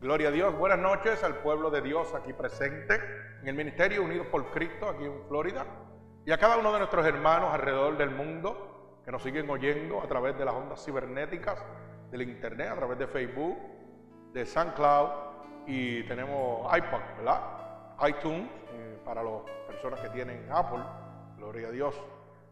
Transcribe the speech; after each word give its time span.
Gloria 0.00 0.28
a 0.28 0.30
Dios. 0.30 0.56
Buenas 0.56 0.78
noches 0.78 1.24
al 1.24 1.38
pueblo 1.38 1.70
de 1.70 1.82
Dios 1.82 2.14
aquí 2.14 2.32
presente 2.32 2.94
en 3.42 3.48
el 3.48 3.56
Ministerio 3.56 4.04
Unidos 4.04 4.28
por 4.28 4.52
Cristo 4.52 4.88
aquí 4.88 5.04
en 5.04 5.26
Florida 5.26 5.66
y 6.24 6.30
a 6.30 6.38
cada 6.38 6.56
uno 6.56 6.72
de 6.72 6.78
nuestros 6.78 7.04
hermanos 7.04 7.52
alrededor 7.52 7.98
del 7.98 8.10
mundo 8.10 9.00
que 9.04 9.10
nos 9.10 9.24
siguen 9.24 9.50
oyendo 9.50 10.00
a 10.00 10.06
través 10.06 10.38
de 10.38 10.44
las 10.44 10.54
ondas 10.54 10.84
cibernéticas, 10.84 11.58
del 12.12 12.22
Internet, 12.22 12.68
a 12.68 12.76
través 12.76 12.96
de 12.96 13.08
Facebook, 13.08 13.58
de 14.32 14.46
SoundCloud 14.46 15.10
y 15.66 16.04
tenemos 16.04 16.72
iPod, 16.76 17.00
¿verdad? 17.16 17.40
iTunes 18.06 18.48
eh, 18.70 19.00
para 19.04 19.20
las 19.24 19.42
personas 19.66 19.98
que 19.98 20.10
tienen 20.10 20.46
Apple. 20.52 20.84
Gloria 21.38 21.68
a 21.68 21.70
Dios. 21.72 22.00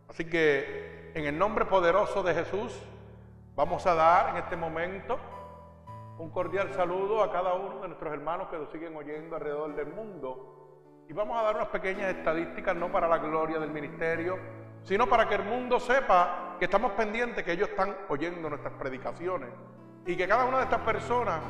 Así 0.08 0.24
que 0.24 1.12
en 1.14 1.26
el 1.26 1.38
nombre 1.38 1.64
poderoso 1.66 2.24
de 2.24 2.34
Jesús 2.34 2.76
vamos 3.54 3.86
a 3.86 3.94
dar 3.94 4.30
en 4.30 4.36
este 4.38 4.56
momento 4.56 5.16
un 6.18 6.30
cordial 6.30 6.72
saludo 6.72 7.22
a 7.22 7.30
cada 7.30 7.54
uno 7.54 7.80
de 7.80 7.88
nuestros 7.88 8.12
hermanos 8.12 8.48
que 8.48 8.58
nos 8.58 8.70
siguen 8.70 8.96
oyendo 8.96 9.36
alrededor 9.36 9.74
del 9.74 9.88
mundo. 9.88 11.04
Y 11.08 11.12
vamos 11.12 11.38
a 11.38 11.42
dar 11.42 11.56
unas 11.56 11.68
pequeñas 11.68 12.14
estadísticas, 12.14 12.74
no 12.74 12.90
para 12.90 13.06
la 13.06 13.18
gloria 13.18 13.58
del 13.58 13.70
ministerio, 13.70 14.38
sino 14.82 15.06
para 15.06 15.28
que 15.28 15.34
el 15.34 15.44
mundo 15.44 15.78
sepa 15.78 16.56
que 16.58 16.64
estamos 16.64 16.92
pendientes, 16.92 17.44
que 17.44 17.52
ellos 17.52 17.68
están 17.68 17.94
oyendo 18.08 18.48
nuestras 18.48 18.72
predicaciones. 18.74 19.50
Y 20.06 20.16
que 20.16 20.26
cada 20.26 20.46
una 20.46 20.58
de 20.58 20.64
estas 20.64 20.80
personas 20.80 21.40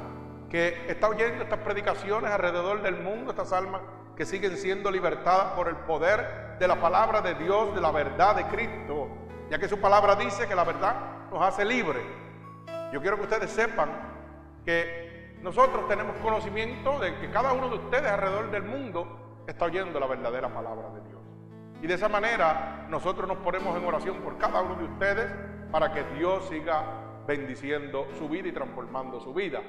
que 0.50 0.90
está 0.90 1.08
oyendo 1.08 1.44
estas 1.44 1.60
predicaciones 1.60 2.30
alrededor 2.30 2.82
del 2.82 2.96
mundo, 2.96 3.30
estas 3.30 3.52
almas 3.52 3.82
que 4.16 4.24
siguen 4.24 4.56
siendo 4.56 4.90
libertadas 4.90 5.52
por 5.52 5.68
el 5.68 5.76
poder 5.76 6.56
de 6.58 6.66
la 6.66 6.80
palabra 6.80 7.20
de 7.20 7.34
Dios, 7.34 7.74
de 7.74 7.80
la 7.80 7.92
verdad 7.92 8.34
de 8.34 8.44
Cristo, 8.46 9.08
ya 9.50 9.58
que 9.58 9.68
su 9.68 9.80
palabra 9.80 10.16
dice 10.16 10.48
que 10.48 10.54
la 10.54 10.64
verdad 10.64 10.96
nos 11.30 11.42
hace 11.42 11.64
libres. 11.64 12.02
Yo 12.92 13.00
quiero 13.00 13.16
que 13.16 13.24
ustedes 13.24 13.50
sepan 13.50 14.15
que 14.66 15.38
nosotros 15.42 15.86
tenemos 15.88 16.16
conocimiento 16.16 16.98
de 16.98 17.16
que 17.18 17.30
cada 17.30 17.52
uno 17.52 17.68
de 17.68 17.76
ustedes 17.76 18.10
alrededor 18.10 18.50
del 18.50 18.64
mundo 18.64 19.44
está 19.46 19.66
oyendo 19.66 20.00
la 20.00 20.06
verdadera 20.06 20.52
palabra 20.52 20.90
de 20.90 21.00
Dios. 21.08 21.20
Y 21.80 21.86
de 21.86 21.94
esa 21.94 22.08
manera 22.08 22.86
nosotros 22.90 23.28
nos 23.28 23.38
ponemos 23.38 23.76
en 23.78 23.84
oración 23.84 24.16
por 24.18 24.36
cada 24.38 24.60
uno 24.60 24.74
de 24.74 24.84
ustedes 24.84 25.32
para 25.70 25.92
que 25.92 26.02
Dios 26.18 26.48
siga 26.48 26.84
bendiciendo 27.26 28.08
su 28.18 28.28
vida 28.28 28.48
y 28.48 28.52
transformando 28.52 29.20
su 29.20 29.32
vida. 29.32 29.62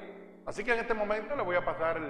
Así 0.44 0.64
que 0.64 0.72
en 0.72 0.80
este 0.80 0.94
momento 0.94 1.36
le 1.36 1.42
voy 1.42 1.56
a 1.56 1.64
pasar 1.64 2.00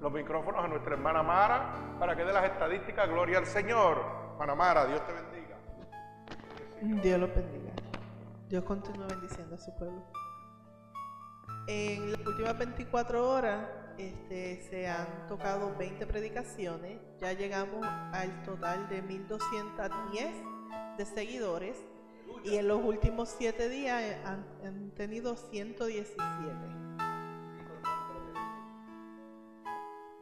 los 0.00 0.12
micrófonos 0.12 0.64
a 0.64 0.68
nuestra 0.68 0.94
hermana 0.94 1.22
Mara 1.22 1.96
para 1.98 2.16
que 2.16 2.24
dé 2.24 2.32
las 2.32 2.44
estadísticas. 2.44 3.08
Gloria 3.08 3.38
al 3.38 3.46
Señor. 3.46 4.02
Hermana 4.32 4.54
Mara, 4.54 4.86
Dios 4.86 5.02
te 5.06 5.12
bendiga. 5.12 5.56
Dios 7.02 7.20
los 7.20 7.34
bendiga. 7.34 7.72
Dios 8.48 8.64
continúa 8.64 9.06
bendiciendo 9.08 9.56
a 9.56 9.58
su 9.58 9.74
pueblo. 9.76 10.19
En 11.72 12.10
las 12.10 12.26
últimas 12.26 12.58
24 12.58 13.30
horas 13.30 13.68
este, 13.96 14.60
se 14.68 14.88
han 14.88 15.28
tocado 15.28 15.76
20 15.76 16.04
predicaciones, 16.04 16.98
ya 17.20 17.32
llegamos 17.32 17.86
al 17.86 18.42
total 18.42 18.88
de 18.88 19.00
1210 19.02 20.30
de 20.98 21.04
seguidores 21.04 21.76
y 22.42 22.56
en 22.56 22.66
los 22.66 22.82
últimos 22.82 23.32
7 23.38 23.68
días 23.68 24.02
han, 24.24 24.90
tenido 24.96 25.36
117. 25.36 26.18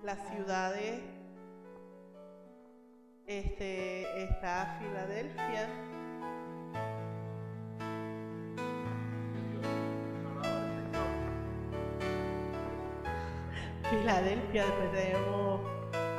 Las 0.02 0.18
ciudades 0.28 1.00
este, 3.26 4.22
está 4.24 4.78
Filadelfia, 4.80 5.66
Filadelfia, 13.90 14.66
después 14.66 14.92
tenemos 14.92 15.60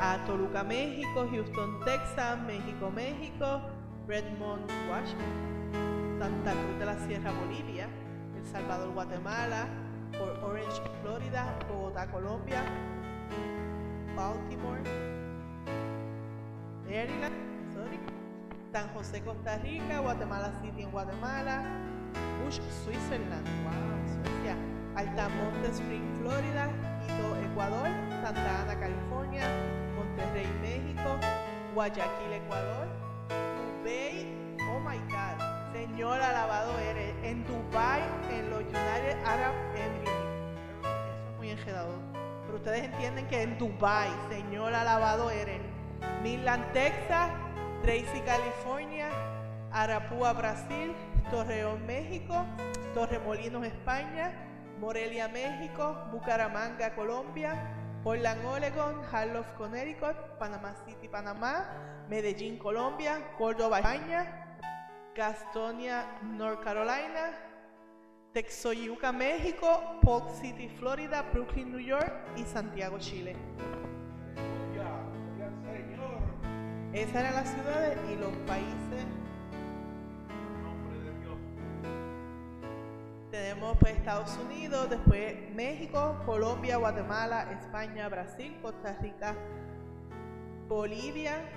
a 0.02 0.18
Toluca, 0.26 0.64
México, 0.64 1.28
Houston, 1.30 1.80
Texas, 1.86 2.40
México, 2.48 2.90
México, 2.90 3.62
Redmond, 4.08 4.64
Washington, 4.90 6.18
Santa 6.20 6.52
Cruz 6.52 6.80
de 6.80 6.86
la 6.86 6.98
Sierra, 7.06 7.32
Bolivia, 7.32 7.88
El 8.36 8.46
Salvador, 8.48 8.92
Guatemala, 8.94 9.68
Port 10.18 10.42
Orange, 10.42 10.82
Florida, 11.04 11.56
Bogotá, 11.70 12.08
Colombia, 12.08 12.64
Baltimore, 14.16 14.82
Maryland, 16.86 17.36
sorry, 17.76 18.00
San 18.74 18.90
José, 18.96 19.22
Costa 19.22 19.60
Rica, 19.60 20.00
Guatemala 20.00 20.52
City 20.64 20.82
en 20.82 20.92
Guatemala, 20.92 21.64
Bush, 22.44 22.60
Switzerland, 22.84 23.46
wow, 23.64 24.24
Suecia, 24.24 24.56
Altamonte 24.96 25.68
Spring, 25.72 26.04
Florida, 26.20 26.72
Ecuador, 27.60 27.88
Santa 28.22 28.62
Ana, 28.62 28.80
California, 28.80 29.44
Monterrey, 29.96 30.48
México, 30.62 31.20
Guayaquil, 31.74 32.34
Ecuador, 32.34 32.88
Dubai, 33.30 34.28
oh 34.72 34.80
my 34.80 34.98
God, 35.10 35.74
Señor 35.74 36.22
alabado 36.22 36.78
eres, 36.80 37.14
en 37.24 37.46
Dubai, 37.46 38.02
en 38.32 38.50
los 38.50 38.62
United 38.62 39.18
Arab 39.26 39.54
Emirates. 39.76 40.10
Eso 40.82 41.30
es 41.32 41.38
muy 41.38 41.50
enredado. 41.52 41.94
Pero 42.46 42.58
ustedes 42.58 42.86
entienden 42.86 43.28
que 43.28 43.44
en 43.44 43.58
Dubai, 43.58 44.10
Señor 44.30 44.74
alabado 44.74 45.30
eres. 45.30 45.62
Midland, 46.24 46.72
Texas, 46.74 47.30
Tracy, 47.84 48.20
California, 48.26 49.10
Arapúa, 49.72 50.34
Brasil, 50.34 50.94
Torreón, 51.30 51.86
México, 51.86 52.46
Torremolinos, 52.94 53.66
España, 53.66 54.34
Morelia, 54.80 55.28
México, 55.28 55.94
Bucaramanga, 56.12 56.96
Colombia, 56.96 57.54
Portland, 58.04 58.46
Oregon, 58.46 59.02
Harlow, 59.12 59.46
Connecticut, 59.58 60.16
Panama 60.40 60.74
City, 60.86 61.08
Panamá, 61.10 62.06
Medellín, 62.10 62.58
Colombia, 62.58 63.36
Córdoba, 63.38 63.80
España, 63.80 64.58
Gastonia, 65.14 66.06
North 66.24 66.64
Carolina, 66.64 67.38
Texoyuca, 68.34 69.12
México, 69.12 70.00
Polk 70.02 70.30
City, 70.42 70.70
Florida, 70.70 71.24
Brooklyn, 71.34 71.72
New 71.72 71.82
York 71.82 72.14
y 72.38 72.44
Santiago, 72.44 72.98
Chile. 73.00 73.36
Esas 76.94 77.16
eran 77.16 77.36
las 77.36 77.50
ciudades 77.50 77.98
y 78.12 78.16
los 78.16 78.32
países 78.48 79.06
Tenemos 83.32 83.78
pues 83.78 83.96
Estados 83.96 84.36
Unidos, 84.38 84.90
después 84.90 85.36
México, 85.52 86.20
Colombia, 86.26 86.78
Guatemala, 86.78 87.52
España, 87.52 88.10
Brasil, 88.10 88.58
Costa 88.60 88.98
Rica, 89.00 89.36
Bolivia, 90.68 91.48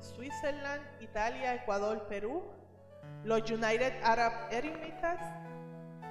Switzerland, 0.00 0.82
Italia, 1.00 1.54
Ecuador, 1.54 2.06
Perú, 2.08 2.44
los 3.24 3.50
United 3.50 3.92
Arab 4.02 4.32
Emirates, 4.50 5.20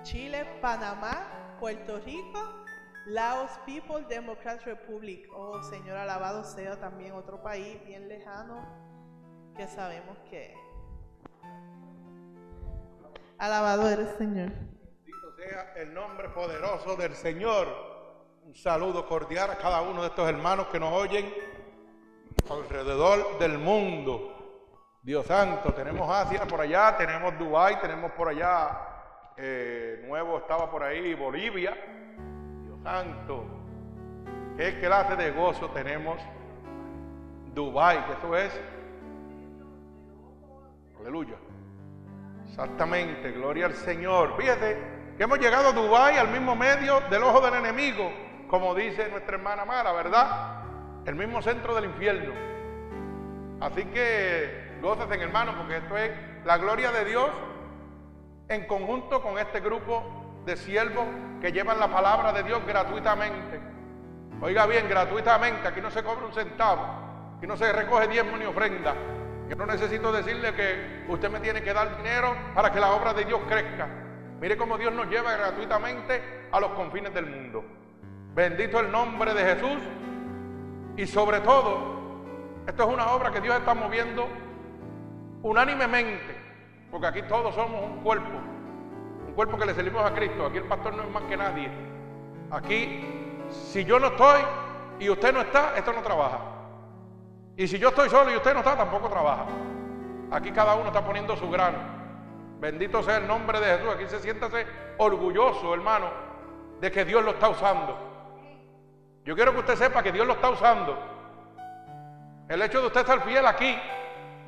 Chile, 0.04 0.46
Panamá, 0.62 1.58
Puerto 1.60 2.00
Rico, 2.02 2.66
Laos 3.08 3.52
People 3.66 4.06
Democratic 4.08 4.68
Republic. 4.68 5.28
Oh 5.34 5.64
Señor, 5.64 5.98
alabado 5.98 6.44
sea 6.44 6.80
también 6.80 7.14
otro 7.14 7.42
país 7.42 7.84
bien 7.86 8.08
lejano 8.08 8.68
que 9.56 9.68
sabemos 9.68 10.18
que 10.30 10.54
Alabado 13.38 13.90
eres, 13.90 14.10
Señor. 14.18 14.50
Bendito 14.50 15.36
sea 15.36 15.74
el 15.76 15.94
nombre 15.94 16.30
poderoso 16.30 16.96
del 16.96 17.14
Señor. 17.14 17.68
Un 18.44 18.56
saludo 18.56 19.08
cordial 19.08 19.50
a 19.52 19.58
cada 19.58 19.82
uno 19.82 20.02
de 20.02 20.08
estos 20.08 20.28
hermanos 20.30 20.68
que 20.68 20.80
nos 20.80 20.94
oyen 20.94 21.34
alrededor 22.50 23.38
del 23.40 23.58
mundo. 23.58 24.32
Dios 25.02 25.26
santo, 25.26 25.74
tenemos 25.74 26.10
Asia 26.10 26.46
por 26.48 26.62
allá, 26.62 26.96
tenemos 26.98 27.38
Dubái, 27.38 27.80
tenemos 27.82 28.12
por 28.14 28.30
allá, 28.30 29.34
eh, 29.38 30.04
nuevo 30.08 30.38
estaba 30.38 30.72
por 30.72 30.84
ahí, 30.84 31.14
Bolivia. 31.14 31.76
Dios 32.64 32.80
santo, 32.84 33.46
qué 34.56 34.80
clase 34.80 35.16
de 35.16 35.32
gozo 35.32 35.70
tenemos 35.72 36.20
Dubái, 37.54 38.04
que 38.06 38.14
eso 38.14 38.38
es. 38.38 38.62
Aleluya. 41.00 41.36
Exactamente, 42.48 43.32
gloria 43.32 43.66
al 43.66 43.74
Señor. 43.74 44.36
Fíjate 44.38 44.78
que 45.18 45.24
hemos 45.24 45.40
llegado 45.40 45.70
a 45.70 45.72
Dubái 45.74 46.18
al 46.18 46.30
mismo 46.30 46.56
medio 46.56 47.02
del 47.10 47.24
ojo 47.24 47.42
del 47.42 47.56
enemigo, 47.56 48.12
como 48.50 48.74
dice 48.76 49.10
nuestra 49.10 49.36
hermana 49.36 49.66
Mara, 49.66 49.92
¿verdad? 49.92 50.64
El 51.06 51.16
mismo 51.16 51.42
centro 51.42 51.76
del 51.76 51.86
infierno. 51.86 52.34
Así 53.60 53.86
que 53.86 54.66
en 54.86 55.22
hermano, 55.22 55.56
porque 55.58 55.78
esto 55.78 55.98
es 55.98 56.12
la 56.46 56.58
gloria 56.58 56.92
de 56.92 57.06
Dios 57.06 57.30
en 58.50 58.68
conjunto 58.68 59.22
con 59.22 59.40
este 59.40 59.60
grupo 59.60 60.04
de 60.46 60.56
siervos 60.56 61.06
que 61.42 61.52
llevan 61.52 61.80
la 61.80 61.88
palabra 61.88 62.32
de 62.32 62.44
Dios 62.44 62.62
gratuitamente. 62.68 63.60
Oiga 64.42 64.68
bien, 64.68 64.88
gratuitamente, 64.88 65.68
aquí 65.68 65.82
no 65.82 65.90
se 65.90 66.04
cobra 66.04 66.26
un 66.26 66.34
centavo, 66.34 66.84
aquí 67.38 67.48
no 67.48 67.58
se 67.58 67.72
recoge 67.74 68.08
diezmo 68.08 68.38
ni 68.38 68.46
ofrenda, 68.46 68.94
yo 69.50 69.56
no 69.56 69.66
necesito 69.66 70.12
decirle 70.12 70.54
que 70.54 71.06
usted 71.08 71.30
me 71.30 71.40
tiene 71.40 71.62
que 71.62 71.74
dar 71.74 71.98
dinero 71.98 72.36
para 72.54 72.72
que 72.72 72.80
la 72.80 72.92
obra 72.92 73.14
de 73.14 73.26
Dios 73.26 73.42
crezca. 73.48 73.88
Mire 74.42 74.58
cómo 74.58 74.78
Dios 74.78 74.94
nos 74.94 75.08
lleva 75.08 75.36
gratuitamente 75.36 76.48
a 76.52 76.60
los 76.60 76.72
confines 76.72 77.14
del 77.14 77.28
mundo. 77.28 77.64
Bendito 78.34 78.80
el 78.80 78.92
nombre 78.92 79.34
de 79.34 79.44
Jesús. 79.44 79.82
Y 80.98 81.06
sobre 81.06 81.42
todo, 81.42 81.96
esto 82.68 82.84
es 82.84 82.90
una 82.94 83.12
obra 83.12 83.32
que 83.32 83.42
Dios 83.42 83.56
está 83.56 83.74
moviendo 83.74 84.28
unánimemente, 85.44 86.36
porque 86.90 87.08
aquí 87.08 87.22
todos 87.24 87.54
somos 87.54 87.84
un 87.84 88.02
cuerpo, 88.02 88.40
un 89.28 89.34
cuerpo 89.34 89.58
que 89.58 89.66
le 89.66 89.74
servimos 89.74 90.04
a 90.04 90.14
Cristo. 90.14 90.46
Aquí 90.46 90.58
el 90.58 90.64
pastor 90.64 90.96
no 90.96 91.04
es 91.04 91.10
más 91.12 91.24
que 91.24 91.38
nadie. 91.38 91.70
Aquí, 92.50 93.06
si 93.50 93.86
yo 93.86 94.00
no 94.00 94.08
estoy 94.08 94.42
y 95.00 95.10
usted 95.10 95.34
no 95.34 95.42
está, 95.42 95.78
esto 95.78 95.94
no 95.94 96.02
trabaja. 96.02 96.55
Y 97.58 97.68
si 97.68 97.80
yo 97.80 97.90
estoy 97.90 98.10
solo 98.10 98.32
y 98.32 98.36
usted 98.36 98.54
no 98.54 98.60
está, 98.60 98.76
tampoco 98.76 99.10
trabaja. 99.10 99.46
Aquí 100.32 100.52
cada 100.52 100.76
uno 100.76 100.88
está 100.88 101.04
poniendo 101.06 101.36
su 101.38 101.50
grano. 101.50 101.78
Bendito 102.60 103.02
sea 103.02 103.18
el 103.18 103.28
nombre 103.28 103.60
de 103.60 103.78
Jesús. 103.78 103.94
Aquí 103.94 104.08
se 104.08 104.20
siéntase 104.20 104.66
orgulloso, 104.98 105.74
hermano, 105.74 106.10
de 106.82 106.92
que 106.92 107.06
Dios 107.06 107.24
lo 107.24 107.32
está 107.32 107.50
usando. 107.50 107.98
Yo 109.24 109.36
quiero 109.36 109.54
que 109.54 109.60
usted 109.60 109.76
sepa 109.76 110.04
que 110.04 110.12
Dios 110.12 110.28
lo 110.28 110.34
está 110.34 110.50
usando. 110.50 110.98
El 112.48 112.62
hecho 112.62 112.82
de 112.82 112.88
usted 112.88 113.02
estar 113.02 113.24
fiel 113.24 113.46
aquí, 113.46 113.76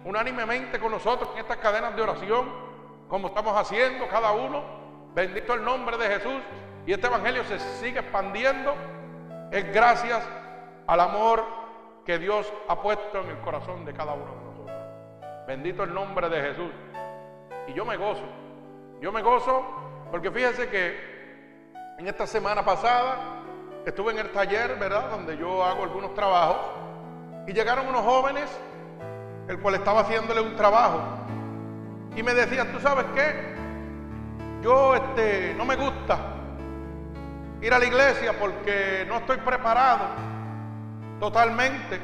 unánimemente 0.03 0.79
con 0.79 0.91
nosotros 0.91 1.29
en 1.33 1.39
estas 1.39 1.57
cadenas 1.57 1.95
de 1.95 2.01
oración, 2.01 2.47
como 3.07 3.29
estamos 3.29 3.57
haciendo 3.57 4.07
cada 4.07 4.33
uno, 4.33 4.63
bendito 5.15 5.53
el 5.53 5.63
nombre 5.63 5.97
de 5.97 6.07
Jesús, 6.07 6.41
y 6.85 6.93
este 6.93 7.07
evangelio 7.07 7.43
se 7.45 7.57
sigue 7.59 7.99
expandiendo, 7.99 8.75
es 9.51 9.73
gracias 9.73 10.23
al 10.85 10.99
amor 10.99 11.43
que 12.07 12.17
Dios 12.17 12.51
ha 12.69 12.81
puesto 12.81 13.21
en 13.21 13.31
el 13.31 13.37
corazón 13.39 13.83
de 13.83 13.93
cada 13.93 14.13
uno 14.13 14.33
de 14.33 14.43
nosotros. 14.45 14.77
Bendito 15.45 15.83
el 15.83 15.93
nombre 15.93 16.29
de 16.29 16.41
Jesús. 16.41 16.71
Y 17.67 17.73
yo 17.73 17.83
me 17.83 17.97
gozo, 17.97 18.23
yo 19.01 19.11
me 19.11 19.21
gozo 19.21 19.61
porque 20.09 20.31
fíjese 20.31 20.69
que 20.69 21.73
en 21.97 22.07
esta 22.07 22.25
semana 22.25 22.63
pasada 22.63 23.43
estuve 23.85 24.13
en 24.13 24.19
el 24.19 24.31
taller, 24.31 24.77
¿verdad? 24.79 25.09
Donde 25.09 25.37
yo 25.37 25.61
hago 25.61 25.83
algunos 25.83 26.13
trabajos 26.13 26.55
y 27.45 27.51
llegaron 27.51 27.85
unos 27.87 28.03
jóvenes, 28.03 28.49
el 29.49 29.59
cual 29.59 29.75
estaba 29.75 29.99
haciéndole 29.99 30.39
un 30.39 30.55
trabajo 30.55 31.01
y 32.15 32.23
me 32.23 32.33
decían, 32.33 32.71
¿tú 32.71 32.79
sabes 32.79 33.05
qué? 33.13 33.35
Yo 34.61 34.95
este, 34.95 35.53
no 35.57 35.65
me 35.65 35.75
gusta 35.75 36.19
ir 37.61 37.73
a 37.73 37.79
la 37.79 37.85
iglesia 37.85 38.31
porque 38.39 39.05
no 39.09 39.17
estoy 39.17 39.37
preparado 39.39 40.36
totalmente 41.19 41.99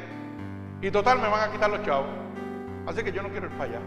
y 0.80 0.90
total 0.90 1.18
me 1.20 1.28
van 1.28 1.48
a 1.48 1.52
quitar 1.52 1.70
los 1.70 1.82
chavos. 1.82 2.06
Así 2.86 3.02
que 3.02 3.12
yo 3.12 3.22
no 3.22 3.30
quiero 3.30 3.46
ir 3.46 3.52
para 3.52 3.64
allá. 3.64 3.80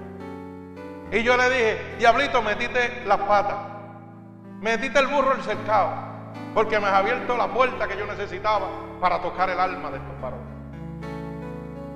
Y 1.12 1.24
yo 1.24 1.38
le 1.38 1.50
dije, 1.50 1.96
diablito, 2.00 2.42
metiste 2.42 3.04
las 3.06 3.20
patas, 3.20 3.58
metiste 4.60 5.00
el 5.00 5.08
burro 5.08 5.34
el 5.34 5.42
cercado, 5.44 5.92
porque 6.54 6.80
me 6.80 6.88
has 6.88 6.94
abierto 6.94 7.38
la 7.38 7.48
puerta 7.48 7.88
que 7.88 7.98
yo 7.98 8.06
necesitaba 8.06 8.68
para 9.00 9.22
tocar 9.22 9.50
el 9.50 9.60
alma 9.60 9.92
de 9.92 9.98
estos 9.98 10.22
varones. 10.22 10.48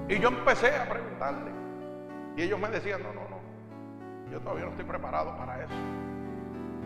Y 0.07 0.19
yo 0.19 0.30
empecé 0.30 0.75
a 0.75 0.88
preguntarle. 0.88 1.51
Y 2.38 2.44
ellos 2.44 2.60
me 2.60 2.69
decían, 2.69 3.01
no, 3.04 3.12
no, 3.13 3.22
no, 3.28 4.31
yo 4.31 4.39
todavía 4.39 4.66
no 4.66 4.72
estoy 4.72 4.86
preparado 4.86 5.36
para 5.38 5.63
eso. 5.63 5.74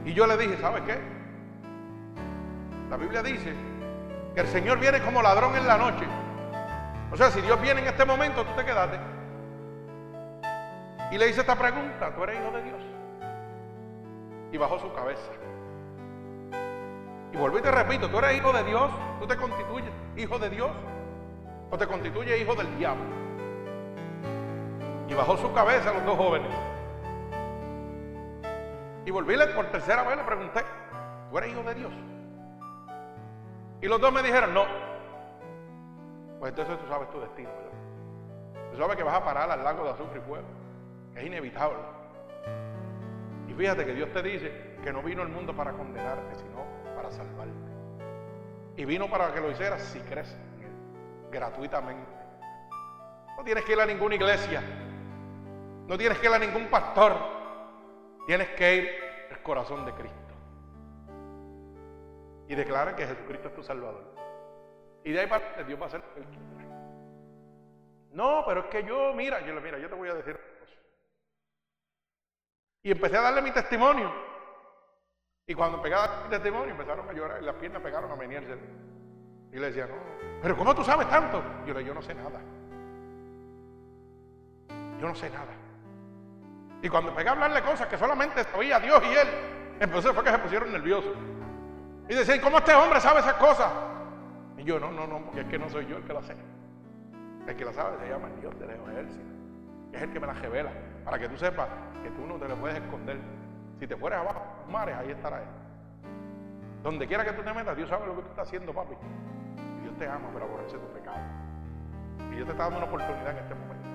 Y 0.05 0.13
yo 0.13 0.25
le 0.25 0.37
dije, 0.37 0.57
¿sabes 0.61 0.81
qué? 0.83 0.97
La 2.89 2.97
Biblia 2.97 3.21
dice 3.21 3.53
que 4.33 4.41
el 4.41 4.47
Señor 4.47 4.79
viene 4.79 5.01
como 5.01 5.21
ladrón 5.21 5.55
en 5.55 5.67
la 5.67 5.77
noche. 5.77 6.05
O 7.15 7.17
sea, 7.17 7.31
si 7.31 7.39
Dios 7.39 7.61
viene 7.61 7.79
en 7.79 7.87
este 7.87 8.03
momento, 8.03 8.43
tú 8.43 8.51
te 8.57 8.65
quedaste. 8.65 8.99
Y 11.11 11.17
le 11.17 11.29
hice 11.29 11.39
esta 11.39 11.55
pregunta, 11.55 12.13
¿tú 12.13 12.23
eres 12.23 12.41
hijo 12.41 12.51
de 12.51 12.61
Dios? 12.61 12.81
Y 14.51 14.57
bajó 14.57 14.77
su 14.79 14.93
cabeza. 14.93 15.31
Y 17.31 17.37
volví 17.37 17.59
y 17.59 17.61
te 17.61 17.71
repito, 17.71 18.09
¿tú 18.09 18.17
eres 18.17 18.35
hijo 18.35 18.51
de 18.51 18.65
Dios? 18.65 18.91
¿Tú 19.21 19.27
te 19.27 19.37
constituyes 19.37 19.91
hijo 20.17 20.37
de 20.39 20.49
Dios? 20.49 20.71
¿O 21.71 21.77
te 21.77 21.87
constituyes 21.87 22.41
hijo 22.41 22.53
del 22.53 22.77
diablo? 22.77 23.05
Y 25.07 25.13
bajó 25.13 25.37
su 25.37 25.53
cabeza 25.53 25.93
los 25.93 26.03
dos 26.03 26.17
jóvenes. 26.17 26.51
Y 29.05 29.11
volví 29.11 29.37
por 29.55 29.67
tercera 29.67 30.03
vez 30.03 30.17
le 30.17 30.23
pregunté, 30.25 30.65
¿tú 31.31 31.37
eres 31.37 31.49
hijo 31.53 31.63
de 31.63 31.75
Dios? 31.75 31.93
Y 33.81 33.87
los 33.87 34.01
dos 34.01 34.11
me 34.11 34.21
dijeron, 34.21 34.53
no. 34.53 34.94
Pues 36.45 36.53
entonces 36.59 36.77
tú 36.77 36.87
sabes 36.87 37.09
tu 37.09 37.19
destino, 37.19 37.49
¿verdad? 37.49 38.69
Tú 38.71 38.77
sabes 38.77 38.95
que 38.97 39.01
vas 39.01 39.15
a 39.15 39.25
parar 39.25 39.49
al 39.49 39.63
lago 39.63 39.83
de 39.83 39.89
azufre 39.89 40.19
y 40.19 40.21
fuego. 40.21 40.45
Es 41.15 41.25
inevitable. 41.25 41.79
Y 43.47 43.53
fíjate 43.55 43.83
que 43.83 43.93
Dios 43.95 44.13
te 44.13 44.21
dice 44.21 44.77
que 44.83 44.93
no 44.93 45.01
vino 45.01 45.23
al 45.23 45.29
mundo 45.29 45.55
para 45.55 45.71
condenarte, 45.71 46.35
sino 46.35 46.63
para 46.95 47.09
salvarte. 47.09 47.51
Y 48.77 48.85
vino 48.85 49.09
para 49.09 49.33
que 49.33 49.41
lo 49.41 49.49
hicieras 49.49 49.81
si 49.85 49.99
crees 50.01 50.31
en 50.33 50.65
Él, 50.65 51.31
gratuitamente. 51.31 52.11
No 53.35 53.43
tienes 53.43 53.65
que 53.65 53.73
ir 53.73 53.79
a 53.79 53.87
ninguna 53.87 54.13
iglesia. 54.13 54.61
No 55.87 55.97
tienes 55.97 56.19
que 56.19 56.27
ir 56.27 56.33
a 56.33 56.37
ningún 56.37 56.67
pastor. 56.67 57.15
Tienes 58.27 58.49
que 58.49 58.75
ir 58.75 58.89
al 59.31 59.41
corazón 59.41 59.83
de 59.83 59.93
Cristo. 59.93 60.33
Y 62.47 62.53
declara 62.53 62.95
que 62.95 63.07
Jesucristo 63.07 63.47
es 63.47 63.55
tu 63.55 63.63
Salvador. 63.63 64.14
Y 65.05 65.11
de 65.11 65.21
ahí 65.21 65.27
parte 65.27 65.63
Dios 65.63 65.79
va 65.79 65.85
a 65.85 65.87
hacer 65.87 66.03
el 66.17 66.25
No, 68.11 68.43
pero 68.45 68.61
es 68.61 68.65
que 68.65 68.83
yo, 68.83 69.13
mira, 69.13 69.39
yo, 69.45 69.53
mira, 69.61 69.77
yo 69.77 69.87
te 69.87 69.95
voy 69.95 70.09
a 70.09 70.15
decir 70.15 70.37
y 72.85 72.91
empecé 72.91 73.17
a 73.17 73.21
darle 73.21 73.41
mi 73.41 73.49
testimonio. 73.49 74.13
Y 75.47 75.55
cuando 75.55 75.81
pegaba 75.81 76.21
mi 76.23 76.29
testimonio 76.29 76.69
empezaron 76.69 77.09
a 77.09 77.13
llorar 77.13 77.41
y 77.41 77.45
las 77.45 77.55
piernas 77.55 77.81
pegaron 77.81 78.11
a 78.11 78.15
venirse. 78.15 78.59
Y 79.51 79.57
le 79.57 79.67
decía, 79.67 79.87
no, 79.87 79.95
pero 80.39 80.55
¿cómo 80.55 80.75
tú 80.75 80.83
sabes 80.83 81.09
tanto? 81.09 81.43
Yo 81.65 81.73
le 81.73 81.83
yo 81.83 81.95
no 81.95 82.03
sé 82.03 82.13
nada. 82.13 82.39
Yo 84.99 85.07
no 85.07 85.15
sé 85.15 85.31
nada. 85.31 85.51
Y 86.83 86.89
cuando 86.89 87.15
pegué 87.15 87.29
a 87.29 87.31
hablarle 87.31 87.63
cosas 87.63 87.87
que 87.87 87.97
solamente 87.97 88.43
sabía 88.43 88.79
Dios 88.79 89.01
y 89.03 89.15
él, 89.15 89.27
entonces 89.79 90.11
fue 90.11 90.23
que 90.23 90.29
se 90.29 90.37
pusieron 90.37 90.71
nerviosos. 90.71 91.15
Y 92.07 92.13
decían, 92.13 92.39
¿cómo 92.39 92.59
este 92.59 92.75
hombre 92.75 93.01
sabe 93.01 93.21
esas 93.21 93.33
cosas? 93.33 93.71
Y 94.57 94.63
yo, 94.63 94.79
no, 94.79 94.91
no, 94.91 95.05
no, 95.05 95.19
porque 95.25 95.41
es 95.41 95.47
que 95.47 95.59
no 95.59 95.69
soy 95.69 95.85
yo 95.87 95.97
el 95.97 96.03
que 96.03 96.13
lo 96.13 96.21
sé. 96.23 96.35
El 97.47 97.55
que 97.55 97.65
lo 97.65 97.73
sabe 97.73 97.97
se 97.99 98.09
llama 98.09 98.27
el 98.27 98.41
Dios 98.41 98.59
de 98.59 98.65
los 98.65 98.89
ejércitos. 98.89 99.27
Es 99.93 100.01
el 100.01 100.11
que 100.11 100.19
me 100.19 100.27
la 100.27 100.33
revela. 100.33 100.71
Para 101.03 101.19
que 101.19 101.29
tú 101.29 101.37
sepas 101.37 101.67
que 102.03 102.09
tú 102.11 102.25
no 102.25 102.35
te 102.35 102.47
le 102.47 102.55
puedes 102.55 102.77
esconder. 102.77 103.17
Si 103.79 103.87
te 103.87 103.95
fueres 103.95 104.19
abajo, 104.19 104.41
mares, 104.69 104.95
ahí 104.95 105.11
estará 105.11 105.39
Él. 105.39 105.47
Donde 106.81 107.07
quiera 107.07 107.25
que 107.25 107.33
tú 107.33 107.41
te 107.41 107.53
metas, 107.53 107.75
Dios 107.75 107.89
sabe 107.89 108.07
lo 108.07 108.15
que 108.15 108.21
tú 108.21 108.29
estás 108.29 108.47
haciendo, 108.47 108.73
papi. 108.73 108.95
Y 109.79 109.81
Dios 109.83 109.97
te 109.97 110.07
ama, 110.07 110.29
pero 110.33 110.45
aborrece 110.45 110.77
tu 110.77 110.87
pecado. 110.93 111.17
Y 112.31 112.35
Dios 112.35 112.45
te 112.45 112.51
está 112.51 112.63
dando 112.63 112.77
una 112.77 112.87
oportunidad 112.87 113.31
en 113.31 113.37
este 113.37 113.55
momento. 113.55 113.89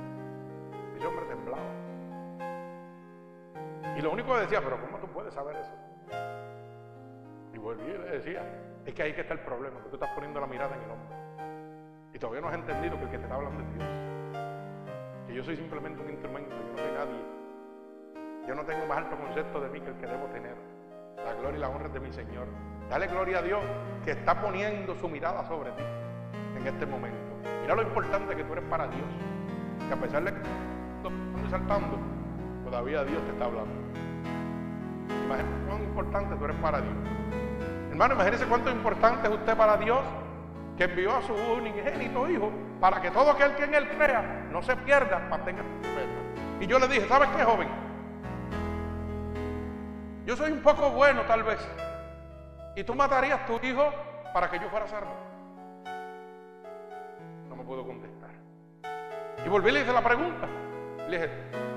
Ese 0.97 1.07
hombre 1.07 1.25
temblaba. 1.27 1.63
Y 3.97 4.03
lo 4.03 4.13
único 4.13 4.35
que 4.35 4.41
decía, 4.41 4.61
pero 4.61 4.81
¿cómo 4.81 4.99
tú 4.99 5.07
puedes 5.09 5.33
saber 5.35 5.57
eso? 5.57 5.73
Y 7.55 7.59
volví 7.59 7.83
y 7.83 7.99
le 7.99 8.11
decía, 8.19 8.43
es 8.87 8.95
que 8.95 9.03
ahí 9.03 9.13
que 9.13 9.21
está 9.23 9.35
el 9.35 9.41
problema, 9.41 9.81
que 9.83 9.89
tú 9.89 9.97
estás 9.97 10.11
poniendo 10.15 10.41
la 10.41 10.47
mirada 10.47 10.75
en 10.77 10.83
el 10.83 10.91
hombre. 10.91 11.17
Y 12.13 12.19
todavía 12.19 12.41
no 12.41 12.49
has 12.49 12.55
entendido 12.55 12.97
que 12.97 13.05
el 13.05 13.11
que 13.11 13.19
te 13.19 13.25
está 13.25 13.35
hablando 13.35 13.63
es 13.63 13.75
Dios. 13.75 13.89
Que 15.27 15.35
yo 15.35 15.45
soy 15.45 15.57
simplemente 15.57 16.03
un 16.03 16.11
instrumento, 16.11 16.51
yo 16.51 16.73
no 16.73 16.79
soy 16.79 16.93
nadie. 16.93 17.41
Yo 18.49 18.55
no 18.55 18.65
tengo 18.65 18.87
más 18.87 18.99
alto 18.99 19.17
concepto 19.17 19.61
de 19.61 19.69
mí 19.69 19.81
que 19.81 19.91
el 19.91 19.97
que 19.97 20.07
debo 20.07 20.27
tener. 20.27 20.57
La 21.25 21.35
gloria 21.35 21.59
y 21.59 21.61
la 21.61 21.69
honra 21.69 21.89
de 21.89 22.01
mi 22.01 22.13
Señor. 22.13 22.47
Dale 22.89 23.07
gloria 23.07 23.39
a 23.39 23.43
Dios 23.43 23.63
que 24.05 24.13
está 24.13 24.41
poniendo 24.41 24.95
su 24.97 25.09
mirada 25.09 25.45
sobre 25.47 25.71
ti 25.73 25.85
en 26.57 26.67
este 26.67 26.87
momento. 26.87 27.19
Mira 27.63 27.75
lo 27.75 27.83
importante 27.83 28.35
que 28.35 28.43
tú 28.43 28.55
eres 28.55 28.65
para 28.65 28.89
Dios. 28.89 29.07
Que 29.87 29.95
a 29.95 30.01
pesar 30.01 30.25
de 30.25 30.33
que 30.33 30.39
estás 30.39 31.51
saltando, 31.51 31.99
todavía 32.65 33.05
Dios 33.05 33.23
te 33.25 33.31
está 33.31 33.45
hablando. 33.45 33.75
Imagínate 35.27 35.67
cuán 35.69 35.83
importante 35.83 36.37
tú 36.37 36.45
eres 36.45 36.57
para 36.57 36.81
Dios. 36.81 37.20
Hermano, 38.01 38.15
imagínese 38.15 38.47
cuánto 38.47 38.71
importante 38.71 39.29
es 39.29 39.35
usted 39.35 39.55
para 39.59 39.77
Dios 39.77 40.01
que 40.79 40.85
envió 40.85 41.15
a 41.15 41.21
su 41.21 41.35
unigénito 41.35 42.31
hijo 42.31 42.51
para 42.81 42.99
que 43.03 43.11
todo 43.11 43.31
aquel 43.31 43.55
que 43.57 43.65
en 43.65 43.75
él 43.75 43.91
crea 43.91 44.49
no 44.51 44.63
se 44.63 44.75
pierda, 44.75 45.19
mantenga 45.29 45.61
su 45.61 46.65
Y 46.65 46.67
yo 46.67 46.79
le 46.79 46.89
dije, 46.89 47.07
¿sabes 47.07 47.29
qué, 47.37 47.45
joven? 47.45 47.69
Yo 50.25 50.35
soy 50.35 50.51
un 50.51 50.63
poco 50.63 50.89
bueno 50.93 51.21
tal 51.27 51.43
vez. 51.43 51.61
Y 52.75 52.85
tú 52.85 52.95
matarías 52.95 53.39
a 53.43 53.45
tu 53.45 53.61
hijo 53.67 53.93
para 54.33 54.49
que 54.49 54.59
yo 54.59 54.71
fuera 54.71 54.89
salvo. 54.89 55.13
No 57.51 57.55
me 57.55 57.65
puedo 57.65 57.85
contestar. 57.85 58.31
Y 59.45 59.49
volví 59.51 59.69
y 59.69 59.73
le 59.73 59.81
hice 59.83 59.93
la 59.93 60.03
pregunta. 60.03 60.49
Le 61.07 61.19
dije, 61.19 61.31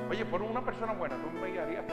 oye, 0.10 0.24
por 0.24 0.42
una 0.42 0.62
persona 0.62 0.94
buena, 0.94 1.18
¿tú 1.18 1.30
me 1.32 1.51
guiarías 1.51 1.84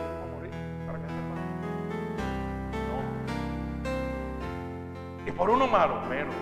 por 5.41 5.49
uno 5.49 5.67
malo, 5.67 6.03
menos. 6.03 6.35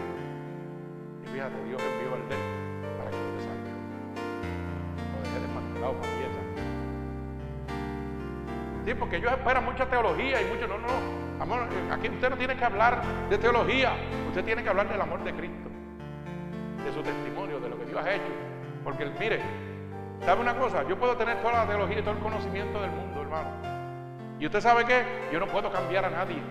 Y 1.23 1.29
fíjate, 1.29 1.55
Dios 1.69 1.81
envió 1.81 2.17
al 2.17 2.29
de 2.29 2.35
para 2.99 3.11
que 3.13 3.17
tú 3.17 3.31
te 3.37 3.45
salves. 3.45 3.73
Lo 5.15 5.23
dejé 5.23 5.39
desmantelado 5.39 5.93
para 5.93 6.13
pieza. 6.15 6.41
Sí, 8.85 8.95
porque 8.95 9.17
ellos 9.19 9.31
esperan 9.31 9.65
mucha 9.65 9.87
teología 9.87 10.43
y 10.43 10.47
mucho. 10.47 10.67
No, 10.67 10.79
no, 10.79 10.89
no. 10.89 11.43
Amor, 11.45 11.61
eh, 11.71 11.93
aquí 11.93 12.09
usted 12.09 12.29
no 12.29 12.37
tiene 12.37 12.57
que 12.57 12.65
hablar 12.65 13.01
de 13.31 13.39
teología, 13.39 13.93
usted 14.31 14.45
tiene 14.45 14.65
que 14.65 14.69
hablar 14.69 14.89
del 14.89 15.01
amor 15.01 15.23
de 15.23 15.33
Cristo, 15.33 15.69
de 16.85 16.93
su 16.93 17.01
testimonio, 17.01 17.61
de 17.61 17.69
lo 17.69 17.79
que 17.79 17.85
Dios 17.85 18.05
ha 18.05 18.15
hecho. 18.15 18.33
Porque 18.83 19.07
mire, 19.21 19.41
¿sabe 20.25 20.41
una 20.41 20.57
cosa? 20.57 20.83
Yo 20.89 20.99
puedo 20.99 21.17
tener 21.17 21.41
toda 21.41 21.53
la 21.53 21.67
teología 21.67 22.01
y 22.01 22.03
todo 22.03 22.15
el 22.15 22.21
conocimiento 22.21 22.81
del 22.81 22.91
mundo, 22.91 23.23
hermano. 23.23 23.51
Y 24.41 24.47
usted 24.47 24.61
sabe 24.61 24.85
qué? 24.87 25.05
Yo 25.33 25.39
no 25.39 25.47
puedo 25.47 25.71
cambiar 25.71 26.05
a 26.05 26.11
nadie. 26.11 26.43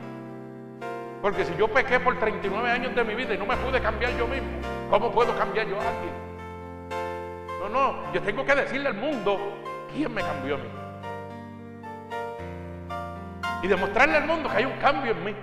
Porque 1.21 1.45
si 1.45 1.55
yo 1.55 1.67
pequé 1.67 1.99
por 1.99 2.19
39 2.19 2.69
años 2.69 2.95
de 2.95 3.03
mi 3.03 3.15
vida 3.15 3.33
y 3.33 3.37
no 3.37 3.45
me 3.45 3.57
pude 3.57 3.81
cambiar 3.81 4.11
yo 4.17 4.27
mismo, 4.27 4.49
¿cómo 4.89 5.11
puedo 5.11 5.35
cambiar 5.37 5.67
yo 5.67 5.75
a 5.79 5.87
alguien? 5.89 6.13
No, 7.59 7.69
no, 7.69 8.13
yo 8.13 8.21
tengo 8.21 8.45
que 8.45 8.55
decirle 8.55 8.89
al 8.89 8.95
mundo 8.95 9.37
quién 9.93 10.13
me 10.13 10.21
cambió 10.21 10.55
a 10.55 10.57
mí. 10.59 10.69
Y 13.63 13.67
demostrarle 13.67 14.17
al 14.17 14.25
mundo 14.25 14.49
que 14.49 14.57
hay 14.57 14.65
un 14.65 14.77
cambio 14.77 15.11
en 15.11 15.23
mí. 15.23 15.35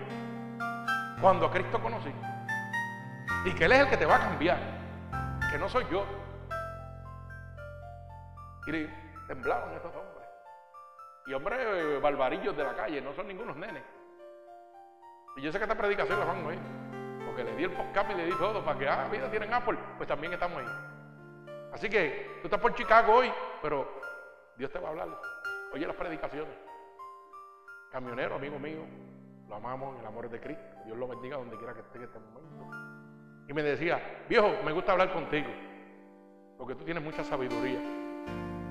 Cuando 1.20 1.46
a 1.46 1.50
Cristo 1.50 1.80
conocí. 1.80 2.12
Y 3.44 3.52
que 3.52 3.64
Él 3.64 3.72
es 3.72 3.80
el 3.80 3.88
que 3.88 3.96
te 3.96 4.06
va 4.06 4.16
a 4.16 4.20
cambiar. 4.20 4.58
Que 5.50 5.58
no 5.58 5.68
soy 5.68 5.84
yo. 5.90 6.04
Y 8.66 8.86
temblaban 9.26 9.74
estos 9.74 9.94
hombres. 9.94 10.28
Y 11.26 11.34
hombres 11.34 11.58
eh, 11.60 11.98
barbarillos 12.00 12.56
de 12.56 12.64
la 12.64 12.74
calle, 12.74 13.00
no 13.00 13.12
son 13.14 13.26
ningunos 13.26 13.56
nenes. 13.56 13.82
Y 15.36 15.42
yo 15.42 15.52
sé 15.52 15.58
que 15.58 15.64
esta 15.64 15.76
predicación 15.76 16.18
la 16.18 16.24
van 16.24 16.44
a 16.44 16.46
oír. 16.46 16.58
Porque 17.26 17.44
le 17.44 17.56
di 17.56 17.64
el 17.64 17.72
podcast 17.72 18.10
y 18.10 18.14
le 18.14 18.26
di 18.26 18.32
todo 18.32 18.64
para 18.64 18.78
que, 18.78 18.88
ah, 18.88 19.08
vida 19.10 19.30
tienen 19.30 19.52
Apple. 19.52 19.78
Pues 19.96 20.08
también 20.08 20.32
estamos 20.32 20.58
ahí. 20.58 20.66
Así 21.72 21.88
que 21.88 22.38
tú 22.40 22.46
estás 22.46 22.60
por 22.60 22.74
Chicago 22.74 23.14
hoy, 23.14 23.32
pero 23.60 23.88
Dios 24.56 24.70
te 24.70 24.78
va 24.78 24.88
a 24.88 24.90
hablar. 24.92 25.08
Oye 25.72 25.86
las 25.86 25.96
predicaciones. 25.96 26.54
Camionero, 27.90 28.36
amigo 28.36 28.58
mío, 28.58 28.84
lo 29.48 29.56
amamos 29.56 29.94
en 29.94 30.00
el 30.00 30.06
amor 30.06 30.30
de 30.30 30.40
Cristo. 30.40 30.64
Dios 30.84 30.96
lo 30.96 31.08
bendiga 31.08 31.36
donde 31.36 31.56
quiera 31.56 31.74
que 31.74 31.80
esté 31.80 31.98
en 31.98 32.04
este 32.04 32.18
momento. 32.18 32.54
Y 33.48 33.52
me 33.52 33.62
decía, 33.62 34.24
viejo, 34.28 34.52
me 34.64 34.72
gusta 34.72 34.92
hablar 34.92 35.12
contigo, 35.12 35.48
porque 36.56 36.74
tú 36.74 36.84
tienes 36.84 37.02
mucha 37.02 37.24
sabiduría. 37.24 37.80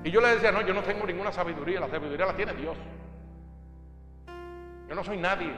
Y 0.02 0.10
yo 0.10 0.20
le 0.20 0.28
decía, 0.28 0.50
no, 0.50 0.62
yo 0.62 0.74
no 0.74 0.82
tengo 0.82 1.06
ninguna 1.06 1.30
sabiduría, 1.30 1.80
la 1.80 1.88
sabiduría 1.88 2.26
la 2.26 2.36
tiene 2.36 2.54
Dios. 2.54 2.76
Yo 4.88 4.94
no 4.94 5.04
soy 5.04 5.18
nadie. 5.18 5.54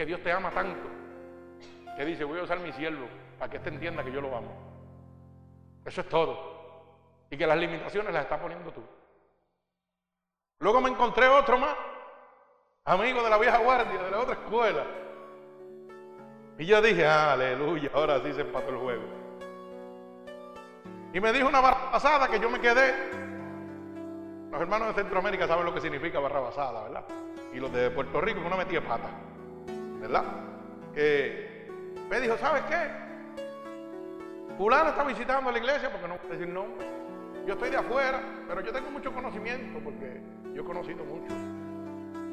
Que 0.00 0.06
Dios 0.06 0.22
te 0.22 0.32
ama 0.32 0.50
tanto, 0.50 0.88
que 1.94 2.06
dice, 2.06 2.24
voy 2.24 2.38
a 2.38 2.44
usar 2.44 2.58
mi 2.58 2.72
siervo 2.72 3.06
para 3.38 3.50
que 3.50 3.58
éste 3.58 3.68
entienda 3.68 4.02
que 4.02 4.10
yo 4.10 4.22
lo 4.22 4.34
amo. 4.34 4.50
Eso 5.84 6.00
es 6.00 6.08
todo. 6.08 7.26
Y 7.28 7.36
que 7.36 7.46
las 7.46 7.58
limitaciones 7.58 8.10
las 8.10 8.22
está 8.22 8.40
poniendo 8.40 8.72
tú. 8.72 8.80
Luego 10.60 10.80
me 10.80 10.88
encontré 10.88 11.28
otro 11.28 11.58
más, 11.58 11.76
amigo 12.86 13.22
de 13.22 13.28
la 13.28 13.36
vieja 13.36 13.58
guardia, 13.58 14.02
de 14.02 14.10
la 14.10 14.20
otra 14.20 14.32
escuela. 14.36 14.86
Y 16.56 16.64
yo 16.64 16.80
dije, 16.80 17.06
aleluya, 17.06 17.90
ahora 17.92 18.22
sí 18.22 18.32
se 18.32 18.40
empató 18.40 18.70
el 18.70 18.78
juego. 18.78 19.04
Y 21.12 21.20
me 21.20 21.30
dijo 21.30 21.46
una 21.46 21.60
barra 21.60 21.90
basada 21.90 22.26
que 22.26 22.40
yo 22.40 22.48
me 22.48 22.58
quedé. 22.58 22.94
Los 24.50 24.62
hermanos 24.62 24.96
de 24.96 25.02
Centroamérica 25.02 25.46
saben 25.46 25.66
lo 25.66 25.74
que 25.74 25.82
significa 25.82 26.20
barra 26.20 26.40
basada, 26.40 26.84
¿verdad? 26.84 27.04
Y 27.52 27.58
los 27.58 27.70
de 27.70 27.90
Puerto 27.90 28.18
Rico, 28.22 28.40
uno 28.46 28.56
metía 28.56 28.80
pata, 28.80 29.10
¿verdad? 30.00 30.24
Que 30.94 31.68
me 32.08 32.20
dijo, 32.20 32.36
¿sabes 32.38 32.62
qué? 32.64 33.00
Fulano 34.56 34.90
está 34.90 35.04
visitando 35.04 35.50
la 35.50 35.58
iglesia 35.58 35.90
porque 35.90 36.08
no 36.08 36.16
puedo 36.16 36.34
decir 36.34 36.48
nombre. 36.48 36.86
Yo 37.46 37.54
estoy 37.54 37.70
de 37.70 37.76
afuera, 37.76 38.20
pero 38.46 38.60
yo 38.60 38.72
tengo 38.72 38.90
mucho 38.90 39.12
conocimiento 39.12 39.78
porque 39.82 40.20
yo 40.54 40.62
he 40.62 40.64
conocido 40.64 41.04
mucho 41.04 41.34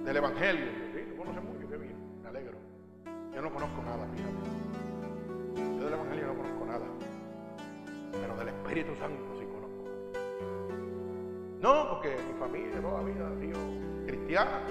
del 0.04 0.18
Evangelio. 0.18 0.66
Sí, 0.94 1.06
tú 1.10 1.18
conoces 1.18 1.44
mucho, 1.44 1.70
qué 1.70 1.78
bien, 1.78 2.22
me 2.22 2.30
alegro. 2.30 2.58
Yo 3.34 3.42
no 3.42 3.52
conozco 3.52 3.82
nada, 3.84 4.08
fíjate. 4.14 5.78
Yo 5.78 5.86
del 5.86 5.94
Evangelio 5.94 6.28
no 6.28 6.36
conozco 6.36 6.66
nada. 6.66 6.86
Pero 8.12 8.36
del 8.36 8.48
Espíritu 8.50 8.96
Santo 8.96 9.24
sí 9.40 9.46
conozco. 9.46 9.84
No, 11.62 11.90
porque 11.90 12.16
mi 12.28 12.40
familia 12.40 12.82
toda 12.82 13.02
la 13.02 13.10
vida 13.10 13.30
ha 13.30 13.40
sido 13.40 13.60
cristiana. 14.06 14.62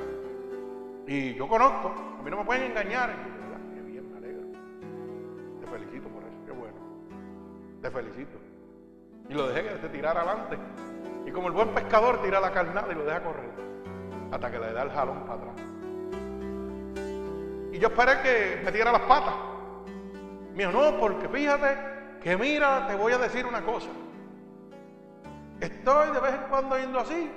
Y 1.07 1.35
yo 1.35 1.47
conozco, 1.47 1.95
a 2.19 2.23
mí 2.23 2.31
no 2.31 2.39
me 2.39 2.45
pueden 2.45 2.65
engañar. 2.65 3.11
Qué 3.75 3.81
bien, 3.83 4.11
me 4.11 4.19
alegro. 4.19 4.47
Te 5.61 5.67
felicito 5.67 6.09
por 6.09 6.23
eso, 6.25 6.37
qué 6.45 6.53
bueno. 6.53 6.77
Te 7.81 7.91
felicito. 7.91 8.39
Y 9.29 9.35
lo 9.35 9.49
dejé 9.49 9.69
que 9.69 9.81
se 9.81 9.89
tirara 9.89 10.23
adelante. 10.23 10.59
Y 11.25 11.31
como 11.31 11.47
el 11.47 11.55
buen 11.55 11.69
pescador 11.69 12.21
tira 12.23 12.41
la 12.41 12.51
carnada 12.51 12.91
y 12.91 12.97
lo 12.97 13.05
deja 13.05 13.23
correr. 13.23 13.51
Hasta 14.33 14.51
que 14.51 14.59
le 14.59 14.73
da 14.73 14.83
el 14.83 14.91
jalón 14.91 15.21
para 15.21 15.35
atrás. 15.35 15.55
Y 17.73 17.79
yo 17.79 17.89
esperé 17.89 18.21
que 18.23 18.63
me 18.65 18.73
tirara 18.73 18.93
las 18.93 19.03
patas. 19.03 19.35
Me 20.55 20.67
dijo, 20.67 20.73
no, 20.73 20.99
porque 20.99 21.29
fíjate 21.29 21.77
que 22.21 22.37
mira, 22.37 22.89
te 22.89 22.97
voy 22.97 23.13
a 23.13 23.19
decir 23.19 23.47
una 23.47 23.63
cosa. 23.63 23.91
Estoy 25.61 26.11
de 26.11 26.21
vez 26.21 26.35
en 26.35 26.49
cuando 26.49 26.79
yendo 26.79 26.99
así, 26.99 27.31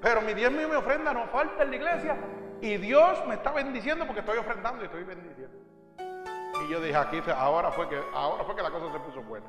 pero 0.00 0.22
mi 0.22 0.32
diezmo 0.32 0.60
y 0.62 0.66
mi 0.66 0.74
ofrenda 0.74 1.12
no 1.12 1.26
falta 1.26 1.64
en 1.64 1.70
la 1.70 1.76
iglesia. 1.76 2.16
Y 2.60 2.76
Dios 2.76 3.26
me 3.26 3.34
está 3.34 3.52
bendiciendo 3.52 4.04
porque 4.06 4.20
estoy 4.20 4.38
ofrendando 4.38 4.82
y 4.82 4.86
estoy 4.86 5.04
bendiciendo. 5.04 5.56
Y 6.64 6.70
yo 6.70 6.80
dije, 6.80 6.96
aquí 6.96 7.22
ahora 7.34 7.70
fue 7.72 7.88
que, 7.88 8.00
ahora 8.12 8.44
fue 8.44 8.54
que 8.54 8.62
la 8.62 8.70
cosa 8.70 8.92
se 8.92 9.00
puso 9.00 9.22
buena. 9.22 9.46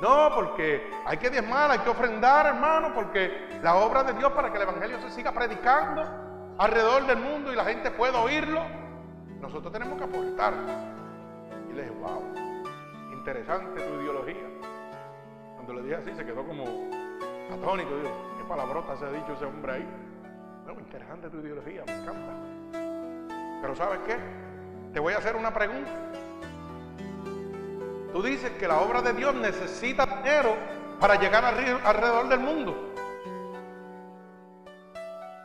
No, 0.00 0.30
porque 0.34 0.90
hay 1.06 1.16
que 1.16 1.30
diezmar, 1.30 1.70
hay 1.70 1.78
que 1.78 1.88
ofrendar, 1.88 2.46
hermano, 2.46 2.92
porque 2.92 3.60
la 3.62 3.76
obra 3.76 4.02
de 4.02 4.12
Dios 4.14 4.32
para 4.32 4.50
que 4.50 4.56
el 4.56 4.62
Evangelio 4.62 5.00
se 5.00 5.10
siga 5.10 5.32
predicando 5.32 6.02
alrededor 6.58 7.06
del 7.06 7.18
mundo 7.18 7.52
y 7.52 7.56
la 7.56 7.64
gente 7.64 7.90
pueda 7.90 8.18
oírlo, 8.20 8.62
nosotros 9.40 9.72
tenemos 9.72 9.96
que 9.96 10.04
aportar. 10.04 10.54
Y 11.70 11.72
le 11.72 11.82
dije, 11.82 11.94
wow, 11.94 12.22
interesante 13.12 13.80
tu 13.80 14.00
ideología. 14.02 14.48
Cuando 15.54 15.74
le 15.74 15.82
dije 15.82 15.96
así, 15.96 16.14
se 16.14 16.26
quedó 16.26 16.46
como 16.46 16.64
atónito. 17.52 17.96
Digo, 17.96 18.10
¿qué 18.38 18.44
palabrota 18.44 18.96
se 18.96 19.06
ha 19.06 19.10
dicho 19.10 19.32
ese 19.32 19.46
hombre 19.46 19.72
ahí? 19.72 20.05
Bueno, 20.66 20.80
interesante 20.80 21.30
tu 21.30 21.38
ideología, 21.38 21.84
me 21.86 21.92
encanta. 21.92 22.32
Pero 23.62 23.76
¿sabes 23.76 24.00
qué? 24.04 24.16
Te 24.92 24.98
voy 24.98 25.14
a 25.14 25.18
hacer 25.18 25.36
una 25.36 25.54
pregunta. 25.54 25.92
Tú 28.12 28.20
dices 28.20 28.50
que 28.58 28.66
la 28.66 28.80
obra 28.80 29.00
de 29.00 29.12
Dios 29.12 29.32
necesita 29.36 30.06
dinero 30.06 30.56
para 30.98 31.14
llegar 31.20 31.44
alrededor 31.44 32.28
del 32.28 32.40
mundo. 32.40 32.94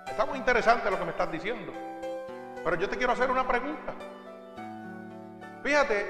Está 0.07 0.25
muy 0.25 0.39
interesante 0.39 0.89
lo 0.89 0.97
que 0.97 1.05
me 1.05 1.11
estás 1.11 1.31
diciendo. 1.31 1.71
Pero 2.63 2.75
yo 2.77 2.89
te 2.89 2.97
quiero 2.97 3.13
hacer 3.13 3.29
una 3.29 3.47
pregunta. 3.47 3.93
Fíjate, 5.61 6.05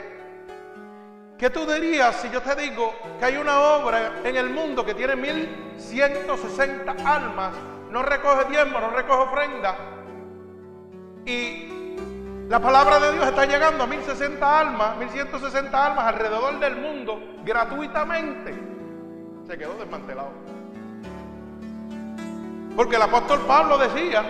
¿qué 1.38 1.50
tú 1.50 1.66
dirías 1.66 2.16
si 2.16 2.30
yo 2.30 2.42
te 2.42 2.56
digo 2.56 2.94
que 3.20 3.26
hay 3.26 3.36
una 3.36 3.60
obra 3.60 4.22
en 4.24 4.38
el 4.38 4.50
mundo 4.50 4.86
que 4.86 4.94
tiene 4.94 5.18
1160 5.18 6.96
almas, 7.04 7.54
no 7.92 8.02
recoge 8.02 8.46
tiempo, 8.46 8.80
no 8.80 8.90
recoge 8.90 9.22
ofrenda, 9.22 9.76
y 11.26 11.96
la 12.50 12.60
palabra 12.60 13.00
de 13.00 13.14
Dios 13.14 13.28
está 13.28 13.46
llegando 13.46 13.84
a 13.84 13.88
1060 13.88 14.60
almas, 14.60 14.98
1160 14.98 15.86
almas 15.86 16.06
alrededor 16.06 16.60
del 16.60 16.76
mundo 16.78 17.20
gratuitamente. 17.44 18.54
Se 19.48 19.58
quedó 19.58 19.76
desmantelado. 19.76 20.32
Porque 22.76 22.96
el 22.96 23.02
apóstol 23.02 23.40
Pablo 23.48 23.78
decía, 23.78 24.24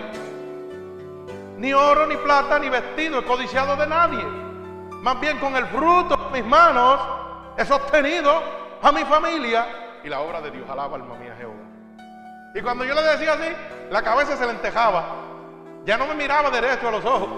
ni 1.58 1.72
oro, 1.72 2.06
ni 2.06 2.16
plata, 2.16 2.58
ni 2.58 2.68
vestido 2.68 3.20
he 3.20 3.24
codiciado 3.24 3.76
de 3.76 3.86
nadie. 3.86 4.24
Más 5.02 5.20
bien 5.20 5.38
con 5.38 5.56
el 5.56 5.66
fruto 5.66 6.16
de 6.16 6.40
mis 6.40 6.48
manos 6.48 7.00
he 7.56 7.64
sostenido 7.64 8.42
a 8.82 8.92
mi 8.92 9.04
familia 9.04 10.00
y 10.04 10.08
la 10.08 10.20
obra 10.20 10.40
de 10.40 10.50
Dios. 10.50 10.68
Alaba 10.68 10.96
alma 10.96 11.14
mía. 11.16 11.31
Y 12.54 12.60
cuando 12.60 12.84
yo 12.84 12.94
le 12.94 13.02
decía 13.02 13.32
así, 13.32 13.48
la 13.90 14.02
cabeza 14.02 14.36
se 14.36 14.44
le 14.44 14.52
entejaba. 14.52 15.04
Ya 15.84 15.96
no 15.96 16.06
me 16.06 16.14
miraba 16.14 16.50
derecho 16.50 16.88
a 16.88 16.90
los 16.90 17.04
ojos. 17.04 17.28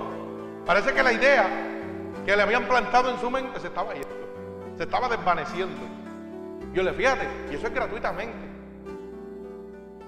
Parece 0.66 0.92
que 0.92 1.02
la 1.02 1.12
idea 1.12 1.46
que 2.24 2.36
le 2.36 2.42
habían 2.42 2.64
plantado 2.64 3.10
en 3.10 3.18
su 3.18 3.30
mente 3.30 3.60
se 3.60 3.68
estaba 3.68 3.92
yendo, 3.92 4.08
se 4.76 4.84
estaba 4.84 5.08
desvaneciendo. 5.08 5.80
Yo 6.72 6.82
le 6.82 6.92
fíjate, 6.92 7.28
y 7.50 7.54
eso 7.54 7.66
es 7.66 7.74
gratuitamente. 7.74 8.36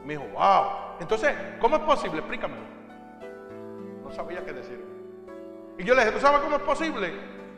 Me 0.05 0.15
dijo, 0.15 0.25
wow. 0.33 0.65
Entonces, 1.01 1.35
¿cómo 1.61 1.77
es 1.77 1.83
posible? 1.83 2.19
Explícame. 2.19 2.57
No 4.03 4.11
sabía 4.13 4.45
qué 4.45 4.53
decir. 4.53 4.85
Y 5.79 5.85
yo 5.85 5.95
le 5.95 6.01
dije, 6.01 6.13
¿tú 6.13 6.21
sabes 6.21 6.41
cómo 6.41 6.57
es 6.57 6.63
posible? 6.63 7.13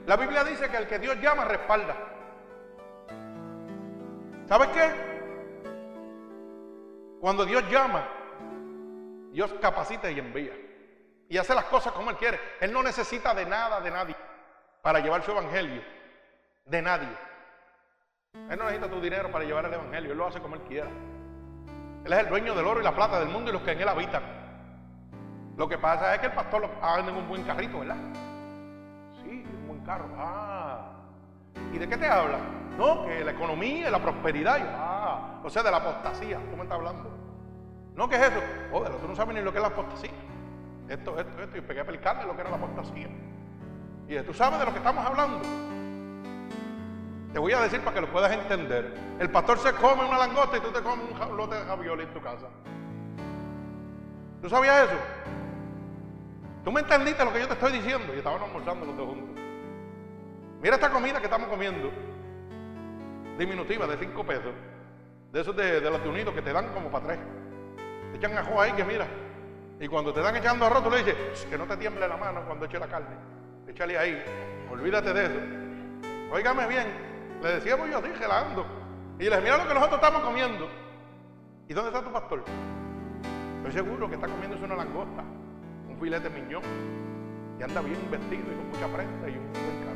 La 0.06 0.16
Biblia 0.16 0.44
dice 0.44 0.68
que 0.68 0.76
el 0.76 0.86
que 0.86 0.98
Dios 0.98 1.16
llama 1.20 1.44
respalda. 1.44 1.94
¿Sabes 4.48 4.68
qué? 4.68 5.17
Cuando 7.20 7.44
Dios 7.44 7.64
llama, 7.70 8.06
Dios 9.32 9.52
capacita 9.60 10.10
y 10.10 10.18
envía 10.18 10.52
y 11.28 11.37
hace 11.37 11.54
las 11.54 11.64
cosas 11.64 11.92
como 11.92 12.10
Él 12.10 12.16
quiere. 12.16 12.40
Él 12.60 12.72
no 12.72 12.82
necesita 12.82 13.34
de 13.34 13.44
nada, 13.44 13.80
de 13.80 13.90
nadie, 13.90 14.16
para 14.82 15.00
llevar 15.00 15.22
su 15.22 15.30
evangelio. 15.30 15.82
De 16.64 16.82
nadie. 16.82 17.08
Él 18.50 18.58
no 18.58 18.64
necesita 18.64 18.88
tu 18.88 19.00
dinero 19.00 19.30
para 19.30 19.44
llevar 19.44 19.66
el 19.66 19.75
evangelio. 19.75 20.12
Él 20.12 20.18
lo 20.18 20.26
hace 20.26 20.40
como 20.40 20.54
Él 20.54 20.62
quiera. 20.62 20.88
Él 22.04 22.12
es 22.12 22.18
el 22.20 22.28
dueño 22.28 22.54
del 22.54 22.66
oro 22.66 22.80
y 22.80 22.84
la 22.84 22.94
plata 22.94 23.18
del 23.20 23.28
mundo 23.28 23.50
y 23.50 23.52
los 23.52 23.62
que 23.62 23.72
en 23.72 23.80
Él 23.80 23.88
habitan. 23.88 24.22
Lo 25.56 25.68
que 25.68 25.76
pasa 25.76 26.14
es 26.14 26.20
que 26.20 26.26
el 26.26 26.32
pastor 26.32 26.62
lo 26.62 26.70
anda 26.80 27.10
en 27.10 27.16
un 27.16 27.28
buen 27.28 27.42
carrito, 27.42 27.80
¿verdad? 27.80 27.96
Sí, 29.22 29.44
un 29.60 29.66
buen 29.66 29.84
carro. 29.84 30.08
Ah. 30.16 30.97
¿Y 31.72 31.78
de 31.78 31.88
qué 31.88 31.96
te 31.96 32.06
habla? 32.06 32.38
No, 32.76 33.06
que 33.06 33.24
la 33.24 33.32
economía, 33.32 33.90
la 33.90 33.98
prosperidad. 34.00 34.58
ah, 34.76 35.40
o 35.42 35.50
sea, 35.50 35.62
de 35.62 35.70
la 35.70 35.78
apostasía. 35.78 36.38
¿Tú 36.50 36.56
me 36.56 36.62
estás 36.62 36.78
hablando? 36.78 37.10
No, 37.94 38.08
¿qué 38.08 38.16
es 38.16 38.22
eso? 38.22 38.40
Joder, 38.70 38.92
tú 38.92 39.08
no 39.08 39.16
sabes 39.16 39.34
ni 39.34 39.42
lo 39.42 39.50
que 39.50 39.58
es 39.58 39.62
la 39.62 39.68
apostasía. 39.68 40.10
Esto, 40.88 41.18
esto, 41.18 41.42
esto. 41.42 41.58
Y 41.58 41.60
pegué 41.60 41.80
a 41.80 41.82
explicarle 41.82 42.24
lo 42.24 42.34
que 42.34 42.40
era 42.42 42.50
la 42.50 42.56
apostasía. 42.56 43.08
Y 44.08 44.16
tú 44.20 44.32
sabes 44.32 44.58
de 44.60 44.64
lo 44.64 44.72
que 44.72 44.78
estamos 44.78 45.04
hablando. 45.04 45.40
Te 47.32 47.38
voy 47.38 47.52
a 47.52 47.60
decir 47.60 47.80
para 47.80 47.94
que 47.94 48.00
lo 48.00 48.10
puedas 48.10 48.32
entender. 48.32 48.94
El 49.18 49.30
pastor 49.30 49.58
se 49.58 49.72
come 49.74 50.04
una 50.04 50.18
langosta 50.18 50.56
y 50.56 50.60
tú 50.60 50.70
te 50.70 50.80
comes 50.80 51.04
un 51.28 51.36
lote 51.36 51.56
de 51.56 51.64
ravioli 51.64 52.04
en 52.04 52.14
tu 52.14 52.20
casa. 52.20 52.46
¿Tú 54.40 54.48
sabías 54.48 54.84
eso? 54.84 54.98
¿Tú 56.64 56.72
me 56.72 56.80
entendiste 56.80 57.24
lo 57.24 57.32
que 57.32 57.40
yo 57.40 57.48
te 57.48 57.54
estoy 57.54 57.72
diciendo? 57.72 58.14
Y 58.14 58.18
estaban 58.18 58.42
almorzando 58.42 58.86
los 58.86 58.96
dos 58.96 59.08
juntos. 59.08 59.38
Mira 60.60 60.74
esta 60.74 60.90
comida 60.90 61.18
que 61.18 61.26
estamos 61.26 61.48
comiendo. 61.48 61.90
Diminutiva, 63.38 63.86
de 63.86 63.96
5 63.96 64.24
pesos. 64.24 64.52
De 65.32 65.40
esos 65.40 65.54
de, 65.54 65.80
de 65.80 65.90
los 65.90 66.04
unidos 66.04 66.34
que 66.34 66.42
te 66.42 66.52
dan 66.52 66.72
como 66.72 66.90
para 66.90 67.06
tres. 67.06 67.18
Echan 68.14 68.36
ajo 68.36 68.60
ahí 68.60 68.72
que 68.72 68.84
mira. 68.84 69.06
Y 69.80 69.86
cuando 69.86 70.12
te 70.12 70.20
están 70.20 70.34
echando 70.34 70.66
arroz, 70.66 70.82
tú 70.82 70.90
le 70.90 70.98
dices, 70.98 71.46
que 71.48 71.56
no 71.56 71.66
te 71.66 71.76
tiemble 71.76 72.08
la 72.08 72.16
mano 72.16 72.42
cuando 72.46 72.64
eche 72.64 72.78
la 72.78 72.88
carne. 72.88 73.14
Échale 73.68 73.96
ahí. 73.96 74.22
Olvídate 74.70 75.12
de 75.12 75.24
eso. 75.24 76.34
Óigame 76.34 76.66
bien. 76.66 76.86
Le 77.42 77.48
decíamos 77.54 77.88
yo 77.88 77.98
así, 77.98 78.08
gelando. 78.18 78.66
Y 79.18 79.28
les 79.28 79.42
mira 79.42 79.58
lo 79.58 79.68
que 79.68 79.74
nosotros 79.74 80.00
estamos 80.02 80.22
comiendo. 80.22 80.68
¿Y 81.68 81.74
dónde 81.74 81.90
está 81.90 82.02
tu 82.02 82.12
pastor? 82.12 82.44
Estoy 83.58 83.72
seguro 83.72 84.08
que 84.08 84.14
está 84.14 84.26
comiéndose 84.26 84.64
una 84.64 84.76
langosta, 84.76 85.22
un 85.88 85.98
filete 86.00 86.30
miñón. 86.30 86.62
Y 87.60 87.62
anda 87.62 87.80
bien 87.82 88.10
vestido 88.10 88.52
y 88.52 88.56
con 88.56 88.68
mucha 88.68 88.86
prensa 88.86 89.28
y 89.28 89.36
un 89.36 89.52
buen 89.52 89.88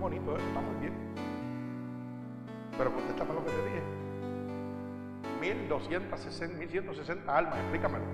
bonito 0.00 0.36
eso, 0.36 0.46
está 0.46 0.60
muy 0.60 0.80
bien. 0.80 0.92
Pero 2.76 2.94
contéstame 2.94 3.34
lo 3.34 3.44
que 3.44 3.50
te 3.50 3.64
dije. 3.66 3.82
1260, 5.40 6.58
1160 6.58 7.36
almas, 7.36 7.58
explícamelo. 7.58 8.04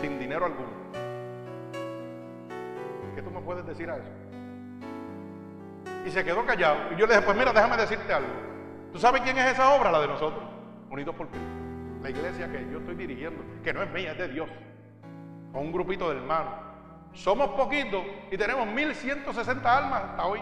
Sin 0.00 0.18
dinero 0.18 0.46
alguno. 0.46 0.70
¿Qué 3.14 3.22
tú 3.22 3.30
me 3.30 3.40
puedes 3.40 3.66
decir 3.66 3.90
a 3.90 3.96
eso? 3.96 4.10
Y 6.06 6.10
se 6.10 6.24
quedó 6.24 6.44
callado. 6.46 6.92
Y 6.92 6.96
yo 6.96 7.06
le 7.06 7.14
dije, 7.14 7.24
pues 7.24 7.36
mira, 7.36 7.52
déjame 7.52 7.76
decirte 7.76 8.12
algo. 8.12 8.30
¿Tú 8.92 8.98
sabes 8.98 9.20
quién 9.22 9.36
es 9.38 9.52
esa 9.52 9.74
obra? 9.74 9.92
La 9.92 10.00
de 10.00 10.08
nosotros, 10.08 10.42
Unidos 10.90 11.14
por 11.14 11.28
Cristo. 11.28 11.48
La 12.02 12.10
iglesia 12.10 12.50
que 12.50 12.66
yo 12.70 12.78
estoy 12.78 12.94
dirigiendo, 12.94 13.42
que 13.62 13.72
no 13.72 13.82
es 13.82 13.90
mía, 13.90 14.12
es 14.12 14.18
de 14.18 14.28
Dios. 14.28 14.48
Con 15.52 15.62
un 15.66 15.72
grupito 15.72 16.08
de 16.10 16.16
hermanos. 16.16 16.54
Somos 17.12 17.48
poquitos 17.50 18.02
y 18.30 18.36
tenemos 18.36 18.66
1160 18.68 19.78
almas 19.78 20.02
hasta 20.04 20.24
hoy. 20.24 20.40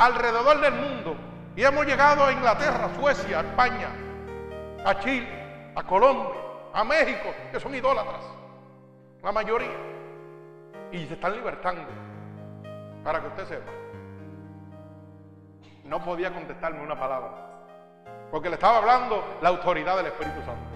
Alrededor 0.00 0.58
del 0.62 0.72
mundo. 0.72 1.14
Y 1.54 1.62
hemos 1.62 1.84
llegado 1.84 2.24
a 2.24 2.32
Inglaterra, 2.32 2.88
Suecia, 2.98 3.40
a 3.40 3.42
España, 3.42 3.90
a 4.82 4.98
Chile, 4.98 5.72
a 5.76 5.82
Colombia, 5.82 6.40
a 6.72 6.82
México, 6.84 7.28
que 7.52 7.60
son 7.60 7.74
idólatras. 7.74 8.22
La 9.22 9.30
mayoría. 9.30 9.76
Y 10.90 11.04
se 11.04 11.12
están 11.12 11.34
libertando. 11.34 11.82
Para 13.04 13.20
que 13.20 13.26
usted 13.26 13.44
sepa. 13.46 13.70
No 15.84 16.02
podía 16.02 16.32
contestarme 16.32 16.82
una 16.82 16.98
palabra. 16.98 17.30
Porque 18.30 18.48
le 18.48 18.54
estaba 18.54 18.78
hablando 18.78 19.22
la 19.42 19.50
autoridad 19.50 19.98
del 19.98 20.06
Espíritu 20.06 20.40
Santo. 20.46 20.70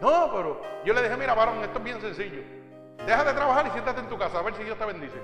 No, 0.00 0.30
pero 0.32 0.62
yo 0.86 0.94
le 0.94 1.02
dije, 1.02 1.16
mira, 1.18 1.34
varón, 1.34 1.62
esto 1.62 1.76
es 1.76 1.84
bien 1.84 2.00
sencillo. 2.00 2.40
Deja 3.04 3.24
de 3.24 3.34
trabajar 3.34 3.66
y 3.66 3.70
siéntate 3.72 4.00
en 4.00 4.08
tu 4.08 4.16
casa 4.16 4.38
a 4.38 4.42
ver 4.42 4.54
si 4.54 4.64
Dios 4.64 4.78
te 4.78 4.86
bendice. 4.86 5.20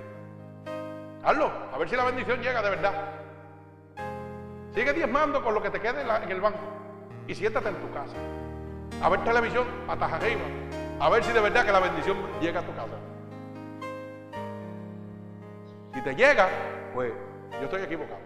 Hazlo, 1.25 1.53
a 1.73 1.79
ver 1.79 1.89
si 1.89 1.97
la 1.97 2.05
bendición 2.05 2.41
llega 2.41 2.63
de 2.63 2.71
verdad. 2.71 2.93
Sigue 4.75 4.93
diezmando 4.93 5.43
con 5.43 5.55
lo 5.55 5.63
que 5.63 5.71
te 5.71 5.81
quede 5.81 6.03
en, 6.03 6.31
el 6.31 6.41
banco 6.41 6.59
y 7.29 7.35
siéntate 7.35 7.69
en 7.69 7.77
tu 7.77 7.93
casa. 7.93 8.17
A 9.03 9.09
ver 9.09 9.23
televisión, 9.23 9.67
patas 9.87 10.13
arriba. 10.15 10.41
A 10.99 11.09
ver 11.11 11.23
si 11.23 11.33
de 11.33 11.41
verdad 11.41 11.65
que 11.65 11.73
la 11.73 11.81
bendición 11.81 12.17
llega 12.41 12.61
a 12.61 12.63
tu 12.63 12.75
casa. 12.75 12.97
Si 15.95 16.01
te 16.01 16.15
llega, 16.15 16.49
pues 16.95 17.13
yo 17.53 17.65
estoy 17.65 17.83
equivocado. 17.83 18.21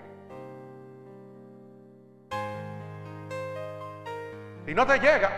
Si 4.64 4.74
no 4.74 4.86
te 4.86 4.98
llega, 4.98 5.30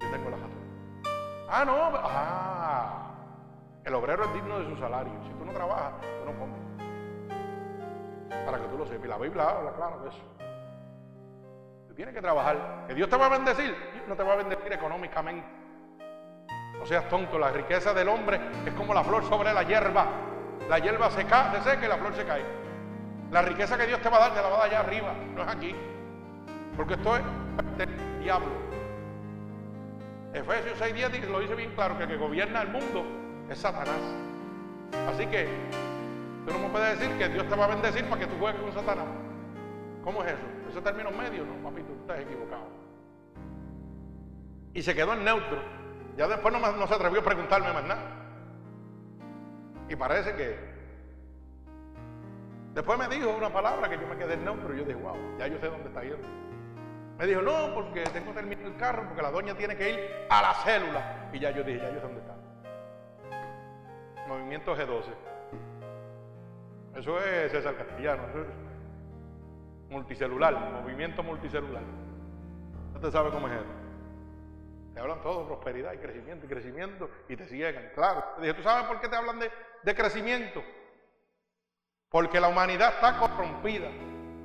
yo 0.00 0.10
tengo 0.10 0.30
la 0.30 0.36
razón. 0.36 0.50
Ah, 1.48 1.64
no, 1.64 1.92
ah, 1.94 3.03
el 3.84 3.94
obrero 3.94 4.24
es 4.24 4.34
digno 4.34 4.58
de 4.60 4.66
su 4.66 4.76
salario. 4.76 5.12
Si 5.24 5.30
tú 5.34 5.44
no 5.44 5.52
trabajas, 5.52 5.92
tú 6.00 6.30
no 6.32 6.38
comes. 6.38 6.58
Para 8.46 8.58
que 8.58 8.64
tú 8.68 8.78
lo 8.78 8.86
sepas. 8.86 9.04
Y 9.04 9.08
la 9.08 9.18
Biblia 9.18 9.44
habla 9.48 9.72
claro 9.72 10.00
de 10.00 10.08
eso. 10.08 10.22
Tú 11.88 11.94
tienes 11.94 12.14
que 12.14 12.20
trabajar. 12.22 12.84
Que 12.88 12.94
Dios 12.94 13.08
te 13.08 13.16
va 13.16 13.26
a 13.26 13.28
bendecir. 13.30 13.76
Dios 13.92 14.08
no 14.08 14.16
te 14.16 14.22
va 14.22 14.32
a 14.32 14.36
bendecir 14.36 14.72
económicamente. 14.72 15.46
No 16.78 16.86
seas 16.86 17.08
tonto. 17.08 17.38
La 17.38 17.50
riqueza 17.50 17.92
del 17.94 18.08
hombre 18.08 18.40
es 18.66 18.72
como 18.74 18.92
la 18.94 19.04
flor 19.04 19.24
sobre 19.24 19.52
la 19.52 19.62
hierba. 19.62 20.06
La 20.68 20.78
hierba 20.78 21.10
se, 21.10 21.24
ca- 21.26 21.52
se 21.52 21.60
seca 21.70 21.84
y 21.84 21.88
la 21.88 21.96
flor 21.98 22.14
se 22.14 22.24
cae. 22.24 22.42
La 23.30 23.42
riqueza 23.42 23.76
que 23.76 23.86
Dios 23.86 24.00
te 24.00 24.08
va 24.08 24.16
a 24.16 24.20
dar, 24.20 24.34
te 24.34 24.42
la 24.42 24.48
va 24.48 24.54
a 24.54 24.58
dar 24.60 24.66
allá 24.68 24.80
arriba, 24.80 25.12
no 25.34 25.42
es 25.42 25.48
aquí. 25.48 25.74
Porque 26.76 26.94
esto 26.94 27.16
es 27.16 27.22
del 27.78 28.20
diablo. 28.20 28.48
Efesios 30.32 30.80
6.10 30.80 31.10
dice- 31.10 31.26
lo 31.28 31.40
dice 31.40 31.54
bien 31.54 31.72
claro, 31.74 31.96
que 31.96 32.04
el 32.04 32.08
que 32.10 32.16
gobierna 32.16 32.62
el 32.62 32.68
mundo 32.68 33.04
Satanás. 33.56 34.00
Así 35.08 35.26
que 35.26 35.48
tú 36.46 36.52
no 36.52 36.58
me 36.58 36.68
puedes 36.68 36.98
decir 36.98 37.16
que 37.18 37.28
Dios 37.28 37.48
te 37.48 37.56
va 37.56 37.64
a 37.64 37.68
bendecir 37.68 38.04
para 38.06 38.20
que 38.20 38.26
tú 38.26 38.36
juegues 38.38 38.60
con 38.60 38.72
Satanás. 38.72 39.06
¿Cómo 40.02 40.22
es 40.22 40.32
eso? 40.32 40.46
¿Eso 40.70 40.82
término 40.82 41.10
medio? 41.10 41.44
No, 41.44 41.54
papito, 41.68 41.92
tú 41.92 42.00
estás 42.00 42.20
equivocado. 42.20 42.68
Y 44.72 44.82
se 44.82 44.94
quedó 44.94 45.12
en 45.14 45.24
neutro. 45.24 45.62
Ya 46.16 46.28
después 46.28 46.52
no, 46.52 46.72
no 46.72 46.86
se 46.86 46.94
atrevió 46.94 47.20
a 47.20 47.24
preguntarme 47.24 47.72
más 47.72 47.84
nada. 47.84 48.10
Y 49.88 49.96
parece 49.96 50.34
que 50.34 50.74
Después 52.74 52.98
me 52.98 53.06
dijo 53.06 53.30
una 53.30 53.52
palabra 53.52 53.88
que 53.88 53.96
yo 53.96 54.06
me 54.08 54.16
quedé 54.16 54.34
en 54.34 54.44
neutro 54.44 54.74
y 54.74 54.78
yo 54.78 54.84
dije, 54.84 54.98
wow, 54.98 55.16
ya 55.38 55.46
yo 55.46 55.58
sé 55.60 55.66
dónde 55.66 55.88
está 55.88 56.02
yendo. 56.02 56.26
Me 57.18 57.26
dijo, 57.26 57.40
no, 57.40 57.72
porque 57.72 58.02
tengo 58.12 58.26
que 58.26 58.40
terminar 58.40 58.66
el 58.66 58.76
carro, 58.76 59.04
porque 59.06 59.22
la 59.22 59.30
doña 59.30 59.54
tiene 59.54 59.76
que 59.76 59.92
ir 59.92 60.00
a 60.28 60.42
la 60.42 60.54
célula. 60.54 61.30
Y 61.32 61.38
ya 61.38 61.52
yo 61.52 61.62
dije, 61.62 61.78
ya 61.78 61.90
yo 61.90 62.00
sé 62.00 62.00
dónde 62.00 62.20
está. 62.20 62.34
Movimiento 64.26 64.76
G12. 64.76 65.04
Eso 66.96 67.18
es 67.18 67.52
César 67.52 67.76
Castellano, 67.76 68.28
eso 68.28 68.40
es 68.42 68.46
multicelular, 69.90 70.54
movimiento 70.82 71.22
multicelular. 71.22 71.82
Usted 72.94 73.10
sabe 73.10 73.30
cómo 73.30 73.48
es 73.48 73.54
eso. 73.54 73.64
Te 74.94 75.00
hablan 75.00 75.20
todo 75.22 75.40
de 75.40 75.46
prosperidad 75.46 75.92
y 75.92 75.98
crecimiento 75.98 76.46
y 76.46 76.48
crecimiento 76.48 77.10
y 77.28 77.36
te 77.36 77.46
ciegan, 77.46 77.90
claro. 77.94 78.24
Dije, 78.40 78.54
¿tú 78.54 78.62
sabes 78.62 78.86
por 78.86 79.00
qué 79.00 79.08
te 79.08 79.16
hablan 79.16 79.40
de 79.40 79.94
crecimiento? 79.94 80.62
Porque 82.08 82.40
la 82.40 82.46
humanidad 82.46 82.94
está 82.94 83.18
corrompida. 83.18 83.88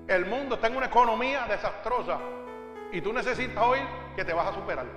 El 0.07 0.25
mundo 0.25 0.55
está 0.55 0.67
en 0.67 0.77
una 0.77 0.87
economía 0.87 1.45
desastrosa. 1.45 2.19
Y 2.91 2.99
tú 2.99 3.13
necesitas 3.13 3.63
oír 3.63 3.85
que 4.15 4.25
te 4.25 4.33
vas 4.33 4.47
a 4.47 4.53
superar. 4.53 4.87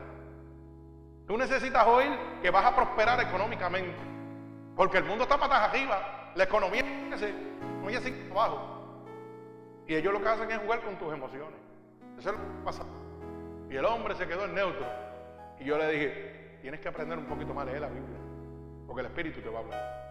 Tú 1.26 1.36
necesitas 1.36 1.86
oír 1.86 2.10
que 2.40 2.50
vas 2.50 2.64
a 2.64 2.74
prosperar 2.74 3.20
económicamente. 3.20 4.11
Porque 4.76 4.98
el 4.98 5.04
mundo 5.04 5.24
está 5.24 5.38
patas 5.38 5.68
arriba. 5.68 6.32
La 6.34 6.44
economía 6.44 6.84
se 7.16 7.32
muy 7.82 7.94
así 7.94 8.14
abajo. 8.30 8.60
Y 9.86 9.94
ellos 9.94 10.12
lo 10.12 10.22
que 10.22 10.28
hacen 10.28 10.50
es 10.50 10.58
jugar 10.58 10.80
con 10.82 10.96
tus 10.96 11.12
emociones. 11.12 11.58
Eso 12.18 12.30
es 12.30 12.36
lo 12.36 12.42
que 12.42 12.64
pasa. 12.64 12.84
Y 13.68 13.76
el 13.76 13.84
hombre 13.84 14.14
se 14.14 14.26
quedó 14.26 14.44
en 14.44 14.54
neutro. 14.54 14.86
Y 15.58 15.64
yo 15.64 15.76
le 15.76 15.90
dije, 15.90 16.58
tienes 16.62 16.80
que 16.80 16.88
aprender 16.88 17.18
un 17.18 17.26
poquito 17.26 17.52
más 17.52 17.62
a 17.62 17.70
leer 17.70 17.80
la 17.80 17.88
Biblia. 17.88 18.18
Porque 18.86 19.00
el 19.00 19.06
Espíritu 19.06 19.40
te 19.40 19.48
va 19.48 19.58
a 19.58 19.62
hablar. 19.62 20.02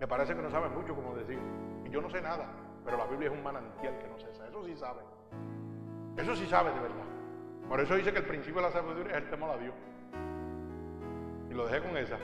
Me 0.00 0.06
parece 0.06 0.34
que 0.34 0.42
no 0.42 0.50
sabes 0.50 0.70
mucho 0.70 0.94
como 0.94 1.14
decir. 1.14 1.38
Y 1.84 1.90
yo 1.90 2.00
no 2.00 2.08
sé 2.10 2.20
nada, 2.22 2.46
pero 2.84 2.96
la 2.96 3.06
Biblia 3.06 3.28
es 3.28 3.34
un 3.34 3.42
manantial 3.42 3.98
que 3.98 4.08
no 4.08 4.18
cesa. 4.18 4.46
Eso 4.46 4.64
sí 4.64 4.76
sabe. 4.76 5.00
Eso 6.16 6.36
sí 6.36 6.46
sabe 6.46 6.70
de 6.72 6.80
verdad. 6.80 7.04
Por 7.68 7.80
eso 7.80 7.94
dice 7.96 8.12
que 8.12 8.18
el 8.18 8.26
principio 8.26 8.60
de 8.60 8.68
la 8.68 8.72
sabiduría 8.72 9.16
es 9.16 9.24
el 9.24 9.30
temor 9.30 9.50
a 9.50 9.56
Dios. 9.56 9.74
Y 11.50 11.54
lo 11.54 11.66
dejé 11.66 11.86
con 11.86 11.96
esa. 11.96 12.18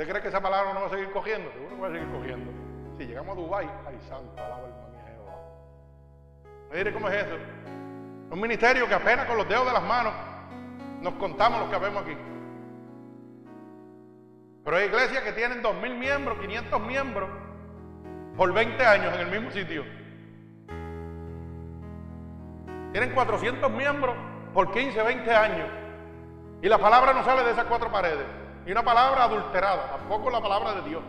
¿Usted 0.00 0.12
cree 0.12 0.22
que 0.22 0.28
esa 0.28 0.40
palabra 0.40 0.72
no 0.72 0.80
va 0.80 0.86
a 0.86 0.88
seguir 0.88 1.10
cogiendo? 1.10 1.52
Seguro 1.52 1.76
que 1.76 1.82
va 1.82 1.88
a 1.88 1.90
seguir 1.90 2.08
cogiendo. 2.08 2.50
Si 2.96 3.04
llegamos 3.04 3.36
a 3.36 3.40
Dubái, 3.42 3.70
ay 3.86 3.98
santo, 4.08 4.32
alaba 4.42 4.66
el 4.66 4.72
mami 4.72 4.96
Jehová. 5.04 5.34
Mire 6.72 6.92
cómo 6.94 7.08
es 7.10 7.26
eso. 7.26 7.36
Un 8.30 8.40
ministerio 8.40 8.88
que 8.88 8.94
apenas 8.94 9.26
con 9.26 9.36
los 9.36 9.46
dedos 9.46 9.66
de 9.66 9.72
las 9.74 9.82
manos 9.82 10.14
nos 11.02 11.12
contamos 11.16 11.60
los 11.60 11.68
que 11.68 11.76
vemos 11.76 12.02
aquí. 12.02 12.16
Pero 14.64 14.74
hay 14.78 14.86
iglesias 14.86 15.22
que 15.22 15.32
tienen 15.32 15.62
2.000 15.62 15.98
miembros, 15.98 16.38
500 16.38 16.80
miembros, 16.80 17.28
por 18.38 18.54
20 18.54 18.82
años 18.82 19.14
en 19.16 19.20
el 19.20 19.30
mismo 19.30 19.50
sitio. 19.50 19.84
Tienen 22.92 23.12
400 23.12 23.70
miembros 23.70 24.16
por 24.54 24.72
15, 24.72 25.02
20 25.02 25.30
años. 25.30 25.68
Y 26.62 26.70
la 26.70 26.78
palabra 26.78 27.12
no 27.12 27.22
sale 27.22 27.44
de 27.44 27.50
esas 27.50 27.66
cuatro 27.66 27.92
paredes. 27.92 28.39
Y 28.66 28.72
una 28.72 28.82
palabra 28.82 29.24
adulterada, 29.24 29.90
tampoco 29.90 30.30
la 30.30 30.40
palabra 30.40 30.74
de 30.74 30.88
Dios. 30.88 31.02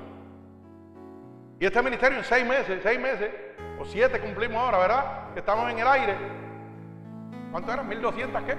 Y 1.60 1.66
este 1.66 1.82
ministerio 1.84 2.18
en 2.18 2.24
seis 2.24 2.46
meses, 2.46 2.80
seis 2.82 3.00
meses, 3.00 3.32
o 3.80 3.86
siete 3.86 4.20
cumplimos 4.20 4.58
ahora, 4.58 4.78
¿verdad? 4.80 5.34
Que 5.34 5.40
estamos 5.40 5.70
en 5.70 5.80
el 5.80 5.88
aire. 5.88 6.18
¿Cuánto 7.52 7.72
eran? 7.72 7.90
¿1200 7.90 8.46
qué? 8.46 8.56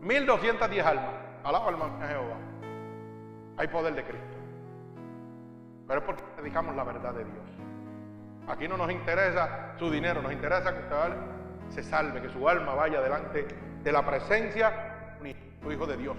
1210 0.00 0.86
almas. 0.86 1.14
Alaba 1.42 1.68
alma 1.68 1.90
a 2.00 2.08
Jehová. 2.08 2.36
Hay 3.56 3.68
poder 3.68 3.94
de 3.94 4.04
Cristo. 4.04 4.36
Pero 5.86 6.00
es 6.00 6.06
porque 6.06 6.22
dedicamos 6.38 6.74
la 6.74 6.84
verdad 6.84 7.12
de 7.12 7.24
Dios. 7.24 7.44
Aquí 8.48 8.68
no 8.68 8.76
nos 8.76 8.90
interesa 8.90 9.74
su 9.78 9.90
dinero, 9.90 10.22
nos 10.22 10.32
interesa 10.32 10.72
que 10.74 10.80
usted 10.80 11.16
se 11.70 11.82
salve, 11.82 12.20
que 12.20 12.28
su 12.28 12.48
alma 12.48 12.74
vaya 12.74 13.00
delante 13.00 13.46
de 13.82 13.92
la 13.92 14.04
presencia 14.04 15.16
de 15.20 15.36
su 15.62 15.72
Hijo 15.72 15.86
de 15.86 15.96
Dios. 15.96 16.16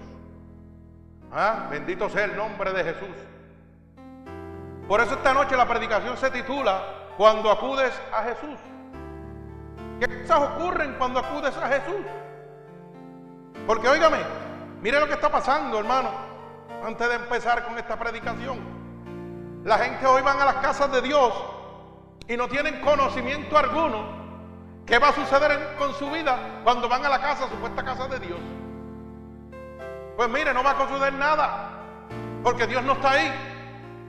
¿Ah? 1.32 1.66
Bendito 1.70 2.08
sea 2.08 2.24
el 2.24 2.36
nombre 2.36 2.72
de 2.72 2.84
Jesús. 2.84 3.16
Por 4.88 5.00
eso 5.00 5.14
esta 5.14 5.34
noche 5.34 5.56
la 5.56 5.66
predicación 5.66 6.16
se 6.16 6.30
titula 6.30 6.82
Cuando 7.16 7.50
acudes 7.50 7.92
a 8.12 8.22
Jesús. 8.22 8.58
¿Qué 9.98 10.22
cosas 10.22 10.50
ocurren 10.50 10.94
cuando 10.98 11.20
acudes 11.20 11.56
a 11.56 11.68
Jesús? 11.68 12.04
Porque 13.66 13.88
óigame, 13.88 14.18
mire 14.80 15.00
lo 15.00 15.06
que 15.06 15.14
está 15.14 15.30
pasando, 15.30 15.78
hermano, 15.78 16.10
antes 16.84 17.08
de 17.08 17.14
empezar 17.14 17.64
con 17.64 17.78
esta 17.78 17.98
predicación. 17.98 18.58
La 19.64 19.78
gente 19.78 20.06
hoy 20.06 20.22
van 20.22 20.38
a 20.40 20.44
las 20.44 20.56
casas 20.56 20.92
de 20.92 21.02
Dios 21.02 21.32
y 22.28 22.36
no 22.36 22.46
tienen 22.46 22.80
conocimiento 22.80 23.58
alguno 23.58 24.26
qué 24.84 24.98
va 24.98 25.08
a 25.08 25.12
suceder 25.12 25.74
con 25.76 25.92
su 25.94 26.08
vida 26.10 26.60
cuando 26.62 26.88
van 26.88 27.04
a 27.04 27.08
la 27.08 27.20
casa, 27.20 27.48
supuesta 27.48 27.82
casa 27.82 28.06
de 28.06 28.20
Dios. 28.20 28.38
Pues 30.16 30.30
mire, 30.30 30.54
no 30.54 30.64
va 30.64 30.70
a 30.70 30.88
suceder 30.88 31.12
nada, 31.12 31.70
porque 32.42 32.66
Dios 32.66 32.82
no 32.82 32.94
está 32.94 33.10
ahí. 33.12 33.32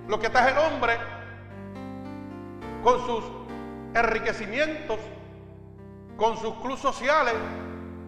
Lo 0.07 0.17
que 0.19 0.27
está 0.27 0.47
es 0.47 0.55
el 0.55 0.57
hombre 0.59 0.97
con 2.81 3.05
sus 3.05 3.23
enriquecimientos, 3.93 4.99
con 6.15 6.37
sus 6.37 6.53
clubes 6.55 6.79
sociales, 6.79 7.33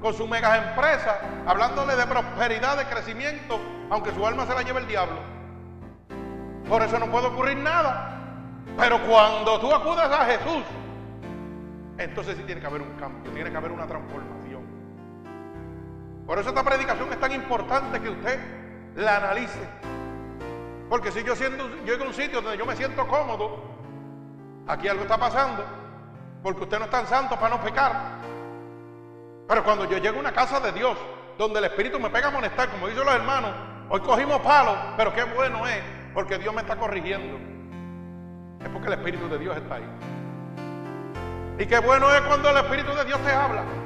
con 0.02 0.14
sus 0.14 0.30
megas 0.30 0.66
empresas, 0.70 1.18
hablándole 1.46 1.98
de 1.98 2.08
prosperidad, 2.08 2.78
de 2.78 2.86
crecimiento, 2.86 3.60
aunque 3.90 4.12
su 4.14 4.26
alma 4.26 4.46
se 4.46 4.54
la 4.54 4.62
lleve 4.62 4.80
el 4.80 4.88
diablo. 4.88 5.20
Por 6.70 6.82
eso 6.84 7.00
no 7.00 7.08
puede 7.08 7.28
ocurrir 7.28 7.58
nada. 7.58 8.16
Pero 8.78 9.02
cuando 9.08 9.60
tú 9.60 9.74
acudes 9.74 10.06
a 10.06 10.26
Jesús, 10.26 10.64
entonces 11.98 12.38
sí 12.38 12.44
tiene 12.44 12.62
que 12.62 12.68
haber 12.68 12.82
un 12.82 12.92
cambio, 12.98 13.30
tiene 13.34 13.52
que 13.52 13.58
haber 13.58 13.72
una 13.72 13.86
transformación. 13.86 14.29
Por 16.30 16.38
eso 16.38 16.50
esta 16.50 16.64
predicación 16.64 17.12
es 17.12 17.20
tan 17.20 17.32
importante 17.32 18.00
que 18.00 18.08
usted 18.08 18.40
la 18.98 19.18
analice. 19.18 19.68
Porque 20.88 21.12
si 21.12 21.24
yo, 21.24 21.36
siendo, 21.36 21.68
yo 21.84 21.96
a 21.96 22.06
un 22.06 22.14
sitio 22.14 22.40
donde 22.40 22.56
yo 22.56 22.68
me 22.68 22.76
siento 22.76 23.08
cómodo, 23.08 23.64
aquí 24.68 24.88
algo 24.88 25.02
está 25.02 25.18
pasando, 25.18 25.66
porque 26.44 26.62
usted 26.62 26.78
no 26.78 26.86
es 26.86 26.92
tan 26.92 27.08
santo 27.08 27.36
para 27.36 27.58
no 27.58 27.64
pecar. 27.64 28.20
Pero 29.48 29.64
cuando 29.64 29.90
yo 29.90 29.98
llego 29.98 30.18
a 30.18 30.20
una 30.20 30.32
casa 30.32 30.60
de 30.60 30.72
Dios, 30.72 30.96
donde 31.36 31.58
el 31.58 31.66
Espíritu 31.66 32.00
me 32.00 32.12
pega 32.12 32.28
a 32.28 32.32
molestar, 32.32 32.70
como 32.70 32.88
dicen 32.88 33.06
los 33.06 33.16
hermanos, 33.16 33.50
hoy 33.90 34.00
cogimos 34.02 34.40
palos, 34.42 34.78
pero 34.98 35.12
qué 35.12 35.24
bueno 35.24 35.66
es, 35.66 35.82
porque 36.14 36.38
Dios 36.38 36.54
me 36.54 36.62
está 36.62 36.76
corrigiendo. 36.76 37.40
Es 38.64 38.70
porque 38.70 38.86
el 38.86 38.94
Espíritu 38.94 39.28
de 39.30 39.40
Dios 39.40 39.58
está 39.58 39.78
ahí. 39.78 39.90
Y 41.58 41.66
qué 41.66 41.80
bueno 41.80 42.14
es 42.14 42.22
cuando 42.22 42.52
el 42.52 42.58
Espíritu 42.58 42.94
de 42.94 43.06
Dios 43.06 43.20
te 43.22 43.32
habla. 43.32 43.79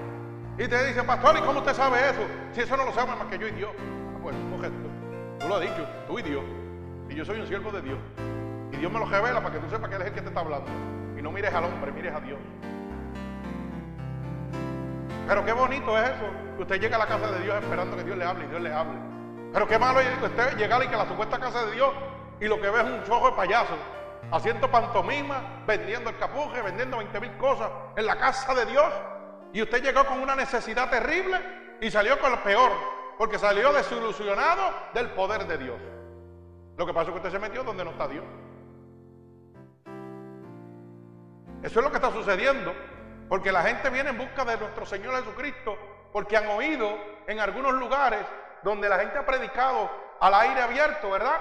Y 0.57 0.67
te 0.67 0.85
dice, 0.85 1.03
pastor, 1.03 1.37
¿y 1.37 1.41
cómo 1.41 1.59
usted 1.59 1.73
sabe 1.73 1.99
eso? 2.09 2.21
Si 2.51 2.61
eso 2.61 2.77
no 2.77 2.85
lo 2.85 2.93
sabe 2.93 3.15
más 3.15 3.25
que 3.27 3.39
yo 3.39 3.47
y 3.47 3.51
Dios. 3.51 3.71
Ah, 3.75 4.19
pues, 4.21 4.35
coge 4.51 4.67
esto. 4.67 4.89
Tú 5.39 5.47
lo 5.47 5.55
has 5.55 5.61
dicho, 5.61 5.87
tú 6.07 6.19
y 6.19 6.21
Dios. 6.21 6.43
Y 7.09 7.15
yo 7.15 7.25
soy 7.25 7.39
un 7.39 7.47
siervo 7.47 7.71
de 7.71 7.81
Dios. 7.81 7.97
Y 8.71 8.77
Dios 8.77 8.91
me 8.91 8.99
lo 8.99 9.05
revela 9.05 9.41
para 9.41 9.55
que 9.55 9.59
tú 9.59 9.69
sepas 9.69 9.89
que 9.89 9.95
es 9.95 10.01
el 10.01 10.13
que 10.13 10.21
te 10.21 10.27
está 10.27 10.41
hablando. 10.41 10.69
Y 11.17 11.21
no 11.21 11.31
mires 11.31 11.53
al 11.53 11.65
hombre, 11.65 11.91
mires 11.91 12.13
a 12.13 12.19
Dios. 12.19 12.39
Pero 15.27 15.45
qué 15.45 15.53
bonito 15.53 15.97
es 15.97 16.09
eso, 16.09 16.25
que 16.57 16.61
usted 16.61 16.81
llega 16.81 16.97
a 16.97 16.99
la 16.99 17.07
casa 17.07 17.31
de 17.31 17.39
Dios 17.43 17.55
esperando 17.63 17.95
que 17.95 18.03
Dios 18.03 18.17
le 18.17 18.25
hable 18.25 18.45
y 18.45 18.47
Dios 18.47 18.61
le 18.61 18.73
hable. 18.73 18.99
Pero 19.53 19.67
qué 19.67 19.79
malo 19.79 19.99
es 20.01 20.07
usted 20.21 20.57
llegar 20.57 20.83
y 20.83 20.87
que 20.87 20.97
la 20.97 21.07
supuesta 21.07 21.39
casa 21.39 21.65
de 21.65 21.71
Dios 21.73 21.91
y 22.39 22.45
lo 22.45 22.59
que 22.59 22.69
ve 22.69 22.81
es 22.81 22.85
un 22.85 23.03
chojo 23.03 23.29
de 23.29 23.35
payaso, 23.37 23.73
haciendo 24.31 24.69
pantomima, 24.69 25.63
vendiendo 25.65 26.09
el 26.09 26.17
capuje, 26.17 26.61
vendiendo 26.61 26.97
20 26.97 27.19
mil 27.21 27.31
cosas 27.37 27.69
en 27.95 28.05
la 28.05 28.17
casa 28.17 28.53
de 28.53 28.65
Dios. 28.65 28.91
Y 29.53 29.61
usted 29.61 29.83
llegó 29.83 30.03
con 30.05 30.19
una 30.19 30.35
necesidad 30.35 30.89
terrible 30.89 31.39
y 31.79 31.91
salió 31.91 32.19
con 32.19 32.31
lo 32.31 32.41
peor, 32.41 32.71
porque 33.19 33.37
salió 33.37 33.71
desilusionado 33.71 34.73
del 34.95 35.11
poder 35.11 35.45
de 35.45 35.57
Dios. 35.59 35.79
Lo 36.75 36.87
que 36.87 36.93
pasa 36.93 37.05
es 37.05 37.11
que 37.11 37.17
usted 37.17 37.31
se 37.31 37.39
metió 37.39 37.63
donde 37.63 37.85
no 37.85 37.91
está 37.91 38.07
Dios. 38.07 38.25
Eso 41.61 41.79
es 41.79 41.85
lo 41.85 41.91
que 41.91 41.97
está 41.97 42.11
sucediendo. 42.11 42.73
Porque 43.29 43.51
la 43.51 43.61
gente 43.61 43.89
viene 43.89 44.09
en 44.09 44.17
busca 44.17 44.43
de 44.43 44.57
nuestro 44.57 44.85
Señor 44.85 45.15
Jesucristo 45.15 45.77
porque 46.11 46.35
han 46.35 46.47
oído 46.47 46.91
en 47.27 47.39
algunos 47.39 47.73
lugares 47.73 48.19
donde 48.63 48.89
la 48.89 48.99
gente 48.99 49.17
ha 49.17 49.25
predicado 49.25 49.89
al 50.19 50.33
aire 50.33 50.61
abierto, 50.61 51.11
¿verdad? 51.11 51.37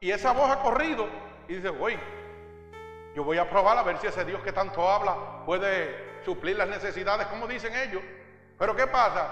Y 0.00 0.10
esa 0.10 0.32
voz 0.32 0.50
ha 0.50 0.60
corrido 0.60 1.06
y 1.48 1.54
dice, 1.54 1.68
oye, 1.68 1.98
yo 3.14 3.24
voy 3.24 3.38
a 3.38 3.48
probar 3.48 3.78
a 3.78 3.82
ver 3.82 3.98
si 3.98 4.06
ese 4.06 4.24
Dios 4.24 4.42
que 4.42 4.52
tanto 4.52 4.88
habla 4.88 5.44
puede 5.44 6.11
suplir 6.24 6.56
las 6.56 6.68
necesidades, 6.68 7.26
como 7.26 7.46
dicen 7.46 7.74
ellos. 7.74 8.02
Pero 8.58 8.76
¿qué 8.76 8.86
pasa? 8.86 9.26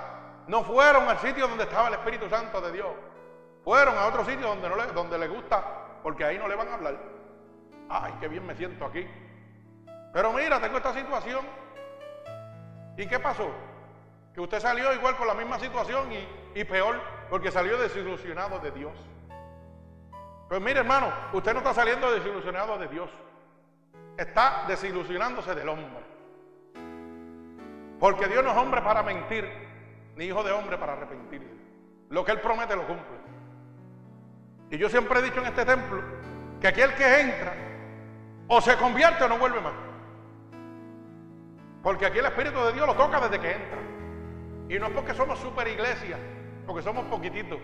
No 0.46 0.64
fueron 0.64 1.08
al 1.08 1.18
sitio 1.18 1.46
donde 1.46 1.64
estaba 1.64 1.88
el 1.88 1.94
Espíritu 1.94 2.28
Santo 2.28 2.60
de 2.60 2.72
Dios. 2.72 2.90
Fueron 3.64 3.96
a 3.96 4.06
otro 4.06 4.24
sitio 4.24 4.48
donde, 4.48 4.68
no 4.68 4.76
le, 4.76 4.86
donde 4.86 5.18
le 5.18 5.28
gusta, 5.28 5.62
porque 6.02 6.24
ahí 6.24 6.38
no 6.38 6.48
le 6.48 6.56
van 6.56 6.68
a 6.68 6.74
hablar. 6.74 6.98
Ay, 7.88 8.14
qué 8.20 8.28
bien 8.28 8.46
me 8.46 8.54
siento 8.54 8.84
aquí. 8.84 9.06
Pero 10.12 10.32
mira, 10.32 10.60
tengo 10.60 10.76
esta 10.78 10.92
situación. 10.92 11.44
¿Y 12.96 13.06
qué 13.06 13.18
pasó? 13.18 13.50
Que 14.34 14.40
usted 14.40 14.60
salió 14.60 14.92
igual 14.92 15.16
con 15.16 15.26
la 15.26 15.34
misma 15.34 15.58
situación 15.58 16.08
y, 16.54 16.64
peor, 16.64 17.00
porque 17.28 17.50
salió 17.50 17.78
desilusionado 17.78 18.58
de 18.58 18.70
Dios. 18.70 18.92
Pues 20.48 20.60
mire, 20.60 20.80
hermano, 20.80 21.12
usted 21.32 21.52
no 21.52 21.58
está 21.58 21.74
saliendo 21.74 22.10
desilusionado 22.12 22.78
de 22.78 22.88
Dios. 22.88 23.10
Está 24.16 24.64
desilusionándose 24.66 25.54
del 25.54 25.68
hombre. 25.68 26.09
Porque 28.00 28.26
Dios 28.26 28.42
no 28.42 28.50
es 28.50 28.56
hombre 28.56 28.80
para 28.80 29.02
mentir, 29.02 29.46
ni 30.16 30.24
hijo 30.24 30.42
de 30.42 30.50
hombre 30.50 30.78
para 30.78 30.94
arrepentirse. 30.94 31.54
Lo 32.08 32.24
que 32.24 32.32
Él 32.32 32.40
promete 32.40 32.74
lo 32.74 32.86
cumple. 32.86 33.18
Y 34.70 34.78
yo 34.78 34.88
siempre 34.88 35.20
he 35.20 35.22
dicho 35.22 35.40
en 35.40 35.46
este 35.46 35.66
templo 35.66 36.02
que 36.60 36.68
aquel 36.68 36.94
que 36.94 37.20
entra 37.20 37.54
o 38.48 38.60
se 38.60 38.76
convierte 38.76 39.24
o 39.24 39.28
no 39.28 39.38
vuelve 39.38 39.60
más. 39.60 39.74
Porque 41.82 42.06
aquí 42.06 42.18
el 42.18 42.26
Espíritu 42.26 42.58
de 42.64 42.72
Dios 42.72 42.86
lo 42.86 42.94
toca 42.94 43.20
desde 43.20 43.38
que 43.38 43.52
entra. 43.52 43.78
Y 44.68 44.78
no 44.78 44.86
es 44.86 44.92
porque 44.92 45.14
somos 45.14 45.38
super 45.38 45.68
iglesia, 45.68 46.18
porque 46.66 46.82
somos 46.82 47.04
poquititos. 47.04 47.58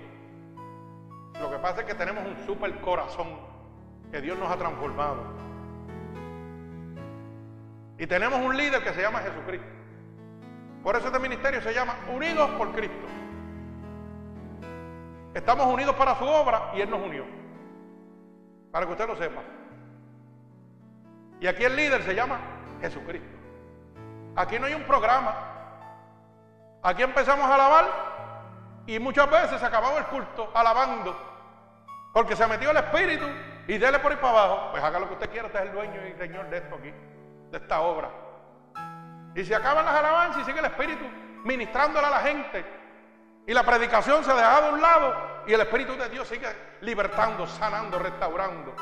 Lo 1.41 1.51
que 1.51 1.59
pasa 1.59 1.81
es 1.81 1.87
que 1.87 1.95
tenemos 1.95 2.25
un 2.27 2.37
super 2.47 2.79
corazón 2.81 3.39
que 4.11 4.21
Dios 4.21 4.39
nos 4.39 4.51
ha 4.51 4.57
transformado. 4.57 5.23
Y 7.99 8.07
tenemos 8.07 8.39
un 8.41 8.57
líder 8.57 8.83
que 8.83 8.93
se 8.93 9.01
llama 9.01 9.21
Jesucristo. 9.21 9.76
Por 10.87 10.95
eso 10.95 11.09
este 11.09 11.19
ministerio 11.19 11.61
se 11.61 11.75
llama 11.75 11.97
Unidos 12.15 12.49
por 12.51 12.71
Cristo. 12.71 13.07
Estamos 15.35 15.67
unidos 15.67 15.97
para 15.97 16.17
su 16.17 16.25
obra 16.25 16.71
y 16.77 16.81
Él 16.81 16.89
nos 16.89 17.01
unió. 17.01 17.25
Para 18.71 18.87
que 18.87 18.93
usted 18.93 19.09
lo 19.09 19.17
sepa. 19.17 19.43
Y 21.41 21.49
aquí 21.49 21.65
el 21.65 21.75
líder 21.75 22.05
se 22.05 22.15
llama 22.15 22.39
Jesucristo. 22.81 23.37
Aquí 24.37 24.61
no 24.61 24.67
hay 24.67 24.75
un 24.75 24.85
programa. 24.85 25.35
Aquí 26.85 27.03
empezamos 27.03 27.47
a 27.47 27.55
alabar 27.57 27.87
y 28.87 29.01
muchas 29.01 29.29
veces 29.29 29.59
se 29.59 29.67
acababa 29.67 29.99
el 29.99 30.07
culto 30.07 30.53
alabando. 30.55 31.17
Porque 32.13 32.37
se 32.37 32.47
metió 32.47 32.71
el 32.71 32.77
espíritu 32.77 33.27
y 33.67 33.77
dele 33.77 33.99
por 33.99 34.13
ahí 34.13 34.19
para 34.19 34.45
abajo. 34.45 34.69
Pues 34.71 34.85
haga 34.85 35.01
lo 35.01 35.09
que 35.09 35.15
usted 35.15 35.31
quiera, 35.31 35.49
usted 35.49 35.63
es 35.63 35.67
el 35.67 35.73
dueño 35.73 36.01
y 36.07 36.13
señor 36.17 36.49
de 36.49 36.59
esto 36.59 36.77
aquí, 36.77 36.93
de 37.51 37.59
esta 37.59 37.81
obra. 37.81 38.26
Y 39.37 39.45
se 39.45 39.55
acaban 39.55 39.85
las 39.85 39.95
alabanzas 39.95 40.43
y 40.43 40.45
sigue 40.47 40.61
el 40.61 40.65
espíritu 40.65 41.05
ministrándole 41.45 42.07
a 42.07 42.11
la 42.11 42.21
gente. 42.21 42.65
Y 43.47 43.53
la 43.53 43.63
predicación 43.63 44.25
se 44.25 44.33
deja 44.33 44.63
de 44.63 44.73
un 44.73 44.81
lado 44.81 45.15
y 45.47 45.53
el 45.53 45.61
espíritu 45.61 45.95
de 45.95 46.09
Dios 46.09 46.27
sigue 46.27 46.49
libertando, 46.81 47.47
sanando, 47.47 47.99
restaurando. 47.99 48.75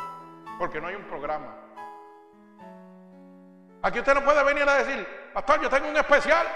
Porque 0.57 0.81
no 0.81 0.87
hay 0.87 0.95
un 0.95 1.03
programa. 1.03 1.57
Aquí 3.83 3.99
usted 3.99 4.15
no 4.15 4.25
puede 4.25 4.45
venir 4.45 4.63
a 4.67 4.75
decir, 4.77 5.07
pastor, 5.35 5.61
yo 5.61 5.69
tengo 5.69 5.89
un 5.89 5.97
especial 5.97 6.47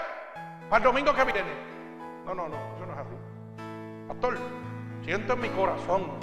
para 0.69 0.77
el 0.77 0.83
domingo 0.83 1.13
que 1.13 1.25
viene. 1.25 1.53
No, 2.25 2.33
no, 2.33 2.47
no, 2.47 2.55
eso 2.75 2.85
no 2.85 2.93
es 2.93 2.99
así. 2.99 4.07
Pastor, 4.07 4.37
siento 5.03 5.33
en 5.33 5.41
mi 5.41 5.49
corazón 5.49 6.19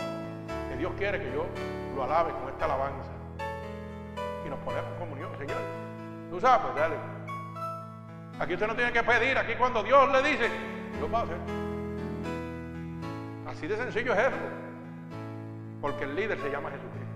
que 0.71 0.77
Dios 0.79 0.93
quiere 0.97 1.21
que 1.21 1.31
yo 1.31 1.45
lo 1.95 2.05
alabe 2.05 2.33
con 2.33 2.49
esta 2.49 2.65
alabanza. 2.65 3.11
Y 4.47 4.49
nos 4.49 4.59
ponemos 4.61 4.91
en 4.93 4.99
comunión, 4.99 5.31
Señor. 5.37 5.59
Tú 6.31 6.41
sabes, 6.41 6.63
pues 6.63 6.75
dale. 6.75 7.16
Aquí 8.39 8.53
usted 8.55 8.67
no 8.67 8.75
tiene 8.75 8.93
que 8.93 9.03
pedir, 9.03 9.39
aquí 9.39 9.55
cuando 9.55 9.83
Dios 9.83 10.13
le 10.13 10.23
dice, 10.23 10.51
Dios 10.99 11.13
va 11.13 11.21
a. 11.21 11.27
Así 13.51 13.67
de 13.67 13.77
sencillo 13.77 14.13
es 14.13 14.19
eso. 14.19 14.37
Porque 15.81 16.05
el 16.05 16.15
líder 16.15 16.39
se 16.39 16.51
llama 16.51 16.71
Jesucristo. 16.71 17.07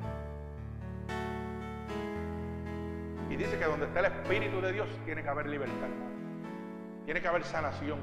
Y 3.28 3.36
dice 3.36 3.58
que 3.58 3.64
donde 3.64 3.86
está 3.86 4.00
el 4.00 4.06
Espíritu 4.06 4.60
de 4.62 4.72
Dios 4.72 4.88
tiene 5.04 5.22
que 5.22 5.28
haber 5.28 5.46
libertad. 5.46 5.88
Tiene 7.04 7.20
que 7.20 7.28
haber 7.28 7.44
sanación. 7.44 7.98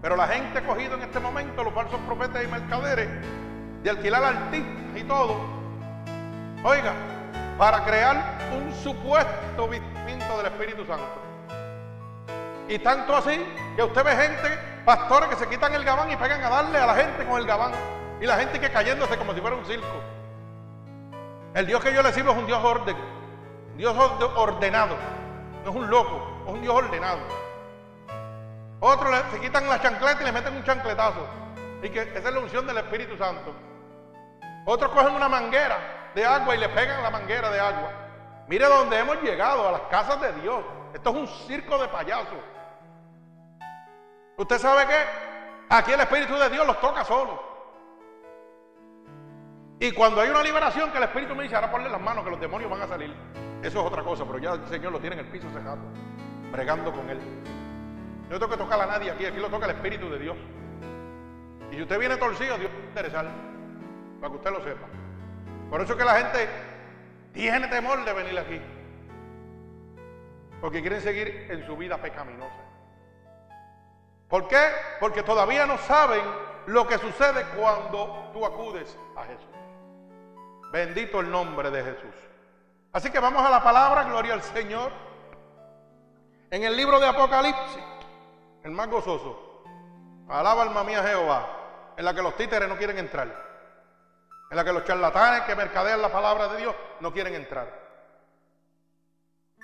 Pero 0.00 0.16
la 0.16 0.28
gente 0.28 0.58
ha 0.58 0.66
cogido 0.66 0.94
en 0.94 1.02
este 1.02 1.20
momento, 1.20 1.62
los 1.62 1.74
falsos 1.74 2.00
profetas 2.06 2.42
y 2.42 2.46
mercaderes, 2.48 3.08
de 3.82 3.90
alquilar 3.90 4.24
artistas 4.24 4.96
y 4.96 5.02
todo. 5.04 5.36
Oiga, 6.64 6.94
para 7.58 7.84
crear 7.84 8.38
un 8.56 8.72
supuesto 8.72 9.68
vistimiento 9.68 10.38
del 10.38 10.46
Espíritu 10.46 10.86
Santo. 10.86 11.19
Y 12.70 12.78
tanto 12.78 13.16
así 13.16 13.44
que 13.74 13.82
usted 13.82 14.04
ve 14.04 14.12
gente, 14.12 14.58
pastores, 14.84 15.28
que 15.28 15.34
se 15.34 15.48
quitan 15.48 15.74
el 15.74 15.84
gabán 15.84 16.08
y 16.08 16.16
pegan 16.16 16.40
a 16.44 16.48
darle 16.48 16.78
a 16.78 16.86
la 16.86 16.94
gente 16.94 17.26
con 17.26 17.40
el 17.40 17.44
gabán. 17.44 17.72
Y 18.20 18.26
la 18.26 18.36
gente 18.36 18.60
que 18.60 18.70
cayéndose 18.70 19.18
como 19.18 19.34
si 19.34 19.40
fuera 19.40 19.56
un 19.56 19.64
circo. 19.66 19.88
El 21.52 21.66
Dios 21.66 21.82
que 21.82 21.92
yo 21.92 22.00
le 22.00 22.12
sirvo 22.12 22.30
es 22.30 22.38
un 22.38 22.46
Dios 22.46 22.62
orden. 22.62 22.96
Dios 23.76 23.96
ordenado. 24.36 24.94
No 25.64 25.70
es 25.70 25.76
un 25.76 25.90
loco, 25.90 26.44
es 26.46 26.52
un 26.54 26.62
Dios 26.62 26.72
ordenado. 26.72 27.18
Otros 28.78 29.16
se 29.32 29.40
quitan 29.40 29.68
la 29.68 29.82
chancleta 29.82 30.22
y 30.22 30.26
le 30.26 30.32
meten 30.32 30.54
un 30.54 30.62
chancletazo. 30.62 31.26
Y 31.82 31.88
que 31.88 32.02
esa 32.02 32.28
es 32.28 32.34
la 32.34 32.38
unción 32.38 32.68
del 32.68 32.78
Espíritu 32.78 33.16
Santo. 33.16 33.52
Otros 34.64 34.92
cogen 34.92 35.12
una 35.12 35.28
manguera 35.28 36.12
de 36.14 36.24
agua 36.24 36.54
y 36.54 36.58
le 36.58 36.68
pegan 36.68 37.02
la 37.02 37.10
manguera 37.10 37.50
de 37.50 37.58
agua. 37.58 37.90
Mire 38.46 38.66
dónde 38.66 38.96
hemos 38.96 39.20
llegado, 39.22 39.68
a 39.68 39.72
las 39.72 39.82
casas 39.90 40.20
de 40.20 40.32
Dios. 40.34 40.62
Esto 40.94 41.10
es 41.10 41.16
un 41.16 41.26
circo 41.48 41.76
de 41.76 41.88
payasos. 41.88 42.38
Usted 44.40 44.58
sabe 44.58 44.86
que 44.86 44.96
aquí 45.68 45.92
el 45.92 46.00
Espíritu 46.00 46.34
de 46.34 46.48
Dios 46.48 46.66
los 46.66 46.80
toca 46.80 47.04
solo. 47.04 47.42
Y 49.78 49.92
cuando 49.92 50.22
hay 50.22 50.30
una 50.30 50.42
liberación 50.42 50.90
que 50.90 50.96
el 50.96 51.04
Espíritu 51.04 51.34
me 51.34 51.42
dice, 51.42 51.56
ahora 51.56 51.70
ponle 51.70 51.90
las 51.90 52.00
manos 52.00 52.24
que 52.24 52.30
los 52.30 52.40
demonios 52.40 52.70
van 52.70 52.80
a 52.80 52.88
salir. 52.88 53.14
Eso 53.62 53.80
es 53.80 53.86
otra 53.86 54.02
cosa, 54.02 54.24
pero 54.24 54.38
ya 54.38 54.52
el 54.52 54.66
Señor 54.66 54.92
lo 54.92 54.98
tiene 54.98 55.16
en 55.16 55.26
el 55.26 55.30
piso 55.30 55.46
cerrado, 55.50 55.80
bregando 56.50 56.90
con 56.90 57.10
él. 57.10 57.20
No 58.30 58.38
tengo 58.38 58.50
que 58.50 58.56
tocar 58.56 58.80
a 58.80 58.86
nadie 58.86 59.10
aquí, 59.10 59.26
aquí 59.26 59.38
lo 59.38 59.50
toca 59.50 59.66
el 59.66 59.72
Espíritu 59.72 60.08
de 60.08 60.18
Dios. 60.18 60.36
Y 61.70 61.74
si 61.74 61.82
usted 61.82 61.98
viene 61.98 62.16
torcido, 62.16 62.56
Dios 62.56 62.70
va 62.96 63.00
a 63.00 63.24
para 64.22 64.30
que 64.30 64.36
usted 64.36 64.50
lo 64.52 64.64
sepa. 64.64 64.86
Por 65.68 65.82
eso 65.82 65.92
es 65.92 65.98
que 65.98 66.04
la 66.06 66.14
gente 66.14 66.48
tiene 67.34 67.68
temor 67.68 68.06
de 68.06 68.12
venir 68.14 68.38
aquí. 68.38 68.58
Porque 70.62 70.80
quieren 70.80 71.02
seguir 71.02 71.46
en 71.50 71.66
su 71.66 71.76
vida 71.76 71.98
pecaminosa. 71.98 72.69
¿Por 74.30 74.46
qué? 74.46 74.64
Porque 75.00 75.24
todavía 75.24 75.66
no 75.66 75.76
saben 75.76 76.22
lo 76.66 76.86
que 76.86 76.98
sucede 76.98 77.44
cuando 77.56 78.30
tú 78.32 78.46
acudes 78.46 78.96
a 79.16 79.24
Jesús. 79.24 79.44
Bendito 80.72 81.18
el 81.18 81.30
nombre 81.30 81.68
de 81.68 81.82
Jesús. 81.82 82.14
Así 82.92 83.10
que 83.10 83.18
vamos 83.18 83.44
a 83.44 83.50
la 83.50 83.62
palabra, 83.62 84.04
gloria 84.04 84.34
al 84.34 84.42
Señor. 84.42 84.92
En 86.48 86.62
el 86.62 86.76
libro 86.76 87.00
de 87.00 87.08
Apocalipsis, 87.08 87.82
el 88.62 88.70
más 88.70 88.88
gozoso. 88.88 89.64
Alaba 90.28 90.62
alma 90.62 90.84
mía 90.84 91.02
Jehová, 91.02 91.94
en 91.96 92.04
la 92.04 92.14
que 92.14 92.22
los 92.22 92.36
títeres 92.36 92.68
no 92.68 92.76
quieren 92.76 92.98
entrar. 92.98 93.26
En 94.48 94.56
la 94.56 94.64
que 94.64 94.72
los 94.72 94.84
charlatanes 94.84 95.42
que 95.42 95.56
mercadean 95.56 96.00
la 96.00 96.12
palabra 96.12 96.46
de 96.48 96.58
Dios 96.58 96.74
no 97.00 97.12
quieren 97.12 97.34
entrar. 97.34 97.68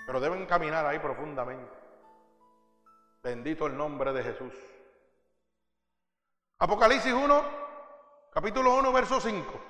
Pero 0.06 0.18
deben 0.18 0.44
caminar 0.46 0.84
ahí 0.86 0.98
profundamente. 0.98 1.75
Bendito 3.26 3.66
el 3.66 3.76
nombre 3.76 4.12
de 4.12 4.22
Jesús. 4.22 4.54
Apocalipsis 6.60 7.12
1, 7.12 7.42
capítulo 8.32 8.78
1, 8.78 8.92
verso 8.92 9.20
5. 9.20 9.60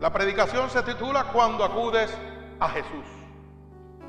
La 0.00 0.12
predicación 0.12 0.68
se 0.68 0.82
titula 0.82 1.32
Cuando 1.32 1.64
acudes 1.64 2.14
a 2.60 2.68
Jesús. 2.68 3.06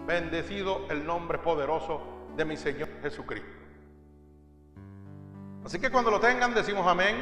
Bendecido 0.06 0.86
el 0.90 1.08
nombre 1.08 1.38
poderoso 1.38 2.02
de 2.36 2.44
mi 2.44 2.58
Señor 2.58 2.90
Jesucristo. 3.02 3.48
Así 5.64 5.80
que 5.80 5.90
cuando 5.90 6.12
lo 6.12 6.20
tengan 6.20 6.54
decimos 6.54 6.86
amén. 6.86 7.16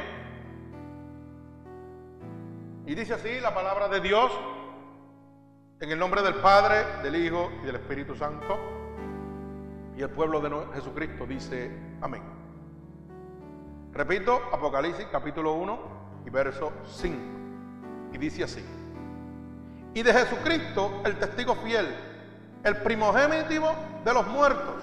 Y 2.84 2.96
dice 2.96 3.14
así 3.14 3.38
la 3.38 3.54
palabra 3.54 3.88
de 3.88 4.00
Dios 4.00 4.32
en 5.78 5.92
el 5.92 5.98
nombre 6.00 6.20
del 6.20 6.34
Padre, 6.34 7.00
del 7.04 7.14
Hijo 7.14 7.52
y 7.62 7.66
del 7.66 7.76
Espíritu 7.76 8.16
Santo. 8.16 8.83
Y 9.96 10.02
el 10.02 10.10
pueblo 10.10 10.40
de 10.40 10.50
Jesucristo 10.74 11.26
dice 11.26 11.70
amén. 12.00 12.22
Repito, 13.92 14.40
Apocalipsis 14.52 15.06
capítulo 15.12 15.52
1 15.52 15.78
y 16.26 16.30
verso 16.30 16.72
5. 16.84 17.16
Y 18.12 18.18
dice 18.18 18.42
así. 18.42 18.64
Y 19.94 20.02
de 20.02 20.12
Jesucristo, 20.12 21.00
el 21.04 21.16
testigo 21.16 21.54
fiel, 21.56 21.94
el 22.64 22.76
primogénito 22.78 23.72
de 24.04 24.12
los 24.12 24.26
muertos 24.26 24.82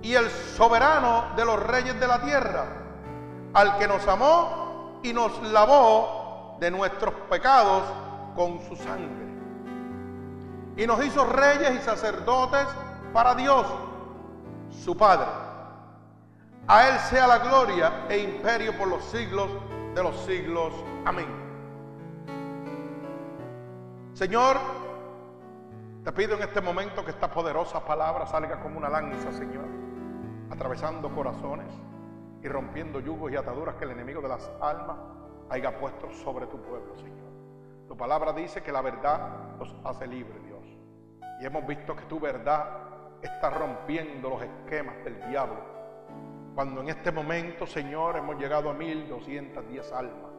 y 0.00 0.14
el 0.14 0.30
soberano 0.30 1.26
de 1.36 1.44
los 1.44 1.62
reyes 1.62 1.98
de 2.00 2.06
la 2.08 2.22
tierra, 2.22 2.64
al 3.52 3.76
que 3.78 3.86
nos 3.86 4.06
amó 4.08 5.00
y 5.02 5.12
nos 5.12 5.42
lavó 5.42 6.56
de 6.58 6.70
nuestros 6.70 7.12
pecados 7.28 7.82
con 8.34 8.60
su 8.62 8.76
sangre. 8.76 9.26
Y 10.78 10.86
nos 10.86 11.04
hizo 11.04 11.26
reyes 11.26 11.74
y 11.74 11.84
sacerdotes 11.84 12.66
para 13.12 13.34
Dios, 13.34 13.66
su 14.70 14.96
Padre. 14.96 15.26
A 16.66 16.88
Él 16.88 16.98
sea 17.00 17.26
la 17.26 17.38
gloria 17.38 18.06
e 18.08 18.18
imperio 18.18 18.76
por 18.78 18.88
los 18.88 19.04
siglos 19.04 19.50
de 19.94 20.02
los 20.02 20.16
siglos. 20.20 20.72
Amén. 21.04 21.26
Señor, 24.14 24.56
te 26.04 26.12
pido 26.12 26.36
en 26.36 26.42
este 26.42 26.60
momento 26.60 27.04
que 27.04 27.10
esta 27.10 27.30
poderosa 27.30 27.84
palabra 27.84 28.26
salga 28.26 28.60
como 28.60 28.78
una 28.78 28.88
lanza, 28.88 29.32
Señor, 29.32 29.64
atravesando 30.50 31.14
corazones 31.14 31.72
y 32.42 32.48
rompiendo 32.48 33.00
yugos 33.00 33.32
y 33.32 33.36
ataduras 33.36 33.76
que 33.76 33.84
el 33.84 33.92
enemigo 33.92 34.20
de 34.20 34.28
las 34.28 34.50
almas 34.60 34.98
haya 35.50 35.78
puesto 35.78 36.10
sobre 36.24 36.46
tu 36.46 36.60
pueblo, 36.60 36.96
Señor. 36.96 37.30
Tu 37.88 37.96
palabra 37.96 38.32
dice 38.32 38.62
que 38.62 38.72
la 38.72 38.80
verdad 38.80 39.56
los 39.58 39.74
hace 39.84 40.06
libres, 40.06 40.42
Dios. 40.44 40.64
Y 41.40 41.46
hemos 41.46 41.66
visto 41.66 41.94
que 41.94 42.04
tu 42.06 42.18
verdad 42.18 42.91
está 43.22 43.50
rompiendo 43.50 44.30
los 44.30 44.42
esquemas 44.42 45.02
del 45.04 45.20
diablo. 45.28 45.72
Cuando 46.54 46.80
en 46.82 46.88
este 46.90 47.10
momento, 47.10 47.66
Señor, 47.66 48.16
hemos 48.16 48.36
llegado 48.36 48.68
a 48.68 48.74
1210 48.74 49.92
almas. 49.92 50.32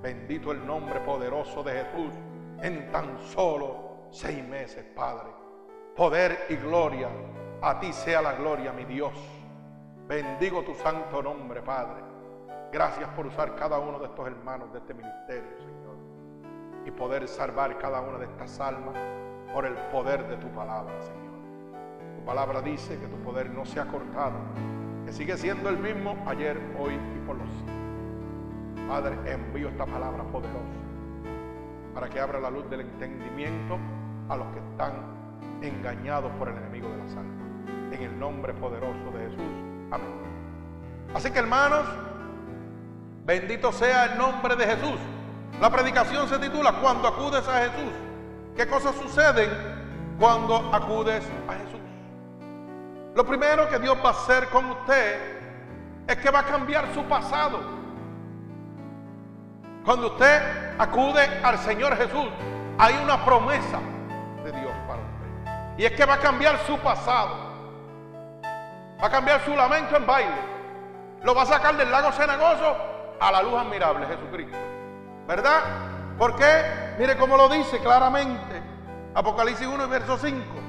Bendito 0.00 0.52
el 0.52 0.64
nombre 0.64 1.00
poderoso 1.00 1.62
de 1.62 1.72
Jesús 1.72 2.14
en 2.62 2.90
tan 2.90 3.18
solo 3.18 4.06
seis 4.10 4.42
meses, 4.46 4.84
Padre. 4.94 5.28
Poder 5.94 6.46
y 6.48 6.56
gloria, 6.56 7.08
a 7.60 7.78
ti 7.80 7.92
sea 7.92 8.22
la 8.22 8.32
gloria, 8.32 8.72
mi 8.72 8.84
Dios. 8.84 9.12
Bendigo 10.06 10.62
tu 10.62 10.74
santo 10.74 11.22
nombre, 11.22 11.60
Padre. 11.60 12.02
Gracias 12.72 13.08
por 13.10 13.26
usar 13.26 13.54
cada 13.56 13.78
uno 13.78 13.98
de 13.98 14.06
estos 14.06 14.26
hermanos 14.26 14.72
de 14.72 14.78
este 14.78 14.94
ministerio, 14.94 15.58
Señor. 15.58 15.96
Y 16.86 16.90
poder 16.92 17.28
salvar 17.28 17.76
cada 17.78 18.00
una 18.00 18.18
de 18.18 18.26
estas 18.26 18.58
almas 18.60 18.94
por 19.52 19.66
el 19.66 19.74
poder 19.90 20.26
de 20.28 20.36
tu 20.36 20.48
palabra, 20.48 20.98
Señor 21.02 21.27
palabra 22.28 22.60
dice 22.60 22.98
que 22.98 23.06
tu 23.06 23.16
poder 23.24 23.48
no 23.48 23.64
se 23.64 23.80
ha 23.80 23.86
cortado, 23.86 24.34
que 25.06 25.14
sigue 25.14 25.38
siendo 25.38 25.70
el 25.70 25.78
mismo 25.78 26.14
ayer, 26.26 26.60
hoy 26.78 26.92
y 26.92 27.26
por 27.26 27.36
los. 27.36 27.48
Padre, 28.86 29.16
envío 29.32 29.70
esta 29.70 29.86
palabra 29.86 30.22
poderosa 30.24 30.78
para 31.94 32.10
que 32.10 32.20
abra 32.20 32.38
la 32.38 32.50
luz 32.50 32.68
del 32.68 32.82
entendimiento 32.82 33.78
a 34.28 34.36
los 34.36 34.46
que 34.48 34.58
están 34.58 34.92
engañados 35.62 36.30
por 36.32 36.50
el 36.50 36.58
enemigo 36.58 36.90
de 36.90 36.98
la 36.98 37.04
almas. 37.04 37.92
En 37.92 38.02
el 38.02 38.20
nombre 38.20 38.52
poderoso 38.52 39.10
de 39.14 39.24
Jesús. 39.24 39.52
Amén. 39.90 40.12
Así 41.14 41.30
que 41.30 41.38
hermanos, 41.38 41.86
bendito 43.24 43.72
sea 43.72 44.04
el 44.04 44.18
nombre 44.18 44.54
de 44.54 44.66
Jesús. 44.66 45.00
La 45.62 45.70
predicación 45.70 46.28
se 46.28 46.38
titula 46.38 46.74
Cuando 46.82 47.08
acudes 47.08 47.48
a 47.48 47.60
Jesús. 47.60 47.94
¿Qué 48.54 48.66
cosas 48.66 48.94
suceden 48.96 49.48
cuando 50.18 50.56
acudes 50.74 51.26
a 51.48 51.54
Jesús? 51.54 51.77
Lo 53.18 53.26
primero 53.26 53.68
que 53.68 53.80
Dios 53.80 53.98
va 53.98 54.10
a 54.10 54.12
hacer 54.12 54.48
con 54.48 54.64
usted 54.66 55.40
es 56.06 56.16
que 56.18 56.30
va 56.30 56.38
a 56.38 56.44
cambiar 56.44 56.84
su 56.94 57.02
pasado. 57.06 57.58
Cuando 59.84 60.12
usted 60.12 60.78
acude 60.78 61.28
al 61.42 61.58
Señor 61.58 61.96
Jesús, 61.96 62.28
hay 62.78 62.94
una 63.02 63.24
promesa 63.24 63.80
de 64.44 64.52
Dios 64.52 64.70
para 64.86 65.00
usted. 65.00 65.78
Y 65.78 65.86
es 65.86 65.92
que 65.94 66.04
va 66.04 66.14
a 66.14 66.18
cambiar 66.20 66.58
su 66.64 66.78
pasado. 66.78 67.34
Va 69.02 69.08
a 69.08 69.10
cambiar 69.10 69.44
su 69.44 69.50
lamento 69.50 69.96
en 69.96 70.06
baile. 70.06 70.40
Lo 71.24 71.34
va 71.34 71.42
a 71.42 71.46
sacar 71.46 71.76
del 71.76 71.90
lago 71.90 72.12
cenagoso 72.12 72.76
a 73.18 73.32
la 73.32 73.42
luz 73.42 73.54
admirable, 73.54 74.06
Jesucristo. 74.06 74.56
¿Verdad? 75.26 75.64
Porque, 76.16 76.46
mire 77.00 77.16
cómo 77.16 77.36
lo 77.36 77.48
dice 77.48 77.80
claramente. 77.80 78.62
Apocalipsis 79.12 79.66
1 79.66 79.88
verso 79.88 80.16
5. 80.18 80.67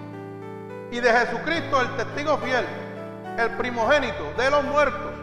Y 0.91 0.99
de 0.99 1.11
Jesucristo, 1.11 1.81
el 1.81 1.95
testigo 1.95 2.37
fiel, 2.37 2.65
el 3.37 3.49
primogénito 3.57 4.33
de 4.37 4.49
los 4.49 4.63
muertos 4.63 5.13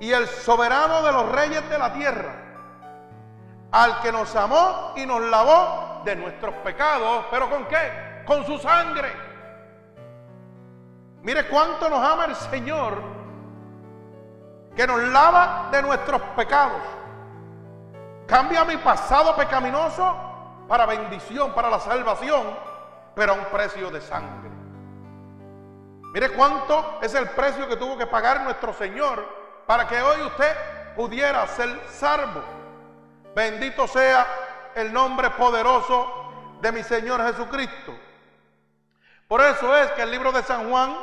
y 0.00 0.10
el 0.10 0.26
soberano 0.26 1.02
de 1.02 1.12
los 1.12 1.30
reyes 1.30 1.68
de 1.68 1.78
la 1.78 1.92
tierra, 1.92 2.34
al 3.70 4.00
que 4.00 4.10
nos 4.10 4.34
amó 4.34 4.92
y 4.96 5.06
nos 5.06 5.20
lavó 5.22 6.02
de 6.04 6.16
nuestros 6.16 6.54
pecados, 6.56 7.26
pero 7.30 7.48
¿con 7.48 7.66
qué? 7.66 8.22
Con 8.26 8.44
su 8.44 8.58
sangre. 8.58 9.12
Mire 11.22 11.46
cuánto 11.46 11.88
nos 11.88 12.04
ama 12.04 12.24
el 12.24 12.34
Señor, 12.34 13.00
que 14.74 14.86
nos 14.86 15.00
lava 15.02 15.68
de 15.70 15.82
nuestros 15.82 16.20
pecados. 16.36 16.82
Cambia 18.26 18.64
mi 18.64 18.76
pasado 18.78 19.36
pecaminoso 19.36 20.16
para 20.66 20.86
bendición, 20.86 21.52
para 21.52 21.70
la 21.70 21.78
salvación, 21.78 22.42
pero 23.14 23.32
a 23.32 23.36
un 23.36 23.44
precio 23.46 23.90
de 23.90 24.00
sangre. 24.00 24.50
Mire 26.12 26.30
cuánto 26.30 26.98
es 27.00 27.14
el 27.14 27.30
precio 27.30 27.68
que 27.68 27.76
tuvo 27.76 27.96
que 27.96 28.06
pagar 28.06 28.42
nuestro 28.42 28.72
Señor 28.74 29.24
para 29.66 29.86
que 29.86 30.00
hoy 30.00 30.20
usted 30.22 30.54
pudiera 30.94 31.46
ser 31.46 31.80
salvo. 31.88 32.42
Bendito 33.34 33.86
sea 33.86 34.26
el 34.74 34.92
nombre 34.92 35.30
poderoso 35.30 36.58
de 36.60 36.70
mi 36.72 36.82
Señor 36.82 37.24
Jesucristo. 37.26 37.94
Por 39.26 39.40
eso 39.40 39.74
es 39.74 39.90
que 39.92 40.02
el 40.02 40.10
libro 40.10 40.32
de 40.32 40.42
San 40.42 40.68
Juan, 40.68 40.94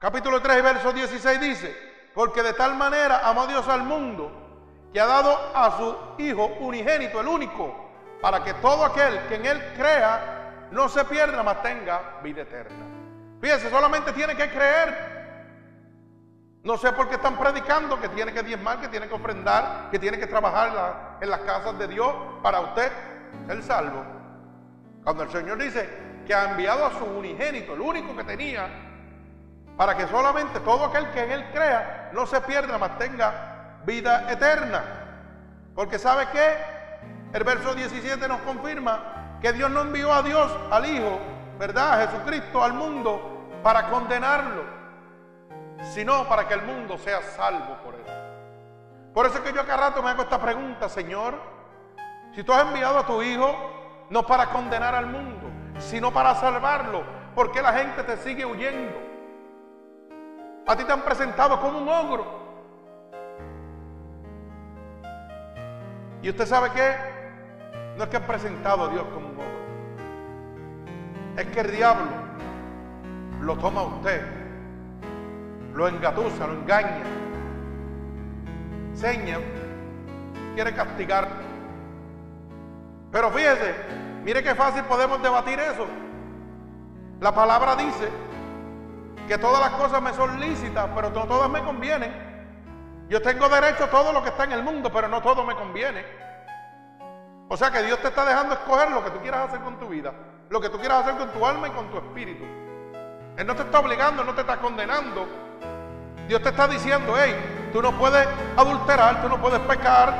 capítulo 0.00 0.42
3 0.42 0.58
y 0.58 0.62
verso 0.62 0.92
16 0.92 1.40
dice, 1.40 2.10
porque 2.12 2.42
de 2.42 2.54
tal 2.54 2.74
manera 2.74 3.20
amó 3.22 3.46
Dios 3.46 3.68
al 3.68 3.84
mundo 3.84 4.32
que 4.92 5.00
ha 5.00 5.06
dado 5.06 5.38
a 5.54 5.76
su 5.76 5.96
Hijo 6.18 6.46
unigénito, 6.58 7.20
el 7.20 7.28
único, 7.28 7.72
para 8.20 8.42
que 8.42 8.54
todo 8.54 8.84
aquel 8.84 9.28
que 9.28 9.36
en 9.36 9.46
Él 9.46 9.72
crea 9.76 10.37
no 10.70 10.88
se 10.88 11.04
pierda, 11.04 11.42
mas 11.42 11.62
tenga 11.62 12.20
vida 12.22 12.42
eterna. 12.42 12.76
Fíjese, 13.40 13.70
solamente 13.70 14.12
tiene 14.12 14.36
que 14.36 14.50
creer. 14.50 15.18
No 16.64 16.76
sé 16.76 16.92
por 16.92 17.08
qué 17.08 17.14
están 17.14 17.38
predicando 17.38 18.00
que 18.00 18.08
tiene 18.08 18.32
que 18.32 18.42
diezmar, 18.42 18.80
que 18.80 18.88
tiene 18.88 19.08
que 19.08 19.14
ofrendar, 19.14 19.88
que 19.90 19.98
tiene 19.98 20.18
que 20.18 20.26
trabajar 20.26 21.16
en, 21.20 21.30
las 21.30 21.40
casas 21.40 21.78
de 21.78 21.88
Dios 21.88 22.12
para 22.42 22.60
usted 22.60 22.92
ser 23.46 23.62
salvo. 23.62 24.04
Cuando 25.04 25.22
el 25.22 25.30
Señor 25.30 25.58
dice 25.58 25.88
que 26.26 26.34
ha 26.34 26.50
enviado 26.50 26.84
a 26.84 26.98
su 26.98 27.04
unigénito, 27.04 27.74
el 27.74 27.80
único 27.80 28.14
que 28.16 28.24
tenía, 28.24 28.68
para 29.76 29.96
que 29.96 30.08
solamente 30.08 30.60
todo 30.60 30.86
aquel 30.86 31.08
que 31.12 31.22
en 31.22 31.30
Él 31.30 31.46
crea 31.52 32.10
no 32.12 32.26
se 32.26 32.40
pierda, 32.40 32.76
mas 32.76 32.98
tenga 32.98 33.78
vida 33.86 34.30
eterna. 34.30 34.84
Porque 35.74 35.98
¿sabe 35.98 36.26
qué? 36.32 36.56
El 37.32 37.44
verso 37.44 37.74
17 37.74 38.26
nos 38.26 38.40
confirma 38.40 39.18
que 39.40 39.52
Dios 39.52 39.70
no 39.70 39.82
envió 39.82 40.12
a 40.12 40.22
Dios, 40.22 40.50
al 40.70 40.86
Hijo, 40.86 41.18
¿verdad? 41.58 42.08
Jesucristo 42.08 42.62
al 42.62 42.72
mundo 42.72 43.48
para 43.62 43.88
condenarlo, 43.90 44.64
sino 45.82 46.28
para 46.28 46.46
que 46.46 46.54
el 46.54 46.62
mundo 46.62 46.98
sea 46.98 47.22
salvo 47.22 47.76
por 47.84 47.94
él. 47.94 48.04
Por 49.12 49.26
eso 49.26 49.38
es 49.38 49.44
que 49.44 49.52
yo 49.52 49.60
acá 49.60 49.76
rato 49.76 50.02
me 50.02 50.10
hago 50.10 50.22
esta 50.22 50.40
pregunta, 50.40 50.88
Señor, 50.88 51.34
si 52.34 52.42
tú 52.42 52.52
has 52.52 52.66
enviado 52.66 52.98
a 52.98 53.06
tu 53.06 53.22
Hijo 53.22 53.54
no 54.10 54.26
para 54.26 54.46
condenar 54.46 54.94
al 54.94 55.06
mundo, 55.06 55.48
sino 55.78 56.12
para 56.12 56.34
salvarlo, 56.34 57.02
¿por 57.34 57.52
qué 57.52 57.62
la 57.62 57.72
gente 57.72 58.02
te 58.02 58.16
sigue 58.18 58.44
huyendo? 58.44 58.96
A 60.66 60.76
ti 60.76 60.84
te 60.84 60.92
han 60.92 61.02
presentado 61.02 61.60
como 61.60 61.78
un 61.78 61.88
ogro. 61.88 62.38
¿Y 66.20 66.30
usted 66.30 66.46
sabe 66.46 66.70
qué? 66.72 67.17
No 67.98 68.04
es 68.04 68.10
que 68.10 68.16
han 68.16 68.22
presentado 68.22 68.84
a 68.84 68.88
Dios 68.90 69.04
como 69.12 69.26
un 69.26 69.34
ogro. 69.34 69.44
Es 71.36 71.46
que 71.46 71.60
el 71.60 71.72
diablo 71.72 72.06
lo 73.40 73.56
toma 73.56 73.80
a 73.80 73.84
usted, 73.84 74.22
lo 75.74 75.88
engatusa, 75.88 76.46
lo 76.46 76.52
engaña, 76.52 77.02
seña, 78.94 79.38
quiere 80.54 80.72
castigar. 80.76 81.28
Pero 83.10 83.30
fíjese, 83.32 83.74
mire 84.22 84.44
qué 84.44 84.54
fácil 84.54 84.84
podemos 84.84 85.20
debatir 85.20 85.58
eso. 85.58 85.84
La 87.20 87.34
palabra 87.34 87.74
dice 87.74 88.08
que 89.26 89.38
todas 89.38 89.60
las 89.60 89.70
cosas 89.70 90.00
me 90.00 90.12
son 90.12 90.38
lícitas, 90.38 90.88
pero 90.94 91.10
no 91.10 91.24
todas 91.24 91.50
me 91.50 91.64
convienen. 91.64 92.12
Yo 93.08 93.20
tengo 93.22 93.48
derecho 93.48 93.84
a 93.84 93.90
todo 93.90 94.12
lo 94.12 94.22
que 94.22 94.28
está 94.28 94.44
en 94.44 94.52
el 94.52 94.62
mundo, 94.62 94.88
pero 94.92 95.08
no 95.08 95.20
todo 95.20 95.44
me 95.44 95.56
conviene. 95.56 96.27
O 97.50 97.56
sea 97.56 97.70
que 97.70 97.82
Dios 97.82 97.98
te 98.00 98.08
está 98.08 98.26
dejando 98.26 98.54
escoger 98.54 98.90
lo 98.90 99.02
que 99.02 99.10
tú 99.10 99.20
quieras 99.20 99.48
hacer 99.48 99.60
con 99.60 99.78
tu 99.78 99.88
vida, 99.88 100.12
lo 100.50 100.60
que 100.60 100.68
tú 100.68 100.78
quieras 100.78 101.00
hacer 101.00 101.16
con 101.16 101.30
tu 101.30 101.46
alma 101.46 101.68
y 101.68 101.70
con 101.70 101.90
tu 101.90 101.96
espíritu. 101.96 102.44
Él 103.38 103.46
no 103.46 103.56
te 103.56 103.62
está 103.62 103.80
obligando, 103.80 104.22
no 104.22 104.34
te 104.34 104.42
está 104.42 104.58
condenando. 104.58 105.26
Dios 106.26 106.42
te 106.42 106.50
está 106.50 106.68
diciendo, 106.68 107.14
hey, 107.16 107.70
tú 107.72 107.80
no 107.80 107.92
puedes 107.92 108.28
adulterar, 108.54 109.22
tú 109.22 109.30
no 109.30 109.40
puedes 109.40 109.60
pecar, 109.60 110.12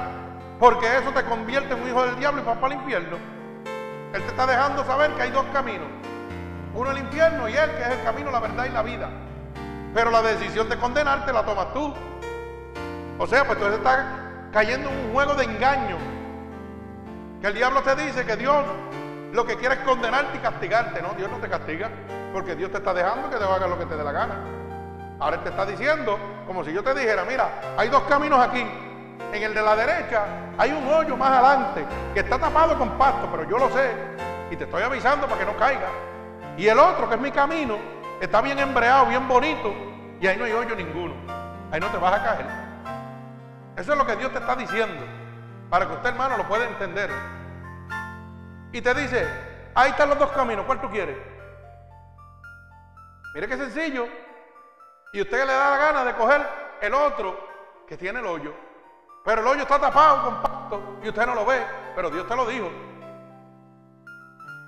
porque 0.59 0.87
eso 0.97 1.11
te 1.11 1.23
convierte 1.25 1.75
en 1.75 1.83
un 1.83 1.89
hijo 1.89 2.03
del 2.07 2.19
diablo 2.19 2.41
y 2.41 2.45
vas 2.45 2.57
para 2.57 2.75
el 2.75 2.81
infierno. 2.81 3.19
Él 4.15 4.23
te 4.23 4.29
está 4.29 4.47
dejando 4.47 4.83
saber 4.87 5.13
que 5.13 5.23
hay 5.23 5.31
dos 5.31 5.45
caminos. 5.53 5.89
Uno 6.73 6.91
el 6.91 6.99
infierno 6.99 7.47
y 7.47 7.53
él 7.55 7.71
que 7.73 7.83
es 7.83 7.89
el 7.91 8.03
camino, 8.05 8.31
la 8.31 8.41
verdad 8.41 8.65
y 8.65 8.71
la 8.71 8.83
vida. 8.83 9.11
Pero 9.93 10.11
la 10.11 10.23
decisión 10.23 10.67
de 10.71 10.79
condenarte 10.79 11.31
la 11.33 11.45
tomas 11.45 11.75
tú. 11.75 11.93
O 13.19 13.27
sea, 13.27 13.45
pues 13.45 13.59
tú 13.59 13.67
estás 13.67 13.99
cayendo 14.51 14.89
en 14.89 14.97
un 14.97 15.13
juego 15.13 15.35
de 15.35 15.45
engaño 15.45 16.18
que 17.41 17.47
el 17.47 17.55
diablo 17.55 17.83
te 17.83 17.95
dice 17.95 18.25
que 18.25 18.37
Dios 18.37 18.65
lo 19.33 19.45
que 19.45 19.57
quiere 19.57 19.77
es 19.77 19.81
condenarte 19.81 20.39
y 20.39 20.41
castigarte. 20.41 21.03
No, 21.03 21.11
Dios 21.15 21.31
no 21.31 21.39
te 21.39 21.49
castiga 21.49 21.91
porque 22.33 22.55
Dios 22.55 22.71
te 22.71 22.79
está 22.79 22.93
dejando 22.95 23.31
que 23.31 23.37
te 23.37 23.45
haga 23.45 23.67
lo 23.67 23.79
que 23.79 23.87
te 23.87 23.97
dé 23.97 24.03
la 24.03 24.13
gana. 24.13 24.35
Ahora 25.21 25.37
Él 25.37 25.43
te 25.43 25.51
está 25.51 25.67
diciendo, 25.67 26.19
como 26.47 26.65
si 26.65 26.73
yo 26.73 26.83
te 26.83 26.95
dijera, 26.95 27.25
mira, 27.25 27.51
hay 27.77 27.89
dos 27.89 28.03
caminos 28.05 28.41
aquí. 28.41 28.65
En 29.33 29.43
el 29.43 29.53
de 29.53 29.63
la 29.63 29.77
derecha 29.77 30.25
hay 30.57 30.73
un 30.73 30.87
hoyo 30.89 31.17
más 31.17 31.31
adelante 31.31 31.85
que 32.15 32.21
está 32.21 32.39
tapado 32.39 32.79
con 32.79 32.97
pasto, 32.97 33.29
pero 33.31 33.49
yo 33.49 33.59
lo 33.59 33.69
sé 33.71 33.93
y 34.51 34.57
te 34.57 34.65
estoy 34.65 34.83
avisando 34.83 35.27
para 35.27 35.41
que 35.41 35.47
no 35.47 35.57
caiga. 35.57 35.89
Y 36.57 36.67
el 36.67 36.79
otro, 36.79 37.09
que 37.09 37.17
es 37.17 37.21
mi 37.21 37.31
camino, 37.31 37.77
está 38.21 38.41
bien 38.41 38.59
embreado, 38.59 39.07
bien 39.07 39.29
bonito 39.29 39.73
y 40.21 40.27
ahí 40.27 40.37
no 40.37 40.45
hay 40.45 40.53
hoyo 40.53 40.75
ninguno. 40.75 41.15
Ahí 41.71 41.81
no 41.81 41.89
te 41.89 41.99
vas 41.99 42.15
a 42.15 42.23
caer. 42.23 42.47
Eso 43.77 43.93
es 43.93 43.99
lo 43.99 44.07
que 44.07 44.17
Dios 44.17 44.33
te 44.33 44.39
está 44.39 44.57
diciendo 44.57 45.05
para 45.71 45.87
que 45.87 45.93
usted, 45.95 46.11
hermano, 46.11 46.37
lo 46.37 46.49
pueda 46.49 46.67
entender. 46.67 47.11
Y 48.73 48.81
te 48.81 48.95
dice, 48.95 49.27
ahí 49.75 49.91
están 49.91 50.09
los 50.09 50.19
dos 50.19 50.31
caminos, 50.33 50.65
¿cuál 50.67 50.81
tú 50.81 50.91
quieres? 50.91 51.17
Mire 53.35 53.49
qué 53.49 53.57
sencillo. 53.57 54.09
Y 55.13 55.21
usted 55.23 55.47
le 55.47 55.53
da 55.53 55.71
la 55.71 55.79
gana 55.79 56.05
de 56.05 56.15
coger 56.15 56.47
el 56.81 56.95
otro 56.95 57.39
que 57.87 57.97
tiene 57.97 58.21
el 58.21 58.27
hoyo. 58.27 58.55
Pero 59.25 59.41
el 59.41 59.47
hoyo 59.47 59.63
está 59.63 59.79
tapado 59.79 60.41
con 60.71 60.99
y 61.03 61.09
usted 61.09 61.27
no 61.27 61.35
lo 61.35 61.45
ve, 61.47 61.65
pero 61.95 62.11
Dios 62.11 62.27
te 62.27 62.37
lo 62.37 62.47
dijo. 62.47 62.71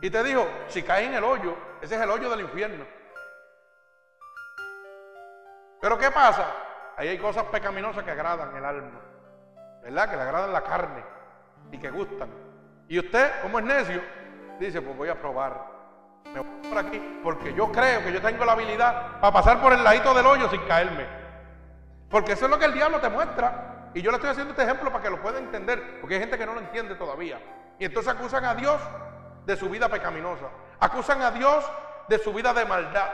Y 0.03 0.11
te 0.11 0.23
dijo, 0.23 0.47
si 0.69 0.83
cae 0.83 1.07
en 1.07 1.15
el 1.15 1.25
hoyo, 1.25 1.57
ese 1.81 1.97
es 1.97 2.01
el 2.01 2.11
hoyo 2.11 2.31
del 2.31 2.41
infierno. 2.41 2.85
Pero 5.81 5.99
¿qué 5.99 6.11
pasa? 6.11 6.47
Ahí 6.97 7.09
hay 7.09 7.19
cosas 7.19 7.45
pecaminosas 7.45 8.05
que 8.05 8.11
agradan 8.11 8.55
el 8.55 8.65
alma. 8.65 9.10
¿Verdad? 9.83 10.11
Que 10.11 10.17
le 10.17 10.23
agradan 10.23 10.53
la 10.53 10.63
carne 10.63 11.05
y 11.73 11.79
que 11.79 11.91
gustan. 11.91 12.29
Y 12.89 12.99
usted, 12.99 13.43
como 13.43 13.59
es 13.59 13.65
necio, 13.65 14.03
dice, 14.59 14.83
pues 14.83 14.97
voy 14.97 15.09
a 15.09 15.21
probar. 15.21 15.81
Me 16.33 16.41
voy 16.41 16.69
por 16.69 16.79
aquí 16.79 17.21
porque 17.23 17.55
yo 17.55 17.73
creo 17.73 18.05
que 18.05 18.13
yo 18.13 18.21
tengo 18.21 18.45
la 18.45 18.53
habilidad 18.53 19.21
para 19.21 19.33
pasar 19.33 19.61
por 19.61 19.73
el 19.73 19.83
ladito 19.83 20.15
del 20.15 20.27
hoyo 20.27 20.49
sin 20.49 20.61
caerme. 20.63 21.07
Porque 22.09 22.33
eso 22.33 22.45
es 22.45 22.51
lo 22.51 22.59
que 22.59 22.67
el 22.67 22.75
diablo 22.75 23.01
te 23.01 23.09
muestra. 23.09 23.91
Y 23.95 24.03
yo 24.03 24.11
le 24.11 24.17
estoy 24.17 24.31
haciendo 24.31 24.53
este 24.53 24.65
ejemplo 24.65 24.91
para 24.91 25.03
que 25.03 25.11
lo 25.11 25.21
pueda 25.21 25.39
entender, 25.39 26.01
porque 26.01 26.15
hay 26.15 26.21
gente 26.21 26.39
que 26.39 26.47
no 26.47 26.55
lo 26.55 26.61
entiende 26.61 26.95
todavía. 26.95 27.41
Y 27.79 27.85
entonces 27.85 28.13
acusan 28.13 28.45
a 28.45 28.55
Dios 28.55 28.81
de 29.47 29.57
su 29.57 29.69
vida 29.69 29.89
pecaminosa. 29.89 30.47
Acusan 30.79 31.23
a 31.23 31.31
Dios 31.31 31.65
de 32.09 32.19
su 32.19 32.33
vida 32.33 32.53
de 32.53 32.65
maldad. 32.65 33.11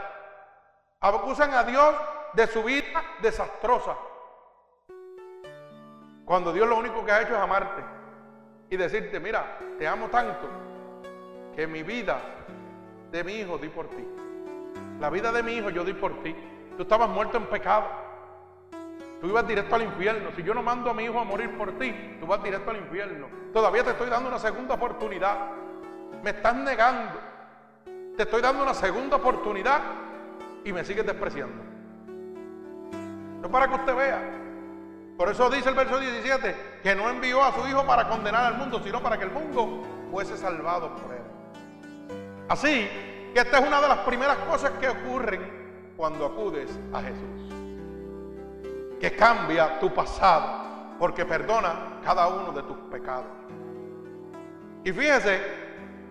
Acusan 1.00 1.54
a 1.54 1.62
Dios 1.62 1.94
de 2.34 2.46
su 2.46 2.62
vida 2.62 3.02
desastrosa. 3.20 3.96
Cuando 6.26 6.52
Dios 6.52 6.68
lo 6.68 6.76
único 6.76 7.04
que 7.04 7.12
ha 7.12 7.22
hecho 7.22 7.36
es 7.36 7.40
amarte 7.40 7.82
y 8.68 8.76
decirte, 8.76 9.20
mira, 9.20 9.58
te 9.78 9.86
amo 9.86 10.08
tanto 10.08 10.48
que 11.54 11.68
mi 11.68 11.84
vida 11.84 12.20
de 13.12 13.22
mi 13.22 13.34
hijo 13.34 13.56
di 13.58 13.68
por 13.68 13.88
ti. 13.88 14.04
La 14.98 15.08
vida 15.08 15.30
de 15.30 15.44
mi 15.44 15.52
hijo 15.52 15.70
yo 15.70 15.84
di 15.84 15.92
por 15.94 16.20
ti. 16.24 16.34
Tú 16.76 16.82
estabas 16.82 17.08
muerto 17.08 17.36
en 17.36 17.46
pecado. 17.46 17.86
Tú 19.20 19.28
ibas 19.28 19.46
directo 19.46 19.76
al 19.76 19.82
infierno. 19.82 20.30
Si 20.34 20.42
yo 20.42 20.52
no 20.52 20.64
mando 20.64 20.90
a 20.90 20.94
mi 20.94 21.04
hijo 21.04 21.20
a 21.20 21.24
morir 21.24 21.56
por 21.56 21.78
ti, 21.78 21.94
tú 22.18 22.26
vas 22.26 22.42
directo 22.42 22.72
al 22.72 22.78
infierno. 22.78 23.28
Todavía 23.52 23.84
te 23.84 23.90
estoy 23.90 24.10
dando 24.10 24.28
una 24.28 24.40
segunda 24.40 24.74
oportunidad. 24.74 25.52
Me 26.24 26.30
estás 26.30 26.56
negando. 26.56 27.20
Te 28.16 28.24
estoy 28.24 28.42
dando 28.42 28.64
una 28.64 28.74
segunda 28.74 29.16
oportunidad 29.16 29.80
y 30.64 30.72
me 30.72 30.84
sigues 30.84 31.06
despreciando. 31.06 31.62
No 33.40 33.48
para 33.48 33.68
que 33.68 33.74
usted 33.76 33.94
vea 33.94 34.45
por 35.16 35.30
eso 35.30 35.48
dice 35.48 35.70
el 35.70 35.74
verso 35.74 35.98
17, 35.98 36.80
que 36.82 36.94
no 36.94 37.08
envió 37.08 37.42
a 37.42 37.54
su 37.54 37.66
Hijo 37.66 37.86
para 37.86 38.06
condenar 38.08 38.44
al 38.44 38.58
mundo, 38.58 38.80
sino 38.84 39.02
para 39.02 39.16
que 39.16 39.24
el 39.24 39.30
mundo 39.30 39.82
fuese 40.10 40.36
salvado 40.36 40.94
por 40.96 41.14
él. 41.14 41.22
Así 42.48 42.88
que 43.32 43.40
esta 43.40 43.58
es 43.58 43.66
una 43.66 43.80
de 43.80 43.88
las 43.88 43.98
primeras 43.98 44.36
cosas 44.38 44.72
que 44.78 44.88
ocurren 44.88 45.94
cuando 45.96 46.26
acudes 46.26 46.70
a 46.92 47.00
Jesús. 47.00 47.54
Que 49.00 49.16
cambia 49.16 49.78
tu 49.78 49.92
pasado 49.92 50.66
porque 50.98 51.24
perdona 51.24 52.00
cada 52.04 52.28
uno 52.28 52.52
de 52.52 52.62
tus 52.62 52.76
pecados. 52.90 53.26
Y 54.84 54.92
fíjese 54.92 55.40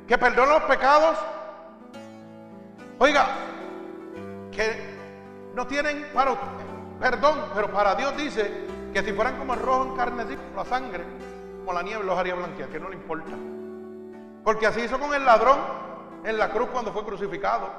que 0.08 0.18
perdona 0.18 0.54
los 0.54 0.64
pecados, 0.64 1.18
oiga, 2.98 3.28
que 4.52 4.96
no 5.54 5.66
tienen 5.68 6.08
para 6.14 6.36
perdón, 7.00 7.40
pero 7.54 7.72
para 7.72 7.96
Dios 7.96 8.16
dice 8.18 8.75
que 8.96 9.04
si 9.04 9.12
fueran 9.12 9.38
como 9.38 9.54
el 9.54 9.60
rojo 9.60 9.88
en 9.88 9.98
carne, 9.98 10.24
la 10.56 10.64
sangre, 10.64 11.04
como 11.58 11.74
la 11.74 11.84
nieve 11.84 12.06
los 12.06 12.18
haría 12.18 12.34
blanquear, 12.34 12.70
que 12.70 12.80
no 12.80 12.88
le 12.88 12.96
importa. 12.96 13.34
Porque 14.42 14.68
así 14.68 14.80
hizo 14.80 14.98
con 14.98 15.14
el 15.14 15.26
ladrón 15.26 15.60
en 16.24 16.38
la 16.38 16.50
cruz 16.50 16.70
cuando 16.72 16.94
fue 16.94 17.04
crucificado. 17.04 17.72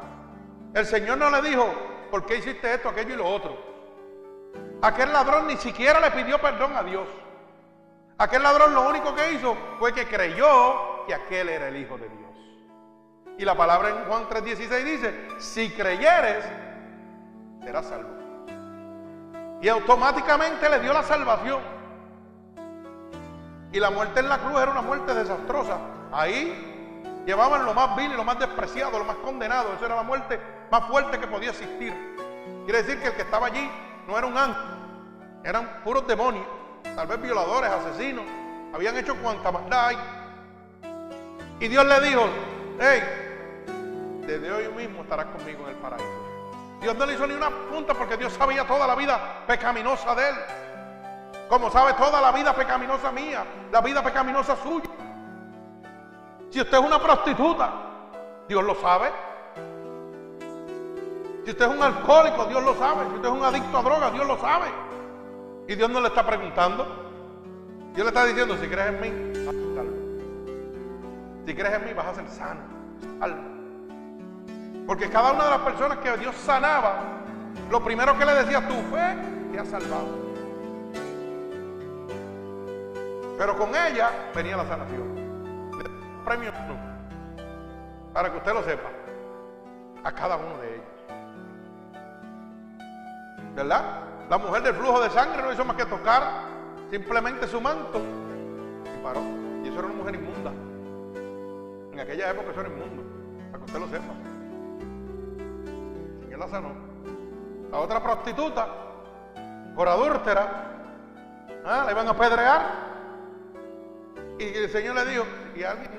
El 0.75 0.85
Señor 0.85 1.17
no 1.17 1.31
le 1.31 1.41
dijo, 1.41 1.73
¿por 2.11 2.27
qué 2.27 2.37
hiciste 2.37 2.75
esto, 2.75 2.91
aquello 2.91 3.15
y 3.15 3.17
lo 3.17 3.27
otro? 3.27 3.57
Aquel 4.83 5.11
ladrón 5.11 5.47
ni 5.47 5.57
siquiera 5.57 6.01
le 6.01 6.11
pidió 6.11 6.39
perdón 6.39 6.77
a 6.77 6.83
Dios. 6.83 7.09
Aquel 8.19 8.43
ladrón 8.43 8.75
lo 8.75 8.87
único 8.87 9.15
que 9.15 9.33
hizo 9.33 9.57
fue 9.79 9.95
que 9.95 10.07
creyó 10.07 11.07
que 11.07 11.15
aquel 11.15 11.49
era 11.49 11.69
el 11.69 11.79
Hijo 11.79 11.97
de 11.97 12.11
Dios. 12.11 12.37
Y 13.39 13.45
la 13.47 13.57
palabra 13.57 13.89
en 13.89 14.05
Juan 14.05 14.29
3:16 14.29 14.85
dice, 14.85 15.29
si 15.39 15.71
creyeres, 15.71 16.45
serás 17.65 17.87
salvo. 17.87 18.16
Y 19.61 19.69
automáticamente 19.69 20.69
le 20.69 20.81
dio 20.81 20.93
la 20.93 21.03
salvación. 21.03 21.61
Y 23.73 23.81
la 23.81 23.91
muerte 23.91 24.21
en 24.21 24.29
la 24.29 24.39
cruz 24.39 24.61
era 24.61 24.71
una 24.71 24.83
muerte 24.83 25.15
desastrosa. 25.15 25.79
Ahí 26.13 27.23
llevaban 27.27 27.65
lo 27.65 27.75
más 27.75 27.97
vil 27.97 28.13
y 28.13 28.17
lo 28.17 28.25
más 28.25 28.39
despreciado, 28.39 28.99
lo 28.99 29.05
más 29.05 29.17
condenado. 29.17 29.75
Esa 29.75 29.87
era 29.87 29.97
la 29.97 30.03
muerte 30.03 30.41
más 30.71 30.87
fuerte 30.87 31.19
que 31.19 31.27
podía 31.27 31.51
existir. 31.51 31.93
Quiere 32.65 32.83
decir 32.83 33.01
que 33.01 33.09
el 33.09 33.15
que 33.15 33.23
estaba 33.23 33.47
allí 33.47 33.71
no 34.07 34.17
era 34.17 34.27
un 34.27 34.37
ángel, 34.37 34.63
eran 35.45 35.83
puros 35.85 36.07
demonios, 36.07 36.45
tal 36.95 37.07
vez 37.07 37.21
violadores, 37.21 37.71
asesinos, 37.71 38.25
habían 38.75 38.97
hecho 38.97 39.17
cuanta 39.17 39.53
maldad 39.53 39.89
hay. 39.89 39.97
Y 41.61 41.69
Dios 41.69 41.87
le 41.87 42.01
dijo, 42.01 42.29
hey, 42.81 43.03
desde 44.27 44.53
hoy 44.53 44.69
mismo 44.75 45.03
estarás 45.03 45.27
conmigo 45.27 45.65
en 45.65 45.71
el 45.71 45.77
paraíso. 45.77 46.26
Dios 46.81 46.97
no 46.97 47.07
le 47.07 47.15
hizo 47.15 47.27
ni 47.27 47.35
una 47.35 47.51
punta 47.51 47.95
porque 47.95 48.17
Dios 48.17 48.33
sabía 48.33 48.67
toda 48.67 48.87
la 48.87 48.95
vida 48.95 49.45
pecaminosa 49.47 50.15
de 50.15 50.29
él. 50.29 50.35
Como 51.49 51.71
sabe 51.71 51.95
toda 51.95 52.21
la 52.21 52.33
vida 52.33 52.55
pecaminosa 52.55 53.13
mía, 53.13 53.45
la 53.71 53.81
vida 53.81 54.03
pecaminosa 54.03 54.57
suya. 54.57 54.91
Si 56.51 56.61
usted 56.61 56.79
es 56.79 56.85
una 56.85 56.99
prostituta, 56.99 57.73
Dios 58.49 58.65
lo 58.65 58.75
sabe. 58.77 59.11
Si 61.45 61.51
usted 61.51 61.65
es 61.65 61.71
un 61.71 61.83
alcohólico, 61.83 62.45
Dios 62.47 62.63
lo 62.63 62.75
sabe. 62.75 63.07
Si 63.09 63.15
usted 63.15 63.29
es 63.29 63.35
un 63.35 63.45
adicto 63.45 63.79
a 63.79 63.83
drogas, 63.83 64.13
Dios 64.13 64.27
lo 64.27 64.39
sabe. 64.39 64.67
Y 65.69 65.75
Dios 65.75 65.91
no 65.91 66.01
le 66.01 66.09
está 66.09 66.27
preguntando. 66.27 66.85
Dios 67.95 68.05
le 68.05 68.09
está 68.09 68.25
diciendo, 68.27 68.57
si 68.61 68.69
crees 68.69 68.89
en 68.89 69.01
mí, 69.01 69.45
vas 69.47 69.55
a 69.55 69.75
ser. 69.75 69.87
Si 71.47 71.55
crees 71.55 71.75
en 71.75 71.85
mí, 71.85 71.93
vas 71.95 72.07
a 72.07 72.15
ser 72.15 72.29
sano. 72.29 73.56
Porque 74.87 75.11
cada 75.11 75.33
una 75.33 75.45
de 75.45 75.51
las 75.51 75.61
personas 75.61 75.99
que 75.99 76.17
Dios 76.17 76.35
sanaba, 76.37 77.01
lo 77.71 77.83
primero 77.83 78.17
que 78.17 78.25
le 78.25 78.35
decía, 78.35 78.67
tu 78.67 78.75
fe 78.95 79.17
te 79.53 79.59
ha 79.59 79.65
salvado. 79.65 80.27
Pero 83.37 83.57
con 83.57 83.71
ella 83.71 84.11
venía 84.35 84.57
la 84.57 84.67
sanación. 84.67 85.17
Premio 86.25 86.53
para 88.17 88.31
que 88.31 88.39
usted 88.39 88.55
lo 88.55 88.63
sepa, 88.63 88.89
a 90.03 90.11
cada 90.11 90.39
uno 90.39 90.57
de 90.57 90.75
ellos. 90.75 90.87
¿Verdad? 93.55 93.83
La 94.31 94.39
mujer 94.39 94.63
del 94.63 94.75
flujo 94.75 95.03
de 95.03 95.11
sangre 95.11 95.43
no 95.43 95.53
hizo 95.53 95.67
más 95.67 95.77
que 95.77 95.85
tocar 95.85 96.23
simplemente 96.91 97.47
su 97.47 97.61
manto 97.61 98.01
y 98.87 99.05
paró. 99.05 99.21
Y 99.63 99.69
eso 99.69 99.81
era 99.81 99.89
una 99.89 99.97
mujer 99.97 100.15
inmunda. 100.15 100.51
En 101.93 102.01
aquella 102.01 102.31
época 102.31 102.53
eso 102.53 102.61
era 102.61 102.71
inmundo, 102.71 103.03
para 103.51 103.59
que 103.59 103.65
usted 103.67 103.81
lo 103.81 103.89
sepa. 103.89 104.16
¿Quién 106.51 106.87
la 107.71 107.81
otra 107.81 108.03
prostituta, 108.03 108.69
por 109.75 109.89
adúltera, 109.89 110.71
¿ah? 111.65 111.83
la 111.85 111.93
iban 111.93 112.07
a 112.07 112.11
apedrear. 112.13 112.87
Y 114.39 114.45
el 114.45 114.71
Señor 114.71 114.95
le 114.95 115.05
dijo, 115.07 115.25
si 115.55 115.65
alguien 115.65 115.91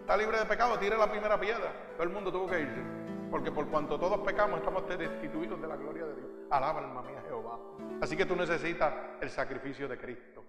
está 0.00 0.16
libre 0.16 0.38
de 0.38 0.46
pecado, 0.46 0.78
tire 0.78 0.96
la 0.96 1.10
primera 1.10 1.38
piedra. 1.38 1.72
Todo 1.92 2.02
el 2.04 2.10
mundo 2.10 2.32
tuvo 2.32 2.46
que 2.46 2.60
irse. 2.60 2.82
Porque 3.30 3.52
por 3.52 3.68
cuanto 3.68 3.98
todos 3.98 4.18
pecamos, 4.20 4.58
estamos 4.58 4.88
destituidos 4.88 5.60
de 5.60 5.68
la 5.68 5.76
gloria 5.76 6.06
de 6.06 6.16
Dios. 6.16 6.28
Alaba 6.50 6.80
alma 6.80 7.02
mía 7.02 7.22
Jehová. 7.26 7.58
Así 8.00 8.16
que 8.16 8.26
tú 8.26 8.34
necesitas 8.34 8.92
el 9.20 9.30
sacrificio 9.30 9.86
de 9.86 9.98
Cristo. 9.98 10.42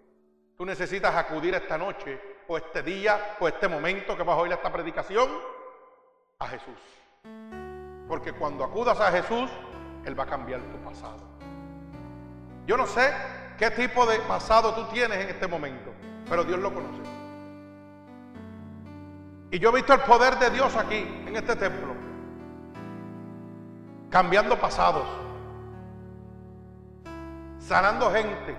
Tú 0.58 0.66
necesitas 0.66 1.14
acudir 1.16 1.54
esta 1.54 1.78
noche, 1.78 2.20
o 2.48 2.58
este 2.58 2.82
día, 2.82 3.36
o 3.40 3.48
este 3.48 3.68
momento 3.68 4.16
que 4.16 4.24
vas 4.24 4.38
a 4.38 4.42
oír 4.42 4.54
esta 4.54 4.72
predicación, 4.72 5.30
a 6.40 6.48
Jesús. 6.48 7.61
Porque 8.12 8.34
cuando 8.34 8.66
acudas 8.66 9.00
a 9.00 9.10
Jesús, 9.10 9.50
Él 10.04 10.20
va 10.20 10.24
a 10.24 10.28
cambiar 10.28 10.60
tu 10.60 10.76
pasado. 10.80 11.22
Yo 12.68 12.76
no 12.76 12.86
sé 12.86 13.10
qué 13.58 13.72
tipo 13.72 14.06
de 14.06 14.20
pasado 14.20 14.74
tú 14.74 14.84
tienes 14.94 15.18
en 15.18 15.30
este 15.30 15.48
momento, 15.48 15.94
pero 16.28 16.44
Dios 16.44 16.60
lo 16.60 16.74
conoce. 16.74 17.02
Y 19.52 19.60
yo 19.60 19.70
he 19.70 19.76
visto 19.76 19.94
el 19.94 20.02
poder 20.02 20.38
de 20.40 20.50
Dios 20.50 20.76
aquí, 20.76 21.24
en 21.26 21.38
este 21.38 21.56
templo, 21.56 21.94
cambiando 24.10 24.60
pasados 24.60 25.08
sanando 27.60 28.12
gente 28.12 28.58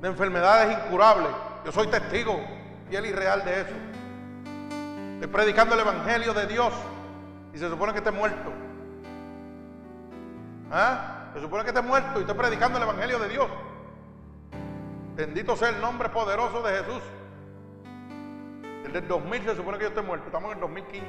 de 0.00 0.08
enfermedades 0.08 0.78
incurables. 0.78 1.32
Yo 1.66 1.72
soy 1.72 1.88
testigo 1.88 2.40
fiel 2.88 3.04
y 3.04 3.12
real 3.12 3.44
de 3.44 3.60
eso. 3.60 3.74
Estoy 5.16 5.28
predicando 5.28 5.74
el 5.74 5.82
Evangelio 5.82 6.32
de 6.32 6.46
Dios 6.46 6.72
y 7.52 7.58
se 7.58 7.68
supone 7.68 7.92
que 7.92 7.98
esté 7.98 8.10
muerto. 8.10 8.52
¿Ah? 10.70 11.30
Se 11.34 11.40
supone 11.40 11.64
que 11.64 11.70
esté 11.70 11.82
muerto 11.82 12.18
y 12.18 12.22
estoy 12.22 12.36
predicando 12.36 12.78
el 12.78 12.84
Evangelio 12.84 13.18
de 13.18 13.28
Dios. 13.28 13.48
Bendito 15.14 15.56
sea 15.56 15.70
el 15.70 15.80
nombre 15.80 16.08
poderoso 16.10 16.62
de 16.62 16.78
Jesús. 16.78 17.02
El 18.84 18.92
del 18.92 19.08
2000 19.08 19.42
se 19.42 19.56
supone 19.56 19.78
que 19.78 19.84
yo 19.84 19.88
esté 19.88 20.02
muerto. 20.02 20.26
Estamos 20.26 20.50
en 20.50 20.56
el 20.56 20.60
2015. 20.60 21.06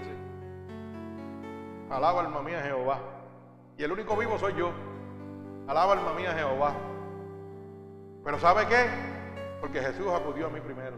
Alaba 1.90 2.22
alma 2.22 2.42
mía 2.42 2.62
Jehová. 2.62 3.00
Y 3.78 3.84
el 3.84 3.92
único 3.92 4.16
vivo 4.18 4.38
soy 4.38 4.56
yo. 4.56 4.72
Alaba 5.68 5.94
alma 5.94 6.14
mía 6.14 6.34
Jehová. 6.34 6.74
Pero 8.24 8.40
¿sabe 8.40 8.68
qué? 8.68 8.86
Porque 9.62 9.80
Jesús 9.80 10.08
acudió 10.14 10.48
a 10.48 10.50
mí 10.50 10.60
primero. 10.60 10.96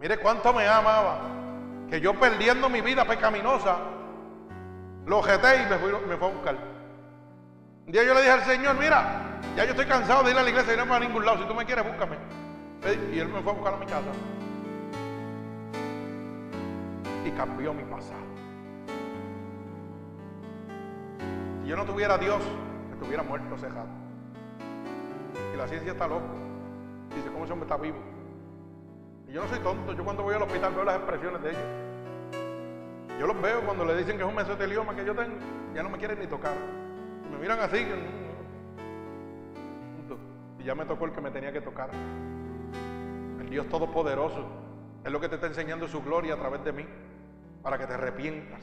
Mire 0.00 0.18
cuánto 0.18 0.52
me 0.52 0.66
amaba. 0.66 1.20
Que 1.88 2.00
yo 2.00 2.18
perdiendo 2.18 2.68
mi 2.68 2.80
vida 2.80 3.04
pecaminosa, 3.04 3.78
lo 5.06 5.22
jeté 5.22 5.62
y 5.62 5.66
me, 5.66 5.78
fui, 5.78 5.92
me 6.08 6.16
fue 6.16 6.28
a 6.28 6.30
buscar. 6.32 6.56
Un 7.86 7.92
día 7.92 8.04
yo 8.04 8.14
le 8.14 8.20
dije 8.20 8.32
al 8.32 8.44
Señor, 8.44 8.76
mira, 8.78 9.40
ya 9.56 9.64
yo 9.64 9.70
estoy 9.70 9.86
cansado 9.86 10.22
de 10.22 10.30
ir 10.30 10.38
a 10.38 10.42
la 10.42 10.50
iglesia 10.50 10.74
y 10.74 10.76
no 10.76 10.86
me 10.86 10.94
a 10.94 11.00
ningún 11.00 11.24
lado. 11.24 11.38
Si 11.38 11.44
tú 11.44 11.54
me 11.54 11.64
quieres, 11.64 11.84
búscame. 11.84 12.16
Y 13.12 13.18
él 13.18 13.28
me 13.28 13.40
fue 13.40 13.52
a 13.52 13.54
buscar 13.54 13.74
a 13.74 13.76
mi 13.78 13.86
casa. 13.86 14.10
Y 17.24 17.30
cambió 17.32 17.74
mi 17.74 17.82
pasado. 17.84 18.20
Si 21.62 21.68
yo 21.68 21.76
no 21.76 21.84
tuviera 21.84 22.16
Dios, 22.16 22.40
estuviera 22.92 23.22
muerto 23.22 23.56
cejado. 23.58 23.88
Y 25.52 25.56
la 25.56 25.66
ciencia 25.66 25.92
está 25.92 26.06
loca. 26.06 26.24
Dice, 27.14 27.28
¿cómo 27.32 27.44
ese 27.44 27.52
hombre 27.52 27.68
está 27.68 27.76
vivo? 27.76 27.98
Y 29.28 29.32
yo 29.32 29.42
no 29.42 29.48
soy 29.48 29.58
tonto, 29.60 29.92
yo 29.92 30.04
cuando 30.04 30.22
voy 30.22 30.34
al 30.34 30.42
hospital 30.42 30.74
veo 30.74 30.84
las 30.84 30.96
expresiones 30.96 31.42
de 31.42 31.50
ellos. 31.50 31.79
Yo 33.20 33.26
los 33.26 33.38
veo 33.42 33.60
cuando 33.60 33.84
le 33.84 33.94
dicen 33.98 34.16
que 34.16 34.22
es 34.22 34.28
un 34.30 34.34
mesotelioma 34.34 34.96
que 34.96 35.04
yo 35.04 35.14
tengo, 35.14 35.36
ya 35.74 35.82
no 35.82 35.90
me 35.90 35.98
quieren 35.98 36.18
ni 36.20 36.26
tocar. 36.26 36.54
Me 37.30 37.36
miran 37.36 37.60
así, 37.60 37.86
y 40.58 40.64
ya 40.64 40.74
me 40.74 40.86
tocó 40.86 41.04
el 41.04 41.12
que 41.12 41.20
me 41.20 41.30
tenía 41.30 41.52
que 41.52 41.60
tocar. 41.60 41.90
El 43.38 43.50
Dios 43.50 43.68
Todopoderoso 43.68 44.46
es 45.04 45.12
lo 45.12 45.20
que 45.20 45.28
te 45.28 45.34
está 45.34 45.48
enseñando 45.48 45.86
su 45.86 46.02
gloria 46.02 46.32
a 46.32 46.38
través 46.38 46.64
de 46.64 46.72
mí, 46.72 46.86
para 47.62 47.76
que 47.76 47.86
te 47.86 47.92
arrepientas, 47.92 48.62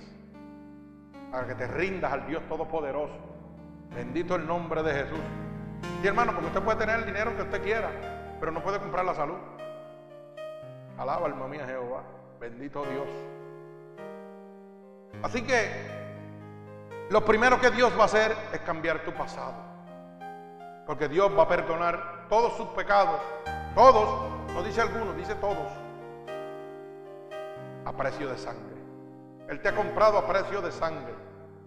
para 1.30 1.46
que 1.46 1.54
te 1.54 1.68
rindas 1.68 2.12
al 2.12 2.26
Dios 2.26 2.42
Todopoderoso. 2.50 3.14
Bendito 3.94 4.38
el 4.38 4.48
nombre 4.48 4.82
de 4.82 4.92
Jesús. 4.92 5.20
Y 6.04 6.08
hermano, 6.08 6.32
porque 6.32 6.48
usted 6.48 6.64
puede 6.64 6.80
tener 6.80 7.02
el 7.02 7.06
dinero 7.06 7.36
que 7.36 7.44
usted 7.44 7.62
quiera, 7.62 7.92
pero 8.40 8.52
no 8.52 8.64
puede 8.64 8.80
comprar 8.80 9.06
la 9.06 9.14
salud. 9.14 9.38
Alaba 10.98 11.28
alma 11.28 11.48
mía 11.48 11.68
Jehová. 11.68 12.02
Bendito 12.40 12.84
Dios. 12.86 13.37
Así 15.24 15.42
que 15.42 15.88
lo 17.10 17.24
primero 17.24 17.60
que 17.60 17.72
Dios 17.72 17.94
va 17.98 18.04
a 18.04 18.06
hacer 18.06 18.36
es 18.54 18.60
cambiar 18.62 19.04
tu 19.04 19.14
pasado. 19.14 19.56
Porque 20.86 21.08
Dios 21.08 21.32
va 21.38 21.44
a 21.44 21.48
perdonar 21.48 22.26
todos 22.30 22.56
sus 22.58 22.68
pecados. 22.70 23.20
Todos, 23.76 24.54
no 24.54 24.64
dice 24.64 24.82
algunos, 24.82 25.16
dice 25.16 25.36
todos. 25.36 25.72
A 27.86 27.92
precio 27.94 28.30
de 28.30 28.38
sangre. 28.38 28.78
Él 29.50 29.62
te 29.62 29.70
ha 29.70 29.76
comprado 29.76 30.18
a 30.18 30.28
precio 30.28 30.62
de 30.62 30.72
sangre. 30.72 31.14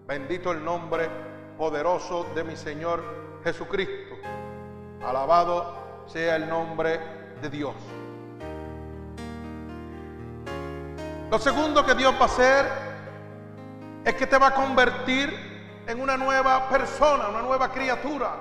Bendito 0.07 0.51
el 0.51 0.63
nombre 0.63 1.09
poderoso 1.57 2.25
de 2.35 2.43
mi 2.43 2.55
Señor 2.55 3.03
Jesucristo. 3.43 4.15
Alabado 5.03 6.05
sea 6.05 6.35
el 6.35 6.47
nombre 6.47 6.99
de 7.41 7.49
Dios. 7.49 7.75
Lo 11.31 11.39
segundo 11.39 11.85
que 11.85 11.95
Dios 11.95 12.13
va 12.15 12.23
a 12.23 12.25
hacer 12.25 12.90
es 14.03 14.15
que 14.15 14.27
te 14.27 14.37
va 14.37 14.47
a 14.47 14.53
convertir 14.53 15.83
en 15.87 16.01
una 16.01 16.17
nueva 16.17 16.67
persona, 16.69 17.27
una 17.27 17.41
nueva 17.41 17.71
criatura. 17.71 18.31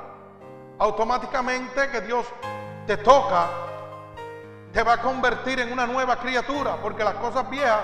Automáticamente 0.78 1.90
que 1.90 2.00
Dios 2.00 2.26
te 2.86 2.96
toca, 2.98 3.48
te 4.72 4.82
va 4.82 4.94
a 4.94 5.00
convertir 5.00 5.60
en 5.60 5.72
una 5.72 5.86
nueva 5.86 6.16
criatura, 6.16 6.76
porque 6.76 7.04
las 7.04 7.14
cosas 7.14 7.48
viejas 7.50 7.80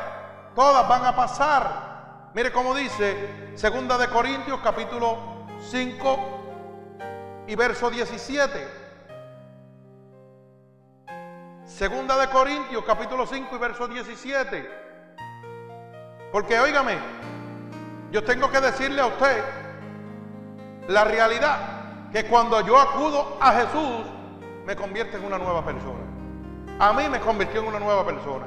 todas 0.55 0.89
van 0.89 1.05
a 1.05 1.15
pasar. 1.15 2.31
Mire 2.33 2.53
cómo 2.53 2.75
dice 2.75 3.53
Segunda 3.55 3.99
de 3.99 4.09
Corintios 4.09 4.61
capítulo 4.63 5.19
5 5.61 7.45
y 7.47 7.55
verso 7.55 7.91
17. 7.91 8.87
Segunda 11.65 12.17
de 12.17 12.29
Corintios 12.29 12.85
capítulo 12.85 13.27
5 13.27 13.55
y 13.55 13.59
verso 13.59 13.89
17. 13.89 14.87
Porque 16.33 16.59
óigame, 16.59 16.99
yo 18.17 18.25
tengo 18.25 18.51
que 18.51 18.63
decirle 18.63 19.03
a 19.03 19.09
usted 19.09 19.45
la 20.89 21.05
realidad, 21.05 22.09
que 22.11 22.25
cuando 22.25 22.63
yo 22.63 22.81
acudo 22.81 23.37
a 23.39 23.53
Jesús, 23.53 24.07
me 24.65 24.75
convierte 24.75 25.19
en 25.19 25.25
una 25.27 25.37
nueva 25.37 25.63
persona. 25.63 26.01
A 26.79 26.95
mí 26.95 27.11
me 27.11 27.21
convirtió 27.21 27.61
en 27.61 27.67
una 27.67 27.79
nueva 27.79 28.07
persona. 28.07 28.47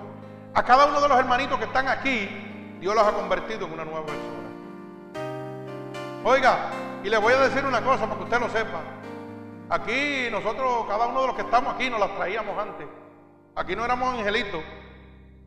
A 0.55 0.63
cada 0.63 0.87
uno 0.87 0.99
de 0.99 1.07
los 1.07 1.19
hermanitos 1.19 1.59
que 1.59 1.65
están 1.65 1.87
aquí, 1.87 2.77
Dios 2.79 2.95
los 2.95 3.05
ha 3.05 3.11
convertido 3.11 3.67
en 3.67 3.73
una 3.73 3.85
nueva 3.85 4.07
persona. 4.07 4.49
Oiga, 6.23 6.71
y 7.03 7.09
le 7.11 7.19
voy 7.19 7.33
a 7.33 7.41
decir 7.41 7.63
una 7.63 7.83
cosa 7.83 8.05
para 8.05 8.17
que 8.17 8.23
usted 8.23 8.39
lo 8.39 8.49
sepa. 8.49 8.79
Aquí 9.69 10.29
nosotros, 10.31 10.87
cada 10.87 11.05
uno 11.05 11.21
de 11.21 11.27
los 11.27 11.35
que 11.35 11.43
estamos 11.43 11.75
aquí, 11.75 11.91
nos 11.91 11.99
las 11.99 12.15
traíamos 12.15 12.57
antes. 12.57 12.87
Aquí 13.55 13.75
no 13.75 13.85
éramos 13.85 14.17
angelitos. 14.17 14.63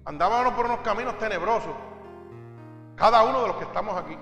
Andábamos 0.05 0.55
por 0.55 0.67
unos 0.67 0.79
caminos 0.83 1.19
tenebrosos. 1.19 1.73
Cada 3.03 3.25
uno 3.25 3.41
de 3.43 3.49
los 3.49 3.57
que 3.57 3.65
estamos 3.65 3.97
aquí. 3.97 4.17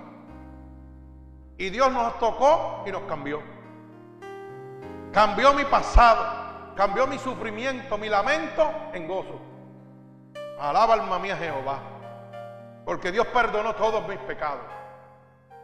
Y 1.59 1.69
Dios 1.69 1.93
nos 1.93 2.19
tocó 2.19 2.83
y 2.87 2.91
nos 2.91 3.03
cambió. 3.03 3.43
Cambió 5.13 5.53
mi 5.53 5.67
pasado, 5.67 6.73
cambió 6.75 7.07
mi 7.07 7.19
sufrimiento, 7.19 7.99
mi 7.99 8.09
lamento 8.09 8.73
en 8.95 9.07
gozo. 9.07 9.39
Alaba 10.59 10.95
alma 10.95 11.19
mía 11.19 11.37
Jehová. 11.37 11.79
Porque 12.87 13.13
Dios 13.13 13.27
perdonó 13.27 13.75
todos 13.75 14.09
mis 14.09 14.17
pecados. 14.21 14.65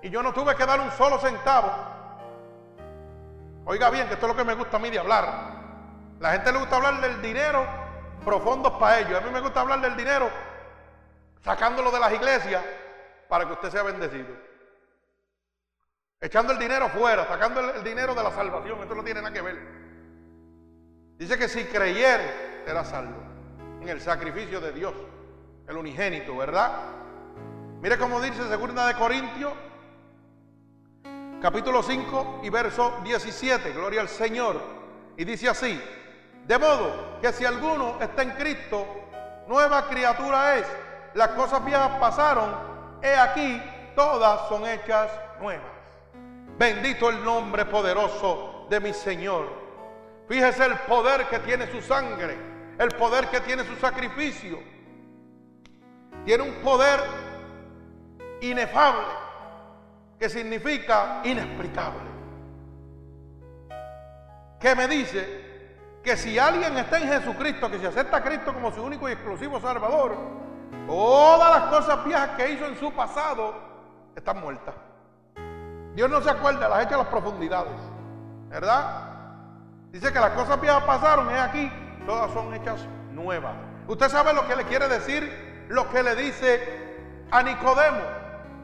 Y 0.02 0.10
yo 0.10 0.22
no 0.22 0.34
tuve 0.34 0.54
que 0.54 0.66
dar 0.66 0.78
un 0.78 0.90
solo 0.90 1.18
centavo. 1.18 1.70
Oiga 3.64 3.88
bien, 3.88 4.08
que 4.08 4.12
esto 4.12 4.26
es 4.26 4.32
lo 4.32 4.36
que 4.36 4.44
me 4.44 4.52
gusta 4.52 4.76
a 4.76 4.80
mí 4.80 4.90
de 4.90 4.98
hablar. 4.98 5.26
La 6.20 6.32
gente 6.32 6.52
le 6.52 6.58
gusta 6.58 6.76
hablar 6.76 7.00
del 7.00 7.22
dinero 7.22 7.64
profundos 8.26 8.74
para 8.74 9.00
ellos. 9.00 9.18
A 9.18 9.24
mí 9.24 9.30
me 9.30 9.40
gusta 9.40 9.62
hablar 9.62 9.80
del 9.80 9.96
dinero 9.96 10.28
sacándolo 11.42 11.90
de 11.90 11.98
las 11.98 12.12
iglesias 12.12 12.62
para 13.28 13.46
que 13.46 13.52
usted 13.52 13.70
sea 13.70 13.82
bendecido. 13.82 14.34
Echando 16.20 16.52
el 16.52 16.58
dinero 16.58 16.88
fuera, 16.88 17.26
sacando 17.26 17.60
el, 17.60 17.84
dinero 17.84 18.14
de 18.14 18.22
la 18.22 18.30
salvación. 18.30 18.80
Esto 18.80 18.94
no 18.94 19.04
tiene 19.04 19.20
nada 19.20 19.32
que 19.32 19.42
ver. 19.42 19.58
Dice 21.18 21.38
que 21.38 21.48
si 21.48 21.64
creyere, 21.64 22.62
será 22.64 22.84
salvo. 22.84 23.22
En 23.80 23.88
el 23.88 24.00
sacrificio 24.00 24.60
de 24.60 24.72
Dios, 24.72 24.94
el 25.68 25.76
unigénito, 25.76 26.36
¿verdad? 26.36 26.72
Mire 27.80 27.98
cómo 27.98 28.20
dice 28.20 28.48
segunda 28.48 28.86
de 28.86 28.94
Corintios, 28.94 29.52
capítulo 31.42 31.82
5 31.82 32.40
y 32.42 32.50
verso 32.50 33.00
17. 33.04 33.72
Gloria 33.72 34.00
al 34.00 34.08
Señor. 34.08 34.60
Y 35.16 35.24
dice 35.24 35.48
así: 35.48 35.80
De 36.46 36.58
modo 36.58 37.20
que 37.20 37.32
si 37.32 37.44
alguno 37.44 37.98
está 38.00 38.22
en 38.22 38.30
Cristo, 38.30 38.86
nueva 39.46 39.86
criatura 39.88 40.56
es. 40.56 40.66
Las 41.14 41.28
cosas 41.28 41.64
viejas 41.64 41.98
pasaron 42.00 42.75
aquí, 43.14 43.62
todas 43.94 44.48
son 44.48 44.66
hechas 44.66 45.10
nuevas. 45.40 45.66
Bendito 46.58 47.10
el 47.10 47.22
nombre 47.22 47.66
poderoso 47.66 48.66
de 48.70 48.80
mi 48.80 48.92
Señor. 48.92 49.46
Fíjese 50.28 50.64
el 50.64 50.74
poder 50.80 51.28
que 51.28 51.38
tiene 51.40 51.70
su 51.70 51.80
sangre, 51.82 52.36
el 52.78 52.88
poder 52.96 53.28
que 53.28 53.40
tiene 53.40 53.64
su 53.64 53.76
sacrificio. 53.76 54.58
Tiene 56.24 56.42
un 56.42 56.54
poder 56.56 57.00
inefable, 58.40 59.06
que 60.18 60.28
significa 60.28 61.20
inexplicable. 61.24 62.16
Que 64.58 64.74
me 64.74 64.88
dice 64.88 65.46
que 66.02 66.16
si 66.16 66.38
alguien 66.38 66.76
está 66.78 66.98
en 66.98 67.08
Jesucristo, 67.08 67.70
que 67.70 67.78
se 67.78 67.86
acepta 67.86 68.16
a 68.16 68.22
Cristo 68.22 68.54
como 68.54 68.72
su 68.72 68.82
único 68.82 69.08
y 69.08 69.12
exclusivo 69.12 69.60
Salvador, 69.60 70.16
Todas 70.86 71.60
las 71.60 71.70
cosas 71.70 72.04
viejas 72.04 72.30
que 72.36 72.52
hizo 72.52 72.66
en 72.66 72.76
su 72.76 72.92
pasado 72.92 73.54
están 74.14 74.40
muertas. 74.40 74.74
Dios 75.94 76.10
no 76.10 76.20
se 76.20 76.30
acuerda, 76.30 76.68
las 76.68 76.84
echa 76.84 76.94
a 76.94 76.98
las 76.98 77.06
profundidades. 77.08 77.72
¿Verdad? 78.48 79.06
Dice 79.90 80.12
que 80.12 80.20
las 80.20 80.32
cosas 80.32 80.60
viejas 80.60 80.84
pasaron, 80.84 81.30
es 81.30 81.40
aquí, 81.40 81.72
todas 82.06 82.30
son 82.32 82.52
hechas 82.54 82.86
nuevas. 83.12 83.54
Usted 83.88 84.08
sabe 84.08 84.32
lo 84.32 84.46
que 84.46 84.56
le 84.56 84.64
quiere 84.64 84.88
decir, 84.88 85.66
lo 85.68 85.88
que 85.90 86.02
le 86.02 86.14
dice 86.14 86.60
a 87.30 87.42
Nicodemo, 87.42 88.02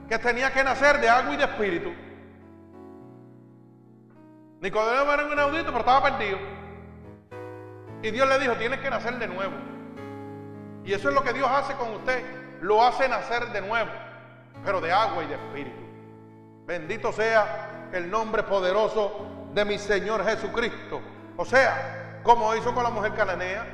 que 0.09 0.19
tenía 0.19 0.53
que 0.53 0.63
nacer 0.63 1.01
de 1.01 1.09
agua 1.09 1.35
y 1.35 1.37
de 1.37 1.45
espíritu. 1.45 1.93
Nicodemo 4.61 5.13
era 5.13 5.25
un 5.25 5.33
inaudito, 5.33 5.67
pero 5.67 5.79
estaba 5.79 6.03
perdido. 6.03 6.39
Y 8.03 8.11
Dios 8.11 8.29
le 8.29 8.39
dijo, 8.39 8.55
tienes 8.55 8.81
que 8.81 8.91
nacer 8.91 9.19
de 9.19 9.27
nuevo. 9.27 9.72
Y 10.85 10.93
eso 10.93 11.09
es 11.09 11.15
lo 11.15 11.23
que 11.23 11.33
Dios 11.33 11.49
hace 11.51 11.75
con 11.75 11.93
usted. 11.95 12.23
Lo 12.61 12.83
hace 12.83 13.09
nacer 13.09 13.51
de 13.53 13.61
nuevo, 13.61 13.91
pero 14.65 14.81
de 14.81 14.93
agua 14.93 15.25
y 15.25 15.27
de 15.27 15.35
espíritu. 15.35 15.83
Bendito 16.65 17.13
sea 17.13 17.89
el 17.93 18.11
nombre 18.11 18.43
poderoso 18.45 19.27
de 19.53 19.65
mi 19.65 19.79
Señor 19.79 20.25
Jesucristo. 20.25 21.01
O 21.37 21.45
sea, 21.45 22.21
como 22.23 22.55
hizo 22.55 22.75
con 22.75 22.85
la 22.85 22.91
mujer 22.91 23.15
cananea, 23.15 23.67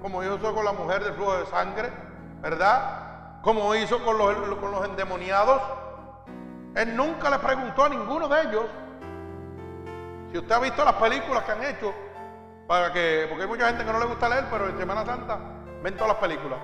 como 0.00 0.22
hizo 0.22 0.54
con 0.54 0.64
la 0.64 0.72
mujer 0.72 1.02
del 1.02 1.14
flujo 1.14 1.38
de 1.38 1.46
sangre, 1.46 1.90
¿verdad? 2.40 3.40
Como 3.42 3.74
hizo 3.74 4.02
con 4.04 4.18
los, 4.18 4.34
con 4.58 4.70
los 4.70 4.84
endemoniados. 4.84 5.62
Él 6.74 6.96
nunca 6.96 7.30
le 7.30 7.38
preguntó 7.38 7.84
a 7.84 7.88
ninguno 7.88 8.28
de 8.28 8.42
ellos. 8.42 8.64
Si 10.32 10.38
usted 10.38 10.54
ha 10.54 10.60
visto 10.60 10.84
las 10.84 10.94
películas 10.94 11.44
que 11.44 11.52
han 11.52 11.64
hecho, 11.64 11.94
para 12.66 12.92
que, 12.92 13.26
porque 13.28 13.42
hay 13.44 13.48
mucha 13.48 13.68
gente 13.68 13.84
que 13.84 13.92
no 13.92 13.98
le 13.98 14.06
gusta 14.06 14.28
leer, 14.28 14.46
pero 14.50 14.68
en 14.68 14.76
Semana 14.76 15.04
Santa 15.04 15.53
ven 15.84 15.94
todas 15.96 16.14
las 16.14 16.16
películas. 16.16 16.58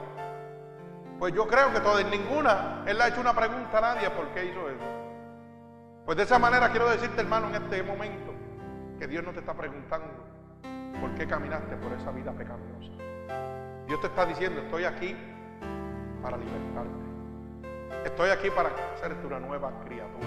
Pues 1.19 1.35
yo 1.35 1.47
creo 1.47 1.71
que 1.75 1.81
todas, 1.81 2.03
ninguna, 2.07 2.83
él 2.87 2.97
le 2.97 3.05
ha 3.05 3.09
hecho 3.09 3.21
una 3.21 3.35
pregunta 3.35 3.77
a 3.77 3.81
nadie 3.83 4.09
por 4.09 4.27
qué 4.29 4.47
hizo 4.47 4.67
eso. 4.71 4.85
Pues 6.07 6.17
de 6.17 6.23
esa 6.23 6.39
manera 6.39 6.71
quiero 6.71 6.89
decirte, 6.89 7.21
hermano, 7.21 7.49
en 7.49 7.63
este 7.63 7.83
momento, 7.83 8.33
que 8.99 9.07
Dios 9.07 9.23
no 9.23 9.33
te 9.33 9.41
está 9.41 9.53
preguntando 9.53 10.09
por 10.99 11.15
qué 11.17 11.27
caminaste 11.27 11.77
por 11.77 11.93
esa 11.93 12.11
vida 12.13 12.33
pecaminosa. 12.33 12.91
Dios 13.87 14.01
te 14.01 14.07
está 14.07 14.25
diciendo, 14.25 14.63
estoy 14.63 14.85
aquí 14.85 15.15
para 16.23 16.39
libertarte. 16.39 18.07
Estoy 18.07 18.31
aquí 18.31 18.49
para 18.49 18.71
hacerte 18.95 19.27
una 19.27 19.39
nueva 19.39 19.71
criatura. 19.85 20.27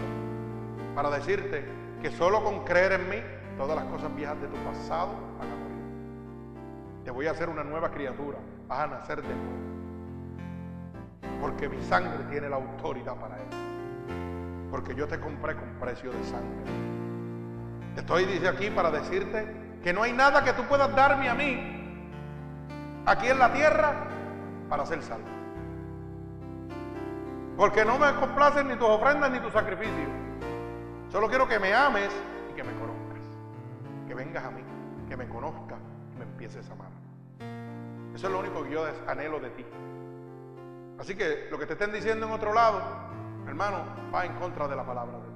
Para 0.93 1.09
decirte 1.09 1.65
que 1.99 2.11
solo 2.11 2.43
con 2.43 2.63
creer 2.63 2.91
en 2.91 3.09
mí, 3.09 3.17
todas 3.57 3.75
las 3.75 3.85
cosas 3.85 4.15
viejas 4.15 4.39
de 4.39 4.47
tu 4.49 4.57
pasado 4.57 5.13
van 5.39 5.51
a 5.51 5.55
morir. 5.55 7.03
Te 7.05 7.09
voy 7.09 7.25
a 7.25 7.31
hacer 7.31 7.49
una 7.49 7.63
nueva 7.63 7.89
criatura 7.89 8.37
vas 8.67 8.79
a 8.79 8.87
nacer 8.87 9.21
de 9.21 9.35
nuevo. 9.35 9.73
Porque 11.41 11.67
mi 11.67 11.81
sangre 11.83 12.23
tiene 12.29 12.49
la 12.49 12.55
autoridad 12.55 13.15
para 13.15 13.35
eso. 13.37 13.57
Porque 14.71 14.95
yo 14.95 15.07
te 15.07 15.19
compré 15.19 15.55
con 15.55 15.69
precio 15.79 16.11
de 16.11 16.23
sangre. 16.23 16.63
Estoy 17.95 18.25
dice 18.25 18.47
aquí 18.47 18.69
para 18.69 18.89
decirte 18.89 19.45
que 19.83 19.93
no 19.93 20.03
hay 20.03 20.13
nada 20.13 20.43
que 20.43 20.53
tú 20.53 20.63
puedas 20.63 20.93
darme 20.95 21.29
a 21.29 21.35
mí 21.35 21.73
aquí 23.05 23.27
en 23.27 23.39
la 23.39 23.51
tierra 23.51 24.07
para 24.69 24.85
ser 24.85 25.01
salvo. 25.03 25.27
Porque 27.57 27.85
no 27.85 27.99
me 27.99 28.13
complacen 28.15 28.67
ni 28.67 28.75
tus 28.75 28.87
ofrendas 28.87 29.31
ni 29.31 29.39
tus 29.39 29.53
sacrificios. 29.53 30.09
Solo 31.11 31.27
quiero 31.27 31.47
que 31.47 31.59
me 31.59 31.73
ames 31.73 32.09
y 32.49 32.55
que 32.55 32.63
me 32.63 32.73
conozcas. 32.73 33.21
Que 34.07 34.15
vengas 34.15 34.43
a 34.43 34.49
mí, 34.49 34.63
que 35.07 35.15
me 35.15 35.27
conozcas 35.27 35.77
y 36.15 36.17
me 36.17 36.23
empieces 36.23 36.67
a 36.69 36.73
amar. 36.73 36.92
Eso 38.13 38.27
es 38.27 38.33
lo 38.33 38.39
único 38.39 38.63
que 38.63 38.71
yo 38.71 38.85
anhelo 39.07 39.39
de 39.39 39.49
ti. 39.51 39.65
Así 40.99 41.15
que 41.15 41.47
lo 41.49 41.57
que 41.57 41.65
te 41.65 41.73
estén 41.73 41.91
diciendo 41.91 42.27
en 42.27 42.31
otro 42.31 42.53
lado, 42.53 42.81
hermano, 43.47 43.79
va 44.13 44.25
en 44.25 44.33
contra 44.33 44.67
de 44.67 44.75
la 44.75 44.85
palabra 44.85 45.17
de 45.17 45.23
Dios. 45.23 45.33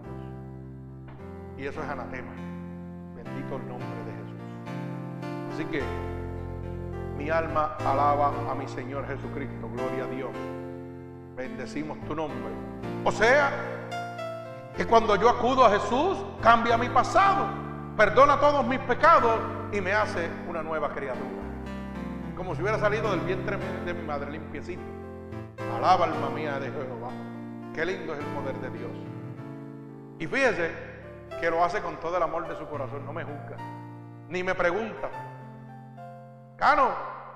Y 1.58 1.66
eso 1.66 1.82
es 1.82 1.90
anatema. 1.90 2.32
Bendito 3.16 3.56
el 3.56 3.68
nombre 3.68 3.88
de 4.06 4.12
Jesús. 4.14 5.54
Así 5.54 5.66
que 5.66 5.82
mi 7.18 7.30
alma 7.32 7.76
alaba 7.80 8.32
a 8.50 8.56
mi 8.56 8.68
Señor 8.68 9.08
Jesucristo. 9.08 9.70
Gloria 9.74 10.04
a 10.04 10.08
Dios. 10.08 10.32
Bendecimos 11.36 12.00
tu 12.06 12.16
nombre. 12.16 12.54
O 13.04 13.12
sea, 13.12 13.52
que 14.76 14.86
cuando 14.86 15.16
yo 15.16 15.30
acudo 15.30 15.66
a 15.66 15.72
Jesús, 15.72 16.24
cambia 16.42 16.78
mi 16.78 16.90
pasado, 16.90 17.48
perdona 17.98 18.40
todos 18.40 18.66
mis 18.68 18.80
pecados 18.80 19.40
y 19.72 19.82
me 19.82 19.94
hace 19.94 20.30
una 20.48 20.62
nueva 20.62 20.90
criatura. 20.90 21.47
Como 22.38 22.54
si 22.54 22.62
hubiera 22.62 22.78
salido 22.78 23.10
del 23.10 23.22
vientre 23.22 23.58
de 23.84 23.94
mi 23.96 24.06
madre 24.06 24.30
limpiecito. 24.30 24.84
Alaba 25.76 26.06
alma 26.06 26.30
mía 26.30 26.60
de 26.60 26.70
Jehová. 26.70 27.10
Qué 27.74 27.84
lindo 27.84 28.14
es 28.14 28.20
el 28.20 28.26
poder 28.28 28.56
de 28.58 28.70
Dios. 28.78 28.92
Y 30.20 30.28
fíjese 30.28 30.72
que 31.42 31.50
lo 31.50 31.64
hace 31.64 31.82
con 31.82 31.98
todo 31.98 32.16
el 32.16 32.24
amor 32.24 32.48
de 32.48 32.56
su 32.56 32.68
corazón, 32.68 33.06
no 33.06 33.12
me 33.14 33.24
juzga, 33.24 33.58
ni 34.30 34.44
me 34.44 34.54
pregunta. 34.54 35.10
Cano, 36.58 36.90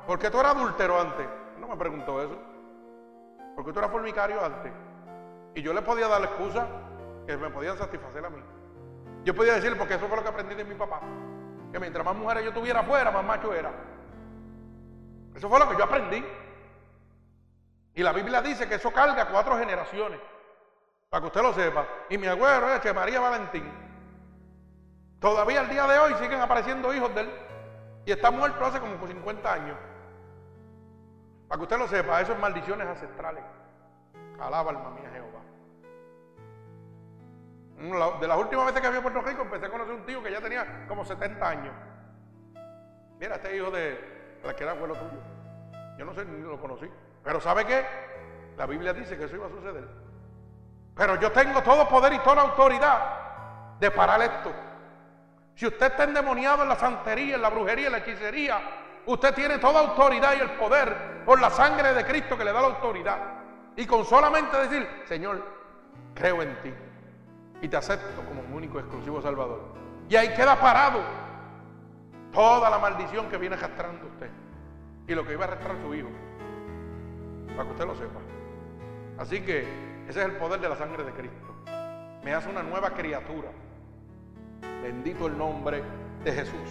¿por 0.05 0.19
qué 0.19 0.29
tú 0.29 0.39
eras 0.39 0.55
adúltero 0.55 1.01
antes? 1.01 1.27
No 1.59 1.67
me 1.67 1.75
preguntó 1.75 2.21
eso. 2.21 2.37
Porque 3.55 3.73
tú 3.73 3.79
eras 3.79 3.91
formicario 3.91 4.43
antes. 4.43 4.71
Y 5.55 5.63
yo 5.63 5.73
le 5.73 5.81
podía 5.81 6.07
dar 6.07 6.21
la 6.21 6.27
excusa 6.27 6.67
que 7.25 7.37
me 7.37 7.49
podían 7.49 7.77
satisfacer 7.77 8.23
a 8.23 8.29
mí. 8.29 8.41
Yo 9.23 9.35
podía 9.35 9.53
decirle, 9.53 9.77
porque 9.77 9.95
eso 9.95 10.07
fue 10.07 10.17
lo 10.17 10.23
que 10.23 10.29
aprendí 10.29 10.55
de 10.55 10.63
mi 10.63 10.75
papá. 10.75 11.01
Que 11.71 11.79
mientras 11.79 12.05
más 12.05 12.15
mujeres 12.15 12.45
yo 12.45 12.53
tuviera 12.53 12.81
afuera, 12.81 13.11
más 13.11 13.23
macho 13.23 13.53
era. 13.53 13.71
Eso 15.35 15.49
fue 15.49 15.59
lo 15.59 15.69
que 15.69 15.77
yo 15.77 15.83
aprendí. 15.83 16.25
Y 17.93 18.03
la 18.03 18.13
Biblia 18.13 18.41
dice 18.41 18.67
que 18.67 18.75
eso 18.75 18.91
carga 18.91 19.27
cuatro 19.29 19.57
generaciones. 19.57 20.19
Para 21.09 21.21
que 21.21 21.27
usted 21.27 21.41
lo 21.41 21.53
sepa. 21.53 21.85
Y 22.09 22.17
mi 22.17 22.27
abuelo 22.27 22.73
es 22.73 22.95
María 22.95 23.19
Valentín. 23.19 23.69
Todavía 25.19 25.59
al 25.59 25.69
día 25.69 25.85
de 25.85 25.99
hoy 25.99 26.13
siguen 26.15 26.39
apareciendo 26.39 26.93
hijos 26.93 27.13
de 27.13 27.21
él. 27.21 27.31
Y 28.05 28.11
está 28.11 28.31
muerto 28.31 28.65
hace 28.65 28.79
como 28.79 29.05
50 29.05 29.53
años. 29.53 29.77
Para 31.47 31.59
que 31.59 31.63
usted 31.63 31.77
lo 31.77 31.87
sepa, 31.87 32.21
eso 32.21 32.33
es 32.33 32.39
maldiciones 32.39 32.87
ancestrales. 32.87 33.43
Alaba 34.39 34.71
alma 34.71 34.89
mía 34.91 35.09
Jehová. 35.11 35.41
De 38.19 38.27
las 38.27 38.37
últimas 38.37 38.67
veces 38.67 38.81
que 38.81 38.87
había 38.87 38.99
en 38.99 39.03
Puerto 39.03 39.21
Rico 39.21 39.41
empecé 39.41 39.65
a 39.65 39.69
conocer 39.69 39.93
un 39.93 40.05
tío 40.05 40.23
que 40.23 40.31
ya 40.31 40.39
tenía 40.39 40.85
como 40.87 41.03
70 41.03 41.47
años. 41.47 41.73
Mira, 43.19 43.35
este 43.35 43.57
hijo 43.57 43.69
de 43.69 44.20
la 44.43 44.55
que 44.55 44.63
era 44.63 44.73
abuelo 44.73 44.95
tuyo. 44.95 45.21
Yo 45.97 46.05
no 46.05 46.13
sé 46.13 46.25
ni 46.25 46.41
lo 46.41 46.59
conocí. 46.59 46.87
Pero 47.23 47.39
¿sabe 47.39 47.65
qué? 47.65 47.85
La 48.57 48.65
Biblia 48.65 48.93
dice 48.93 49.17
que 49.17 49.25
eso 49.25 49.35
iba 49.35 49.47
a 49.47 49.49
suceder. 49.49 49.87
Pero 50.95 51.19
yo 51.19 51.31
tengo 51.31 51.61
todo 51.61 51.87
poder 51.87 52.13
y 52.13 52.19
toda 52.19 52.41
autoridad 52.41 53.77
de 53.79 53.91
parar 53.91 54.21
esto. 54.21 54.51
Si 55.55 55.67
usted 55.67 55.87
está 55.87 56.03
endemoniado 56.03 56.63
en 56.63 56.69
la 56.69 56.75
santería, 56.75 57.35
en 57.35 57.41
la 57.41 57.49
brujería, 57.49 57.87
en 57.87 57.91
la 57.93 57.97
hechicería, 57.99 58.59
usted 59.05 59.33
tiene 59.33 59.57
toda 59.59 59.79
autoridad 59.79 60.33
y 60.37 60.41
el 60.41 60.51
poder 60.51 61.23
por 61.25 61.39
la 61.39 61.49
sangre 61.49 61.93
de 61.93 62.05
Cristo 62.05 62.37
que 62.37 62.45
le 62.45 62.53
da 62.53 62.61
la 62.61 62.67
autoridad. 62.67 63.17
Y 63.75 63.85
con 63.85 64.05
solamente 64.05 64.57
decir, 64.57 64.87
Señor, 65.05 65.43
creo 66.13 66.41
en 66.41 66.61
ti 66.61 66.73
y 67.61 67.67
te 67.67 67.77
acepto 67.77 68.21
como 68.23 68.41
mi 68.43 68.55
único 68.55 68.79
exclusivo 68.79 69.21
Salvador. 69.21 69.61
Y 70.09 70.15
ahí 70.15 70.33
queda 70.33 70.59
parado 70.59 71.01
toda 72.33 72.69
la 72.69 72.79
maldición 72.79 73.29
que 73.29 73.37
viene 73.37 73.55
arrastrando 73.55 74.07
usted 74.07 74.29
y 75.07 75.15
lo 75.15 75.25
que 75.25 75.33
iba 75.33 75.45
a 75.45 75.47
arrastrar 75.47 75.75
su 75.81 75.93
hijo, 75.93 76.09
para 77.55 77.63
que 77.63 77.71
usted 77.71 77.85
lo 77.85 77.95
sepa. 77.95 78.19
Así 79.17 79.41
que 79.41 79.61
ese 80.07 80.19
es 80.19 80.25
el 80.25 80.37
poder 80.37 80.59
de 80.59 80.69
la 80.69 80.75
sangre 80.75 81.03
de 81.03 81.11
Cristo. 81.11 81.53
Me 82.23 82.33
hace 82.33 82.49
una 82.49 82.63
nueva 82.63 82.91
criatura. 82.91 83.49
Bendito 84.61 85.27
el 85.27 85.37
nombre 85.37 85.83
de 86.23 86.31
Jesús. 86.31 86.69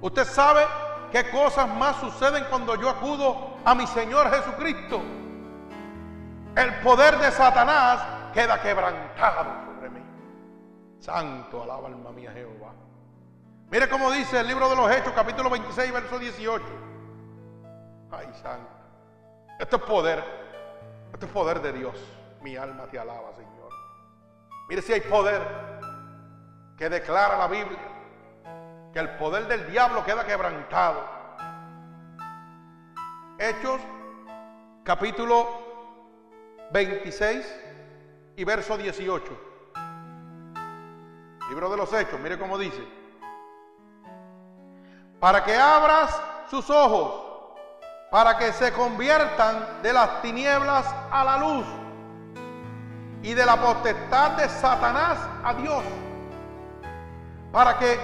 Usted 0.00 0.24
sabe 0.24 0.62
qué 1.10 1.30
cosas 1.30 1.68
más 1.76 1.96
suceden 1.96 2.44
cuando 2.48 2.74
yo 2.76 2.88
acudo 2.88 3.56
a 3.64 3.74
mi 3.74 3.86
Señor 3.86 4.30
Jesucristo. 4.30 5.00
El 6.56 6.74
poder 6.80 7.18
de 7.18 7.30
Satanás 7.30 8.32
queda 8.32 8.60
quebrantado 8.60 9.66
sobre 9.66 9.90
mí. 9.90 10.00
Santo, 10.98 11.62
alaba 11.62 11.88
alma 11.88 12.10
mía 12.12 12.30
Jehová. 12.32 12.72
Mire 13.72 13.88
cómo 13.88 14.12
dice 14.12 14.38
el 14.38 14.46
libro 14.46 14.68
de 14.68 14.76
los 14.76 14.90
Hechos, 14.90 15.14
capítulo 15.14 15.48
26, 15.48 15.92
verso 15.94 16.18
18. 16.18 16.62
Ay, 18.10 18.28
santo. 18.42 18.68
Esto 19.58 19.76
es 19.76 19.82
poder. 19.84 20.22
Esto 21.10 21.24
es 21.24 21.32
poder 21.32 21.62
de 21.62 21.72
Dios. 21.72 21.96
Mi 22.42 22.54
alma 22.54 22.84
te 22.84 22.98
alaba, 22.98 23.32
Señor. 23.32 23.70
Mire 24.68 24.82
si 24.82 24.92
hay 24.92 25.00
poder 25.00 25.40
que 26.76 26.90
declara 26.90 27.38
la 27.38 27.46
Biblia 27.46 27.78
que 28.92 28.98
el 28.98 29.08
poder 29.16 29.48
del 29.48 29.70
diablo 29.70 30.04
queda 30.04 30.26
quebrantado. 30.26 31.08
Hechos 33.38 33.80
capítulo 34.84 35.48
26 36.72 37.60
y 38.36 38.44
verso 38.44 38.76
18. 38.76 39.40
Libro 41.48 41.70
de 41.70 41.76
los 41.78 41.90
Hechos, 41.94 42.20
mire 42.20 42.38
cómo 42.38 42.58
dice. 42.58 43.01
Para 45.22 45.44
que 45.44 45.56
abras 45.56 46.20
sus 46.50 46.68
ojos, 46.68 47.12
para 48.10 48.36
que 48.38 48.52
se 48.54 48.72
conviertan 48.72 49.80
de 49.80 49.92
las 49.92 50.20
tinieblas 50.20 50.84
a 51.12 51.22
la 51.22 51.36
luz 51.36 51.64
y 53.22 53.32
de 53.32 53.46
la 53.46 53.54
potestad 53.54 54.32
de 54.32 54.48
Satanás 54.48 55.18
a 55.44 55.54
Dios, 55.54 55.84
para 57.52 57.78
que 57.78 58.00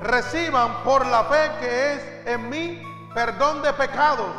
reciban 0.00 0.84
por 0.84 1.04
la 1.04 1.24
fe 1.24 1.50
que 1.58 1.92
es 1.94 2.26
en 2.26 2.48
mí 2.48 2.80
perdón 3.12 3.60
de 3.60 3.72
pecados 3.72 4.30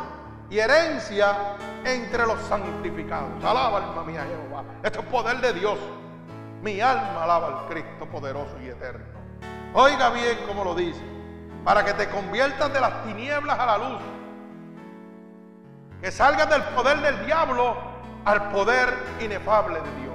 y 0.48 0.58
herencia 0.58 1.36
entre 1.84 2.26
los 2.26 2.40
santificados. 2.48 3.44
Alaba 3.44 3.76
alma 3.76 4.04
mía 4.04 4.24
Jehová. 4.24 4.64
Esto 4.82 5.00
es 5.00 5.06
poder 5.08 5.42
de 5.42 5.52
Dios. 5.52 5.78
Mi 6.62 6.80
alma 6.80 7.24
alaba 7.24 7.48
al 7.48 7.68
Cristo 7.68 8.06
poderoso 8.06 8.56
y 8.64 8.68
eterno. 8.68 9.04
Oiga 9.74 10.08
bien 10.08 10.38
como 10.46 10.64
lo 10.64 10.74
dice. 10.74 11.15
Para 11.66 11.84
que 11.84 11.92
te 11.92 12.08
conviertas 12.08 12.72
de 12.72 12.80
las 12.80 13.04
tinieblas 13.04 13.58
a 13.58 13.66
la 13.66 13.76
luz. 13.76 14.00
Que 16.00 16.10
salgas 16.10 16.48
del 16.48 16.62
poder 16.62 16.98
del 17.02 17.26
diablo 17.26 17.76
al 18.24 18.48
poder 18.48 18.94
inefable 19.20 19.74
de 19.74 20.00
Dios. 20.00 20.14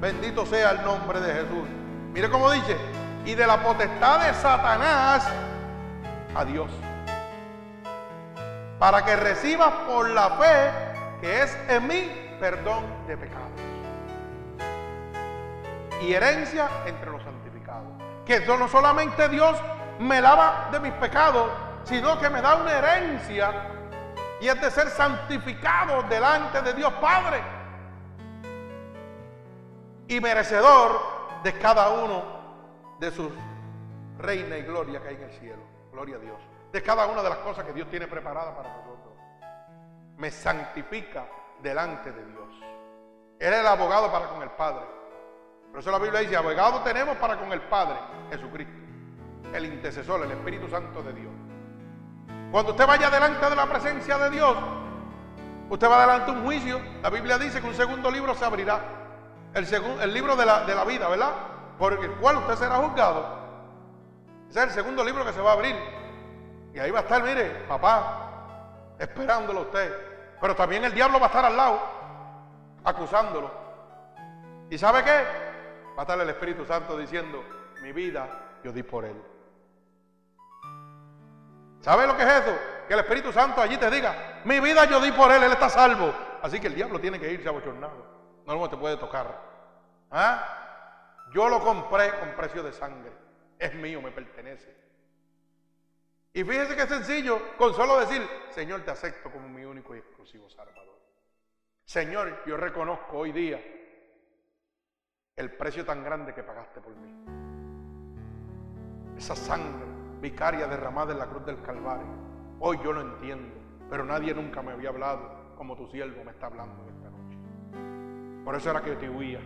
Bendito 0.00 0.46
sea 0.46 0.70
el 0.70 0.84
nombre 0.84 1.20
de 1.20 1.32
Jesús. 1.32 1.68
Mire 2.12 2.30
cómo 2.30 2.48
dice. 2.52 2.76
Y 3.24 3.34
de 3.34 3.44
la 3.44 3.60
potestad 3.60 4.20
de 4.20 4.34
Satanás 4.34 5.28
a 6.36 6.44
Dios 6.44 6.70
para 8.80 9.04
que 9.04 9.14
recibas 9.14 9.72
por 9.86 10.08
la 10.08 10.30
fe 10.30 10.70
que 11.20 11.42
es 11.42 11.56
en 11.68 11.86
mí 11.86 12.10
perdón 12.40 12.82
de 13.06 13.16
pecados 13.16 13.50
y 16.00 16.14
herencia 16.14 16.66
entre 16.86 17.10
los 17.10 17.22
santificados. 17.22 17.92
Que 18.24 18.40
no 18.40 18.66
solamente 18.68 19.28
Dios 19.28 19.54
me 20.00 20.20
lava 20.20 20.68
de 20.72 20.80
mis 20.80 20.92
pecados, 20.94 21.50
sino 21.84 22.18
que 22.18 22.28
me 22.28 22.40
da 22.40 22.56
una 22.56 22.72
herencia 22.72 23.52
y 24.40 24.48
es 24.48 24.60
de 24.60 24.70
ser 24.70 24.88
santificado 24.88 26.02
delante 26.04 26.62
de 26.62 26.72
Dios 26.72 26.92
Padre 26.94 27.42
y 30.08 30.20
merecedor 30.20 31.00
de 31.42 31.52
cada 31.58 31.90
uno 31.90 32.24
de 32.98 33.10
sus 33.10 33.32
reina 34.18 34.56
y 34.56 34.62
gloria 34.62 35.00
que 35.00 35.08
hay 35.08 35.14
en 35.16 35.22
el 35.22 35.32
cielo. 35.32 35.62
Gloria 35.92 36.16
a 36.16 36.18
Dios 36.20 36.50
de 36.72 36.82
cada 36.82 37.06
una 37.06 37.22
de 37.22 37.28
las 37.28 37.38
cosas 37.38 37.64
que 37.64 37.72
Dios 37.72 37.88
tiene 37.90 38.06
preparada 38.06 38.54
para 38.56 38.68
nosotros. 38.68 39.14
Me 40.16 40.30
santifica 40.30 41.26
delante 41.60 42.12
de 42.12 42.24
Dios. 42.26 42.48
Él 43.38 43.52
es 43.52 43.60
el 43.60 43.66
abogado 43.66 44.10
para 44.12 44.28
con 44.28 44.42
el 44.42 44.50
Padre. 44.50 44.84
Por 45.70 45.80
eso 45.80 45.90
la 45.90 45.98
Biblia 45.98 46.20
dice, 46.20 46.36
abogado 46.36 46.82
tenemos 46.82 47.16
para 47.16 47.38
con 47.38 47.52
el 47.52 47.62
Padre, 47.62 47.96
Jesucristo, 48.30 48.79
el 49.52 49.66
intercesor, 49.66 50.22
el 50.22 50.30
Espíritu 50.30 50.68
Santo 50.68 51.02
de 51.02 51.12
Dios. 51.12 51.32
Cuando 52.50 52.72
usted 52.72 52.86
vaya 52.86 53.10
delante 53.10 53.48
de 53.48 53.56
la 53.56 53.66
presencia 53.66 54.18
de 54.18 54.30
Dios, 54.30 54.56
usted 55.68 55.88
va 55.88 56.00
delante 56.00 56.32
de 56.32 56.38
un 56.38 56.44
juicio. 56.44 56.80
La 57.02 57.10
Biblia 57.10 57.38
dice 57.38 57.60
que 57.60 57.66
un 57.66 57.74
segundo 57.74 58.10
libro 58.10 58.34
se 58.34 58.44
abrirá. 58.44 58.80
El, 59.54 59.66
el 60.00 60.14
libro 60.14 60.36
de 60.36 60.46
la, 60.46 60.64
de 60.64 60.74
la 60.74 60.84
vida, 60.84 61.08
¿verdad? 61.08 61.32
Por 61.78 61.92
el 61.92 62.10
cual 62.12 62.36
usted 62.38 62.56
será 62.56 62.76
juzgado. 62.76 63.38
Ese 64.48 64.58
es 64.58 64.64
el 64.66 64.70
segundo 64.70 65.04
libro 65.04 65.24
que 65.24 65.32
se 65.32 65.40
va 65.40 65.50
a 65.50 65.54
abrir. 65.54 65.76
Y 66.74 66.78
ahí 66.78 66.90
va 66.90 67.00
a 67.00 67.02
estar, 67.02 67.22
mire, 67.22 67.64
papá, 67.68 68.94
esperándolo 68.98 69.60
a 69.60 69.62
usted. 69.62 69.94
Pero 70.40 70.54
también 70.56 70.84
el 70.84 70.94
diablo 70.94 71.18
va 71.18 71.26
a 71.26 71.28
estar 71.28 71.44
al 71.44 71.56
lado, 71.56 71.80
acusándolo. 72.84 73.50
¿Y 74.70 74.78
sabe 74.78 75.04
qué? 75.04 75.24
Va 75.96 75.98
a 75.98 76.02
estar 76.02 76.20
el 76.20 76.28
Espíritu 76.28 76.64
Santo 76.64 76.96
diciendo, 76.96 77.44
mi 77.82 77.92
vida 77.92 78.28
yo 78.64 78.72
di 78.72 78.82
por 78.82 79.04
él. 79.04 79.29
¿Sabe 81.80 82.06
lo 82.06 82.16
que 82.16 82.22
es 82.22 82.28
eso? 82.28 82.58
Que 82.86 82.94
el 82.94 83.00
Espíritu 83.00 83.32
Santo 83.32 83.60
allí 83.60 83.76
te 83.76 83.90
diga, 83.90 84.42
mi 84.44 84.60
vida 84.60 84.84
yo 84.84 85.00
di 85.00 85.12
por 85.12 85.30
él, 85.32 85.42
él 85.42 85.52
está 85.52 85.68
salvo. 85.68 86.12
Así 86.42 86.60
que 86.60 86.66
el 86.66 86.74
diablo 86.74 87.00
tiene 87.00 87.18
que 87.18 87.32
irse 87.32 87.48
abochornado. 87.48 88.42
No 88.46 88.68
te 88.68 88.76
puede 88.76 88.96
tocar. 88.96 89.40
¿Ah? 90.10 91.26
Yo 91.32 91.48
lo 91.48 91.60
compré 91.60 92.18
con 92.18 92.30
precio 92.30 92.62
de 92.62 92.72
sangre. 92.72 93.12
Es 93.58 93.74
mío, 93.74 94.02
me 94.02 94.10
pertenece. 94.10 94.76
Y 96.32 96.44
fíjese 96.44 96.76
qué 96.76 96.86
sencillo, 96.86 97.56
con 97.56 97.74
solo 97.74 97.98
decir, 97.98 98.26
Señor, 98.50 98.82
te 98.82 98.90
acepto 98.90 99.30
como 99.30 99.48
mi 99.48 99.64
único 99.64 99.94
y 99.94 99.98
exclusivo 99.98 100.48
Salvador. 100.48 100.98
Señor, 101.84 102.44
yo 102.46 102.56
reconozco 102.56 103.18
hoy 103.18 103.32
día 103.32 103.60
el 105.36 105.52
precio 105.56 105.84
tan 105.84 106.04
grande 106.04 106.34
que 106.34 106.42
pagaste 106.42 106.80
por 106.80 106.94
mí. 106.94 107.12
Esa 109.16 109.34
sangre 109.34 109.99
vicaria 110.20 110.66
derramada 110.66 111.12
en 111.12 111.18
la 111.18 111.26
cruz 111.26 111.44
del 111.46 111.60
Calvario. 111.62 112.06
Hoy 112.60 112.78
yo 112.84 112.92
lo 112.92 113.00
entiendo, 113.00 113.54
pero 113.88 114.04
nadie 114.04 114.34
nunca 114.34 114.62
me 114.62 114.72
había 114.72 114.90
hablado 114.90 115.40
como 115.56 115.76
tu 115.76 115.86
siervo 115.88 116.24
me 116.24 116.30
está 116.30 116.46
hablando 116.46 116.86
esta 116.88 117.10
noche. 117.10 117.38
Por 118.44 118.54
eso 118.54 118.70
era 118.70 118.80
que 118.80 118.90
yo 118.90 118.98
te 118.98 119.10
huía, 119.10 119.40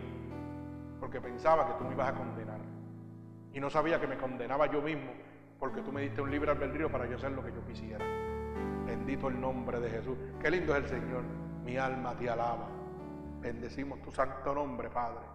porque 0.99 1.19
pensaba 1.19 1.67
que 1.67 1.73
tú 1.73 1.83
me 1.83 1.93
ibas 1.93 2.09
a 2.09 2.13
condenar. 2.13 2.59
Y 3.53 3.59
no 3.59 3.69
sabía 3.69 3.99
que 3.99 4.07
me 4.07 4.17
condenaba 4.17 4.67
yo 4.67 4.81
mismo, 4.81 5.11
porque 5.59 5.81
tú 5.81 5.91
me 5.91 6.01
diste 6.01 6.21
un 6.21 6.31
libre 6.31 6.51
albedrío 6.51 6.89
para 6.89 7.05
yo 7.05 7.17
hacer 7.17 7.31
lo 7.31 7.43
que 7.43 7.51
yo 7.51 7.65
quisiera. 7.65 8.05
Bendito 8.85 9.27
el 9.27 9.39
nombre 9.39 9.79
de 9.79 9.89
Jesús. 9.89 10.17
Qué 10.39 10.49
lindo 10.51 10.75
es 10.75 10.83
el 10.83 10.89
Señor. 10.89 11.23
Mi 11.63 11.77
alma 11.77 12.15
te 12.15 12.29
alaba. 12.29 12.67
Bendecimos 13.41 14.01
tu 14.01 14.11
santo 14.11 14.53
nombre, 14.53 14.89
Padre. 14.89 15.25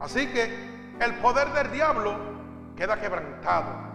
Así 0.00 0.26
que 0.28 0.44
el 1.00 1.14
poder 1.16 1.48
del 1.52 1.72
diablo 1.72 2.14
queda 2.76 3.00
quebrantado 3.00 3.88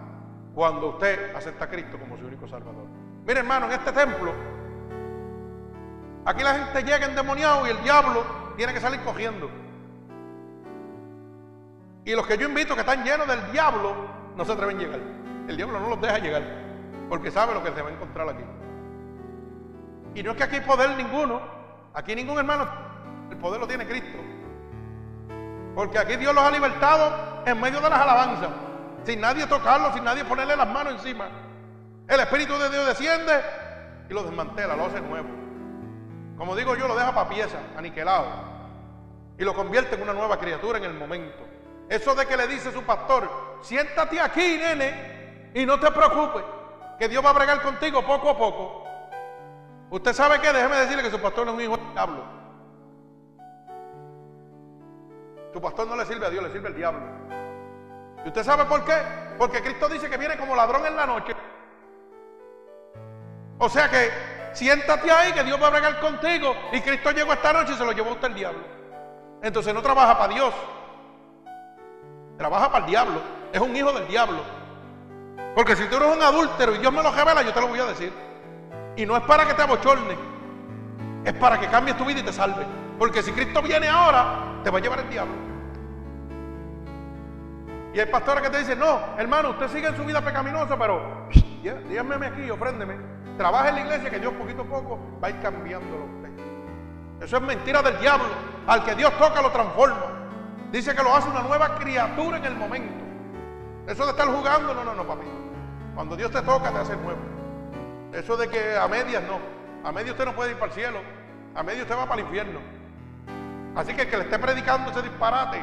cuando 0.54 0.88
usted 0.88 1.34
acepta 1.34 1.64
a 1.64 1.68
Cristo 1.68 1.98
como 1.98 2.16
su 2.16 2.26
único 2.26 2.46
Salvador. 2.46 2.86
Mire 3.26 3.40
hermano, 3.40 3.66
en 3.66 3.72
este 3.72 3.92
templo, 3.92 4.32
aquí 6.24 6.42
la 6.42 6.54
gente 6.54 6.82
llega 6.82 7.06
endemoniado 7.06 7.66
y 7.66 7.70
el 7.70 7.82
diablo 7.82 8.24
tiene 8.56 8.72
que 8.72 8.80
salir 8.80 9.00
cogiendo. 9.00 9.50
Y 12.04 12.14
los 12.14 12.26
que 12.26 12.36
yo 12.36 12.48
invito 12.48 12.74
que 12.74 12.80
están 12.80 13.02
llenos 13.02 13.26
del 13.26 13.50
diablo 13.50 13.94
no 14.36 14.44
se 14.44 14.52
atreven 14.52 14.76
a 14.76 14.80
llegar. 14.80 15.00
El 15.48 15.56
diablo 15.56 15.80
no 15.80 15.88
los 15.88 16.00
deja 16.00 16.18
llegar 16.18 16.42
porque 17.08 17.30
sabe 17.30 17.54
lo 17.54 17.62
que 17.62 17.72
se 17.72 17.82
va 17.82 17.88
a 17.88 17.92
encontrar 17.92 18.28
aquí. 18.28 18.44
Y 20.14 20.22
no 20.22 20.32
es 20.32 20.36
que 20.36 20.44
aquí 20.44 20.56
hay 20.56 20.62
poder 20.62 20.90
ninguno, 20.96 21.40
aquí 21.92 22.14
ningún 22.14 22.38
hermano, 22.38 22.68
el 23.30 23.36
poder 23.38 23.60
lo 23.60 23.66
tiene 23.66 23.86
Cristo. 23.86 24.18
Porque 25.74 25.98
aquí 25.98 26.16
Dios 26.16 26.34
los 26.34 26.44
ha 26.44 26.50
libertado 26.50 27.42
en 27.46 27.60
medio 27.60 27.80
de 27.80 27.90
las 27.90 28.00
alabanzas, 28.00 28.48
sin 29.04 29.20
nadie 29.20 29.46
tocarlo, 29.46 29.92
sin 29.92 30.04
nadie 30.04 30.24
ponerle 30.24 30.56
las 30.56 30.68
manos 30.68 30.94
encima. 30.94 31.28
El 32.08 32.20
Espíritu 32.20 32.58
de 32.58 32.70
Dios 32.70 32.86
desciende 32.86 33.42
y 34.08 34.14
lo 34.14 34.22
desmantela, 34.22 34.76
lo 34.76 34.86
hace 34.86 35.00
nuevo. 35.00 35.28
Como 36.36 36.56
digo 36.56 36.74
yo, 36.74 36.88
lo 36.88 36.96
deja 36.96 37.14
para 37.14 37.28
pieza, 37.28 37.58
aniquilado. 37.76 38.26
Y 39.38 39.44
lo 39.44 39.54
convierte 39.54 39.96
en 39.96 40.02
una 40.02 40.12
nueva 40.12 40.38
criatura 40.38 40.78
en 40.78 40.84
el 40.84 40.94
momento. 40.94 41.44
Eso 41.88 42.14
de 42.14 42.26
que 42.26 42.36
le 42.36 42.46
dice 42.46 42.72
su 42.72 42.82
pastor, 42.82 43.28
siéntate 43.62 44.20
aquí, 44.20 44.58
nene, 44.58 45.50
y 45.54 45.66
no 45.66 45.78
te 45.78 45.90
preocupes, 45.90 46.42
que 46.98 47.08
Dios 47.08 47.24
va 47.24 47.30
a 47.30 47.34
bregar 47.34 47.62
contigo 47.62 48.04
poco 48.04 48.30
a 48.30 48.38
poco. 48.38 48.84
Usted 49.90 50.12
sabe 50.12 50.40
que, 50.40 50.52
déjeme 50.52 50.76
decirle 50.76 51.02
que 51.02 51.10
su 51.10 51.20
pastor 51.20 51.46
no 51.46 51.52
es 51.52 51.58
un 51.58 51.64
hijo 51.64 51.76
del 51.76 51.92
diablo. 51.92 52.24
Su 55.52 55.60
pastor 55.60 55.86
no 55.86 55.96
le 55.96 56.04
sirve 56.04 56.26
a 56.26 56.30
Dios, 56.30 56.42
le 56.42 56.50
sirve 56.50 56.68
al 56.68 56.74
diablo. 56.74 57.00
¿Y 58.24 58.28
usted 58.28 58.42
sabe 58.42 58.64
por 58.64 58.84
qué? 58.84 58.94
Porque 59.36 59.60
Cristo 59.62 59.88
dice 59.88 60.08
que 60.08 60.16
viene 60.16 60.36
como 60.36 60.56
ladrón 60.56 60.86
en 60.86 60.96
la 60.96 61.06
noche. 61.06 61.34
O 63.58 63.68
sea 63.68 63.88
que 63.90 64.10
siéntate 64.52 65.10
ahí 65.10 65.32
que 65.32 65.44
Dios 65.44 65.62
va 65.62 65.66
a 65.66 65.70
bregar 65.70 66.00
contigo. 66.00 66.54
Y 66.72 66.80
Cristo 66.80 67.10
llegó 67.10 67.32
esta 67.32 67.52
noche 67.52 67.72
y 67.72 67.76
se 67.76 67.84
lo 67.84 67.92
llevó 67.92 68.10
a 68.10 68.12
usted 68.14 68.28
el 68.28 68.34
diablo. 68.34 68.60
Entonces 69.42 69.74
no 69.74 69.82
trabaja 69.82 70.16
para 70.16 70.32
Dios. 70.32 70.54
Trabaja 72.38 72.72
para 72.72 72.84
el 72.84 72.90
diablo. 72.90 73.20
Es 73.52 73.60
un 73.60 73.76
hijo 73.76 73.92
del 73.92 74.08
diablo. 74.08 74.42
Porque 75.54 75.76
si 75.76 75.84
tú 75.86 75.96
eres 75.96 76.16
un 76.16 76.22
adúltero 76.22 76.74
y 76.74 76.78
Dios 76.78 76.92
me 76.92 77.02
lo 77.02 77.10
revela, 77.12 77.42
yo 77.42 77.52
te 77.52 77.60
lo 77.60 77.68
voy 77.68 77.78
a 77.78 77.84
decir. 77.84 78.12
Y 78.96 79.04
no 79.04 79.16
es 79.16 79.22
para 79.24 79.46
que 79.46 79.54
te 79.54 79.62
abochorne. 79.62 80.16
Es 81.24 81.34
para 81.34 81.60
que 81.60 81.68
cambies 81.68 81.96
tu 81.96 82.04
vida 82.04 82.20
y 82.20 82.22
te 82.22 82.32
salve. 82.32 82.64
Porque 82.98 83.22
si 83.22 83.32
Cristo 83.32 83.60
viene 83.60 83.88
ahora, 83.88 84.60
te 84.64 84.70
va 84.70 84.78
a 84.78 84.80
llevar 84.80 85.00
el 85.00 85.10
diablo. 85.10 85.53
Y 87.94 88.00
hay 88.00 88.06
pastores 88.06 88.42
que 88.42 88.50
te 88.50 88.58
dicen, 88.58 88.76
no, 88.80 88.98
hermano, 89.16 89.50
usted 89.50 89.68
sigue 89.68 89.86
en 89.86 89.96
su 89.96 90.04
vida 90.04 90.20
pecaminosa, 90.20 90.76
pero 90.76 91.28
dígame 91.88 92.26
aquí, 92.26 92.50
ofréndeme. 92.50 92.96
Trabaja 93.38 93.68
en 93.68 93.76
la 93.76 93.80
iglesia 93.82 94.10
que 94.10 94.18
Dios 94.18 94.32
poquito 94.34 94.62
a 94.62 94.64
poco 94.64 94.98
va 95.22 95.28
a 95.28 95.30
ir 95.30 95.40
cambiándolo 95.40 96.04
usted. 96.04 97.24
Eso 97.24 97.36
es 97.36 97.42
mentira 97.42 97.82
del 97.82 97.96
diablo. 98.00 98.26
Al 98.66 98.84
que 98.84 98.96
Dios 98.96 99.16
toca 99.16 99.40
lo 99.40 99.52
transforma. 99.52 100.06
Dice 100.72 100.92
que 100.92 101.04
lo 101.04 101.14
hace 101.14 101.28
una 101.28 101.42
nueva 101.42 101.76
criatura 101.76 102.38
en 102.38 102.44
el 102.44 102.56
momento. 102.56 103.04
Eso 103.86 104.04
de 104.04 104.10
estar 104.10 104.26
jugando, 104.26 104.74
no, 104.74 104.82
no, 104.82 104.92
no, 104.92 105.04
papi. 105.06 105.26
Cuando 105.94 106.16
Dios 106.16 106.32
te 106.32 106.42
toca, 106.42 106.72
te 106.72 106.78
hace 106.78 106.96
nuevo. 106.96 107.20
Eso 108.12 108.36
de 108.36 108.48
que 108.48 108.76
a 108.76 108.88
medias 108.88 109.22
no. 109.22 109.38
A 109.88 109.92
medias 109.92 110.12
usted 110.12 110.24
no 110.24 110.34
puede 110.34 110.50
ir 110.50 110.56
para 110.56 110.72
el 110.72 110.78
cielo. 110.78 110.98
A 111.54 111.62
medias 111.62 111.82
usted 111.82 111.96
va 111.96 112.06
para 112.06 112.20
el 112.20 112.26
infierno. 112.26 112.58
Así 113.76 113.94
que 113.94 114.02
el 114.02 114.10
que 114.10 114.16
le 114.16 114.24
esté 114.24 114.38
predicando 114.40 114.90
ese 114.90 115.02
disparate, 115.02 115.62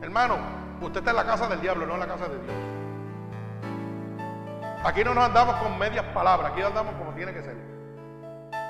hermano, 0.00 0.38
usted 0.80 1.00
está 1.00 1.10
en 1.10 1.16
la 1.16 1.26
casa 1.26 1.48
del 1.48 1.60
diablo, 1.60 1.86
no 1.86 1.94
en 1.94 2.00
la 2.00 2.06
casa 2.06 2.28
de 2.28 2.38
Dios. 2.38 2.54
Aquí 4.82 5.04
no 5.04 5.14
nos 5.14 5.24
andamos 5.24 5.56
con 5.56 5.78
medias 5.78 6.04
palabras, 6.06 6.52
aquí 6.52 6.62
andamos 6.62 6.94
como 6.94 7.12
tiene 7.12 7.34
que 7.34 7.42
ser. 7.42 7.56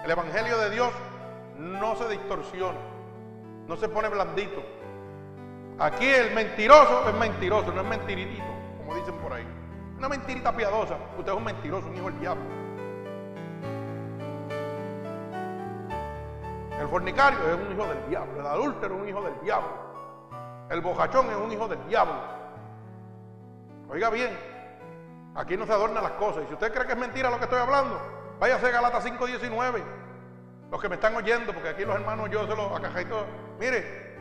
El 0.04 0.10
Evangelio 0.10 0.58
de 0.58 0.70
Dios 0.70 0.90
no 1.56 1.94
se 1.94 2.08
distorsiona, 2.08 2.78
no 3.68 3.76
se 3.76 3.88
pone 3.88 4.08
blandito. 4.08 4.62
Aquí 5.78 6.06
el 6.06 6.34
mentiroso 6.34 7.08
es 7.08 7.14
mentiroso, 7.14 7.72
no 7.72 7.82
es 7.82 7.86
mentiritito, 7.86 8.44
como 8.78 8.94
dicen 8.96 9.14
por 9.18 9.32
ahí. 9.32 9.46
Una 9.98 10.08
mentirita 10.08 10.54
piadosa, 10.56 10.96
usted 11.16 11.30
es 11.30 11.38
un 11.38 11.44
mentiroso, 11.44 11.86
un 11.86 11.96
hijo 11.96 12.10
del 12.10 12.20
diablo. 12.20 12.42
El 16.80 16.88
fornicario 16.88 17.38
es 17.46 17.54
un 17.54 17.72
hijo 17.72 17.86
del 17.86 18.08
diablo, 18.08 18.40
el 18.40 18.46
adúltero 18.46 18.94
es 18.96 19.02
un 19.02 19.08
hijo 19.08 19.22
del 19.22 19.40
diablo, 19.42 19.68
el 20.70 20.80
bojachón 20.80 21.28
es 21.30 21.36
un 21.36 21.50
hijo 21.50 21.66
del 21.68 21.84
diablo. 21.88 22.14
Oiga 23.88 24.08
bien, 24.08 24.38
aquí 25.34 25.56
no 25.56 25.66
se 25.66 25.72
adornan 25.72 26.02
las 26.02 26.12
cosas. 26.12 26.44
Y 26.44 26.46
si 26.46 26.54
usted 26.54 26.72
cree 26.72 26.86
que 26.86 26.92
es 26.92 26.98
mentira 26.98 27.28
lo 27.28 27.38
que 27.38 27.44
estoy 27.44 27.58
hablando, 27.58 28.00
váyase 28.38 28.66
a 28.66 28.70
Galata 28.70 29.00
5.19. 29.00 29.82
Los 30.70 30.80
que 30.80 30.88
me 30.88 30.94
están 30.94 31.16
oyendo, 31.16 31.52
porque 31.52 31.70
aquí 31.70 31.84
los 31.84 31.96
hermanos 31.96 32.30
yo 32.30 32.46
se 32.46 32.54
los 32.54 32.68
todo. 33.08 33.26
Mire, 33.58 34.16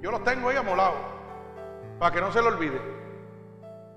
yo 0.00 0.10
los 0.10 0.24
tengo 0.24 0.48
ahí 0.48 0.56
amolados, 0.56 0.98
para 2.00 2.12
que 2.12 2.20
no 2.20 2.32
se 2.32 2.42
lo 2.42 2.48
olvide. 2.48 2.80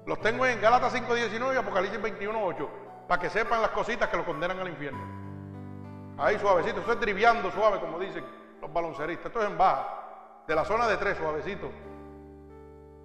Los 0.06 0.22
tengo 0.22 0.45
en 0.45 0.62
Galata 0.62 0.91
5.19 0.91 1.56
y 1.56 1.58
Apocalipsis 1.58 1.99
21.8, 1.99 2.70
para 3.08 3.20
que 3.20 3.32
sepan 3.32 3.64
las 3.64 3.72
cositas 3.72 4.08
que 4.10 4.18
lo 4.18 4.24
condenan 4.24 4.60
al 4.60 4.70
infierno. 4.70 4.99
Ahí 6.20 6.38
suavecito, 6.38 6.82
esto 6.82 6.93
es 6.93 6.99
driviando 6.99 7.49
suave, 7.49 7.80
como 7.80 7.97
dicen 7.97 8.24
los 8.62 8.72
balonceristas. 8.72 9.26
Esto 9.26 9.41
es 9.41 9.49
en 9.49 9.58
baja, 9.58 9.88
de 10.47 10.53
la 10.53 10.64
zona 10.64 10.88
de 10.88 10.97
tres, 10.97 11.18
suavecito. 11.18 11.72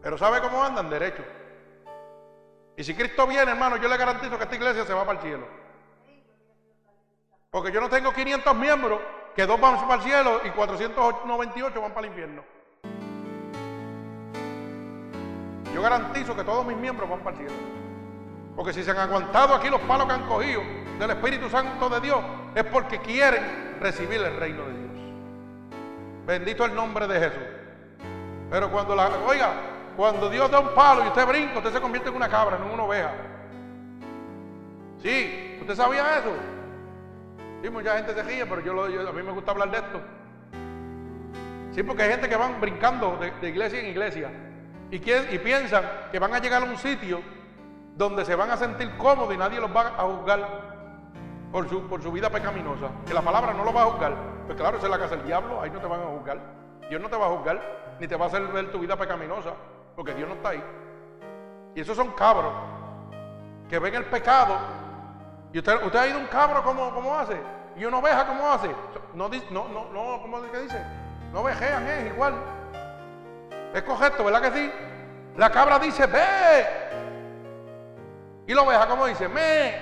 Pero 0.02 0.16
¿sabe 0.16 0.40
cómo 0.40 0.62
andan? 0.62 0.88
Derecho. 0.88 1.22
Y 2.76 2.84
si 2.84 2.94
Cristo 2.94 3.26
viene, 3.26 3.50
hermano, 3.50 3.76
yo 3.76 3.88
le 3.88 3.96
garantizo 3.96 4.38
que 4.38 4.44
esta 4.44 4.56
iglesia 4.56 4.84
se 4.84 4.94
va 4.94 5.04
para 5.04 5.18
el 5.18 5.24
cielo. 5.26 5.46
Porque 7.50 7.72
yo 7.72 7.80
no 7.80 7.88
tengo 7.88 8.12
500 8.12 8.54
miembros, 8.56 9.00
que 9.34 9.44
dos 9.44 9.60
van 9.60 9.76
para 9.86 9.96
el 9.96 10.02
cielo 10.02 10.40
y 10.44 10.50
498 10.50 11.80
van 11.80 11.92
para 11.92 12.06
el 12.06 12.12
infierno. 12.12 12.42
Yo 15.74 15.82
garantizo 15.82 16.34
que 16.34 16.44
todos 16.44 16.64
mis 16.64 16.76
miembros 16.76 17.08
van 17.08 17.20
para 17.20 17.36
el 17.36 17.46
cielo. 17.46 17.62
Porque 18.56 18.72
si 18.72 18.82
se 18.82 18.90
han 18.90 18.98
aguantado 18.98 19.54
aquí 19.54 19.68
los 19.68 19.80
palos 19.82 20.06
que 20.06 20.12
han 20.12 20.26
cogido 20.26 20.62
del 20.98 21.10
Espíritu 21.10 21.48
Santo 21.48 21.88
de 21.88 22.00
Dios, 22.00 22.18
es 22.54 22.64
porque 22.64 22.98
quieren 23.00 23.78
recibir 23.80 24.20
el 24.20 24.36
reino 24.36 24.64
de 24.64 24.72
Dios. 24.72 24.90
Bendito 26.26 26.64
el 26.64 26.74
nombre 26.74 27.06
de 27.06 27.20
Jesús. 27.20 27.42
Pero 28.50 28.70
cuando 28.70 28.94
la, 28.94 29.08
oiga, 29.26 29.52
cuando 30.00 30.30
Dios 30.30 30.50
da 30.50 30.60
un 30.60 30.74
palo 30.74 31.04
y 31.04 31.08
usted 31.08 31.26
brinca, 31.26 31.58
usted 31.58 31.74
se 31.74 31.80
convierte 31.82 32.08
en 32.08 32.16
una 32.16 32.26
cabra, 32.26 32.56
no 32.56 32.64
en 32.64 32.72
una 32.72 32.84
oveja. 32.84 33.12
Sí, 35.02 35.58
¿usted 35.60 35.74
sabía 35.74 36.20
eso? 36.20 36.30
Sí, 37.62 37.68
mucha 37.68 37.98
gente 37.98 38.14
se 38.14 38.22
ríe, 38.22 38.46
pero 38.46 38.84
a 38.86 39.12
mí 39.12 39.22
me 39.22 39.32
gusta 39.32 39.50
hablar 39.50 39.70
de 39.70 39.76
esto. 39.76 40.00
Sí, 41.72 41.82
porque 41.82 42.04
hay 42.04 42.12
gente 42.12 42.30
que 42.30 42.36
van 42.36 42.62
brincando 42.62 43.18
de, 43.18 43.46
iglesia 43.46 43.78
en 43.78 43.86
iglesia 43.88 44.30
y, 44.90 45.00
piensan 45.00 45.84
que 46.10 46.18
van 46.18 46.32
a 46.32 46.38
llegar 46.38 46.62
a 46.62 46.64
un 46.64 46.78
sitio 46.78 47.20
donde 47.94 48.24
se 48.24 48.34
van 48.34 48.50
a 48.52 48.56
sentir 48.56 48.96
cómodos 48.96 49.34
y 49.34 49.36
nadie 49.36 49.60
los 49.60 49.70
va 49.70 49.88
a 49.98 50.04
juzgar 50.04 50.48
por 51.52 51.68
su, 51.68 51.86
por 51.88 52.02
su 52.02 52.10
vida 52.10 52.30
pecaminosa. 52.30 52.88
Que 53.06 53.12
la 53.12 53.20
palabra 53.20 53.52
no 53.52 53.64
los 53.64 53.76
va 53.76 53.82
a 53.82 53.90
juzgar. 53.90 54.16
Pues 54.46 54.56
claro, 54.56 54.78
esa 54.78 54.86
es 54.86 54.92
la 54.92 54.98
casa 54.98 55.16
del 55.16 55.26
diablo, 55.26 55.60
ahí 55.60 55.70
no 55.70 55.78
te 55.78 55.86
van 55.86 56.00
a 56.00 56.06
juzgar. 56.06 56.38
Dios 56.88 57.02
no 57.02 57.10
te 57.10 57.18
va 57.18 57.26
a 57.26 57.36
juzgar, 57.36 57.60
ni 58.00 58.08
te 58.08 58.16
va 58.16 58.24
a 58.24 58.28
hacer 58.28 58.42
ver 58.44 58.72
tu 58.72 58.78
vida 58.78 58.96
pecaminosa, 58.96 59.52
porque 59.96 60.14
Dios 60.14 60.28
no 60.28 60.34
está 60.34 60.50
ahí. 60.50 60.64
Y 61.74 61.80
esos 61.80 61.96
son 61.96 62.10
cabros 62.12 62.52
que 63.68 63.78
ven 63.78 63.94
el 63.94 64.04
pecado. 64.06 64.58
¿Y 65.52 65.58
usted, 65.58 65.82
usted 65.84 65.98
ha 65.98 66.06
ido 66.08 66.18
un 66.18 66.26
cabro 66.26 66.62
como, 66.62 66.92
como 66.92 67.16
hace? 67.16 67.40
¿Y 67.76 67.84
una 67.84 67.98
oveja 67.98 68.26
cómo 68.26 68.50
hace? 68.50 68.68
No, 69.14 69.28
no, 69.28 69.68
no, 69.68 69.90
no 69.92 70.22
¿cómo 70.22 70.44
es 70.44 70.50
que 70.50 70.60
dice? 70.62 70.84
No 71.32 71.44
vejean, 71.44 71.86
es 71.86 72.12
igual. 72.12 72.34
Es 73.72 73.82
correcto, 73.82 74.24
¿verdad 74.24 74.42
que 74.42 74.50
sí? 74.50 74.72
La 75.36 75.50
cabra 75.50 75.78
dice, 75.78 76.06
ve. 76.06 76.66
Y 78.46 78.54
la 78.54 78.62
oveja, 78.62 78.88
¿cómo 78.88 79.06
dice? 79.06 79.28
Me. 79.28 79.78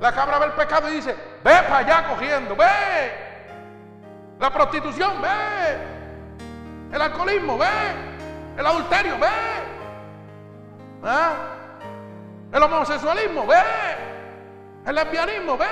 La 0.00 0.12
cabra 0.12 0.40
ve 0.40 0.46
el 0.46 0.52
pecado 0.52 0.90
y 0.90 0.94
dice, 0.96 1.14
ve 1.44 1.62
para 1.68 1.78
allá 1.78 2.08
cogiendo, 2.08 2.56
ve. 2.56 3.12
La 4.40 4.52
prostitución, 4.52 5.22
ve. 5.22 5.78
El 6.92 7.00
alcoholismo, 7.00 7.56
ve. 7.56 8.11
El 8.56 8.66
adulterio, 8.66 9.18
ve. 9.18 9.28
¿Ah? 11.04 11.32
El 12.52 12.62
homosexualismo, 12.62 13.46
ve. 13.46 13.56
El 14.86 14.94
lesbianismo, 14.94 15.56
ve. 15.56 15.66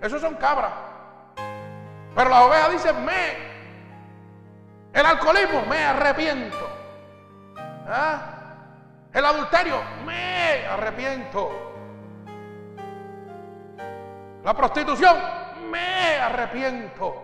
Esos 0.00 0.20
son 0.20 0.34
cabras. 0.34 0.72
Pero 2.14 2.30
las 2.30 2.40
ovejas 2.42 2.70
dicen, 2.70 3.04
me. 3.04 3.54
El 4.92 5.04
alcoholismo, 5.04 5.62
me 5.66 5.84
arrepiento. 5.84 6.68
¿Ah? 7.86 8.34
El 9.12 9.24
adulterio, 9.24 9.80
me 10.04 10.66
arrepiento. 10.66 11.50
La 14.42 14.54
prostitución, 14.54 15.16
me 15.70 16.18
arrepiento. 16.18 17.14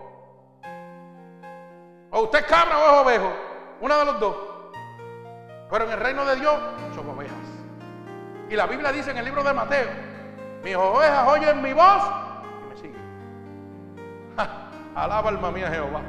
O 2.11 2.21
usted 2.21 2.39
es 2.39 2.45
cabra 2.45 2.77
o 2.77 2.81
es 2.81 3.01
ovejo, 3.05 3.33
una 3.81 3.97
de 3.97 4.05
los 4.05 4.19
dos. 4.19 4.50
Pero 5.71 5.85
en 5.85 5.91
el 5.91 5.99
reino 6.01 6.25
de 6.25 6.35
Dios 6.35 6.53
somos 6.93 7.15
ovejas. 7.15 7.37
Y 8.49 8.55
la 8.57 8.67
Biblia 8.67 8.91
dice 8.91 9.11
en 9.11 9.17
el 9.17 9.23
libro 9.23 9.41
de 9.41 9.53
Mateo, 9.53 9.87
mis 10.61 10.75
ovejas 10.75 11.27
oyen 11.29 11.61
mi 11.61 11.71
voz 11.71 12.03
y 12.61 12.69
me 12.69 12.75
siguen. 12.75 13.01
alaba 14.95 15.29
alma 15.29 15.49
mía 15.49 15.69
Jehová. 15.69 16.01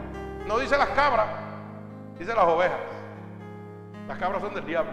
No 0.48 0.58
dice 0.58 0.76
las 0.76 0.88
cabras, 0.88 1.28
dice 2.18 2.34
las 2.34 2.44
ovejas. 2.44 2.80
Las 4.08 4.18
cabras 4.18 4.42
son 4.42 4.52
del 4.52 4.66
diablo. 4.66 4.92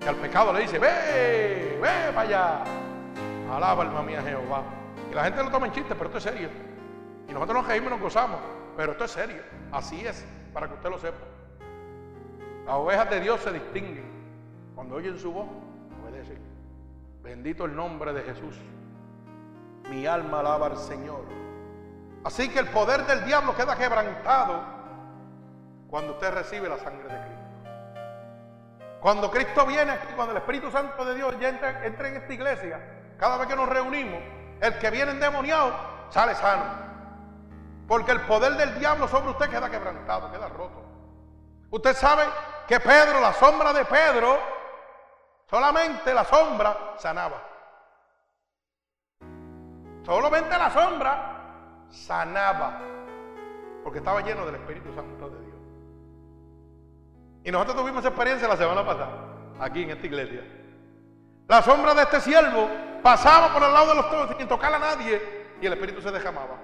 Que 0.00 0.08
al 0.08 0.16
pecado 0.16 0.52
le 0.52 0.62
dice, 0.62 0.80
ve, 0.80 1.78
ve 1.80 2.12
para 2.12 2.20
allá. 2.22 2.64
Alaba 3.54 3.84
alma 3.84 4.02
mía 4.02 4.22
Jehová. 4.22 4.62
Y 5.08 5.14
la 5.14 5.22
gente 5.22 5.40
lo 5.44 5.50
toma 5.50 5.66
en 5.66 5.72
chiste, 5.72 5.94
pero 5.94 6.06
esto 6.06 6.18
es 6.18 6.24
serio. 6.24 6.48
Y 7.28 7.32
nosotros 7.32 7.58
nos 7.58 7.68
reímos 7.68 7.90
y 7.90 7.92
nos 7.92 8.00
gozamos. 8.00 8.40
Pero 8.76 8.92
esto 8.92 9.04
es 9.04 9.10
serio. 9.12 9.42
Así 9.70 10.04
es, 10.04 10.26
para 10.52 10.66
que 10.66 10.74
usted 10.74 10.90
lo 10.90 10.98
sepa. 10.98 11.18
Las 12.66 12.76
ovejas 12.76 13.10
de 13.10 13.20
Dios 13.20 13.40
se 13.40 13.52
distinguen. 13.52 14.10
Cuando 14.74 14.96
oyen 14.96 15.18
su 15.18 15.32
voz, 15.32 15.48
obedecen. 16.02 16.38
Bendito 17.22 17.64
el 17.64 17.74
nombre 17.74 18.12
de 18.12 18.22
Jesús. 18.22 18.56
Mi 19.90 20.06
alma 20.06 20.40
alaba 20.40 20.66
al 20.66 20.76
Señor. 20.76 21.24
Así 22.24 22.48
que 22.48 22.60
el 22.60 22.68
poder 22.68 23.04
del 23.06 23.24
diablo 23.24 23.54
queda 23.56 23.76
quebrantado 23.76 24.62
cuando 25.90 26.12
usted 26.12 26.32
recibe 26.32 26.68
la 26.68 26.78
sangre 26.78 27.04
de 27.04 27.20
Cristo. 27.20 27.42
Cuando 29.00 29.30
Cristo 29.30 29.66
viene, 29.66 29.98
cuando 30.14 30.30
el 30.30 30.38
Espíritu 30.38 30.70
Santo 30.70 31.04
de 31.04 31.16
Dios 31.16 31.34
ya 31.40 31.48
entra, 31.48 31.84
entra 31.84 32.08
en 32.08 32.16
esta 32.16 32.32
iglesia, 32.32 32.80
cada 33.18 33.36
vez 33.36 33.48
que 33.48 33.56
nos 33.56 33.68
reunimos, 33.68 34.20
el 34.60 34.78
que 34.78 34.90
viene 34.90 35.10
endemoniado 35.10 35.72
sale 36.10 36.36
sano. 36.36 36.62
Porque 37.88 38.12
el 38.12 38.20
poder 38.20 38.52
del 38.52 38.78
diablo 38.78 39.08
sobre 39.08 39.32
usted 39.32 39.50
queda 39.50 39.68
quebrantado, 39.68 40.30
queda 40.30 40.48
roto. 40.48 40.81
Usted 41.72 41.96
sabe 41.96 42.24
que 42.68 42.78
Pedro, 42.80 43.18
la 43.18 43.32
sombra 43.32 43.72
de 43.72 43.86
Pedro, 43.86 44.38
solamente 45.48 46.12
la 46.12 46.22
sombra 46.22 46.94
sanaba. 46.98 47.42
Solamente 50.04 50.50
la 50.50 50.70
sombra 50.70 51.86
sanaba. 51.88 52.78
Porque 53.82 54.00
estaba 54.00 54.20
lleno 54.20 54.44
del 54.44 54.56
Espíritu 54.56 54.94
Santo 54.94 55.30
de 55.30 55.44
Dios. 55.46 55.56
Y 57.44 57.50
nosotros 57.50 57.76
tuvimos 57.78 58.00
esa 58.00 58.08
experiencia 58.08 58.46
la 58.46 58.56
semana 58.58 58.84
pasada, 58.84 59.12
aquí 59.58 59.82
en 59.82 59.90
esta 59.92 60.06
iglesia. 60.06 60.44
La 61.48 61.62
sombra 61.62 61.94
de 61.94 62.02
este 62.02 62.20
siervo 62.20 62.68
pasaba 63.02 63.50
por 63.50 63.62
el 63.62 63.72
lado 63.72 63.88
de 63.88 63.94
los 63.94 64.10
todos 64.10 64.36
sin 64.36 64.46
tocar 64.46 64.74
a 64.74 64.78
nadie 64.78 65.56
y 65.58 65.66
el 65.66 65.72
Espíritu 65.72 66.02
se 66.02 66.10
derramaba. 66.10 66.58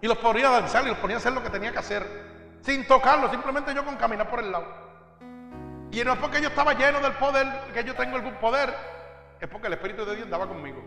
Y 0.00 0.06
los 0.06 0.16
ponía 0.18 0.48
a 0.48 0.60
danzar 0.60 0.84
y 0.84 0.90
los 0.90 0.98
ponía 0.98 1.16
a 1.16 1.18
hacer 1.18 1.32
lo 1.32 1.42
que 1.42 1.50
tenía 1.50 1.72
que 1.72 1.78
hacer, 1.78 2.27
sin 2.62 2.86
tocarlo, 2.86 3.30
simplemente 3.30 3.74
yo 3.74 3.84
con 3.84 3.96
caminar 3.96 4.28
por 4.28 4.40
el 4.40 4.52
lado. 4.52 4.66
Y 5.90 6.04
no 6.04 6.12
es 6.12 6.18
porque 6.18 6.40
yo 6.40 6.48
estaba 6.48 6.74
lleno 6.74 7.00
del 7.00 7.12
poder, 7.12 7.46
que 7.72 7.84
yo 7.84 7.94
tengo 7.94 8.16
algún 8.16 8.34
poder, 8.34 8.74
es 9.40 9.48
porque 9.48 9.68
el 9.68 9.74
Espíritu 9.74 10.04
de 10.04 10.16
Dios 10.16 10.24
andaba 10.26 10.46
conmigo. 10.46 10.82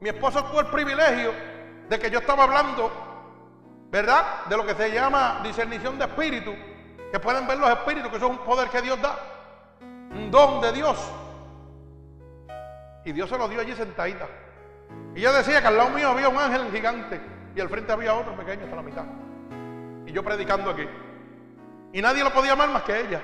Mi 0.00 0.08
esposo 0.08 0.44
tuvo 0.44 0.60
el 0.60 0.66
privilegio 0.66 1.32
de 1.88 1.98
que 1.98 2.10
yo 2.10 2.18
estaba 2.18 2.44
hablando, 2.44 2.90
¿verdad? 3.90 4.44
De 4.46 4.56
lo 4.56 4.66
que 4.66 4.74
se 4.74 4.90
llama 4.90 5.40
discernición 5.42 5.98
de 5.98 6.04
espíritu, 6.04 6.54
que 7.10 7.20
pueden 7.20 7.46
ver 7.46 7.58
los 7.58 7.70
espíritus, 7.70 8.10
que 8.10 8.16
eso 8.16 8.26
es 8.26 8.32
un 8.32 8.44
poder 8.44 8.68
que 8.68 8.82
Dios 8.82 9.00
da, 9.00 9.16
un 9.80 10.30
don 10.30 10.60
de 10.60 10.72
Dios. 10.72 10.98
Y 13.04 13.12
Dios 13.12 13.30
se 13.30 13.38
lo 13.38 13.48
dio 13.48 13.60
allí 13.60 13.72
sentadita. 13.74 14.26
Y 15.14 15.20
yo 15.20 15.32
decía 15.32 15.60
que 15.60 15.68
al 15.68 15.76
lado 15.76 15.90
mío 15.90 16.10
había 16.10 16.28
un 16.28 16.38
ángel 16.38 16.70
gigante 16.72 17.33
y 17.54 17.60
al 17.60 17.68
frente 17.68 17.92
había 17.92 18.14
otro 18.14 18.36
pequeño 18.36 18.64
hasta 18.64 18.76
la 18.76 18.82
mitad. 18.82 19.04
Y 20.06 20.12
yo 20.12 20.22
predicando 20.22 20.70
aquí. 20.70 20.86
Y 21.92 22.02
nadie 22.02 22.24
lo 22.24 22.32
podía 22.32 22.52
amar 22.52 22.70
más 22.70 22.82
que 22.82 23.00
ella. 23.00 23.22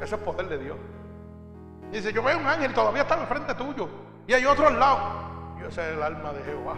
Eso 0.00 0.16
es 0.16 0.22
poder 0.22 0.48
de 0.48 0.58
Dios. 0.58 0.76
Dice, 1.92 2.12
yo 2.12 2.22
veo 2.22 2.38
un 2.38 2.46
ángel 2.46 2.70
y 2.70 2.74
todavía 2.74 3.02
está 3.02 3.20
al 3.20 3.26
frente 3.26 3.54
tuyo. 3.54 3.88
Y 4.26 4.32
hay 4.32 4.44
otro 4.46 4.68
al 4.68 4.78
lado. 4.78 4.98
Y 5.60 5.66
ese 5.66 5.82
es 5.82 5.96
el 5.96 6.02
alma 6.02 6.32
de 6.32 6.42
Jehová. 6.42 6.74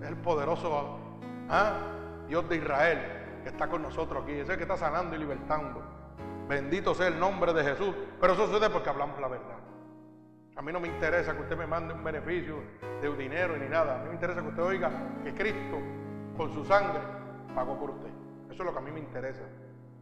Es 0.00 0.08
el 0.08 0.16
poderoso 0.16 0.98
¿ah? 1.48 1.74
Dios 2.26 2.48
de 2.48 2.56
Israel 2.56 3.22
que 3.42 3.50
está 3.50 3.68
con 3.68 3.82
nosotros 3.82 4.24
aquí. 4.24 4.32
Ese 4.32 4.56
que 4.56 4.62
está 4.62 4.76
sanando 4.76 5.14
y 5.14 5.18
libertando. 5.18 5.82
Bendito 6.48 6.94
sea 6.94 7.06
el 7.06 7.20
nombre 7.20 7.52
de 7.52 7.62
Jesús. 7.62 7.94
Pero 8.20 8.32
eso 8.32 8.46
sucede 8.46 8.70
porque 8.70 8.90
hablamos 8.90 9.20
la 9.20 9.28
verdad. 9.28 9.58
A 10.54 10.62
mí 10.62 10.70
no 10.70 10.80
me 10.80 10.88
interesa 10.88 11.34
que 11.34 11.42
usted 11.42 11.56
me 11.56 11.66
mande 11.66 11.94
un 11.94 12.04
beneficio 12.04 12.56
de 13.00 13.08
un 13.08 13.16
dinero 13.16 13.56
ni 13.56 13.68
nada. 13.68 13.96
A 13.96 13.98
mí 14.02 14.08
me 14.08 14.14
interesa 14.14 14.42
que 14.42 14.48
usted 14.48 14.62
oiga 14.62 14.90
que 15.24 15.34
Cristo, 15.34 15.78
con 16.36 16.52
su 16.52 16.64
sangre, 16.64 17.00
pagó 17.54 17.78
por 17.78 17.90
usted. 17.90 18.10
Eso 18.50 18.62
es 18.62 18.66
lo 18.66 18.72
que 18.72 18.78
a 18.78 18.82
mí 18.82 18.90
me 18.90 19.00
interesa. 19.00 19.42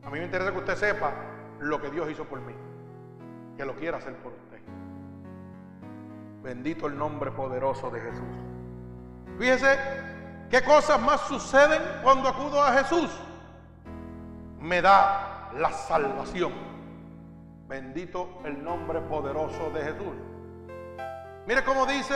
A 0.03 0.11
mí 0.11 0.19
me 0.19 0.25
interesa 0.25 0.51
que 0.51 0.59
usted 0.59 0.75
sepa 0.77 1.13
lo 1.61 1.81
que 1.81 1.91
Dios 1.91 2.11
hizo 2.11 2.25
por 2.25 2.41
mí. 2.41 2.55
Que 3.57 3.65
lo 3.65 3.75
quiera 3.77 3.99
hacer 3.99 4.15
por 4.17 4.33
usted. 4.33 4.59
Bendito 6.43 6.89
el 6.89 6.99
nombre 6.99 7.31
poderoso 7.31 7.91
de 7.91 8.01
Jesús. 8.01 8.25
Fíjese 9.39 9.79
qué 10.51 10.63
cosas 10.65 11.01
más 11.01 11.21
suceden 11.23 11.81
cuando 12.03 12.29
acudo 12.29 12.61
a 12.61 12.73
Jesús. 12.73 13.11
Me 14.59 14.83
da 14.83 15.51
la 15.57 15.71
salvación. 15.71 16.53
Bendito 17.69 18.41
el 18.45 18.65
nombre 18.65 19.01
poderoso 19.03 19.71
de 19.71 19.83
Jesús. 19.83 20.30
Mire 21.47 21.65
cómo 21.65 21.87
dice 21.87 22.15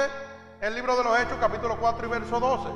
el 0.61 0.75
libro 0.75 0.97
de 0.97 1.05
los 1.05 1.19
Hechos, 1.19 1.39
capítulo 1.41 1.77
4 1.79 2.07
y 2.07 2.11
verso 2.11 2.39
12. 2.39 2.69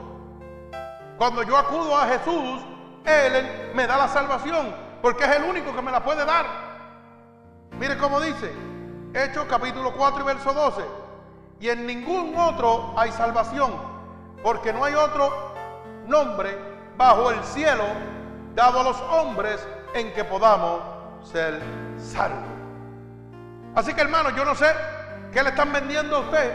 Cuando 1.18 1.42
yo 1.42 1.56
acudo 1.56 1.96
a 1.96 2.06
Jesús, 2.06 2.62
Él, 3.04 3.72
me 3.74 3.86
da 3.86 3.98
la 3.98 4.08
salvación, 4.08 4.74
porque 5.02 5.24
es 5.24 5.36
el 5.36 5.44
único 5.44 5.74
que 5.74 5.82
me 5.82 5.92
la 5.92 6.02
puede 6.02 6.24
dar. 6.24 6.46
Mire 7.78 7.98
cómo 7.98 8.20
dice, 8.20 8.52
Hechos 9.14 9.46
capítulo 9.48 9.92
4 9.94 10.22
y 10.22 10.24
verso 10.24 10.52
12. 10.52 10.82
Y 11.60 11.68
en 11.68 11.86
ningún 11.86 12.34
otro 12.36 12.94
hay 12.96 13.12
salvación, 13.12 13.72
porque 14.42 14.72
no 14.72 14.84
hay 14.84 14.94
otro 14.94 15.54
nombre 16.06 16.58
bajo 16.96 17.30
el 17.30 17.42
cielo 17.44 17.84
dado 18.54 18.80
a 18.80 18.84
los 18.84 19.00
hombres 19.02 19.66
en 19.94 20.12
que 20.14 20.24
podamos 20.24 20.80
ser 21.22 21.60
salvos. 21.98 22.48
Así 23.74 23.92
que 23.92 24.00
hermano, 24.00 24.30
yo 24.30 24.44
no 24.44 24.54
sé 24.54 24.66
¿Qué 25.38 25.44
le 25.44 25.50
están 25.50 25.72
vendiendo 25.72 26.16
a 26.16 26.18
usted? 26.18 26.52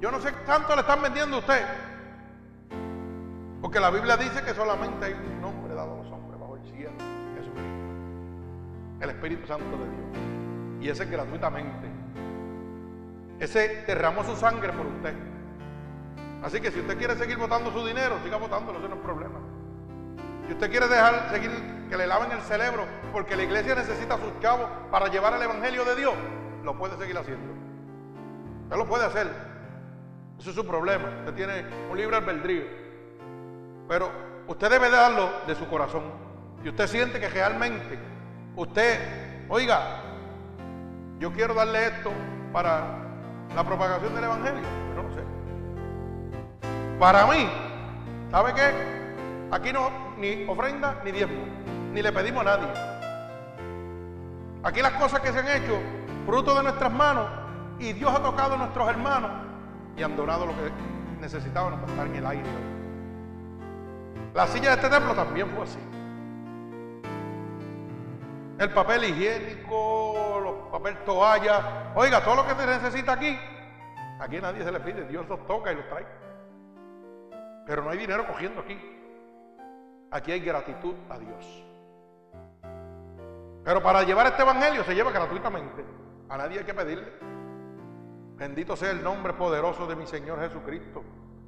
Yo 0.00 0.10
no 0.10 0.22
sé 0.22 0.32
cuánto 0.46 0.74
le 0.74 0.80
están 0.80 1.02
vendiendo 1.02 1.36
a 1.36 1.40
usted. 1.40 1.66
Porque 3.60 3.78
la 3.78 3.90
Biblia 3.90 4.16
dice 4.16 4.42
que 4.42 4.54
solamente 4.54 5.04
hay 5.04 5.12
un 5.12 5.38
nombre 5.38 5.74
dado 5.74 5.92
a 5.92 5.96
los 5.98 6.06
hombres 6.10 6.40
bajo 6.40 6.56
el 6.56 6.62
cielo, 6.62 6.94
Jesucristo. 7.36 9.02
El 9.02 9.10
Espíritu 9.10 9.46
Santo 9.46 9.66
de 9.66 9.84
Dios. 9.84 10.80
Y 10.80 10.88
ese 10.88 11.04
gratuitamente. 11.04 11.90
Ese 13.38 13.84
derramó 13.86 14.24
su 14.24 14.34
sangre 14.34 14.72
por 14.72 14.86
usted. 14.86 15.14
Así 16.42 16.58
que 16.58 16.70
si 16.70 16.80
usted 16.80 16.96
quiere 16.96 17.16
seguir 17.16 17.36
votando 17.36 17.70
su 17.70 17.86
dinero, 17.86 18.16
siga 18.24 18.38
votándolo, 18.38 18.78
ese 18.78 18.88
no 18.88 18.94
es 18.94 19.02
problema. 19.02 19.40
Si 20.46 20.54
usted 20.54 20.70
quiere 20.70 20.88
dejar 20.88 21.28
seguir 21.30 21.50
que 21.90 21.98
le 21.98 22.06
laven 22.06 22.32
el 22.32 22.40
cerebro, 22.40 22.86
porque 23.12 23.36
la 23.36 23.42
iglesia 23.42 23.74
necesita 23.74 24.16
sus 24.16 24.40
chavos 24.40 24.70
para 24.90 25.08
llevar 25.08 25.34
el 25.34 25.42
Evangelio 25.42 25.84
de 25.84 25.96
Dios, 25.96 26.14
lo 26.64 26.76
puede 26.76 26.96
seguir 26.96 27.16
haciendo. 27.16 27.52
Usted 28.64 28.76
lo 28.76 28.86
puede 28.86 29.06
hacer. 29.06 29.28
Eso 30.38 30.50
es 30.50 30.56
su 30.56 30.66
problema. 30.66 31.08
Usted 31.20 31.34
tiene 31.34 31.64
un 31.90 31.96
libre 31.96 32.16
albedrío. 32.16 32.62
Pero 33.88 34.10
usted 34.46 34.70
debe 34.70 34.90
darlo 34.90 35.28
de 35.46 35.54
su 35.54 35.68
corazón. 35.68 36.02
Y 36.64 36.68
usted 36.68 36.86
siente 36.86 37.18
que 37.20 37.28
realmente 37.28 37.98
usted, 38.56 39.46
oiga, 39.48 40.02
yo 41.18 41.32
quiero 41.32 41.54
darle 41.54 41.86
esto 41.86 42.10
para 42.52 42.98
la 43.54 43.64
propagación 43.64 44.14
del 44.14 44.24
Evangelio. 44.24 44.62
Pero 44.90 45.02
no 45.02 45.14
sé. 45.14 45.22
Para 46.98 47.26
mí, 47.26 47.48
¿sabe 48.30 48.54
qué? 48.54 48.70
Aquí 49.50 49.72
no 49.72 49.90
ni 50.18 50.46
ofrenda 50.46 51.00
ni 51.04 51.12
diezmo. 51.12 51.44
Ni 51.92 52.02
le 52.02 52.12
pedimos 52.12 52.46
a 52.46 52.56
nadie. 52.56 52.68
Aquí 54.62 54.82
las 54.82 54.92
cosas 54.92 55.20
que 55.20 55.32
se 55.32 55.38
han 55.38 55.48
hecho 55.48 55.80
fruto 56.30 56.54
de 56.54 56.62
nuestras 56.62 56.92
manos 56.92 57.26
y 57.80 57.92
Dios 57.92 58.14
ha 58.14 58.22
tocado 58.22 58.54
a 58.54 58.58
nuestros 58.58 58.88
hermanos 58.88 59.32
y 59.96 60.02
han 60.04 60.14
donado 60.14 60.46
lo 60.46 60.52
que 60.52 60.70
necesitaban 61.20 61.80
para 61.80 61.86
estar 61.88 62.06
en 62.06 62.14
el 62.14 62.24
aire. 62.24 62.50
La 64.32 64.46
silla 64.46 64.68
de 64.68 64.76
este 64.76 64.88
templo 64.88 65.12
también 65.12 65.50
fue 65.50 65.64
así. 65.64 65.80
El 68.60 68.72
papel 68.72 69.06
higiénico, 69.06 70.40
los 70.40 70.54
papel 70.70 70.98
toalla. 71.04 71.92
Oiga, 71.96 72.22
todo 72.22 72.36
lo 72.36 72.46
que 72.46 72.54
se 72.54 72.64
necesita 72.64 73.14
aquí, 73.14 73.36
aquí 74.20 74.40
nadie 74.40 74.62
se 74.62 74.70
le 74.70 74.78
pide, 74.78 75.08
Dios 75.08 75.28
los 75.28 75.44
toca 75.48 75.72
y 75.72 75.74
los 75.74 75.88
trae. 75.88 76.06
Pero 77.66 77.82
no 77.82 77.90
hay 77.90 77.98
dinero 77.98 78.24
cogiendo 78.28 78.60
aquí. 78.60 78.78
Aquí 80.12 80.30
hay 80.30 80.40
gratitud 80.40 80.94
a 81.08 81.18
Dios. 81.18 81.64
Pero 83.64 83.82
para 83.82 84.04
llevar 84.04 84.28
este 84.28 84.42
evangelio 84.42 84.84
se 84.84 84.94
lleva 84.94 85.10
gratuitamente. 85.10 85.99
A 86.30 86.38
nadie 86.38 86.60
hay 86.60 86.64
que 86.64 86.74
pedirle. 86.74 87.12
Bendito 88.36 88.76
sea 88.76 88.92
el 88.92 89.02
nombre 89.02 89.32
poderoso 89.32 89.86
de 89.86 89.96
mi 89.96 90.06
Señor 90.06 90.38
Jesucristo. 90.40 91.02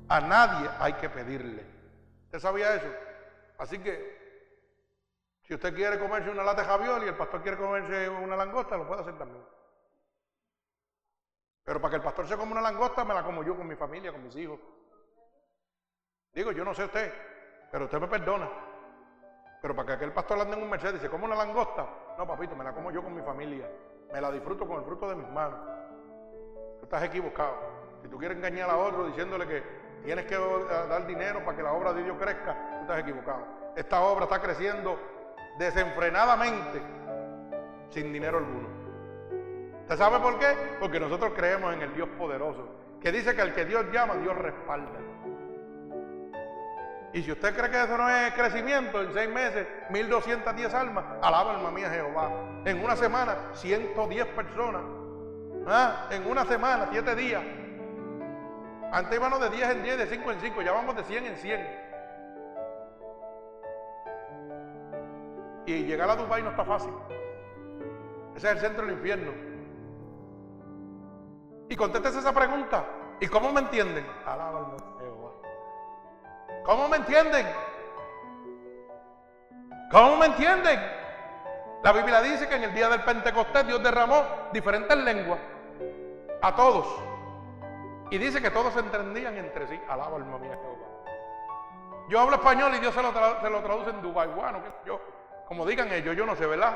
A 0.09 0.21
nadie 0.21 0.69
hay 0.79 0.95
que 0.95 1.09
pedirle. 1.09 1.65
¿Usted 2.25 2.41
sabía 2.41 2.75
eso? 2.75 2.93
Así 3.59 3.79
que, 3.79 4.21
si 5.43 5.55
usted 5.55 5.73
quiere 5.73 6.01
comerse 6.01 6.31
una 6.31 6.43
lata 6.43 6.63
de 6.63 6.69
javiol 6.69 7.05
y 7.05 7.09
el 7.09 7.17
pastor 7.17 7.43
quiere 7.43 7.57
comerse 7.57 8.09
una 8.09 8.35
langosta, 8.35 8.77
lo 8.77 8.89
puede 8.89 9.03
hacer 9.03 9.17
también. 9.17 9.45
Pero 11.63 11.81
para 11.81 11.91
que 11.91 11.97
el 11.97 12.03
pastor 12.03 12.27
se 12.27 12.37
coma 12.37 12.53
una 12.53 12.61
langosta, 12.61 13.05
me 13.05 13.15
la 13.15 13.23
como 13.23 13.45
yo 13.45 13.57
con 13.57 13.69
mi 13.69 13.77
familia, 13.77 14.11
con 14.11 14.25
mis 14.25 14.35
hijos. 14.35 14.59
Digo, 16.33 16.51
yo 16.51 16.65
no 16.65 16.75
sé 16.75 16.87
usted, 16.87 17.13
pero 17.71 17.85
usted 17.85 18.01
me 18.01 18.09
perdona. 18.09 18.51
Pero 19.61 19.77
para 19.77 19.87
que 19.87 19.93
aquel 19.93 20.13
pastor 20.13 20.41
ande 20.41 20.57
en 20.57 20.63
un 20.65 20.71
Mercedes 20.71 20.97
y 20.97 21.05
se 21.05 21.09
coma 21.09 21.27
una 21.27 21.37
langosta, 21.37 21.89
no, 22.19 22.27
papito, 22.27 22.57
me 22.57 22.65
la 22.65 22.75
como 22.75 22.91
yo 22.91 23.01
con 23.01 23.15
mi 23.15 23.23
familia. 23.23 23.71
Me 24.13 24.21
la 24.21 24.31
disfruto 24.31 24.67
con 24.67 24.79
el 24.79 24.85
fruto 24.85 25.09
de 25.09 25.17
mis 25.17 25.29
manos. 25.31 25.59
Tú 26.79 26.85
estás 26.85 27.03
equivocado. 27.05 27.57
Si 28.03 28.09
tú 28.09 28.19
quieres 28.19 28.37
engañar 28.37 28.69
a 28.69 28.77
otro 28.77 29.07
diciéndole 29.07 29.47
que 29.47 29.63
tienes 30.05 30.27
que 30.27 30.37
dar 30.37 31.07
dinero 31.07 31.45
para 31.45 31.57
que 31.57 31.63
la 31.63 31.73
obra 31.73 31.93
de 31.93 32.03
Dios 32.03 32.17
crezca, 32.21 32.55
tú 32.77 32.83
estás 32.83 32.99
equivocado. 32.99 33.45
Esta 33.77 34.03
obra 34.03 34.25
está 34.25 34.41
creciendo 34.41 34.99
desenfrenadamente 35.59 36.83
sin 37.91 38.13
dinero 38.13 38.39
alguno. 38.39 38.69
¿Usted 39.83 39.97
sabe 39.97 40.19
por 40.21 40.39
qué? 40.39 40.77
Porque 40.79 41.01
nosotros 41.01 41.33
creemos 41.35 41.75
en 41.75 41.83
el 41.83 41.95
Dios 41.95 42.09
poderoso, 42.19 42.69
que 43.01 43.13
dice 43.13 43.35
que 43.35 43.43
el 43.43 43.55
que 43.55 43.65
Dios 43.65 43.87
llama, 43.93 44.15
Dios 44.17 44.37
respalda. 44.37 44.99
Y 47.13 47.23
si 47.23 47.33
usted 47.33 47.55
cree 47.55 47.71
que 47.71 47.83
eso 47.83 47.97
no 47.99 48.09
es 48.09 48.33
crecimiento, 48.33 49.03
en 49.03 49.13
seis 49.13 49.29
meses, 49.29 49.67
1210 49.91 50.75
almas, 50.75 51.05
alaba 51.21 51.57
alma 51.57 51.71
mía 51.71 51.91
Jehová. 51.91 52.31
En 52.65 52.83
una 52.83 52.97
semana, 52.97 53.37
110 53.55 54.27
personas. 54.29 54.83
¿Ah? 55.67 56.07
En 56.11 56.27
una 56.27 56.45
semana, 56.47 56.89
siete 56.91 57.15
días. 57.15 57.43
Antes 58.93 59.17
íbamos 59.17 59.41
de 59.41 59.51
10 59.51 59.71
en 59.71 59.83
10, 59.83 59.99
de 59.99 60.07
5 60.07 60.33
en 60.33 60.41
5, 60.41 60.63
ya 60.63 60.73
vamos 60.73 60.97
de 60.97 61.05
100 61.05 61.27
en 61.27 61.37
100. 61.37 61.83
Y 65.67 65.85
llegar 65.85 66.11
a 66.11 66.17
Dubái 66.17 66.43
no 66.43 66.51
está 66.51 66.65
fácil. 66.65 66.93
Ese 68.35 68.49
es 68.49 68.55
el 68.55 68.61
centro 68.61 68.87
del 68.87 68.97
infierno. 68.97 69.33
Y 71.69 71.77
contéstese 71.77 72.19
esa 72.19 72.33
pregunta. 72.33 72.85
¿Y 73.21 73.29
cómo 73.29 73.53
me 73.53 73.61
entienden? 73.61 74.07
Alaba 74.27 74.59
alma 74.59 74.77
Jehová. 74.99 75.22
¿Cómo 76.65 76.89
me 76.89 76.97
entienden? 76.99 77.47
¿Cómo 79.91 80.17
me 80.17 80.27
entienden? 80.27 80.81
La 81.83 81.93
Biblia 81.93 82.23
dice 82.23 82.49
que 82.49 82.55
en 82.55 82.65
el 82.65 82.75
día 82.75 82.89
del 82.89 83.03
Pentecostés 83.03 83.67
Dios 83.67 83.83
derramó 83.83 84.25
diferentes 84.53 84.97
lenguas 84.97 85.41
a 86.41 86.55
todos. 86.55 86.87
Y 88.11 88.19
dice 88.19 88.41
que 88.41 88.51
todos 88.51 88.73
se 88.73 88.81
entendían 88.81 89.37
entre 89.37 89.67
sí. 89.67 89.81
Alaba 89.89 90.17
alma 90.17 90.39
mía 90.39 90.57
Jehová. 90.61 90.87
Yo 92.09 92.21
hablo 92.21 92.37
español 92.37 92.73
y 92.75 92.79
Dios 92.79 92.95
se 92.95 93.03
lo, 93.03 93.11
traduce 93.13 93.91
en 93.91 94.03
dubaiguano, 94.03 94.61
yo. 94.85 95.01
Como 95.47 95.67
digan 95.67 95.93
ellos, 95.93 96.17
yo 96.17 96.25
no 96.25 96.37
sé, 96.37 96.47
¿verdad? 96.47 96.75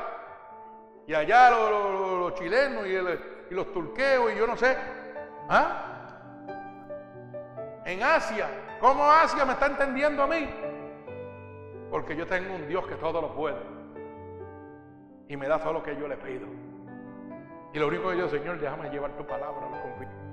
Y 1.05 1.13
allá 1.13 1.49
los, 1.51 2.33
chilenos 2.35 2.85
y, 2.85 2.89
y 2.89 3.55
los 3.55 3.71
turqueos 3.71 4.33
y 4.33 4.35
yo 4.35 4.45
no 4.45 4.57
sé. 4.57 4.77
¿Ah? 5.49 5.93
En 7.85 8.03
Asia, 8.03 8.49
¿cómo 8.79 9.09
Asia 9.11 9.45
me 9.45 9.53
está 9.53 9.67
entendiendo 9.67 10.23
a 10.23 10.27
mí? 10.27 10.49
Porque 11.89 12.15
yo 12.15 12.27
tengo 12.27 12.55
un 12.55 12.67
Dios 12.67 12.85
que 12.87 12.95
todo 12.95 13.21
lo 13.21 13.33
puede. 13.33 13.61
Y 15.27 15.37
me 15.37 15.47
da 15.47 15.59
todo 15.59 15.73
lo 15.73 15.83
que 15.83 15.95
yo 15.95 16.07
le 16.07 16.17
pido. 16.17 16.47
Y 17.73 17.79
lo 17.79 17.87
único 17.87 18.09
que 18.09 18.17
yo, 18.17 18.29
Señor, 18.29 18.59
déjame 18.59 18.89
llevar 18.89 19.11
tu 19.11 19.25
palabra, 19.25 19.61
no 19.69 19.81
confío. 19.81 20.27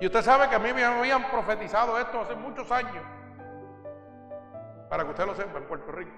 Y 0.00 0.06
usted 0.06 0.22
sabe 0.22 0.48
que 0.48 0.56
a 0.56 0.58
mí 0.58 0.72
me 0.72 0.82
habían 0.82 1.30
profetizado 1.30 1.98
esto 1.98 2.20
hace 2.20 2.34
muchos 2.34 2.70
años. 2.72 3.04
Para 4.88 5.04
que 5.04 5.10
usted 5.10 5.26
lo 5.26 5.34
sepa 5.34 5.58
en 5.58 5.64
Puerto 5.64 5.92
Rico. 5.92 6.10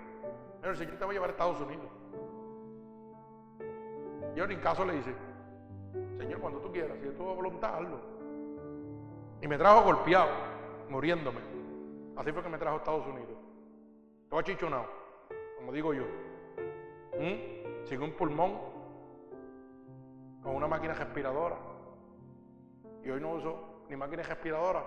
el 0.62 0.76
Señor 0.76 0.96
te 0.96 1.04
va 1.04 1.10
a 1.10 1.14
llevar 1.14 1.30
a 1.30 1.32
Estados 1.32 1.60
Unidos. 1.60 1.86
Yo 4.36 4.44
en 4.44 4.60
caso 4.60 4.84
le 4.84 4.94
dice, 4.94 5.14
Señor, 6.16 6.40
cuando 6.40 6.60
tú 6.60 6.72
quieras, 6.72 6.96
si 7.00 7.08
es 7.08 7.16
tu 7.16 7.24
voluntad, 7.24 7.74
hazlo. 7.74 8.21
Y 9.43 9.49
me 9.49 9.59
trajo 9.59 9.82
golpeado, 9.82 10.30
muriéndome. 10.88 11.40
Así 12.16 12.30
fue 12.32 12.43
que 12.45 12.49
me 12.49 12.59
trajo 12.59 12.76
a 12.76 12.78
Estados 12.78 13.07
Unidos. 13.09 13.36
Estaba 14.22 14.45
chichonado, 14.45 14.86
como 15.57 15.72
digo 15.72 15.93
yo. 15.93 16.05
¿Mm? 17.18 17.84
Sin 17.84 18.03
un 18.03 18.12
pulmón, 18.12 18.53
con 20.45 20.55
una 20.55 20.68
máquina 20.68 20.95
respiradora. 20.95 21.57
Y 23.05 23.11
hoy 23.11 23.20
no 23.20 23.32
uso 23.32 23.84
ni 23.88 23.97
máquina 23.97 24.22
respiradora 24.22 24.84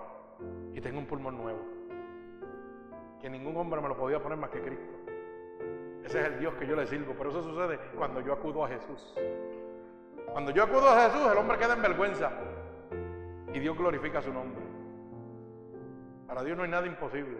y 0.72 0.80
tengo 0.80 1.00
un 1.00 1.06
pulmón 1.06 1.36
nuevo. 1.36 1.60
Que 3.20 3.28
ningún 3.28 3.56
hombre 3.58 3.80
me 3.82 3.88
lo 3.88 3.96
podía 3.96 4.22
poner 4.22 4.38
más 4.38 4.48
que 4.48 4.62
Cristo. 4.62 4.94
Ese 6.02 6.20
es 6.20 6.26
el 6.28 6.38
Dios 6.38 6.54
que 6.54 6.66
yo 6.66 6.76
le 6.76 6.86
sirvo. 6.86 7.14
Pero 7.18 7.28
eso 7.28 7.42
sucede 7.42 7.78
cuando 7.94 8.22
yo 8.22 8.32
acudo 8.32 8.64
a 8.64 8.68
Jesús. 8.68 9.14
Cuando 10.32 10.50
yo 10.50 10.64
acudo 10.64 10.88
a 10.88 11.10
Jesús, 11.10 11.30
el 11.30 11.36
hombre 11.36 11.58
queda 11.58 11.74
en 11.74 11.82
vergüenza. 11.82 12.32
Y 13.56 13.58
Dios 13.58 13.74
glorifica 13.74 14.20
su 14.20 14.30
nombre. 14.34 14.62
Para 16.26 16.44
Dios 16.44 16.58
no 16.58 16.64
hay 16.64 16.68
nada 16.68 16.86
imposible. 16.86 17.38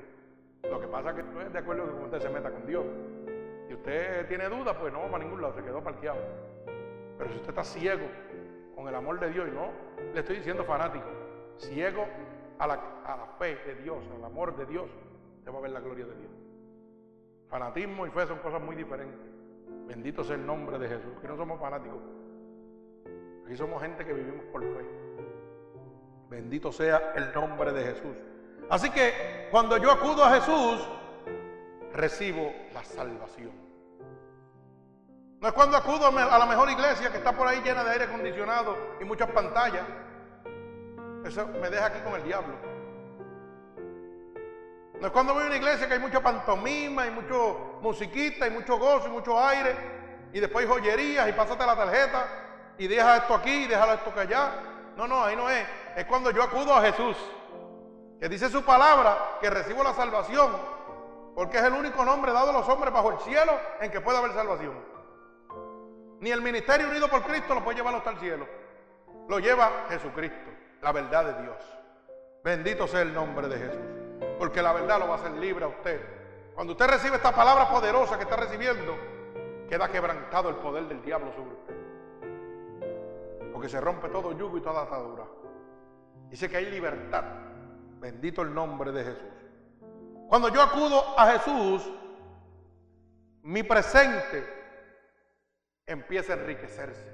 Lo 0.62 0.81
que 0.81 0.87
pasa 0.87 1.11
es 1.11 1.17
que 1.17 1.23
no 1.23 1.43
es 1.43 1.53
de 1.53 1.59
acuerdo 1.59 1.85
con 1.85 1.99
que 1.99 2.05
usted 2.07 2.21
se 2.21 2.31
meta 2.31 2.51
con 2.51 2.67
Dios. 2.67 2.87
Si 3.69 3.75
usted 3.75 4.27
tiene 4.27 4.49
dudas, 4.49 4.75
pues 4.81 4.91
no 4.95 5.01
va 5.01 5.11
para 5.11 5.25
ningún 5.25 5.43
lado, 5.43 5.53
se 5.53 5.62
quedó 5.62 5.85
parqueado. 5.85 6.19
Pero 7.19 7.29
si 7.29 7.37
usted 7.37 7.51
está 7.51 7.62
ciego 7.62 8.07
con 8.75 8.89
el 8.89 8.95
amor 8.95 9.21
de 9.21 9.31
Dios, 9.31 9.47
y 9.47 9.51
no 9.51 9.69
le 10.14 10.21
estoy 10.21 10.37
diciendo 10.37 10.64
fanático, 10.64 11.05
ciego 11.59 12.07
a 12.59 12.67
la, 12.67 12.79
fe 13.39 13.57
de 13.67 13.75
Dios, 13.83 14.03
al 14.17 14.25
amor 14.25 14.57
de 14.57 14.64
Dios, 14.64 14.89
usted 15.37 15.53
va 15.53 15.59
a 15.59 15.61
ver 15.61 15.71
la 15.73 15.81
gloria 15.81 16.07
de 16.07 16.17
Dios. 16.17 16.33
Fanatismo 17.51 18.07
y 18.07 18.11
fe 18.11 18.27
son 18.27 18.39
cosas 18.39 18.62
muy 18.62 18.75
diferentes. 18.75 19.21
Bendito 19.87 20.25
sea 20.25 20.37
el 20.37 20.47
nombre 20.47 20.79
de 20.79 20.89
Jesús. 20.89 21.12
Que 21.21 21.29
no 21.29 21.37
somos 21.37 21.61
fanáticos. 21.61 22.01
Aquí 23.45 23.55
somos 23.55 23.83
gente 23.83 24.03
que 24.03 24.14
vivimos 24.14 24.47
por 24.47 24.62
fe. 24.62 25.05
Bendito 26.29 26.72
sea 26.72 27.12
el 27.14 27.33
nombre 27.33 27.72
de 27.72 27.85
Jesús. 27.85 28.16
Así 28.68 28.91
que 28.91 29.49
cuando 29.51 29.77
yo 29.77 29.91
acudo 29.91 30.24
a 30.24 30.35
Jesús, 30.35 30.89
recibo 31.93 32.53
la 32.74 32.83
salvación. 32.83 33.53
No 35.41 35.49
es 35.49 35.55
cuando 35.55 35.77
acudo 35.77 36.07
a 36.07 36.39
la 36.39 36.47
mejor 36.47 36.70
iglesia 36.70 37.11
que 37.11 37.18
está 37.18 37.33
por 37.33 37.47
ahí 37.47 37.61
llena 37.62 37.85
de 37.85 37.91
aire 37.91 38.05
acondicionado 38.05 38.77
y 39.01 39.05
muchas 39.05 39.31
pantallas. 39.31 39.85
Eso 41.24 41.47
me 41.61 41.70
deja 41.70 41.87
aquí 41.87 42.01
con 42.01 42.14
el 42.14 42.24
diablo. 42.24 42.55
No 45.01 45.07
es 45.07 45.12
cuando 45.12 45.35
voy 45.35 45.45
a 45.45 45.47
una 45.47 45.57
iglesia 45.57 45.87
que 45.87 45.95
hay 45.95 46.01
mucha 46.01 46.20
pantomima 46.20 47.07
y 47.07 47.11
mucho 47.11 47.79
musiquita 47.83 48.47
y 48.47 48.51
mucho 48.51 48.79
gozo 48.79 49.09
y 49.09 49.11
mucho 49.11 49.39
aire 49.39 49.77
y 50.33 50.41
después 50.41 50.66
joyerías 50.66 51.29
y 51.29 51.33
pásate 51.33 51.66
la 51.66 51.77
tarjeta 51.77 52.27
y 52.79 52.87
deja 52.87 53.18
esto 53.18 53.35
aquí 53.35 53.64
y 53.64 53.66
déjalo 53.66 53.93
esto 53.93 54.12
que 54.14 54.20
allá. 54.20 54.76
No, 54.97 55.07
no, 55.07 55.24
ahí 55.24 55.36
no 55.36 55.49
es. 55.49 55.66
Es 55.97 56.05
cuando 56.07 56.30
yo 56.30 56.42
acudo 56.42 56.74
a 56.74 56.82
Jesús, 56.82 57.16
que 58.18 58.28
dice 58.28 58.49
su 58.49 58.64
palabra 58.64 59.38
que 59.40 59.51
recibo 59.51 59.82
la 59.84 59.92
salvación, 59.92 60.51
porque 61.34 61.59
es 61.59 61.64
el 61.64 61.74
único 61.74 62.05
nombre 62.05 62.32
dado 62.32 62.51
a 62.51 62.53
los 62.55 62.68
hombres 62.68 62.92
bajo 62.92 63.12
el 63.12 63.18
cielo 63.20 63.53
en 63.80 63.90
que 63.90 64.01
puede 64.01 64.18
haber 64.18 64.32
salvación. 64.32 64.74
Ni 66.20 66.30
el 66.30 66.40
ministerio 66.40 66.88
unido 66.88 67.09
por 67.09 67.22
Cristo 67.22 67.55
lo 67.55 67.62
puede 67.62 67.76
llevar 67.76 67.94
hasta 67.94 68.11
el 68.11 68.18
cielo. 68.18 68.47
Lo 69.28 69.38
lleva 69.38 69.86
Jesucristo, 69.90 70.51
la 70.80 70.92
verdad 70.92 71.26
de 71.26 71.42
Dios. 71.42 71.57
Bendito 72.42 72.86
sea 72.86 73.03
el 73.03 73.12
nombre 73.12 73.49
de 73.49 73.59
Jesús 73.59 74.07
porque 74.38 74.62
la 74.62 74.72
verdad 74.72 74.99
lo 74.99 75.09
va 75.09 75.14
a 75.14 75.18
hacer 75.18 75.32
libre 75.32 75.64
a 75.64 75.68
usted. 75.68 76.01
Cuando 76.55 76.72
usted 76.72 76.86
recibe 76.86 77.16
esta 77.16 77.34
palabra 77.34 77.68
poderosa 77.68 78.16
que 78.16 78.24
está 78.24 78.36
recibiendo, 78.36 78.97
queda 79.68 79.88
quebrantado 79.88 80.49
el 80.49 80.57
poder 80.57 80.84
del 80.84 81.03
diablo 81.03 81.32
sobre 81.32 81.55
usted. 81.55 81.86
Porque 83.57 83.70
se 83.70 83.80
rompe 83.80 84.11
todo 84.11 84.36
yugo 84.36 84.59
y 84.59 84.61
toda 84.61 84.82
atadura. 84.82 85.24
Dice 86.28 86.46
que 86.46 86.59
hay 86.59 86.66
libertad. 86.66 87.24
Bendito 87.98 88.42
el 88.42 88.52
nombre 88.52 88.92
de 88.92 89.02
Jesús. 89.02 89.32
Cuando 90.28 90.50
yo 90.50 90.61
acudo 90.61 91.18
a 91.18 91.32
Jesús, 91.32 91.90
mi 93.44 93.62
presente 93.62 94.46
empieza 95.86 96.34
a 96.34 96.36
enriquecerse. 96.36 97.11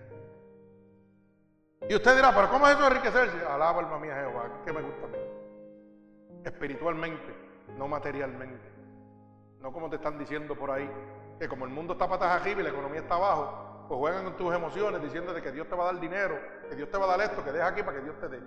Y 1.88 1.94
usted 1.94 2.16
dirá, 2.16 2.34
pero 2.34 2.50
¿cómo 2.50 2.66
es 2.66 2.72
eso 2.72 2.82
de 2.82 2.88
enriquecerse? 2.88 3.46
Alaba 3.46 3.78
alma 3.78 4.00
mía 4.00 4.16
Jehová, 4.16 4.62
que 4.64 4.72
me 4.72 4.82
gusta 4.82 5.04
a 5.04 5.08
mí. 5.10 5.18
Espiritualmente, 6.44 7.36
no 7.78 7.86
materialmente. 7.86 8.68
No 9.60 9.72
como 9.72 9.88
te 9.88 9.94
están 9.94 10.18
diciendo 10.18 10.56
por 10.56 10.72
ahí, 10.72 10.90
que 11.38 11.46
como 11.46 11.66
el 11.66 11.70
mundo 11.70 11.92
está 11.92 12.08
patas 12.08 12.40
arriba 12.40 12.62
y 12.62 12.64
la 12.64 12.70
economía 12.70 13.02
está 13.02 13.14
abajo, 13.14 13.71
pues 13.88 13.98
juegan 13.98 14.24
con 14.24 14.36
tus 14.36 14.54
emociones 14.54 15.02
diciéndote 15.02 15.42
que 15.42 15.52
Dios 15.52 15.68
te 15.68 15.74
va 15.74 15.84
a 15.84 15.92
dar 15.92 16.00
dinero, 16.00 16.38
que 16.68 16.76
Dios 16.76 16.90
te 16.90 16.98
va 16.98 17.04
a 17.04 17.16
dar 17.16 17.20
esto, 17.20 17.44
que 17.44 17.52
deja 17.52 17.66
aquí 17.66 17.82
para 17.82 17.98
que 17.98 18.04
Dios 18.04 18.18
te 18.18 18.28
dé. 18.28 18.40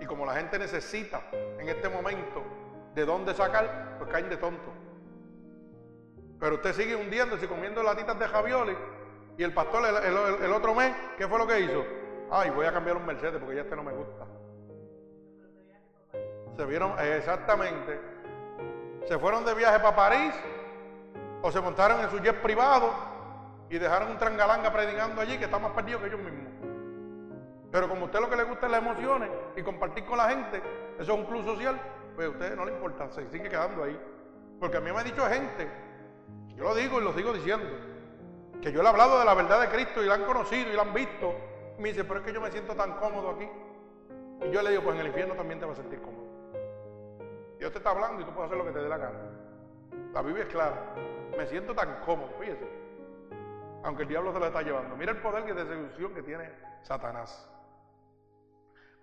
Y 0.00 0.06
como 0.06 0.26
la 0.26 0.34
gente 0.34 0.58
necesita 0.58 1.22
en 1.32 1.68
este 1.68 1.88
momento 1.88 2.42
de 2.94 3.04
dónde 3.04 3.34
sacar, 3.34 3.96
pues 3.98 4.10
caen 4.10 4.28
de 4.28 4.36
tonto. 4.36 4.72
Pero 6.38 6.56
usted 6.56 6.72
sigue 6.74 6.96
hundiéndose 6.96 7.48
comiendo 7.48 7.82
latitas 7.82 8.18
de 8.18 8.28
javioles 8.28 8.76
y 9.38 9.42
el 9.42 9.54
pastor 9.54 9.84
el, 9.86 10.52
otro 10.52 10.74
mes, 10.74 10.94
¿qué 11.16 11.26
fue 11.26 11.38
lo 11.38 11.46
que 11.46 11.60
hizo? 11.60 11.84
Ay, 12.30 12.50
voy 12.50 12.66
a 12.66 12.72
cambiar 12.72 12.96
un 12.96 13.06
Mercedes 13.06 13.38
porque 13.38 13.56
ya 13.56 13.62
este 13.62 13.76
no 13.76 13.82
me 13.82 13.92
gusta. 13.92 14.26
Se 16.56 16.64
vieron, 16.64 16.98
exactamente, 16.98 18.00
se 19.06 19.18
fueron 19.18 19.44
de 19.44 19.54
viaje 19.54 19.78
para 19.78 19.94
París 19.96 20.34
o 21.42 21.52
se 21.52 21.60
montaron 21.60 22.00
en 22.00 22.10
su 22.10 22.18
jet 22.18 22.40
privado 22.40 23.15
y 23.68 23.78
dejaron 23.78 24.10
un 24.10 24.18
trangalanga 24.18 24.72
predicando 24.72 25.20
allí 25.20 25.38
que 25.38 25.44
está 25.44 25.58
más 25.58 25.72
perdido 25.72 26.00
que 26.00 26.06
ellos 26.06 26.20
mismos. 26.20 26.52
Pero 27.70 27.88
como 27.88 28.02
a 28.02 28.04
usted 28.06 28.20
lo 28.20 28.30
que 28.30 28.36
le 28.36 28.44
gusta 28.44 28.66
es 28.66 28.72
las 28.72 28.80
emociones 28.80 29.30
y 29.56 29.62
compartir 29.62 30.04
con 30.04 30.18
la 30.18 30.28
gente, 30.28 30.62
eso 30.98 31.12
es 31.12 31.18
un 31.18 31.26
club 31.26 31.44
social, 31.44 31.80
pues 32.14 32.28
a 32.28 32.30
usted 32.30 32.56
no 32.56 32.64
le 32.64 32.72
importa, 32.72 33.10
se 33.10 33.28
sigue 33.30 33.48
quedando 33.48 33.84
ahí. 33.84 33.98
Porque 34.60 34.78
a 34.78 34.80
mí 34.80 34.90
me 34.90 34.98
ha 34.98 35.04
dicho 35.04 35.26
gente, 35.26 35.68
yo 36.54 36.64
lo 36.64 36.74
digo 36.74 37.00
y 37.00 37.04
lo 37.04 37.12
sigo 37.12 37.32
diciendo, 37.32 37.66
que 38.62 38.72
yo 38.72 38.82
le 38.82 38.88
he 38.88 38.90
hablado 38.90 39.18
de 39.18 39.24
la 39.24 39.34
verdad 39.34 39.60
de 39.60 39.68
Cristo 39.68 40.02
y 40.02 40.06
la 40.06 40.14
han 40.14 40.24
conocido 40.24 40.70
y 40.70 40.76
la 40.76 40.82
han 40.82 40.94
visto. 40.94 41.34
Me 41.78 41.88
dice, 41.90 42.04
pero 42.04 42.20
es 42.20 42.26
que 42.26 42.32
yo 42.32 42.40
me 42.40 42.50
siento 42.50 42.74
tan 42.74 42.92
cómodo 42.92 43.30
aquí. 43.30 43.48
Y 44.46 44.50
yo 44.50 44.62
le 44.62 44.70
digo, 44.70 44.82
pues 44.82 44.94
en 44.94 45.02
el 45.02 45.08
infierno 45.08 45.34
también 45.34 45.60
te 45.60 45.66
vas 45.66 45.78
a 45.78 45.82
sentir 45.82 46.00
cómodo. 46.00 46.24
Dios 47.58 47.72
te 47.72 47.78
está 47.78 47.90
hablando 47.90 48.22
y 48.22 48.24
tú 48.24 48.32
puedes 48.32 48.50
hacer 48.50 48.58
lo 48.58 48.64
que 48.64 48.72
te 48.72 48.82
dé 48.82 48.88
la 48.88 48.98
gana. 48.98 49.18
La 50.14 50.22
Biblia 50.22 50.44
es 50.44 50.50
clara. 50.50 50.94
Me 51.36 51.46
siento 51.46 51.74
tan 51.74 52.00
cómodo, 52.06 52.30
fíjese. 52.38 52.85
Aunque 53.86 54.02
el 54.02 54.08
diablo 54.08 54.32
se 54.32 54.40
lo 54.40 54.46
está 54.46 54.62
llevando. 54.62 54.96
Mira 54.96 55.12
el 55.12 55.18
poder 55.18 55.44
de 55.44 55.64
seducción 55.64 56.12
que 56.12 56.22
tiene 56.22 56.50
Satanás. 56.82 57.48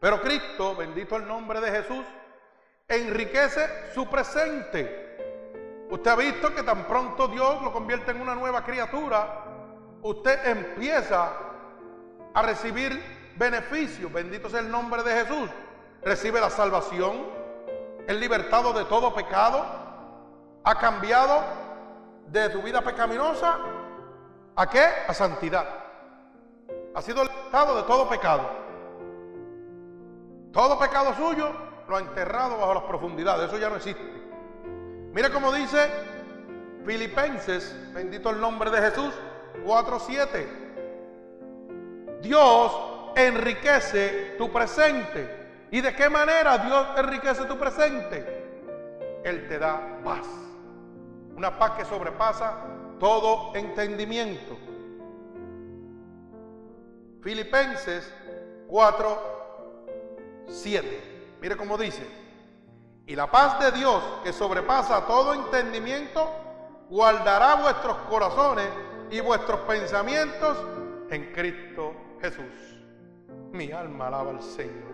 Pero 0.02 0.20
Cristo, 0.20 0.76
bendito 0.76 1.16
el 1.16 1.26
nombre 1.26 1.62
de 1.62 1.72
Jesús, 1.72 2.06
enriquece 2.90 3.94
su 3.94 4.10
presente. 4.10 5.86
Usted 5.90 6.12
ha 6.12 6.16
visto 6.18 6.54
que 6.54 6.64
tan 6.64 6.86
pronto 6.86 7.30
Dios 7.30 7.62
lo 7.62 7.72
convierte 7.72 8.12
en 8.12 8.20
una 8.20 8.36
nueva 8.36 8.66
criatura, 8.66 9.46
usted 10.02 10.48
empieza 10.48 11.32
a 12.34 12.42
recibir 12.42 13.02
beneficios. 13.38 14.12
Bendito 14.12 14.50
sea 14.50 14.60
el 14.60 14.70
nombre 14.70 15.02
de 15.02 15.14
Jesús. 15.14 15.50
Recibe 16.02 16.42
la 16.42 16.50
salvación, 16.50 17.26
es 18.06 18.16
libertado 18.18 18.74
de 18.74 18.84
todo 18.84 19.16
pecado, 19.16 19.66
ha 20.66 20.78
cambiado 20.78 21.42
de 22.28 22.52
su 22.52 22.62
vida 22.62 22.82
pecaminosa 22.82 23.73
a 24.56 24.70
qué? 24.70 24.86
A 25.08 25.14
santidad. 25.14 25.68
Ha 26.96 27.02
sido 27.02 27.24
libertado 27.24 27.78
de 27.78 27.84
todo 27.84 28.08
pecado. 28.08 28.48
Todo 30.52 30.78
pecado 30.78 31.16
suyo 31.16 31.52
lo 31.88 31.98
ha 31.98 32.00
enterrado 32.00 32.58
bajo 32.58 32.76
las 32.76 32.84
profundidades. 32.84 33.48
Eso 33.48 33.58
ya 33.58 33.70
no 33.70 33.78
existe. 33.78 34.04
Mire 35.12 35.32
cómo 35.32 35.52
dice 35.52 35.90
Filipenses, 36.86 37.76
bendito 37.94 38.30
el 38.30 38.40
nombre 38.40 38.70
de 38.70 38.82
Jesús, 38.82 39.14
4.7. 39.66 42.22
Dios 42.22 42.72
enriquece 43.16 44.36
tu 44.38 44.52
presente. 44.52 45.42
¿Y 45.72 45.82
de 45.82 45.96
qué 45.96 46.10
manera 46.10 46.60
Dios 46.60 46.88
enriquece 46.98 47.46
tu 47.46 47.58
presente? 47.58 48.44
Él 49.24 49.48
te 49.48 49.58
da 49.58 50.00
paz. 50.04 50.28
Una 51.36 51.58
paz 51.58 51.72
que 51.72 51.86
sobrepasa 51.86 52.73
todo 53.04 53.54
entendimiento. 53.54 54.58
Filipenses 57.22 58.14
4, 58.70 59.22
7. 60.48 61.36
Mire 61.42 61.58
cómo 61.58 61.78
dice. 61.78 62.08
Y 63.06 63.18
la 63.18 63.30
paz 63.30 63.60
de 63.60 63.78
Dios, 63.78 64.02
que 64.24 64.32
sobrepasa 64.32 65.06
todo 65.06 65.34
entendimiento, 65.34 66.30
guardará 66.90 67.56
vuestros 67.56 67.98
corazones 68.10 68.70
y 69.12 69.20
vuestros 69.20 69.60
pensamientos 69.68 70.58
en 71.10 71.34
Cristo 71.34 71.94
Jesús. 72.22 72.78
Mi 73.52 73.70
alma 73.74 74.08
alaba 74.08 74.30
al 74.30 74.42
Señor. 74.42 74.94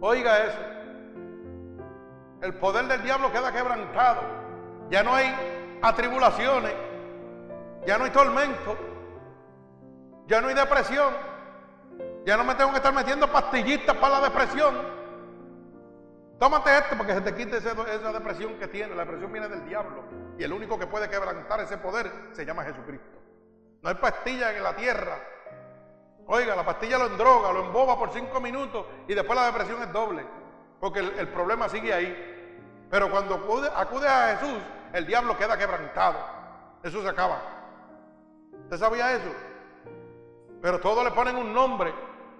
Oiga 0.00 0.46
eso. 0.46 0.58
El 2.40 2.54
poder 2.54 2.86
del 2.86 3.02
diablo 3.02 3.30
queda 3.30 3.52
quebrantado. 3.52 4.22
Ya 4.88 5.02
no 5.02 5.12
hay 5.14 5.58
atribulaciones. 5.82 6.74
Ya 7.86 7.98
no 7.98 8.04
hay 8.04 8.10
tormento. 8.10 8.76
Ya 10.26 10.40
no 10.40 10.48
hay 10.48 10.54
depresión. 10.54 11.14
Ya 12.24 12.36
no 12.36 12.44
me 12.44 12.54
tengo 12.54 12.70
que 12.70 12.76
estar 12.76 12.92
metiendo 12.92 13.30
pastillitas 13.30 13.96
para 13.96 14.20
la 14.20 14.28
depresión. 14.28 14.74
Tómate 16.38 16.76
esto 16.76 16.96
para 16.96 17.06
que 17.06 17.14
se 17.14 17.20
te 17.22 17.34
quite 17.34 17.56
esa 17.56 18.12
depresión 18.12 18.54
que 18.58 18.68
tiene. 18.68 18.94
La 18.94 19.04
depresión 19.04 19.32
viene 19.32 19.48
del 19.48 19.66
diablo. 19.66 20.04
Y 20.38 20.44
el 20.44 20.52
único 20.52 20.78
que 20.78 20.86
puede 20.86 21.08
quebrantar 21.08 21.60
ese 21.60 21.78
poder 21.78 22.10
se 22.32 22.44
llama 22.44 22.64
Jesucristo. 22.64 23.18
No 23.82 23.88
hay 23.88 23.96
pastilla 23.96 24.56
en 24.56 24.62
la 24.62 24.76
tierra. 24.76 25.18
Oiga, 26.26 26.54
la 26.54 26.64
pastilla 26.64 26.98
lo 26.98 27.06
endroga, 27.06 27.52
lo 27.52 27.64
emboba 27.64 27.98
por 27.98 28.12
cinco 28.12 28.40
minutos 28.40 28.84
y 29.08 29.14
después 29.14 29.38
la 29.38 29.46
depresión 29.46 29.82
es 29.82 29.92
doble. 29.92 30.24
Porque 30.78 31.00
el, 31.00 31.28
problema 31.28 31.68
sigue 31.68 31.92
ahí. 31.92 32.86
Pero 32.90 33.10
cuando 33.10 33.34
acude, 33.34 33.68
acude 33.74 34.06
a 34.06 34.36
Jesús, 34.36 34.58
el 34.92 35.06
diablo 35.06 35.36
queda 35.36 35.56
quebrantado. 35.56 36.18
Eso 36.82 37.02
se 37.02 37.08
acaba. 37.08 37.40
¿Usted 38.64 38.78
sabía 38.78 39.14
eso? 39.14 39.30
Pero 40.60 40.80
todos 40.80 41.04
le 41.04 41.10
ponen 41.12 41.36
un 41.36 41.52
nombre 41.52 41.92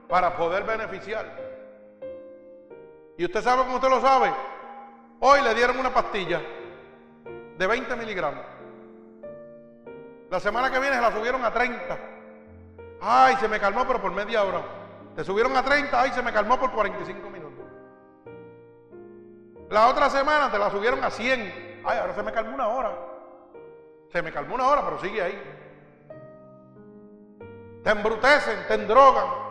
para 0.08 0.36
poder 0.36 0.64
beneficiar. 0.64 1.26
¿Y 3.16 3.24
usted 3.24 3.42
sabe 3.42 3.62
cómo 3.62 3.76
usted 3.76 3.88
lo 3.88 4.00
sabe? 4.00 4.32
Hoy 5.20 5.40
le 5.42 5.54
dieron 5.54 5.78
una 5.78 5.92
pastilla 5.92 6.40
de 7.56 7.66
20 7.66 7.96
miligramos. 7.96 8.44
La 10.30 10.38
semana 10.40 10.70
que 10.70 10.78
viene 10.78 10.96
se 10.96 11.02
la 11.02 11.12
subieron 11.12 11.44
a 11.44 11.52
30. 11.52 11.98
Ay, 13.00 13.36
se 13.36 13.48
me 13.48 13.58
calmó, 13.58 13.86
pero 13.86 14.00
por 14.00 14.12
media 14.12 14.44
hora. 14.44 14.62
Te 15.16 15.24
subieron 15.24 15.56
a 15.56 15.64
30, 15.64 16.00
ay, 16.00 16.12
se 16.12 16.22
me 16.22 16.32
calmó 16.32 16.60
por 16.60 16.70
45 16.70 17.30
minutos. 17.30 17.64
La 19.70 19.88
otra 19.88 20.08
semana 20.10 20.50
te 20.50 20.58
la 20.58 20.70
subieron 20.70 21.02
a 21.02 21.10
100. 21.10 21.67
Ay, 21.84 21.98
ahora 21.98 22.14
se 22.14 22.22
me 22.22 22.32
calmó 22.32 22.54
una 22.54 22.68
hora. 22.68 22.98
Se 24.10 24.22
me 24.22 24.32
calmó 24.32 24.54
una 24.54 24.68
hora, 24.68 24.84
pero 24.84 25.00
sigue 25.00 25.22
ahí. 25.22 25.42
Te 27.82 27.90
embrutecen, 27.90 28.66
te 28.66 28.74
endrogan 28.74 29.48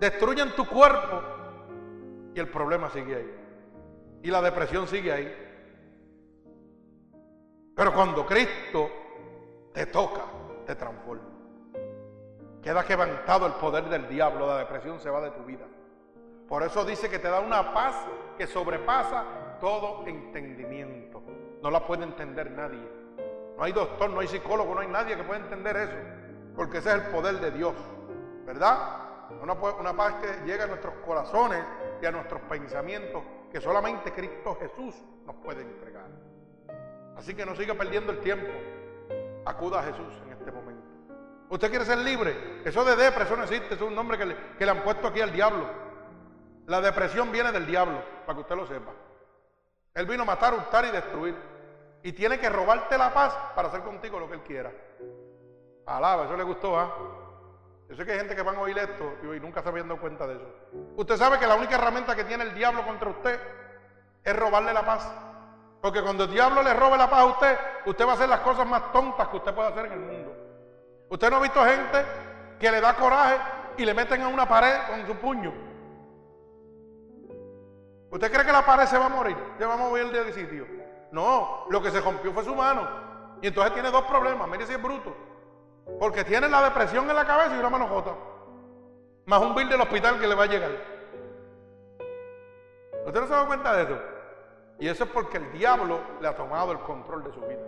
destruyen 0.00 0.56
tu 0.56 0.66
cuerpo 0.66 1.22
y 2.34 2.40
el 2.40 2.48
problema 2.48 2.88
sigue 2.90 3.16
ahí. 3.16 3.36
Y 4.22 4.30
la 4.30 4.40
depresión 4.40 4.88
sigue 4.88 5.12
ahí. 5.12 5.46
Pero 7.76 7.94
cuando 7.94 8.26
Cristo 8.26 8.90
te 9.72 9.86
toca, 9.86 10.24
te 10.66 10.74
transforma. 10.74 11.28
Queda 12.62 12.84
quebrantado 12.84 13.46
el 13.46 13.52
poder 13.54 13.88
del 13.88 14.08
diablo, 14.08 14.46
la 14.46 14.58
depresión 14.58 14.98
se 15.00 15.08
va 15.08 15.20
de 15.20 15.30
tu 15.30 15.44
vida. 15.44 15.66
Por 16.48 16.62
eso 16.62 16.84
dice 16.84 17.08
que 17.08 17.18
te 17.18 17.28
da 17.28 17.40
una 17.40 17.72
paz 17.72 17.94
que 18.36 18.46
sobrepasa 18.46 19.58
todo 19.60 20.06
entendimiento. 20.06 21.22
No 21.62 21.70
la 21.70 21.86
puede 21.86 22.04
entender 22.04 22.50
nadie. 22.50 23.00
No 23.56 23.64
hay 23.64 23.72
doctor, 23.72 24.08
no 24.10 24.20
hay 24.20 24.28
psicólogo, 24.28 24.74
no 24.74 24.80
hay 24.80 24.88
nadie 24.88 25.16
que 25.16 25.22
pueda 25.22 25.40
entender 25.40 25.76
eso. 25.76 25.96
Porque 26.56 26.78
ese 26.78 26.88
es 26.90 26.94
el 26.96 27.02
poder 27.10 27.40
de 27.40 27.50
Dios. 27.50 27.74
¿Verdad? 28.46 29.10
Una, 29.42 29.94
paz 29.94 30.14
que 30.14 30.46
llega 30.46 30.64
a 30.64 30.66
nuestros 30.66 30.94
corazones 31.06 31.64
y 32.02 32.06
a 32.06 32.10
nuestros 32.10 32.40
pensamientos 32.42 33.22
que 33.52 33.60
solamente 33.60 34.12
Cristo 34.12 34.56
Jesús 34.60 34.94
nos 35.26 35.36
puede 35.36 35.62
entregar. 35.62 36.08
Así 37.16 37.34
que 37.34 37.46
no 37.46 37.54
siga 37.54 37.74
perdiendo 37.74 38.12
el 38.12 38.20
tiempo. 38.20 38.50
Acuda 39.44 39.80
a 39.80 39.82
Jesús 39.84 40.20
en 40.26 40.32
este 40.32 40.50
momento. 40.50 40.82
¿Usted 41.48 41.68
quiere 41.70 41.84
ser 41.84 41.98
libre? 41.98 42.62
Eso 42.64 42.84
de 42.84 42.96
depresión 42.96 43.42
existe, 43.42 43.74
es 43.74 43.80
un 43.80 43.94
nombre 43.94 44.16
que 44.16 44.26
le, 44.26 44.36
que 44.58 44.64
le 44.64 44.70
han 44.70 44.82
puesto 44.82 45.08
aquí 45.08 45.20
al 45.20 45.32
diablo. 45.32 45.66
La 46.66 46.80
depresión 46.80 47.32
viene 47.32 47.52
del 47.52 47.66
diablo, 47.66 48.02
para 48.24 48.36
que 48.36 48.40
usted 48.42 48.56
lo 48.56 48.66
sepa. 48.66 48.92
Él 49.94 50.06
vino 50.06 50.22
a 50.22 50.26
matar, 50.26 50.54
hurtar 50.54 50.84
y 50.84 50.90
destruir. 50.90 51.49
Y 52.02 52.12
tiene 52.12 52.38
que 52.38 52.48
robarte 52.48 52.96
la 52.96 53.12
paz 53.12 53.36
para 53.54 53.68
hacer 53.68 53.82
contigo 53.82 54.18
lo 54.18 54.28
que 54.28 54.34
él 54.34 54.42
quiera. 54.42 54.72
Alaba, 55.86 56.24
eso 56.24 56.36
le 56.36 56.44
gustó, 56.44 56.78
¿ah? 56.78 56.94
Yo 57.88 57.96
sé 57.96 58.06
que 58.06 58.12
hay 58.12 58.18
gente 58.18 58.36
que 58.36 58.42
van 58.42 58.54
a 58.56 58.60
oír 58.60 58.78
esto 58.78 59.14
y 59.22 59.40
nunca 59.40 59.62
se 59.62 59.68
habían 59.68 59.88
dado 59.88 60.00
cuenta 60.00 60.26
de 60.26 60.36
eso. 60.36 60.46
Usted 60.96 61.16
sabe 61.16 61.38
que 61.38 61.46
la 61.46 61.56
única 61.56 61.74
herramienta 61.74 62.14
que 62.14 62.24
tiene 62.24 62.44
el 62.44 62.54
diablo 62.54 62.84
contra 62.86 63.10
usted 63.10 63.40
es 64.22 64.36
robarle 64.36 64.72
la 64.72 64.86
paz. 64.86 65.10
Porque 65.80 66.00
cuando 66.02 66.24
el 66.24 66.30
diablo 66.30 66.62
le 66.62 66.72
robe 66.72 66.96
la 66.96 67.10
paz 67.10 67.20
a 67.20 67.26
usted, 67.26 67.58
usted 67.86 68.06
va 68.06 68.12
a 68.12 68.14
hacer 68.14 68.28
las 68.28 68.40
cosas 68.40 68.66
más 68.66 68.92
tontas 68.92 69.26
que 69.28 69.36
usted 69.38 69.52
puede 69.52 69.68
hacer 69.70 69.86
en 69.86 69.92
el 69.92 69.98
mundo. 69.98 70.36
Usted 71.08 71.30
no 71.30 71.36
ha 71.36 71.40
visto 71.40 71.64
gente 71.64 72.04
que 72.60 72.70
le 72.70 72.80
da 72.80 72.94
coraje 72.94 73.36
y 73.76 73.84
le 73.84 73.94
meten 73.94 74.22
a 74.22 74.28
una 74.28 74.46
pared 74.48 74.74
con 74.88 75.06
su 75.06 75.14
puño. 75.16 75.52
¿Usted 78.10 78.30
cree 78.30 78.44
que 78.44 78.52
la 78.52 78.64
pared 78.64 78.86
se 78.86 78.98
va 78.98 79.06
a 79.06 79.08
morir? 79.08 79.36
¿Se 79.58 79.64
va 79.64 79.74
a 79.74 79.78
mover 79.78 80.10
de 80.10 80.32
sitio? 80.32 80.66
No, 81.12 81.66
lo 81.68 81.82
que 81.82 81.90
se 81.90 82.00
rompió 82.00 82.32
fue 82.32 82.44
su 82.44 82.54
mano. 82.54 82.88
Y 83.42 83.48
entonces 83.48 83.72
tiene 83.72 83.90
dos 83.90 84.04
problemas. 84.04 84.48
Mire 84.48 84.66
si 84.66 84.72
es 84.72 84.82
bruto. 84.82 85.14
Porque 85.98 86.24
tiene 86.24 86.48
la 86.48 86.62
depresión 86.62 87.08
en 87.08 87.16
la 87.16 87.26
cabeza 87.26 87.56
y 87.56 87.58
una 87.58 87.70
mano 87.70 87.88
jota. 87.88 88.14
Más 89.26 89.40
un 89.42 89.54
bill 89.54 89.68
del 89.68 89.80
hospital 89.80 90.18
que 90.18 90.26
le 90.26 90.34
va 90.34 90.44
a 90.44 90.46
llegar. 90.46 90.70
¿Usted 93.06 93.20
no 93.20 93.26
se 93.26 93.32
da 93.32 93.46
cuenta 93.46 93.74
de 93.76 93.82
eso? 93.84 93.98
Y 94.78 94.88
eso 94.88 95.04
es 95.04 95.10
porque 95.10 95.38
el 95.38 95.52
diablo 95.52 96.00
le 96.20 96.28
ha 96.28 96.34
tomado 96.34 96.72
el 96.72 96.78
control 96.80 97.24
de 97.24 97.32
su 97.32 97.40
vida. 97.40 97.66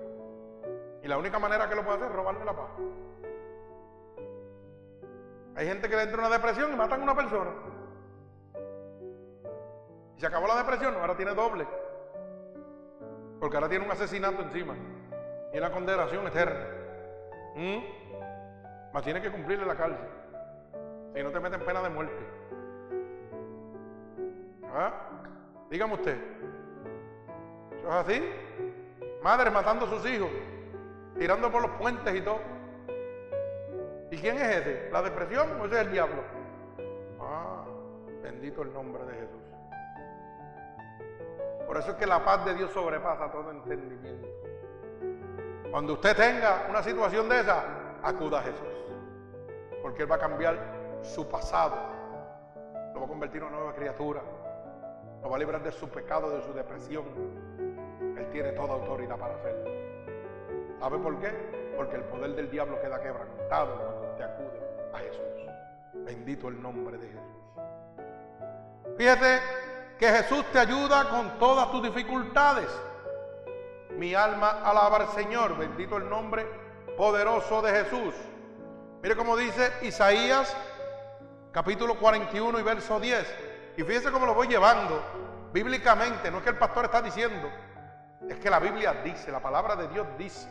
Y 1.03 1.09
la 1.09 1.19
única 1.19 1.39
manera 1.39 1.69
que 1.69 1.75
lo 1.75 1.85
puede 1.85 1.97
hacer 1.97 2.11
es 2.11 2.17
robarle 2.17 2.45
la 2.45 2.53
paz. 2.53 2.71
Hay 5.57 5.67
gente 5.67 5.89
que 5.89 5.97
le 5.97 6.03
entra 6.03 6.19
una 6.19 6.31
depresión 6.31 6.73
y 6.73 6.77
matan 6.77 7.01
a 7.01 7.03
una 7.03 7.15
persona. 7.15 7.51
Y 10.17 10.21
se 10.21 10.27
acabó 10.27 10.47
la 10.47 10.57
depresión, 10.57 10.95
ahora 10.95 11.17
tiene 11.17 11.35
doble. 11.35 11.67
Porque 13.43 13.57
ahora 13.57 13.69
tiene 13.69 13.85
un 13.85 13.91
asesinato 13.91 14.41
encima. 14.41 14.73
Y 15.53 15.59
una 15.59 15.73
condenación 15.73 16.25
eterna. 16.29 16.65
¿Mm? 17.57 17.79
Más 18.95 19.03
tiene 19.03 19.21
que 19.21 19.33
cumplirle 19.33 19.67
la 19.67 19.75
cárcel. 19.75 20.07
Si 21.13 21.21
no 21.25 21.31
te 21.33 21.41
meten 21.41 21.61
pena 21.63 21.83
de 21.83 21.89
muerte. 21.89 22.25
¿Ah? 24.73 24.93
Dígame 25.69 25.95
usted. 25.95 26.17
¿Eso 27.81 27.89
es 27.89 27.95
así? 27.95 28.23
Madre 29.25 29.51
matando 29.51 29.87
a 29.87 29.89
sus 29.89 30.09
hijos, 30.09 30.31
tirando 31.19 31.51
por 31.51 31.63
los 31.63 31.71
puentes 31.73 32.15
y 32.15 32.21
todo. 32.21 32.39
¿Y 34.13 34.19
quién 34.19 34.37
es 34.37 34.59
ese? 34.59 34.89
¿La 34.93 35.03
depresión 35.03 35.61
o 35.61 35.67
ese 35.67 35.75
es 35.75 35.81
el 35.81 35.91
diablo? 35.91 36.23
Ah, 37.21 37.65
bendito 38.23 38.63
el 38.63 38.73
nombre 38.73 39.05
de 39.05 39.15
Jesús. 39.15 39.42
Por 41.73 41.81
eso 41.81 41.93
es 41.93 41.97
que 41.97 42.05
la 42.05 42.23
paz 42.23 42.45
de 42.45 42.53
Dios 42.53 42.71
sobrepasa 42.71 43.31
todo 43.31 43.51
entendimiento. 43.51 44.29
Cuando 45.71 45.95
usted 45.95 46.15
tenga 46.15 46.67
una 46.69 46.83
situación 46.83 47.31
de 47.31 47.41
esa, 47.41 47.65
acuda 48.03 48.41
a 48.41 48.43
Jesús. 48.43 48.69
Porque 49.81 50.03
Él 50.03 50.13
va 50.13 50.17
a 50.17 50.19
cambiar 50.19 50.59
su 51.01 51.27
pasado. 51.27 51.75
Lo 52.93 53.01
va 53.01 53.07
a 53.07 53.09
convertir 53.09 53.41
en 53.41 53.49
una 53.49 53.57
nueva 53.57 53.75
criatura. 53.75 54.21
Lo 55.23 55.31
va 55.31 55.37
a 55.37 55.39
librar 55.39 55.63
de 55.63 55.73
su 55.73 55.89
pecado, 55.89 56.29
de 56.37 56.43
su 56.43 56.53
depresión. 56.53 57.07
Él 58.19 58.29
tiene 58.31 58.51
toda 58.53 58.75
autoridad 58.75 59.17
para 59.17 59.37
hacerlo. 59.37 59.71
¿Sabe 60.79 60.99
por 60.99 61.19
qué? 61.21 61.31
Porque 61.75 61.97
el 61.97 62.03
poder 62.03 62.35
del 62.35 62.51
diablo 62.51 62.83
queda 62.83 63.01
quebrantado 63.01 63.77
cuando 63.77 64.11
usted 64.11 64.25
acude 64.25 64.61
a 64.93 64.99
Jesús. 64.99 66.05
Bendito 66.05 66.49
el 66.49 66.61
nombre 66.61 66.99
de 66.99 67.07
Jesús. 67.07 67.33
Fíjate 68.99 69.62
que 70.03 70.11
Jesús 70.11 70.45
te 70.51 70.59
ayuda 70.59 71.09
con 71.11 71.39
todas 71.39 71.71
tus 71.71 71.81
dificultades. 71.81 72.69
Mi 73.91 74.17
alma 74.17 74.61
alaba 74.65 74.97
al 74.97 75.09
Señor. 75.11 75.57
Bendito 75.57 75.97
el 75.97 76.11
nombre 76.11 76.45
poderoso 76.97 77.63
de 77.63 77.71
Jesús. 77.71 78.13
Mire 79.01 79.15
cómo 79.15 79.37
dice 79.37 79.71
Isaías 79.83 80.57
capítulo 81.53 82.01
41 82.01 82.59
y 82.59 82.63
verso 82.65 82.99
10. 82.99 83.35
Y 83.77 83.85
fíjese 83.85 84.11
cómo 84.11 84.27
lo 84.27 84.35
voy 84.35 84.49
llevando 84.49 85.01
bíblicamente. 85.53 86.33
No 86.33 86.39
es 86.39 86.43
que 86.43 86.51
el 86.51 86.59
pastor 86.59 86.87
está 86.87 87.01
diciendo, 87.01 87.49
es 88.29 88.41
que 88.41 88.51
la 88.51 88.59
Biblia 88.59 89.03
dice, 89.05 89.31
la 89.31 89.41
palabra 89.41 89.77
de 89.77 89.87
Dios 89.87 90.09
dice 90.19 90.49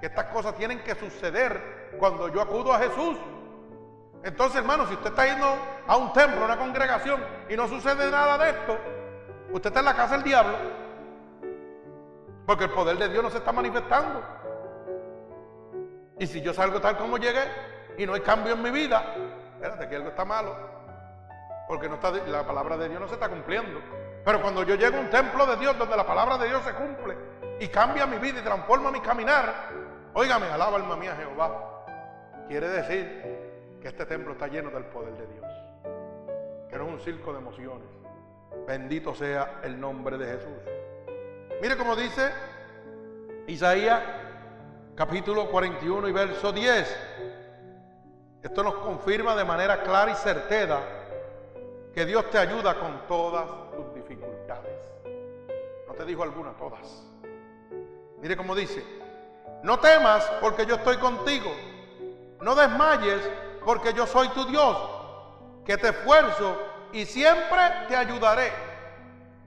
que 0.00 0.08
estas 0.08 0.26
cosas 0.26 0.54
tienen 0.56 0.84
que 0.84 0.94
suceder 0.96 1.96
cuando 1.98 2.28
yo 2.28 2.42
acudo 2.42 2.74
a 2.74 2.78
Jesús. 2.78 3.16
Entonces, 4.24 4.58
hermano, 4.58 4.86
si 4.86 4.94
usted 4.94 5.10
está 5.10 5.26
yendo 5.26 5.46
a 5.86 5.96
un 5.96 6.12
templo, 6.12 6.42
a 6.42 6.44
una 6.44 6.58
congregación 6.58 7.24
y 7.48 7.56
no 7.56 7.66
sucede 7.66 8.10
nada 8.10 8.38
de 8.38 8.50
esto, 8.50 8.78
usted 9.50 9.70
está 9.70 9.80
en 9.80 9.86
la 9.86 9.96
casa 9.96 10.14
del 10.14 10.22
diablo. 10.22 10.56
Porque 12.46 12.64
el 12.64 12.70
poder 12.70 12.98
de 12.98 13.08
Dios 13.08 13.22
no 13.22 13.30
se 13.30 13.38
está 13.38 13.52
manifestando. 13.52 14.22
Y 16.18 16.26
si 16.26 16.40
yo 16.40 16.54
salgo 16.54 16.80
tal 16.80 16.96
como 16.96 17.18
llegué 17.18 17.42
y 17.98 18.06
no 18.06 18.14
hay 18.14 18.20
cambio 18.20 18.54
en 18.54 18.62
mi 18.62 18.70
vida, 18.70 19.14
espérate 19.54 19.88
que 19.88 19.96
algo 19.96 20.10
está 20.10 20.24
malo. 20.24 20.56
Porque 21.66 21.90
la 22.28 22.46
palabra 22.46 22.76
de 22.76 22.88
Dios 22.88 23.00
no 23.00 23.08
se 23.08 23.14
está 23.14 23.28
cumpliendo. 23.28 23.80
Pero 24.24 24.40
cuando 24.40 24.62
yo 24.62 24.76
llego 24.76 24.98
a 24.98 25.00
un 25.00 25.10
templo 25.10 25.46
de 25.46 25.56
Dios 25.56 25.76
donde 25.76 25.96
la 25.96 26.06
palabra 26.06 26.38
de 26.38 26.46
Dios 26.46 26.62
se 26.62 26.72
cumple 26.74 27.16
y 27.58 27.66
cambia 27.68 28.06
mi 28.06 28.18
vida 28.18 28.38
y 28.38 28.42
transforma 28.42 28.92
mi 28.92 29.00
caminar, 29.00 29.52
óigame, 30.14 30.46
alaba 30.46 30.76
alma 30.76 30.96
mía 30.96 31.16
Jehová. 31.16 31.84
Quiere 32.46 32.68
decir 32.68 33.51
que 33.82 33.88
este 33.88 34.06
templo 34.06 34.32
está 34.32 34.46
lleno 34.46 34.70
del 34.70 34.84
poder 34.84 35.12
de 35.14 35.26
Dios. 35.26 35.44
Que 36.70 36.78
no 36.78 36.86
es 36.86 36.92
un 36.94 37.00
circo 37.00 37.32
de 37.32 37.40
emociones. 37.40 37.88
Bendito 38.66 39.12
sea 39.12 39.60
el 39.64 39.78
nombre 39.78 40.16
de 40.16 40.26
Jesús. 40.26 40.52
Mire 41.60 41.76
cómo 41.76 41.96
dice 41.96 42.30
Isaías 43.48 44.00
capítulo 44.94 45.50
41 45.50 46.08
y 46.08 46.12
verso 46.12 46.52
10. 46.52 46.96
Esto 48.44 48.62
nos 48.62 48.74
confirma 48.74 49.34
de 49.34 49.44
manera 49.44 49.82
clara 49.82 50.12
y 50.12 50.14
certera 50.14 50.80
que 51.92 52.06
Dios 52.06 52.30
te 52.30 52.38
ayuda 52.38 52.78
con 52.78 53.06
todas 53.08 53.46
tus 53.72 53.94
dificultades. 53.94 54.72
No 55.88 55.94
te 55.94 56.04
dijo 56.04 56.22
alguna, 56.22 56.52
todas. 56.52 57.04
Mire 58.20 58.36
cómo 58.36 58.54
dice, 58.54 58.84
no 59.64 59.80
temas 59.80 60.24
porque 60.40 60.66
yo 60.66 60.76
estoy 60.76 60.98
contigo. 60.98 61.50
No 62.40 62.54
desmayes 62.54 63.20
porque 63.64 63.92
yo 63.92 64.06
soy 64.06 64.28
tu 64.28 64.44
Dios, 64.46 64.76
que 65.64 65.76
te 65.76 65.88
esfuerzo 65.88 66.58
y 66.92 67.06
siempre 67.06 67.60
te 67.88 67.96
ayudaré. 67.96 68.52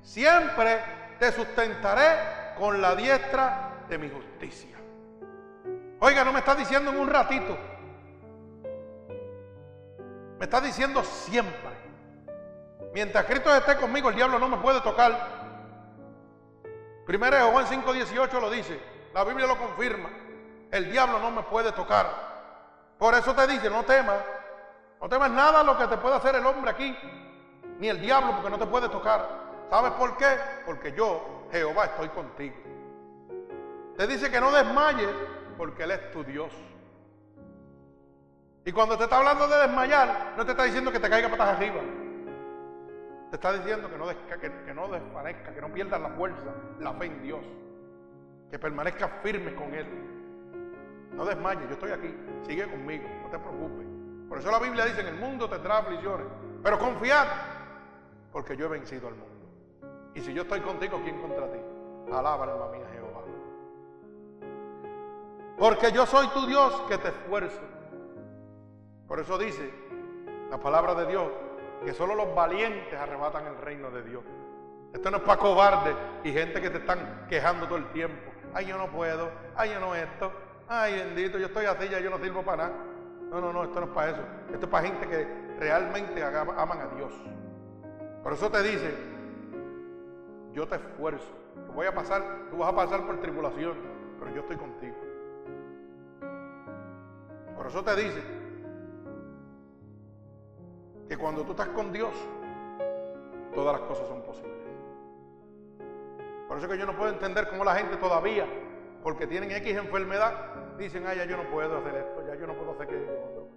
Siempre 0.02 0.82
te 1.20 1.32
sustentaré 1.32 2.56
con 2.58 2.82
la 2.82 2.96
diestra 2.96 3.86
de 3.90 3.98
mi 3.98 4.10
justicia. 4.10 4.78
Oiga, 6.00 6.24
no 6.24 6.32
me 6.32 6.40
está 6.40 6.56
diciendo 6.56 6.92
en 6.92 7.00
un 7.00 7.10
ratito. 7.10 7.58
Me 10.38 10.46
está 10.46 10.62
diciendo 10.62 11.04
siempre. 11.04 11.76
Mientras 12.94 13.26
Cristo 13.26 13.54
esté 13.56 13.78
conmigo, 13.78 14.10
el 14.10 14.16
diablo 14.16 14.38
no 14.40 14.48
me 14.48 14.58
puede 14.58 14.82
tocar. 14.82 15.46
Primero 17.06 17.52
Juan 17.52 17.66
5:18 17.66 18.40
lo 18.40 18.50
dice. 18.50 18.80
La 19.14 19.24
Biblia 19.24 19.48
lo 19.48 19.58
confirma. 19.58 20.10
El 20.72 20.92
diablo 20.92 21.20
no 21.20 21.32
me 21.32 21.44
puede 21.44 21.72
tocar. 21.72 22.35
Por 22.98 23.14
eso 23.14 23.34
te 23.34 23.48
dice, 23.48 23.70
no 23.70 23.84
temas. 23.84 24.18
No 25.02 25.10
temas 25.10 25.30
nada 25.32 25.64
lo 25.64 25.78
que 25.78 25.88
te 25.88 25.98
puede 25.98 26.16
hacer 26.16 26.36
el 26.36 26.46
hombre 26.46 26.72
aquí. 26.72 26.98
Ni 27.80 27.90
el 27.90 28.00
diablo 28.00 28.34
porque 28.34 28.50
no 28.50 28.58
te 28.58 28.66
puede 28.66 28.90
tocar. 28.90 29.28
¿Sabes 29.70 29.92
por 29.94 30.18
qué? 30.18 30.38
Porque 30.66 30.94
yo, 30.94 31.48
Jehová, 31.52 31.86
estoy 31.86 32.10
contigo. 32.10 32.56
Te 33.98 34.08
dice 34.08 34.30
que 34.30 34.40
no 34.40 34.52
desmayes 34.52 35.10
porque 35.58 35.84
Él 35.84 35.92
es 35.92 36.12
tu 36.12 36.24
Dios. 36.24 36.52
Y 38.66 38.72
cuando 38.72 38.98
te 38.98 39.04
está 39.04 39.18
hablando 39.18 39.48
de 39.48 39.58
desmayar, 39.60 40.34
no 40.38 40.46
te 40.46 40.52
está 40.52 40.64
diciendo 40.64 40.92
que 40.92 41.00
te 41.00 41.10
caiga 41.10 41.30
patas 41.30 41.56
arriba. 41.56 41.82
Te 43.30 43.36
está 43.36 43.54
diciendo 43.54 43.90
que 43.90 43.98
no, 43.98 44.08
que 44.08 44.74
no 44.74 44.88
desvanezca, 44.88 45.54
que 45.54 45.62
no 45.62 45.72
pierdas 45.72 46.02
la 46.02 46.10
fuerza, 46.10 46.54
la 46.80 46.94
fe 46.94 47.06
en 47.06 47.22
Dios. 47.22 47.42
Que 48.50 48.58
permanezcas 48.58 49.12
firme 49.22 49.54
con 49.56 49.74
Él. 49.74 49.86
No 51.16 51.26
desmayes, 51.26 51.68
yo 51.68 51.74
estoy 51.74 51.92
aquí. 51.92 52.16
Sigue 52.46 52.70
conmigo, 52.70 53.06
no 53.24 53.30
te 53.30 53.40
preocupes. 53.40 53.88
Por 54.28 54.40
eso 54.40 54.52
la 54.52 54.60
Biblia 54.60 54.86
dice, 54.86 55.02
en 55.02 55.08
el 55.08 55.16
mundo 55.16 55.50
tendrá 55.50 55.78
aflicciones. 55.80 56.28
Pero 56.62 56.80
confiad, 56.80 57.28
porque 58.32 58.58
yo 58.58 58.66
he 58.66 58.70
vencido 58.70 59.08
al 59.08 59.16
mundo. 59.16 59.34
Y 60.14 60.22
si 60.22 60.34
yo 60.34 60.44
estoy 60.44 60.62
contigo, 60.62 61.00
¿quién 61.04 61.22
contra 61.22 61.52
ti? 61.52 61.60
Alaba, 62.12 62.44
alma 62.44 62.70
mía, 62.70 62.86
Jehová. 62.94 63.22
Porque 65.58 65.92
yo 65.92 66.06
soy 66.06 66.28
tu 66.28 66.46
Dios 66.48 66.84
que 66.88 66.98
te 66.98 67.10
esfuerzo. 67.10 67.62
Por 69.08 69.20
eso 69.20 69.38
dice 69.38 69.72
la 70.50 70.60
palabra 70.60 70.96
de 70.96 71.06
Dios 71.06 71.32
que 71.84 71.94
solo 71.94 72.16
los 72.16 72.34
valientes 72.34 73.00
arrebatan 73.00 73.46
el 73.48 73.58
reino 73.58 73.92
de 73.92 74.04
Dios. 74.04 74.24
Esto 74.94 75.12
no 75.12 75.18
es 75.18 75.24
para 75.24 75.40
cobardes 75.40 75.96
y 76.24 76.32
gente 76.32 76.62
que 76.62 76.70
te 76.70 76.78
están 76.78 77.28
quejando 77.30 77.68
todo 77.68 77.78
el 77.78 77.88
tiempo. 77.92 78.32
Ay, 78.54 78.66
yo 78.68 78.78
no 78.78 78.88
puedo. 78.88 79.30
Ay, 79.56 79.72
yo 79.72 79.80
no 79.80 79.94
esto. 79.94 80.32
Ay, 80.68 80.96
bendito, 80.96 81.38
yo 81.38 81.46
estoy 81.46 81.66
así, 81.66 81.88
ya 81.90 82.00
yo 82.00 82.10
no 82.10 82.18
sirvo 82.18 82.44
para 82.44 82.68
nada. 82.68 82.76
No, 83.30 83.40
no, 83.40 83.54
no, 83.54 83.64
esto 83.64 83.80
no 83.80 83.88
es 83.88 83.92
para 83.92 84.12
eso. 84.12 84.22
Esto 84.52 84.66
es 84.66 84.72
para 84.72 84.88
gente 84.88 85.08
que 85.08 85.28
realmente 85.60 86.24
aman 86.24 86.80
a 86.82 86.88
Dios. 86.96 87.14
Por 88.24 88.34
eso 88.34 88.50
te 88.50 88.64
dice, 88.64 88.94
yo 90.54 90.68
te 90.68 90.76
esfuerzo. 90.76 91.28
Tú 91.68 91.74
voy 91.74 91.86
a 91.86 91.94
pasar, 91.94 92.24
tú 92.50 92.58
vas 92.58 92.70
a 92.72 92.76
pasar 92.76 93.06
por 93.06 93.20
tribulación, 93.22 93.76
pero 94.20 94.34
yo 94.34 94.42
estoy 94.42 94.58
contigo. 94.58 94.96
Por 97.56 97.68
eso 97.68 97.84
te 97.84 97.96
dice 97.96 98.24
que 101.08 101.18
cuando 101.18 101.44
tú 101.44 101.52
estás 101.52 101.68
con 101.70 101.92
Dios, 101.92 102.14
todas 103.54 103.80
las 103.80 103.88
cosas 103.88 104.08
son 104.08 104.22
posibles. 104.24 104.56
Por 106.48 106.58
eso 106.58 106.68
que 106.68 106.78
yo 106.78 106.86
no 106.86 106.96
puedo 106.96 107.12
entender 107.12 107.50
cómo 107.50 107.64
la 107.64 107.76
gente 107.76 107.98
todavía, 107.98 108.46
porque 109.06 109.27
tienen 109.27 109.52
X 109.52 109.77
enfermedad, 109.77 110.34
dicen, 110.80 111.06
ay, 111.06 111.19
ya 111.19 111.26
yo 111.26 111.38
no 111.38 111.44
puedo 111.52 111.77
hacer 111.77 111.94
esto, 111.94 112.26
ya 112.26 112.34
yo 112.34 112.48
no 112.48 112.56
puedo 112.56 112.72
hacer 112.72 112.88
aquello. 112.88 113.48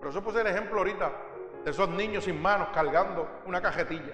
Pero 0.00 0.10
eso 0.10 0.24
puse 0.24 0.40
el 0.40 0.48
ejemplo 0.48 0.78
ahorita 0.78 1.12
de 1.64 1.70
esos 1.70 1.88
niños 1.90 2.24
sin 2.24 2.42
manos 2.42 2.70
cargando 2.74 3.28
una 3.46 3.62
cajetilla. 3.62 4.12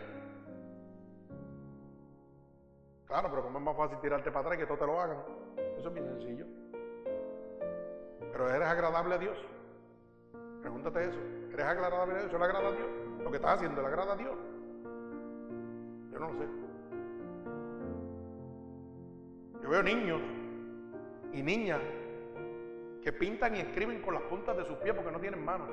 Claro, 3.06 3.30
pero 3.30 3.44
como 3.44 3.58
es 3.58 3.64
más 3.64 3.76
fácil 3.78 3.98
tirarte 4.00 4.30
para 4.30 4.40
atrás 4.40 4.58
que 4.58 4.66
todo 4.66 4.76
te 4.76 4.84
lo 4.84 5.00
hagan. 5.00 5.16
Eso 5.78 5.88
es 5.88 5.94
bien 5.94 6.06
sencillo. 6.06 6.44
Pero 8.30 8.50
eres 8.50 8.68
agradable 8.68 9.14
a 9.14 9.18
Dios. 9.18 9.38
Pregúntate 10.60 11.02
eso. 11.02 11.18
¿Eres 11.50 11.64
agradable 11.64 12.12
a 12.12 12.16
Dios? 12.18 12.28
¿Eso 12.28 12.38
le 12.38 12.44
agrada 12.44 12.68
a 12.68 12.72
Dios? 12.72 12.88
Lo 13.24 13.30
que 13.30 13.36
estás 13.36 13.54
haciendo 13.54 13.80
le 13.80 13.88
agrada 13.88 14.12
a 14.12 14.16
Dios. 14.16 14.36
Yo 16.12 16.18
no 16.18 16.30
lo 16.30 16.38
sé. 16.40 16.65
Yo 19.62 19.68
veo 19.68 19.82
niños 19.82 20.20
y 21.32 21.42
niñas 21.42 21.80
que 23.02 23.12
pintan 23.12 23.54
y 23.54 23.60
escriben 23.60 24.02
con 24.02 24.14
las 24.14 24.22
puntas 24.24 24.56
de 24.56 24.64
sus 24.64 24.76
pies 24.78 24.94
porque 24.94 25.12
no 25.12 25.20
tienen 25.20 25.44
manos. 25.44 25.68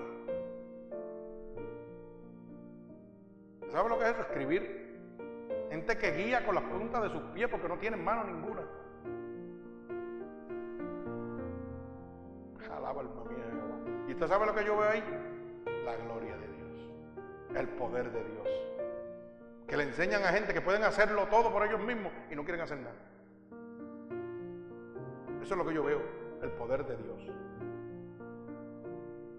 ¿Sabe 3.72 3.90
lo 3.90 3.98
que 3.98 4.06
es 4.06 4.12
eso? 4.12 4.22
Escribir. 4.22 4.84
Gente 5.72 5.98
que 5.98 6.12
guía 6.12 6.46
con 6.46 6.54
las 6.54 6.64
puntas 6.66 7.02
de 7.02 7.10
sus 7.10 7.24
pies 7.34 7.50
porque 7.50 7.68
no 7.68 7.80
tienen 7.80 8.04
mano 8.04 8.24
ninguna. 8.24 8.62
Jalaba 12.68 13.02
alma 13.02 13.24
mía. 13.26 14.08
¿Y 14.08 14.12
usted 14.12 14.28
sabe 14.28 14.46
lo 14.46 14.54
que 14.54 14.64
yo 14.64 14.78
veo 14.78 14.90
ahí? 14.90 15.04
La 15.86 15.96
gloria 15.96 16.38
de 16.38 16.48
Dios. 16.48 17.56
El 17.56 17.68
poder 17.70 18.12
de 18.12 18.24
Dios. 18.24 18.48
Que 19.68 19.76
le 19.76 19.84
enseñan 19.86 20.24
a 20.24 20.28
gente 20.28 20.54
que 20.54 20.62
pueden 20.62 20.84
hacerlo 20.84 21.26
todo 21.30 21.52
por 21.52 21.66
ellos 21.66 21.82
mismos 21.82 22.14
y 22.30 22.36
no 22.36 22.44
quieren 22.44 22.62
hacer 22.62 22.78
nada. 22.78 23.13
Eso 25.44 25.56
es 25.56 25.58
lo 25.58 25.66
que 25.66 25.74
yo 25.74 25.84
veo, 25.84 26.02
el 26.42 26.52
poder 26.52 26.86
de 26.86 26.96
Dios. 26.96 27.22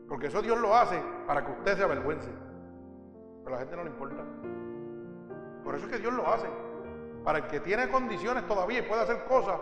Porque 0.06 0.26
eso 0.26 0.42
Dios 0.42 0.60
lo 0.60 0.76
hace 0.76 1.00
para 1.26 1.46
que 1.46 1.52
usted 1.52 1.78
se 1.78 1.82
avergüence. 1.82 2.28
Pero 3.42 3.56
a 3.56 3.58
la 3.58 3.64
gente 3.64 3.74
no 3.74 3.84
le 3.84 3.90
importa. 3.90 4.22
Por 5.64 5.74
eso 5.74 5.86
es 5.86 5.92
que 5.92 5.98
Dios 5.98 6.12
lo 6.12 6.28
hace. 6.28 6.46
Para 7.24 7.38
el 7.38 7.46
que 7.46 7.60
tiene 7.60 7.88
condiciones 7.88 8.46
todavía 8.46 8.80
y 8.80 8.82
puede 8.82 9.00
hacer 9.00 9.24
cosas, 9.24 9.58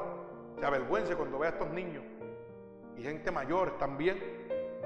se 0.59 0.66
avergüence 0.66 1.14
cuando 1.14 1.39
ve 1.39 1.47
a 1.47 1.51
estos 1.51 1.70
niños 1.70 2.02
y 2.97 3.02
gente 3.02 3.31
mayor 3.31 3.78
también 3.78 4.19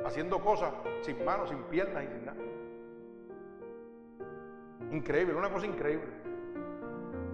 haciendo 0.04 0.38
cosas 0.40 0.74
sin 1.00 1.24
manos, 1.24 1.48
sin 1.48 1.62
piernas 1.64 2.04
y 2.04 2.08
sin 2.08 2.26
nada. 2.26 2.38
Increíble, 4.92 5.34
una 5.34 5.50
cosa 5.50 5.64
increíble. 5.64 6.12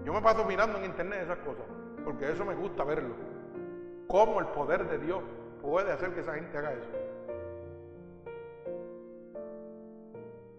Yo 0.04 0.12
me 0.12 0.22
paso 0.22 0.44
mirando 0.44 0.78
en 0.78 0.84
internet 0.84 1.22
esas 1.24 1.38
cosas, 1.38 1.64
porque 2.04 2.30
eso 2.30 2.44
me 2.44 2.54
gusta 2.54 2.84
verlo. 2.84 3.31
Cómo 4.08 4.40
el 4.40 4.46
poder 4.48 4.88
de 4.88 4.98
Dios 4.98 5.22
puede 5.60 5.92
hacer 5.92 6.14
que 6.14 6.20
esa 6.20 6.34
gente 6.34 6.58
haga 6.58 6.72
eso. 6.72 6.88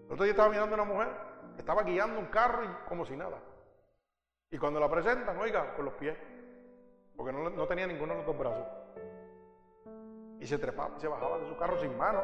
El 0.06 0.12
otro 0.12 0.24
día 0.24 0.32
estaba 0.32 0.48
mirando 0.48 0.76
a 0.76 0.82
una 0.82 0.92
mujer 0.92 1.24
estaba 1.58 1.82
guiando 1.82 2.18
un 2.18 2.26
carro 2.26 2.64
y 2.64 2.88
como 2.88 3.04
si 3.04 3.16
nada. 3.16 3.38
Y 4.50 4.58
cuando 4.58 4.78
la 4.78 4.88
presentan, 4.88 5.36
oiga, 5.38 5.74
con 5.74 5.84
los 5.84 5.94
pies, 5.94 6.16
porque 7.16 7.32
no, 7.32 7.50
no 7.50 7.66
tenía 7.66 7.86
ninguno 7.86 8.12
de 8.12 8.18
los 8.18 8.26
dos 8.26 8.38
brazos. 8.38 8.66
Y 10.40 10.46
se 10.46 10.58
trepaba 10.58 10.98
se 10.98 11.08
bajaba 11.08 11.38
de 11.38 11.48
su 11.48 11.56
carro 11.56 11.78
sin 11.80 11.96
mano. 11.96 12.22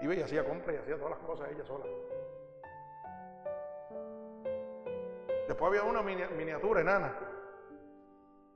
Iba 0.00 0.14
y 0.14 0.22
hacía 0.22 0.44
compras 0.44 0.76
y 0.76 0.78
hacía 0.80 0.96
todas 0.96 1.10
las 1.10 1.20
cosas 1.20 1.50
ella 1.50 1.64
sola. 1.64 1.84
Después 5.46 5.68
había 5.68 5.84
una 5.84 6.02
miniatura 6.02 6.80
enana. 6.80 7.14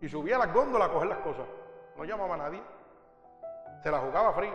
Y 0.01 0.09
subía 0.09 0.37
a 0.37 0.41
las 0.41 0.53
góndolas 0.53 0.89
a 0.89 0.93
coger 0.93 1.09
las 1.09 1.19
cosas. 1.19 1.47
No 1.97 2.05
llamaba 2.05 2.35
a 2.35 2.39
nadie. 2.39 2.63
Se 3.83 3.91
la 3.91 3.99
jugaba 4.01 4.33
fría. 4.33 4.53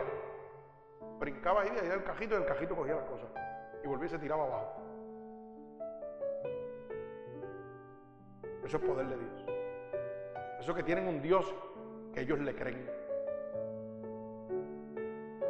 Brincaba 1.18 1.62
ahí 1.62 1.68
ahí 1.68 1.88
del 1.88 2.04
cajito 2.04 2.34
y 2.34 2.38
el 2.38 2.46
cajito 2.46 2.76
cogía 2.76 2.94
las 2.94 3.04
cosas. 3.04 3.28
Y 3.82 3.88
volvía 3.88 4.06
y 4.06 4.10
se 4.10 4.18
tiraba 4.18 4.44
abajo. 4.44 4.82
Eso 8.64 8.76
es 8.76 8.82
poder 8.84 9.06
de 9.06 9.16
Dios. 9.16 9.44
Eso 10.60 10.74
que 10.74 10.82
tienen 10.84 11.08
un 11.08 11.20
Dios 11.20 11.52
que 12.14 12.20
ellos 12.20 12.38
le 12.38 12.54
creen. 12.54 12.88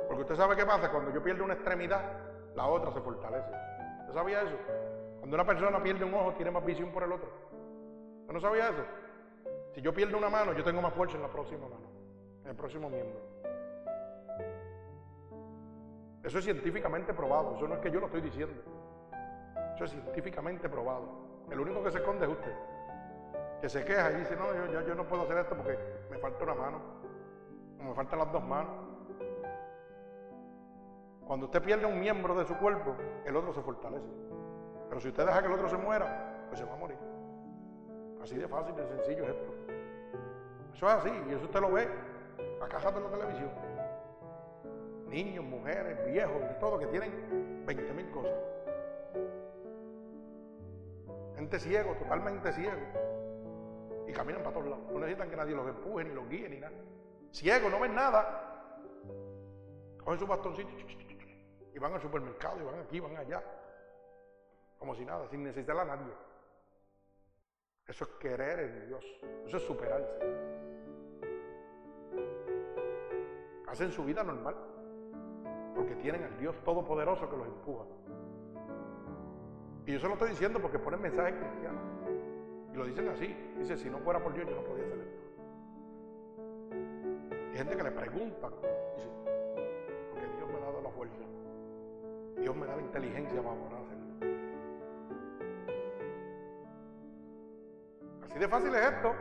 Porque 0.08 0.22
usted 0.22 0.36
sabe 0.36 0.56
qué 0.56 0.64
pasa, 0.64 0.90
cuando 0.90 1.12
yo 1.12 1.22
pierdo 1.22 1.44
una 1.44 1.54
extremidad, 1.54 2.02
la 2.54 2.66
otra 2.66 2.92
se 2.92 3.00
fortalece. 3.00 3.50
¿Usted 4.00 4.14
sabía 4.14 4.42
eso? 4.42 4.56
Cuando 5.18 5.36
una 5.36 5.46
persona 5.46 5.82
pierde 5.82 6.04
un 6.04 6.14
ojo, 6.14 6.32
tiene 6.32 6.50
más 6.50 6.64
visión 6.64 6.90
por 6.90 7.02
el 7.02 7.12
otro. 7.12 7.28
¿Usted 8.20 8.34
no 8.34 8.40
sabía 8.40 8.68
eso? 8.70 8.84
Si 9.74 9.80
yo 9.80 9.92
pierdo 9.92 10.18
una 10.18 10.28
mano, 10.28 10.52
yo 10.52 10.62
tengo 10.62 10.82
más 10.82 10.92
fuerza 10.92 11.16
en 11.16 11.22
la 11.22 11.28
próxima 11.28 11.66
mano, 11.66 11.86
en 12.44 12.50
el 12.50 12.56
próximo 12.56 12.90
miembro. 12.90 13.18
Eso 16.22 16.38
es 16.38 16.44
científicamente 16.44 17.12
probado, 17.14 17.56
eso 17.56 17.66
no 17.66 17.74
es 17.74 17.80
que 17.80 17.90
yo 17.90 17.98
lo 17.98 18.06
estoy 18.06 18.20
diciendo. 18.20 18.62
Eso 19.74 19.84
es 19.84 19.90
científicamente 19.90 20.68
probado. 20.68 21.08
El 21.50 21.58
único 21.58 21.82
que 21.82 21.90
se 21.90 21.98
esconde 21.98 22.26
es 22.26 22.32
usted. 22.32 22.52
Que 23.60 23.68
se 23.68 23.84
queja 23.84 24.12
y 24.12 24.16
dice, 24.16 24.36
no, 24.36 24.52
yo, 24.70 24.94
no 24.94 25.04
puedo 25.06 25.22
hacer 25.22 25.38
esto 25.38 25.56
porque 25.56 25.78
me 26.10 26.18
falta 26.18 26.44
una 26.44 26.54
mano, 26.54 26.80
me 27.78 27.94
faltan 27.94 28.18
las 28.18 28.30
dos 28.30 28.44
manos. 28.44 28.72
Cuando 31.26 31.46
usted 31.46 31.62
pierde 31.62 31.86
un 31.86 31.98
miembro 31.98 32.34
de 32.34 32.44
su 32.44 32.56
cuerpo, 32.56 32.94
el 33.24 33.34
otro 33.34 33.52
se 33.52 33.62
fortalece. 33.62 34.06
Pero 34.88 35.00
si 35.00 35.08
usted 35.08 35.24
deja 35.24 35.40
que 35.40 35.46
el 35.46 35.54
otro 35.54 35.68
se 35.68 35.76
muera, 35.78 36.46
pues 36.48 36.60
se 36.60 36.66
va 36.66 36.74
a 36.74 36.76
morir. 36.76 36.98
Así 38.22 38.36
de 38.36 38.46
fácil, 38.46 38.76
de 38.76 38.86
sencillo 38.86 39.24
es 39.24 39.30
esto. 39.30 39.61
Eso 40.82 40.90
es 40.90 40.96
así, 40.96 41.10
y 41.28 41.34
eso 41.34 41.44
usted 41.44 41.60
lo 41.60 41.70
ve 41.70 41.88
a 42.60 42.66
cajas 42.66 42.92
de 42.92 43.00
la 43.00 43.08
televisión. 43.08 43.50
Niños, 45.06 45.44
mujeres, 45.44 46.04
viejos, 46.06 46.40
de 46.40 46.54
todo, 46.54 46.76
que 46.76 46.88
tienen 46.88 47.64
20 47.64 47.92
mil 47.92 48.10
cosas. 48.10 48.34
Gente 51.36 51.60
ciego, 51.60 51.94
totalmente 51.94 52.52
ciego. 52.52 52.80
Y 54.08 54.12
caminan 54.12 54.42
para 54.42 54.54
todos 54.56 54.70
lados. 54.70 54.84
No 54.90 54.98
necesitan 54.98 55.30
que 55.30 55.36
nadie 55.36 55.54
los 55.54 55.68
empuje, 55.68 56.02
ni 56.02 56.14
los 56.14 56.28
guíe, 56.28 56.48
ni 56.48 56.58
nada. 56.58 56.74
Ciego, 57.30 57.70
no 57.70 57.78
ven 57.78 57.94
nada. 57.94 58.74
Cogen 60.02 60.18
su 60.18 60.26
bastoncito 60.26 60.68
y 61.72 61.78
van 61.78 61.92
al 61.92 62.02
supermercado, 62.02 62.60
y 62.60 62.64
van 62.64 62.80
aquí, 62.80 62.98
van 62.98 63.16
allá. 63.18 63.40
Como 64.80 64.96
si 64.96 65.04
nada, 65.04 65.28
sin 65.28 65.44
necesitar 65.44 65.78
a 65.78 65.84
nadie. 65.84 66.12
Eso 67.86 68.02
es 68.02 68.10
querer 68.18 68.58
en 68.58 68.88
Dios. 68.88 69.04
Eso 69.46 69.58
es 69.58 69.62
superarse. 69.62 70.71
Hacen 73.72 73.90
su 73.90 74.04
vida 74.04 74.22
normal. 74.22 74.54
Porque 75.74 75.94
tienen 75.96 76.22
al 76.24 76.38
Dios 76.38 76.54
Todopoderoso 76.62 77.28
que 77.30 77.36
los 77.38 77.46
empuja. 77.46 77.84
Y 79.86 79.92
yo 79.92 79.98
se 79.98 80.06
lo 80.06 80.12
estoy 80.12 80.28
diciendo 80.30 80.60
porque 80.60 80.78
ponen 80.78 81.00
mensajes 81.00 81.34
cristianos. 81.34 81.80
Y 82.70 82.76
lo 82.76 82.84
dicen 82.84 83.08
así. 83.08 83.34
Dice, 83.58 83.78
si 83.78 83.88
no 83.88 83.96
fuera 84.00 84.22
por 84.22 84.34
Dios, 84.34 84.46
yo 84.46 84.56
no 84.56 84.62
podía 84.62 84.84
hacer 84.84 84.98
esto. 84.98 85.22
Hay 87.50 87.56
gente 87.56 87.76
que 87.76 87.82
le 87.82 87.90
pregunta. 87.92 88.50
Dice, 88.94 89.08
porque 90.10 90.26
Dios 90.36 90.50
me 90.50 90.56
ha 90.56 90.60
dado 90.60 90.82
la 90.82 90.90
fuerza. 90.90 91.22
Dios 92.38 92.54
me 92.54 92.66
da 92.66 92.76
la 92.76 92.82
inteligencia 92.82 93.42
para 93.42 93.56
poder 93.56 93.74
hacerlo. 93.74 94.02
Así 98.26 98.38
de 98.38 98.48
fácil 98.48 98.74
es 98.74 98.92
esto. 98.92 99.14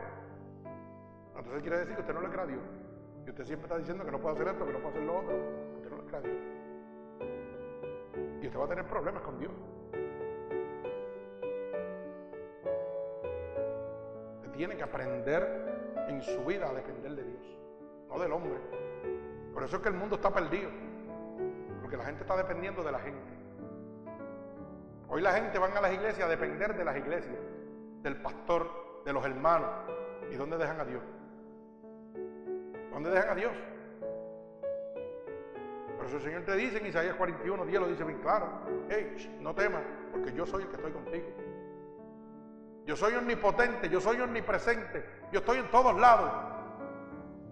Entonces 1.38 1.62
quiere 1.62 1.78
decir 1.78 1.94
que 1.94 2.00
usted 2.02 2.14
no 2.14 2.20
le 2.20 2.28
cree 2.28 2.42
a 2.42 2.46
Dios. 2.46 2.81
Y 3.24 3.30
usted 3.30 3.44
siempre 3.44 3.66
está 3.66 3.78
diciendo 3.78 4.04
que 4.04 4.10
no 4.10 4.20
puede 4.20 4.34
hacer 4.34 4.48
esto, 4.48 4.66
que 4.66 4.72
no 4.72 4.78
puede 4.80 4.94
hacer 4.94 5.02
lo 5.04 5.18
otro. 5.18 5.36
Usted 5.76 5.90
no 5.90 5.96
le 5.96 6.02
cree 6.04 6.18
a 6.18 6.20
Dios. 6.22 6.36
Y 8.42 8.46
usted 8.46 8.58
va 8.58 8.64
a 8.64 8.68
tener 8.68 8.84
problemas 8.86 9.22
con 9.22 9.38
Dios. 9.38 9.52
Usted 14.36 14.50
tiene 14.50 14.76
que 14.76 14.82
aprender 14.82 16.04
en 16.08 16.22
su 16.22 16.44
vida 16.44 16.68
a 16.68 16.74
depender 16.74 17.14
de 17.14 17.22
Dios, 17.22 17.42
no 18.08 18.18
del 18.18 18.32
hombre. 18.32 18.58
Por 19.54 19.62
eso 19.62 19.76
es 19.76 19.82
que 19.82 19.88
el 19.88 19.94
mundo 19.94 20.16
está 20.16 20.30
perdido. 20.32 20.70
Porque 21.80 21.96
la 21.96 22.04
gente 22.04 22.22
está 22.22 22.36
dependiendo 22.36 22.82
de 22.82 22.90
la 22.90 22.98
gente. 22.98 23.32
Hoy 25.08 25.22
la 25.22 25.32
gente 25.32 25.58
van 25.58 25.76
a 25.76 25.80
las 25.80 25.92
iglesias 25.92 26.26
a 26.26 26.30
depender 26.30 26.76
de 26.76 26.84
las 26.84 26.96
iglesias, 26.96 27.36
del 28.02 28.16
pastor, 28.20 29.04
de 29.04 29.12
los 29.12 29.24
hermanos. 29.24 29.68
¿Y 30.30 30.34
dónde 30.36 30.56
dejan 30.56 30.80
a 30.80 30.84
Dios? 30.84 31.02
¿Dónde 32.92 33.10
dejan 33.10 33.30
a 33.30 33.34
Dios? 33.34 33.52
Por 35.96 36.06
eso 36.06 36.16
el 36.16 36.22
Señor 36.22 36.42
te 36.42 36.56
dice 36.56 36.78
en 36.78 36.86
Isaías 36.86 37.14
41, 37.14 37.64
10 37.64 37.80
lo 37.80 37.88
dice 37.88 38.04
bien 38.04 38.18
claro. 38.18 38.46
Hey, 38.88 39.36
no 39.40 39.54
temas, 39.54 39.82
porque 40.10 40.32
yo 40.32 40.44
soy 40.44 40.64
el 40.64 40.68
que 40.68 40.76
estoy 40.76 40.92
contigo. 40.92 41.26
Yo 42.84 42.96
soy 42.96 43.14
omnipotente, 43.14 43.88
yo 43.88 44.00
soy 44.00 44.20
omnipresente, 44.20 45.04
yo 45.30 45.38
estoy 45.38 45.58
en 45.58 45.70
todos 45.70 45.98
lados. 45.98 46.30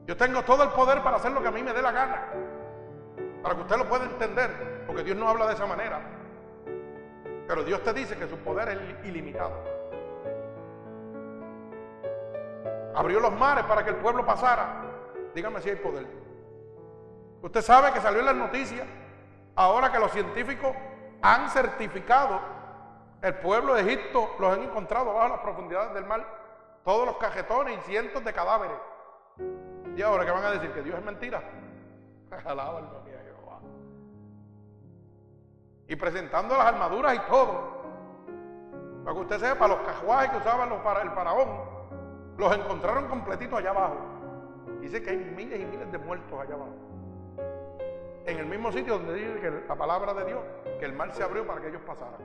Yo 0.06 0.16
tengo 0.16 0.42
todo 0.42 0.64
el 0.64 0.70
poder 0.70 1.02
para 1.02 1.16
hacer 1.16 1.30
lo 1.30 1.40
que 1.40 1.48
a 1.48 1.52
mí 1.52 1.62
me 1.62 1.72
dé 1.72 1.80
la 1.80 1.92
gana. 1.92 2.28
Para 3.42 3.54
que 3.54 3.60
usted 3.62 3.76
lo 3.76 3.88
pueda 3.88 4.04
entender, 4.04 4.84
porque 4.86 5.04
Dios 5.04 5.16
no 5.16 5.28
habla 5.28 5.46
de 5.46 5.54
esa 5.54 5.66
manera. 5.66 6.00
Pero 7.46 7.62
Dios 7.62 7.82
te 7.84 7.92
dice 7.92 8.16
que 8.16 8.26
su 8.26 8.36
poder 8.38 8.68
es 8.68 9.06
ilimitado. 9.06 9.62
Abrió 12.94 13.20
los 13.20 13.32
mares 13.32 13.64
para 13.64 13.84
que 13.84 13.90
el 13.90 13.96
pueblo 13.96 14.26
pasara. 14.26 14.89
Dígame 15.34 15.60
si 15.60 15.70
hay 15.70 15.76
poder. 15.76 16.06
Usted 17.42 17.62
sabe 17.62 17.92
que 17.92 18.00
salió 18.00 18.20
en 18.20 18.26
las 18.26 18.36
noticias, 18.36 18.86
ahora 19.54 19.90
que 19.90 19.98
los 19.98 20.10
científicos 20.12 20.74
han 21.22 21.48
certificado, 21.50 22.40
el 23.22 23.34
pueblo 23.36 23.74
de 23.74 23.82
Egipto 23.82 24.34
los 24.38 24.52
han 24.52 24.62
encontrado 24.62 25.14
bajo 25.14 25.28
las 25.28 25.40
profundidades 25.40 25.94
del 25.94 26.04
mar, 26.04 26.26
todos 26.84 27.06
los 27.06 27.16
cajetones 27.16 27.78
y 27.78 27.82
cientos 27.82 28.24
de 28.24 28.32
cadáveres. 28.32 28.76
¿Y 29.96 30.02
ahora 30.02 30.24
qué 30.24 30.30
van 30.30 30.44
a 30.44 30.50
decir? 30.52 30.72
¿Que 30.72 30.82
Dios 30.82 30.98
es 30.98 31.04
mentira? 31.04 31.42
Alaba 32.44 32.80
Jehová. 33.04 33.60
Y 35.88 35.96
presentando 35.96 36.56
las 36.56 36.66
armaduras 36.66 37.14
y 37.14 37.18
todo. 37.30 37.80
Para 39.04 39.14
que 39.14 39.20
usted 39.22 39.38
sepa, 39.40 39.66
los 39.66 39.80
cajuajes 39.80 40.30
que 40.30 40.36
usaban 40.38 40.68
los 40.68 40.80
para, 40.80 41.02
el 41.02 41.10
faraón, 41.10 41.48
los 42.36 42.54
encontraron 42.54 43.08
completitos 43.08 43.58
allá 43.58 43.70
abajo. 43.70 43.96
Dice 44.80 45.02
que 45.02 45.10
hay 45.10 45.18
miles 45.18 45.60
y 45.60 45.64
miles 45.64 45.92
de 45.92 45.98
muertos 45.98 46.40
allá 46.40 46.54
abajo. 46.54 46.74
En 48.26 48.38
el 48.38 48.46
mismo 48.46 48.72
sitio 48.72 48.94
donde 48.94 49.14
dice 49.14 49.40
que 49.40 49.50
la 49.68 49.76
palabra 49.76 50.14
de 50.14 50.24
Dios, 50.24 50.40
que 50.78 50.84
el 50.84 50.92
mar 50.92 51.12
se 51.12 51.22
abrió 51.22 51.46
para 51.46 51.60
que 51.60 51.68
ellos 51.68 51.82
pasaran. 51.86 52.20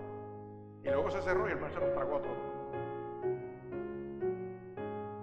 Y 0.84 0.90
luego 0.90 1.10
se 1.10 1.22
cerró 1.22 1.48
y 1.48 1.52
el 1.52 1.60
mar 1.60 1.72
se 1.72 1.80
los 1.80 1.94
tragó 1.94 2.18
a 2.18 2.22
todos. 2.22 2.38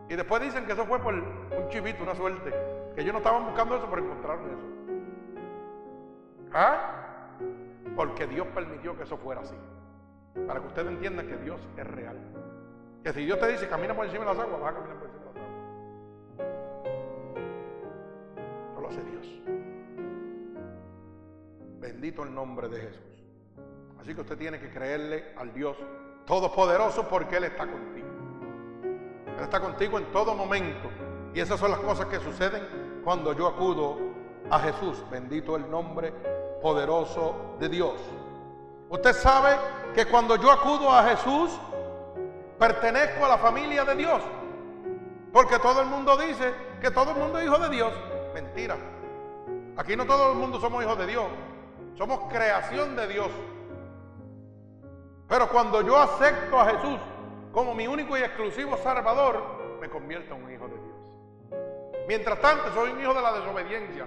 Y 0.08 0.14
después 0.14 0.42
dicen 0.42 0.66
que 0.66 0.72
eso 0.72 0.84
fue 0.84 0.98
por 0.98 1.14
un 1.14 1.68
chivito, 1.68 2.02
una 2.02 2.14
suerte. 2.14 2.52
Que 2.94 3.00
ellos 3.00 3.12
no 3.12 3.18
estaban 3.18 3.46
buscando 3.46 3.76
eso, 3.76 3.86
pero 3.88 4.02
encontraron 4.02 4.46
eso. 4.46 4.66
¿Ah? 6.52 7.38
Porque 7.96 8.26
Dios 8.26 8.46
permitió 8.54 8.96
que 8.96 9.04
eso 9.04 9.16
fuera 9.16 9.40
así. 9.40 9.56
Para 10.46 10.60
que 10.60 10.66
usted 10.66 10.86
entienda 10.86 11.22
que 11.22 11.36
Dios 11.38 11.60
es 11.76 11.86
real. 11.86 12.18
Que 13.02 13.12
si 13.12 13.24
Dios 13.24 13.38
te 13.38 13.48
dice 13.48 13.68
camina 13.68 13.94
por 13.94 14.04
encima 14.04 14.24
de 14.24 14.34
las 14.34 14.38
aguas, 14.38 14.60
vas 14.60 14.72
a 14.72 14.74
caminar 14.74 14.96
por 14.98 15.08
encima 15.08 15.21
hace 18.88 19.02
Dios. 19.02 19.26
Bendito 21.80 22.22
el 22.22 22.34
nombre 22.34 22.68
de 22.68 22.80
Jesús. 22.80 23.24
Así 24.00 24.14
que 24.14 24.20
usted 24.20 24.36
tiene 24.36 24.58
que 24.58 24.70
creerle 24.70 25.32
al 25.36 25.52
Dios 25.52 25.76
Todopoderoso 26.26 27.08
porque 27.08 27.36
Él 27.36 27.44
está 27.44 27.66
contigo. 27.66 28.08
Él 29.36 29.42
está 29.42 29.60
contigo 29.60 29.98
en 29.98 30.06
todo 30.12 30.34
momento. 30.34 30.88
Y 31.34 31.40
esas 31.40 31.58
son 31.58 31.70
las 31.70 31.80
cosas 31.80 32.06
que 32.06 32.20
suceden 32.20 33.00
cuando 33.04 33.32
yo 33.32 33.48
acudo 33.48 33.98
a 34.50 34.58
Jesús. 34.60 35.02
Bendito 35.10 35.56
el 35.56 35.68
nombre 35.70 36.12
poderoso 36.62 37.56
de 37.58 37.68
Dios. 37.68 37.94
Usted 38.88 39.12
sabe 39.14 39.56
que 39.94 40.06
cuando 40.06 40.36
yo 40.36 40.52
acudo 40.52 40.92
a 40.92 41.02
Jesús, 41.04 41.50
pertenezco 42.58 43.24
a 43.24 43.30
la 43.30 43.38
familia 43.38 43.84
de 43.84 43.96
Dios. 43.96 44.22
Porque 45.32 45.58
todo 45.58 45.80
el 45.80 45.88
mundo 45.88 46.16
dice 46.16 46.52
que 46.80 46.90
todo 46.90 47.10
el 47.12 47.16
mundo 47.16 47.38
es 47.38 47.46
hijo 47.46 47.58
de 47.58 47.68
Dios. 47.70 47.92
Mentira. 48.34 48.76
Aquí 49.76 49.96
no 49.96 50.06
todo 50.06 50.32
el 50.32 50.38
mundo 50.38 50.60
somos 50.60 50.82
hijos 50.82 50.98
de 50.98 51.06
Dios. 51.06 51.26
Somos 51.96 52.32
creación 52.32 52.96
de 52.96 53.08
Dios. 53.08 53.30
Pero 55.28 55.48
cuando 55.48 55.80
yo 55.82 55.96
acepto 55.96 56.60
a 56.60 56.66
Jesús 56.70 57.00
como 57.52 57.74
mi 57.74 57.86
único 57.86 58.16
y 58.16 58.20
exclusivo 58.20 58.76
Salvador, 58.78 59.78
me 59.80 59.88
convierto 59.88 60.34
en 60.34 60.44
un 60.44 60.52
hijo 60.52 60.68
de 60.68 60.74
Dios. 60.74 62.02
Mientras 62.08 62.40
tanto, 62.40 62.72
soy 62.74 62.90
un 62.90 63.00
hijo 63.00 63.14
de 63.14 63.22
la 63.22 63.32
desobediencia. 63.32 64.06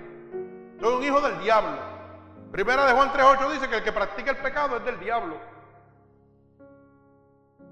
Soy 0.79 0.95
un 0.95 1.03
hijo 1.03 1.21
del 1.21 1.39
diablo. 1.39 1.77
Primera 2.51 2.85
de 2.85 2.93
Juan 2.93 3.09
3.8 3.09 3.51
dice 3.51 3.69
que 3.69 3.77
el 3.77 3.83
que 3.83 3.91
practica 3.91 4.31
el 4.31 4.37
pecado 4.37 4.77
es 4.77 4.85
del 4.85 4.99
diablo. 4.99 5.37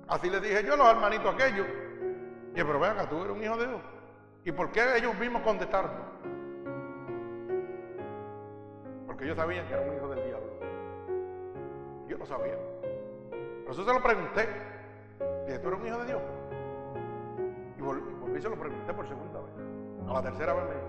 Así 0.08 0.30
le 0.30 0.40
dije 0.40 0.64
yo 0.64 0.74
a 0.74 0.78
los 0.78 0.88
hermanitos 0.88 1.34
aquellos. 1.34 1.68
Y 2.56 2.64
pero 2.64 2.80
vean, 2.80 3.10
tú 3.10 3.24
eres 3.24 3.36
un 3.36 3.44
hijo 3.44 3.58
de 3.58 3.68
Dios. 3.68 3.82
¿Y 4.46 4.52
por 4.52 4.72
qué 4.72 4.98
ellos 4.98 5.16
mismos 5.16 5.42
contestaron? 5.42 5.92
Porque 9.14 9.26
ellos 9.26 9.38
sabían 9.38 9.68
que 9.68 9.74
era 9.76 9.84
un 9.84 9.96
hijo 9.96 10.08
del 10.08 10.26
diablo. 10.26 10.50
Yo 12.08 12.18
no 12.18 12.26
sabía. 12.26 12.58
Eso 13.70 13.86
se 13.86 13.94
lo 13.94 14.02
pregunté. 14.02 14.50
Dije, 15.46 15.60
¿tú 15.60 15.68
eres 15.68 15.82
un 15.82 15.88
hijo 15.88 16.00
de 16.00 16.06
Dios? 16.08 16.22
Y 17.78 17.82
volví 17.84 18.02
y 18.36 18.42
se 18.42 18.50
lo 18.50 18.56
pregunté 18.56 18.92
por 18.92 19.08
segunda 19.08 19.40
vez. 19.40 19.52
A 20.10 20.14
la 20.14 20.24
tercera 20.24 20.56
vez 20.56 20.64
me 20.64 20.74
dijo, 20.74 20.88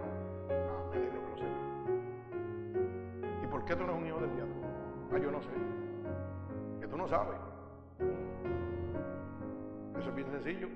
ah, 0.49 0.85
me 0.91 0.97
alegro 0.97 1.21
que 1.21 1.29
lo 1.33 1.37
sepa. 1.37 1.51
¿Y 3.45 3.47
por 3.47 3.63
qué 3.67 3.77
tú 3.77 3.85
no 3.85 3.91
eres 3.91 4.01
un 4.01 4.07
hijo 4.07 4.21
del 4.21 4.35
diablo? 4.37 4.55
Ah, 5.13 5.19
yo 5.19 5.31
no 5.31 5.43
sé. 5.43 5.51
Que 6.81 6.87
tú 6.87 6.97
no 6.97 7.07
sabes. 7.07 7.37
Eso 9.99 10.09
es 10.09 10.15
bien 10.15 10.31
sencillo. 10.31 10.69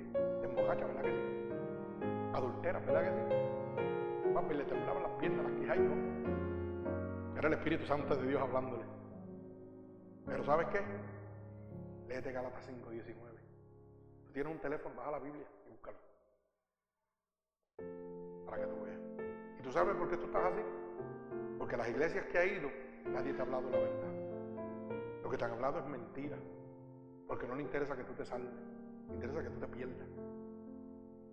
Embojacha, 0.45 0.85
¿verdad 0.85 1.01
que 1.01 1.13
sí? 1.13 1.23
Adultera, 2.35 2.79
¿verdad 2.81 3.05
que 3.05 3.09
sí? 3.09 3.23
Papi, 4.35 4.55
le 4.55 4.65
temblaban 4.65 5.03
las 5.03 5.13
piernas, 5.13 5.47
las 5.47 5.55
quijas 5.59 5.79
y 5.79 5.81
todo. 5.81 5.97
Era 7.39 7.47
el 7.47 7.55
Espíritu 7.55 7.87
Santo 7.87 8.17
de 8.17 8.27
Dios 8.27 8.43
hablándole. 8.43 8.83
Pero 10.27 10.43
¿sabes 10.43 10.67
qué? 10.73 10.81
Léete 12.09 12.33
Galatas 12.33 12.65
5, 12.67 12.91
19. 12.91 13.39
Tú 14.25 14.33
tienes 14.33 14.53
un 14.53 14.59
teléfono, 14.59 14.97
baja 14.97 15.13
la 15.13 15.19
Biblia 15.21 15.47
y 15.65 15.71
búscalo. 15.71 15.99
Para 18.45 18.63
que 18.63 18.67
tú 18.67 18.83
veas. 18.83 18.99
¿Y 19.57 19.63
tú 19.63 19.71
sabes 19.71 19.95
por 19.95 20.11
qué 20.11 20.17
tú 20.17 20.25
estás 20.25 20.53
así? 20.53 20.63
Porque 21.59 21.77
las 21.77 21.89
iglesias 21.89 22.27
que 22.27 22.39
ha 22.39 22.45
ido, 22.45 22.69
nadie 23.07 23.33
te 23.33 23.39
ha 23.39 23.45
hablado 23.45 23.71
la 23.71 23.79
verdad. 23.79 25.23
Lo 25.23 25.31
que 25.31 25.39
te 25.39 25.45
han 25.45 25.53
hablado 25.53 25.79
es 25.79 25.87
mentira. 25.87 26.37
Porque 27.29 27.47
no 27.47 27.55
le 27.55 27.63
interesa 27.63 27.97
que 27.97 28.03
tú 28.03 28.15
te 28.15 28.25
salves. 28.25 28.51
Le 29.11 29.15
interesa 29.15 29.45
que 29.45 29.51
tú 29.51 29.61
te 29.61 29.69
pierdas. 29.69 30.09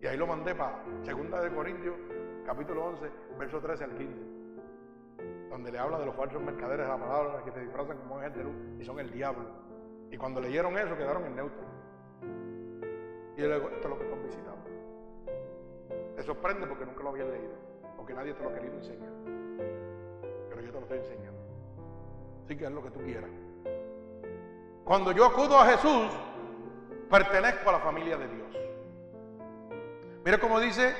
Y 0.02 0.06
ahí 0.06 0.18
lo 0.18 0.28
mandé 0.28 0.54
para 0.54 0.84
2 1.04 1.44
de 1.44 1.56
Corintios, 1.56 1.96
capítulo 2.46 2.86
11, 2.90 3.10
verso 3.40 3.60
13 3.60 3.84
al 3.86 3.98
15. 3.98 4.35
Donde 5.50 5.72
le 5.72 5.80
habla 5.80 6.00
de 6.00 6.06
los 6.06 6.16
falsos 6.16 6.42
mercaderes 6.42 6.86
de 6.86 6.92
la 6.92 6.98
palabra 6.98 7.44
que 7.44 7.52
te 7.52 7.62
disfrazan 7.62 7.98
como 7.98 8.18
ángel 8.18 8.34
de 8.34 8.44
luz 8.44 8.56
y 8.80 8.86
son 8.86 9.00
el 9.00 9.12
diablo. 9.12 9.46
Y 10.12 10.18
cuando 10.18 10.42
leyeron 10.42 10.78
eso 10.78 10.96
quedaron 10.96 11.26
en 11.26 11.36
neutro. 11.36 11.64
Y 13.38 13.42
yo 13.42 13.48
le 13.48 13.56
digo, 13.56 13.70
esto 13.70 13.88
es 13.88 13.90
lo 13.90 13.98
que 13.98 14.06
están 14.06 14.24
visitando. 14.24 14.66
Te 16.16 16.24
sorprende 16.24 16.68
porque 16.68 16.86
nunca 16.86 17.04
lo 17.04 17.10
habían 17.10 17.32
leído, 17.32 17.54
porque 17.98 18.14
nadie 18.14 18.34
te 18.34 18.44
lo 18.44 18.50
ha 18.50 18.54
querido 18.54 18.76
enseñar. 18.76 19.12
Pero 20.50 20.62
yo 20.62 20.68
te 20.68 20.80
lo 20.80 20.80
estoy 20.82 21.00
enseñando. 21.00 21.42
Así 22.46 22.56
que 22.56 22.66
es 22.66 22.72
lo 22.72 22.84
que 22.84 22.92
tú 22.92 23.00
quieras. 23.02 23.30
Cuando 24.86 25.12
yo 25.12 25.26
acudo 25.26 25.60
a 25.60 25.66
Jesús, 25.66 26.12
pertenezco 27.10 27.70
a 27.70 27.74
la 27.74 27.80
familia 27.80 28.18
de 28.18 28.28
Dios. 28.28 28.56
Mira 30.24 30.40
cómo 30.40 30.60
dice 30.60 30.94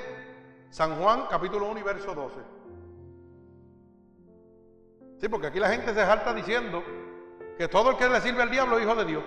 San 0.70 0.96
Juan 0.96 1.26
capítulo 1.30 1.70
1 1.70 1.80
y 1.80 1.82
verso 1.82 2.14
12. 2.14 2.55
Sí, 5.18 5.28
porque 5.28 5.46
aquí 5.46 5.58
la 5.58 5.68
gente 5.68 5.94
se 5.94 6.04
salta 6.04 6.34
diciendo 6.34 6.82
que 7.56 7.68
todo 7.68 7.90
el 7.90 7.96
que 7.96 8.08
le 8.08 8.20
sirve 8.20 8.42
al 8.42 8.50
diablo 8.50 8.78
es 8.78 8.84
hijo 8.84 8.94
de 8.94 9.04
Dios. 9.04 9.24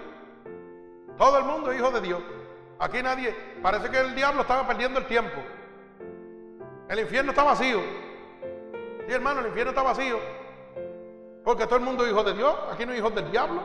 Todo 1.18 1.38
el 1.40 1.46
mundo 1.46 1.72
es 1.72 1.80
hijo 1.80 1.92
de 1.92 2.02
Dios. 2.02 2.22
Aquí 2.78 3.02
nadie, 3.02 3.36
parece 3.62 3.90
que 3.90 4.00
el 4.00 4.16
diablo 4.16 4.42
estaba 4.42 4.68
perdiendo 4.68 5.00
el 5.00 5.06
tiempo. 5.08 5.38
El 6.88 7.00
infierno 7.00 7.32
está 7.32 7.44
vacío. 7.44 7.82
Sí, 9.08 9.14
hermano, 9.14 9.42
el 9.42 9.48
infierno 9.48 9.72
está 9.72 9.82
vacío. 9.82 10.20
Porque 11.44 11.66
todo 11.66 11.78
el 11.78 11.82
mundo 11.84 12.06
es 12.06 12.12
hijo 12.12 12.24
de 12.24 12.34
Dios. 12.34 12.56
Aquí 12.72 12.86
no 12.86 12.92
hay 12.92 13.00
hijos 13.00 13.14
del 13.16 13.32
diablo. 13.32 13.62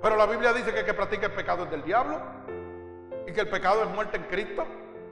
Pero 0.00 0.16
la 0.16 0.26
Biblia 0.26 0.52
dice 0.52 0.72
que 0.72 0.80
el 0.80 0.86
que 0.86 0.94
practica 0.94 1.26
el 1.26 1.32
pecado 1.32 1.64
es 1.64 1.70
del 1.70 1.84
diablo. 1.84 2.20
Y 3.26 3.32
que 3.32 3.42
el 3.42 3.48
pecado 3.48 3.82
es 3.82 3.90
muerte 3.90 4.16
en 4.16 4.24
Cristo. 4.24 4.64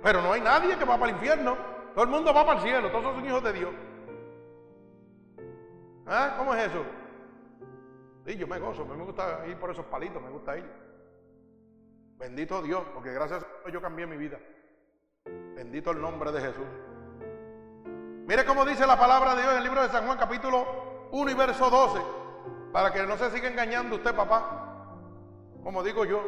Pero 0.03 0.23
no 0.23 0.33
hay 0.33 0.41
nadie 0.41 0.77
que 0.77 0.85
va 0.85 0.99
para 0.99 1.13
el 1.13 1.17
infierno. 1.17 1.57
Todo 1.95 2.05
el 2.05 2.11
mundo 2.11 2.33
va 2.33 2.47
para 2.47 2.59
el 2.59 2.65
cielo. 2.65 2.91
Todos 2.91 3.15
son 3.15 3.25
hijos 3.27 3.45
de 3.45 3.53
Dios. 3.53 3.71
¿Ah? 6.07 6.35
¿Cómo 6.37 6.55
es 6.55 6.67
eso? 6.67 6.85
Sí, 8.27 8.37
yo 8.37 8.47
me 8.47 8.59
gozo, 8.59 8.85
me 8.85 8.95
gusta 9.05 9.47
ir 9.47 9.57
por 9.57 9.71
esos 9.71 9.85
palitos, 9.87 10.23
me 10.23 10.31
gusta 10.31 10.57
ir. 10.57 10.65
Bendito 12.19 12.63
Dios, 12.63 12.85
porque 12.95 13.13
gracias 13.13 13.43
a 13.43 13.47
Dios 13.63 13.73
yo 13.73 13.83
cambié 13.83 14.07
mi 14.07 14.17
vida. 14.17 14.39
Bendito 15.55 15.91
el 15.91 16.01
nombre 16.01 16.31
de 16.31 16.41
Jesús. 16.41 16.67
Mire 18.27 18.45
cómo 18.45 18.65
dice 18.65 18.87
la 18.87 18.99
palabra 18.99 19.35
de 19.35 19.43
Dios 19.43 19.53
en 19.53 19.59
el 19.59 19.65
libro 19.65 19.83
de 19.83 19.89
San 19.89 20.07
Juan, 20.07 20.19
capítulo 20.19 21.09
1 21.11 21.31
y 21.31 21.35
verso 21.35 21.69
12. 21.69 22.01
Para 22.73 22.93
que 22.93 23.05
no 23.05 23.17
se 23.17 23.31
siga 23.31 23.49
engañando 23.49 23.97
usted, 23.97 24.15
papá. 24.15 24.87
Como 25.65 25.83
digo 25.83 26.05
yo. 26.05 26.23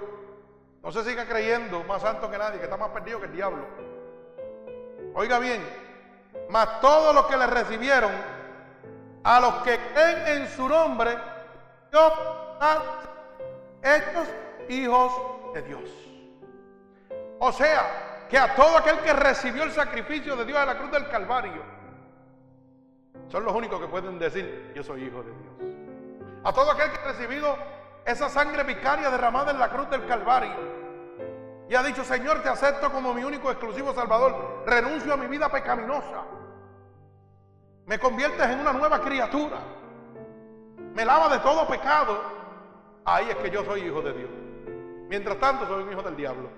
No 0.82 0.92
se 0.92 1.02
siga 1.02 1.26
creyendo 1.26 1.82
más 1.84 2.02
santo 2.02 2.30
que 2.30 2.36
nadie, 2.36 2.58
que 2.58 2.64
está 2.64 2.76
más 2.76 2.90
perdido 2.90 3.18
que 3.18 3.26
el 3.26 3.32
diablo. 3.32 3.64
Oiga 5.14 5.38
bien, 5.38 5.62
mas 6.50 6.80
todos 6.80 7.14
los 7.14 7.26
que 7.26 7.36
le 7.36 7.46
recibieron, 7.46 8.10
a 9.24 9.40
los 9.40 9.54
que 9.62 9.78
creen 9.92 10.42
en 10.42 10.48
su 10.48 10.68
nombre, 10.68 11.16
Dios 11.90 12.12
hechos 13.82 14.28
hijos 14.68 15.12
de 15.54 15.62
Dios. 15.62 15.90
O 17.38 17.50
sea, 17.52 18.26
que 18.28 18.38
a 18.38 18.54
todo 18.54 18.76
aquel 18.76 18.98
que 19.00 19.12
recibió 19.12 19.64
el 19.64 19.72
sacrificio 19.72 20.36
de 20.36 20.44
Dios 20.44 20.58
en 20.58 20.66
la 20.66 20.78
cruz 20.78 20.90
del 20.90 21.08
Calvario, 21.08 21.62
son 23.28 23.44
los 23.44 23.54
únicos 23.54 23.80
que 23.80 23.86
pueden 23.86 24.18
decir, 24.18 24.72
yo 24.74 24.82
soy 24.82 25.04
hijo 25.04 25.22
de 25.22 25.32
Dios. 25.32 25.74
A 26.44 26.52
todo 26.52 26.70
aquel 26.70 26.90
que 26.90 26.98
ha 26.98 27.12
recibido 27.12 27.56
esa 28.04 28.28
sangre 28.28 28.62
vicaria 28.62 29.10
derramada 29.10 29.50
en 29.50 29.58
la 29.58 29.70
cruz 29.70 29.88
del 29.88 30.06
Calvario, 30.06 30.84
y 31.68 31.74
ha 31.74 31.82
dicho, 31.82 32.04
Señor, 32.04 32.42
te 32.42 32.50
acepto 32.50 32.92
como 32.92 33.14
mi 33.14 33.24
único 33.24 33.50
exclusivo 33.50 33.94
Salvador, 33.94 34.64
renuncio 34.66 35.14
a 35.14 35.16
mi 35.16 35.26
vida 35.26 35.48
pecaminosa. 35.48 36.24
Me 37.86 37.98
conviertes 37.98 38.46
en 38.48 38.60
una 38.60 38.72
nueva 38.72 39.00
criatura. 39.00 39.58
Me 40.94 41.04
lava 41.04 41.28
de 41.28 41.38
todo 41.40 41.66
pecado. 41.66 42.18
Ahí 43.04 43.28
es 43.28 43.36
que 43.36 43.50
yo 43.50 43.64
soy 43.64 43.82
hijo 43.82 44.00
de 44.00 44.12
Dios. 44.12 44.30
Mientras 45.08 45.38
tanto, 45.38 45.66
soy 45.66 45.82
un 45.82 45.92
hijo 45.92 46.02
del 46.02 46.16
diablo. 46.16 46.48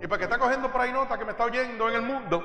Y 0.00 0.06
para 0.06 0.18
que 0.18 0.24
está 0.24 0.38
cogiendo 0.38 0.70
por 0.70 0.80
ahí 0.80 0.92
nota 0.92 1.18
que 1.18 1.24
me 1.24 1.32
está 1.32 1.44
oyendo 1.44 1.88
en 1.88 1.94
el 1.94 2.02
mundo, 2.02 2.42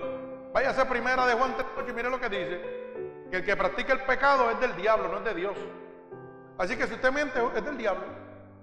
ser 0.73 0.87
primera 0.87 1.25
de 1.25 1.33
Juan 1.33 1.55
3 1.55 1.89
y 1.89 1.93
mire 1.93 2.09
lo 2.09 2.19
que 2.19 2.29
dice. 2.29 2.79
Que 3.29 3.37
el 3.37 3.45
que 3.45 3.55
practica 3.55 3.93
el 3.93 4.01
pecado 4.01 4.49
es 4.49 4.59
del 4.59 4.75
diablo, 4.75 5.09
no 5.09 5.17
es 5.17 5.23
de 5.25 5.35
Dios. 5.35 5.57
Así 6.57 6.75
que 6.75 6.87
si 6.87 6.95
usted 6.95 7.11
miente, 7.11 7.39
es 7.55 7.63
del 7.63 7.77
diablo. 7.77 8.03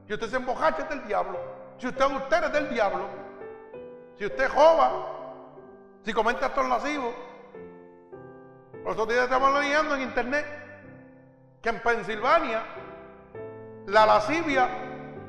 Si 0.06 0.14
usted 0.14 0.28
se 0.28 0.36
embojacha, 0.36 0.82
es 0.82 0.88
del 0.88 1.06
diablo. 1.06 1.38
Si 1.78 1.86
usted 1.86 2.02
adultera, 2.02 2.46
es 2.48 2.52
del 2.52 2.68
diablo. 2.68 3.06
Si 4.18 4.26
usted 4.26 4.48
joba, 4.48 5.06
si 6.02 6.12
comete 6.12 6.44
actos 6.44 6.68
lascivos. 6.68 7.14
Los 8.86 8.94
otros 8.94 9.08
días 9.08 9.24
estamos 9.24 9.52
leyendo 9.60 9.96
en 9.96 10.02
internet 10.02 10.46
que 11.60 11.70
en 11.70 11.80
Pensilvania 11.80 12.62
la 13.86 14.06
lascivia 14.06 14.68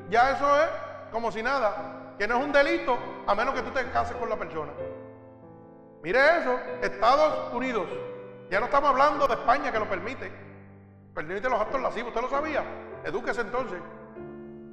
ya 0.08 0.30
eso 0.30 0.62
es 0.62 0.68
como 1.10 1.32
si 1.32 1.42
nada, 1.42 2.14
que 2.16 2.28
no 2.28 2.38
es 2.38 2.44
un 2.44 2.52
delito 2.52 2.96
a 3.26 3.34
menos 3.34 3.54
que 3.54 3.62
tú 3.62 3.70
te 3.70 3.90
cases 3.90 4.16
con 4.16 4.28
la 4.28 4.36
persona. 4.36 4.70
Mire 6.04 6.38
eso, 6.38 6.56
Estados 6.82 7.52
Unidos. 7.52 7.88
Ya 8.48 8.60
no 8.60 8.66
estamos 8.66 8.90
hablando 8.90 9.26
de 9.26 9.34
España 9.34 9.72
que 9.72 9.80
lo 9.80 9.88
permite. 9.88 10.30
Permite 11.12 11.50
los 11.50 11.60
actos 11.60 11.80
lascivos, 11.80 12.10
¿usted 12.10 12.22
lo 12.22 12.30
sabía? 12.30 12.62
Edúquese 13.02 13.40
entonces. 13.40 13.80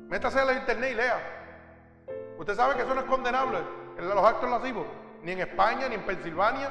Métase 0.10 0.42
a 0.42 0.46
la 0.46 0.54
internet 0.54 0.92
y 0.92 0.96
lea. 0.96 2.36
Usted 2.38 2.54
sabe 2.54 2.76
que 2.76 2.84
eso 2.84 2.94
no 2.94 3.02
es 3.02 3.08
condenable, 3.08 3.58
los 3.98 4.24
actos 4.24 4.48
lascivos, 4.48 4.86
ni 5.24 5.32
en 5.32 5.40
España, 5.40 5.90
ni 5.90 5.96
en 5.96 6.06
Pensilvania, 6.06 6.70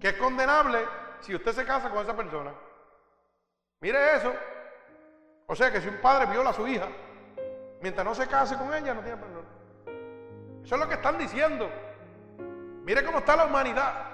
que 0.00 0.08
es 0.08 0.16
condenable 0.16 0.86
si 1.20 1.34
usted 1.34 1.52
se 1.52 1.64
casa 1.64 1.90
con 1.90 2.02
esa 2.02 2.16
persona. 2.16 2.52
Mire 3.80 4.16
eso. 4.16 4.32
O 5.46 5.54
sea 5.54 5.70
que 5.70 5.80
si 5.80 5.88
un 5.88 6.00
padre 6.00 6.26
viola 6.26 6.50
a 6.50 6.54
su 6.54 6.66
hija, 6.66 6.88
mientras 7.80 8.04
no 8.04 8.14
se 8.14 8.26
case 8.26 8.56
con 8.56 8.72
ella, 8.74 8.94
no 8.94 9.02
tiene 9.02 9.16
perdón. 9.16 9.44
Eso 10.64 10.74
es 10.74 10.80
lo 10.80 10.88
que 10.88 10.94
están 10.94 11.18
diciendo. 11.18 11.70
Mire 12.84 13.04
cómo 13.04 13.18
está 13.18 13.36
la 13.36 13.46
humanidad. 13.46 14.12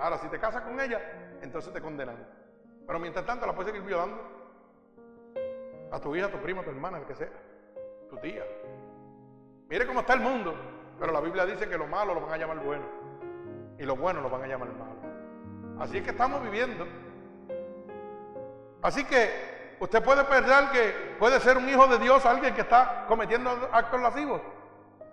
ahora, 0.00 0.18
si 0.18 0.28
te 0.28 0.38
casas 0.38 0.62
con 0.62 0.78
ella, 0.80 1.00
entonces 1.40 1.72
te 1.72 1.80
condenan. 1.80 2.16
Pero 2.86 2.98
mientras 2.98 3.24
tanto 3.24 3.46
la 3.46 3.54
puedes 3.54 3.72
seguir 3.72 3.86
violando. 3.86 4.20
A 5.90 6.00
tu 6.00 6.14
hija, 6.14 6.26
a 6.26 6.30
tu 6.30 6.38
prima, 6.38 6.60
a 6.60 6.64
tu 6.64 6.70
hermana, 6.70 6.98
el 6.98 7.06
que 7.06 7.14
sea. 7.14 7.30
Tu 8.10 8.16
tía. 8.18 8.44
Mire 9.68 9.86
cómo 9.86 10.00
está 10.00 10.14
el 10.14 10.20
mundo. 10.20 10.54
Pero 10.98 11.12
la 11.12 11.20
Biblia 11.20 11.44
dice 11.44 11.68
que 11.68 11.76
lo 11.76 11.86
malo 11.86 12.14
lo 12.14 12.20
van 12.22 12.34
a 12.34 12.36
llamar 12.36 12.58
bueno. 12.60 12.84
Y 13.78 13.84
lo 13.84 13.96
bueno 13.96 14.20
lo 14.20 14.30
van 14.30 14.44
a 14.44 14.46
llamar 14.46 14.68
malo. 14.72 14.96
Así 15.78 15.98
es 15.98 16.04
que 16.04 16.10
estamos 16.10 16.42
viviendo. 16.42 16.86
Así 18.80 19.04
que 19.04 19.76
usted 19.80 20.02
puede 20.02 20.24
pensar 20.24 20.70
que 20.70 21.16
puede 21.18 21.40
ser 21.40 21.58
un 21.58 21.68
hijo 21.68 21.86
de 21.86 21.98
Dios 21.98 22.24
alguien 22.24 22.54
que 22.54 22.62
está 22.62 23.04
cometiendo 23.08 23.50
actos 23.72 24.00
lascivos. 24.00 24.40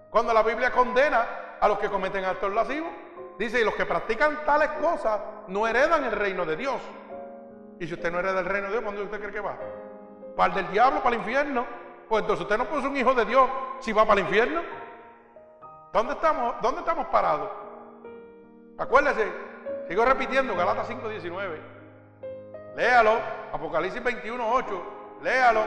Cuando 0.09 0.33
la 0.33 0.43
Biblia 0.43 0.71
condena 0.71 1.25
a 1.59 1.67
los 1.67 1.79
que 1.79 1.89
cometen 1.89 2.23
actos 2.23 2.53
lascivos, 2.53 2.91
dice, 3.37 3.59
y 3.59 3.65
los 3.65 3.75
que 3.75 3.85
practican 3.85 4.45
tales 4.45 4.69
cosas 4.81 5.19
no 5.47 5.67
heredan 5.67 6.03
el 6.05 6.11
reino 6.11 6.45
de 6.45 6.55
Dios. 6.55 6.81
Y 7.79 7.87
si 7.87 7.93
usted 7.95 8.11
no 8.11 8.19
hereda 8.19 8.39
el 8.39 8.45
reino 8.45 8.67
de 8.67 8.73
Dios, 8.73 8.83
¿dónde 8.85 9.01
usted 9.01 9.19
cree 9.19 9.33
que 9.33 9.39
va? 9.39 9.57
¿Para 10.37 10.53
el 10.53 10.63
del 10.63 10.71
diablo, 10.71 11.01
para 11.01 11.15
el 11.15 11.21
infierno? 11.21 11.65
Pues 12.13 12.21
entonces 12.21 12.43
usted 12.43 12.59
no 12.59 12.65
puede 12.65 12.83
ser 12.83 12.91
un 12.91 12.97
hijo 12.97 13.15
de 13.15 13.25
Dios 13.25 13.49
si 13.79 13.91
va 13.91 14.05
para 14.05 14.21
el 14.21 14.27
infierno. 14.27 14.61
¿Dónde 15.91 16.13
estamos, 16.13 16.53
dónde 16.61 16.81
estamos 16.81 17.07
parados? 17.07 17.49
Acuérdese, 18.77 19.33
sigo 19.87 20.05
repitiendo, 20.05 20.55
Galatas 20.55 20.87
5.19. 20.91 21.59
Léalo, 22.75 23.13
Apocalipsis 23.51 24.03
21.8, 24.03 25.23
léalo 25.23 25.63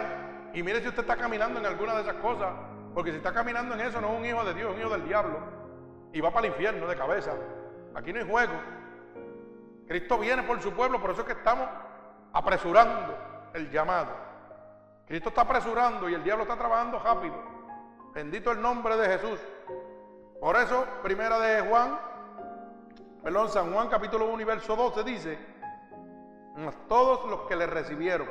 y 0.55 0.63
mire 0.63 0.81
si 0.83 0.87
usted 0.87 1.01
está 1.01 1.17
caminando 1.17 1.59
en 1.59 1.67
alguna 1.67 1.97
de 1.97 2.03
esas 2.03 2.15
cosas, 2.23 2.53
porque 2.95 3.11
si 3.11 3.17
está 3.17 3.33
caminando 3.33 3.75
en 3.75 3.81
eso 3.81 4.01
no 4.01 4.13
es 4.13 4.19
un 4.21 4.25
hijo 4.25 4.45
de 4.45 4.55
Dios, 4.55 4.71
es 4.71 4.77
un 4.77 4.81
hijo 4.83 4.91
del 4.91 5.09
diablo 5.09 5.41
y 6.13 6.21
va 6.21 6.31
para 6.31 6.47
el 6.47 6.53
infierno 6.53 6.87
de 6.87 6.95
cabeza. 6.95 7.33
Aquí 7.97 8.13
no 8.13 8.21
hay 8.21 8.31
juego. 8.31 8.55
Cristo 9.89 10.17
viene 10.17 10.45
por 10.45 10.63
su 10.63 10.73
pueblo, 10.73 11.01
por 11.01 11.11
eso 11.11 11.23
es 11.23 11.27
que 11.27 11.33
estamos 11.33 11.69
apresurando 12.33 13.19
el 13.53 13.69
llamado. 13.69 14.26
Cristo 15.07 15.29
está 15.29 15.43
apresurando 15.43 16.09
y 16.09 16.15
el 16.15 16.25
diablo 16.25 16.43
está 16.43 16.57
trabajando 16.57 16.99
rápido. 16.99 17.35
Bendito 18.13 18.51
el 18.51 18.61
nombre 18.61 18.97
de 18.97 19.19
Jesús. 19.19 19.41
Por 20.41 20.57
eso, 20.57 20.85
primera 21.03 21.39
de 21.39 21.61
Juan, 21.69 21.99
perdón, 23.23 23.49
San 23.49 23.73
Juan 23.73 23.89
capítulo 23.89 24.27
1 24.27 24.43
y 24.43 24.45
verso 24.45 24.75
12 24.75 25.05
dice, 25.05 25.39
todos 26.89 27.29
los 27.31 27.43
que 27.43 27.57
le 27.57 27.67
recibieron, 27.67 28.29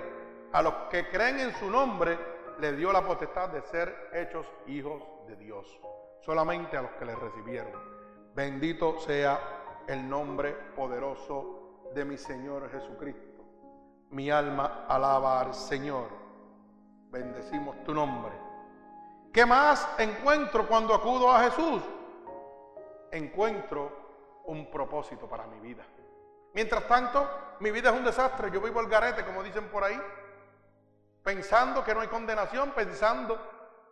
a 0.51 0.61
los 0.61 0.73
que 0.89 1.09
creen 1.09 1.39
en 1.39 1.53
su 1.55 1.69
nombre, 1.69 2.17
le 2.59 2.73
dio 2.73 2.91
la 2.91 3.05
potestad 3.05 3.49
de 3.49 3.61
ser 3.61 4.09
hechos 4.13 4.45
hijos 4.67 5.03
de 5.27 5.35
Dios. 5.35 5.79
Solamente 6.21 6.77
a 6.77 6.81
los 6.81 6.91
que 6.91 7.05
le 7.05 7.15
recibieron. 7.15 7.73
Bendito 8.33 8.99
sea 8.99 9.39
el 9.87 10.09
nombre 10.09 10.51
poderoso 10.75 11.89
de 11.93 12.03
mi 12.03 12.17
Señor 12.17 12.69
Jesucristo. 12.71 13.43
Mi 14.09 14.29
alma 14.29 14.85
alaba 14.87 15.41
al 15.41 15.53
Señor. 15.53 16.24
Bendecimos 17.15 17.81
tu 17.85 17.93
nombre. 17.93 18.33
¿Qué 19.31 19.45
más 19.45 19.87
encuentro 19.99 20.67
cuando 20.67 20.93
acudo 20.93 21.31
a 21.31 21.43
Jesús? 21.43 21.81
Encuentro 23.09 24.43
un 24.47 24.69
propósito 24.69 25.25
para 25.25 25.47
mi 25.47 25.57
vida. 25.61 25.85
Mientras 26.53 26.85
tanto, 26.89 27.25
mi 27.61 27.71
vida 27.71 27.91
es 27.91 27.95
un 27.95 28.03
desastre. 28.03 28.51
Yo 28.51 28.59
vivo 28.59 28.81
el 28.81 28.89
garete, 28.89 29.23
como 29.23 29.43
dicen 29.43 29.69
por 29.69 29.85
ahí, 29.85 29.97
pensando 31.23 31.85
que 31.85 31.93
no 31.93 32.01
hay 32.01 32.09
condenación, 32.09 32.71
pensando 32.71 33.39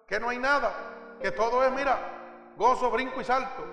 que 0.05 0.19
no 0.19 0.27
hay 0.27 0.37
nada, 0.37 0.73
que 1.21 1.31
todo 1.31 1.63
es, 1.63 1.71
mira, 1.71 1.97
gozo, 2.57 2.91
brinco 2.91 3.21
y 3.21 3.23
salto. 3.23 3.63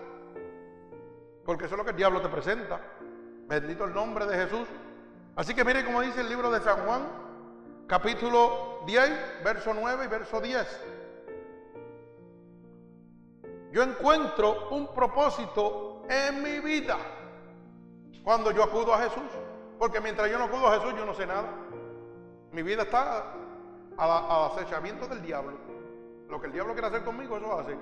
Porque 1.44 1.64
eso 1.64 1.74
es 1.74 1.78
lo 1.78 1.84
que 1.84 1.90
el 1.90 1.96
diablo 1.96 2.22
te 2.22 2.28
presenta. 2.28 2.80
Bendito 3.48 3.84
el 3.84 3.94
nombre 3.94 4.26
de 4.26 4.36
Jesús. 4.46 4.68
Así 5.34 5.56
que 5.56 5.64
mire 5.64 5.84
como 5.84 6.02
dice 6.02 6.20
el 6.20 6.28
libro 6.28 6.52
de 6.52 6.60
San 6.60 6.86
Juan, 6.86 7.19
capítulo 7.90 8.82
10, 8.86 9.42
verso 9.42 9.74
9 9.74 10.04
y 10.04 10.06
verso 10.06 10.40
10. 10.40 10.86
Yo 13.72 13.82
encuentro 13.82 14.68
un 14.70 14.94
propósito 14.94 16.04
en 16.08 16.40
mi 16.40 16.60
vida 16.60 16.96
cuando 18.22 18.52
yo 18.52 18.62
acudo 18.62 18.94
a 18.94 18.98
Jesús. 18.98 19.28
Porque 19.76 20.00
mientras 20.00 20.30
yo 20.30 20.38
no 20.38 20.44
acudo 20.44 20.68
a 20.68 20.78
Jesús, 20.78 20.94
yo 20.96 21.04
no 21.04 21.14
sé 21.14 21.26
nada. 21.26 21.48
Mi 22.52 22.62
vida 22.62 22.82
está 22.82 23.32
al 23.96 24.52
acechamiento 24.52 25.08
del 25.08 25.20
diablo. 25.22 25.58
Lo 26.28 26.40
que 26.40 26.46
el 26.46 26.52
diablo 26.52 26.74
quiere 26.74 26.86
hacer 26.86 27.02
conmigo, 27.02 27.38
eso 27.38 27.58
hace. 27.58 27.76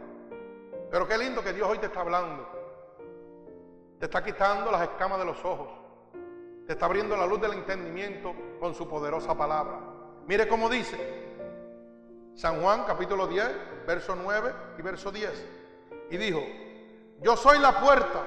Pero 0.90 1.06
qué 1.06 1.18
lindo 1.18 1.42
que 1.42 1.52
Dios 1.52 1.68
hoy 1.68 1.78
te 1.78 1.86
está 1.86 2.00
hablando. 2.00 2.48
Te 3.98 4.06
está 4.06 4.24
quitando 4.24 4.70
las 4.70 4.82
escamas 4.82 5.18
de 5.18 5.26
los 5.26 5.44
ojos. 5.44 5.68
Te 6.66 6.72
está 6.72 6.86
abriendo 6.86 7.14
la 7.14 7.26
luz 7.26 7.40
del 7.42 7.52
entendimiento 7.52 8.32
con 8.58 8.74
su 8.74 8.88
poderosa 8.88 9.36
palabra. 9.36 9.87
Mire 10.28 10.46
cómo 10.46 10.68
dice 10.68 10.96
San 12.34 12.60
Juan 12.60 12.84
capítulo 12.86 13.26
10, 13.26 13.86
verso 13.86 14.14
9 14.14 14.54
y 14.78 14.82
verso 14.82 15.10
10. 15.10 15.46
Y 16.10 16.18
dijo, 16.18 16.40
yo 17.22 17.34
soy 17.34 17.58
la 17.58 17.80
puerta. 17.80 18.24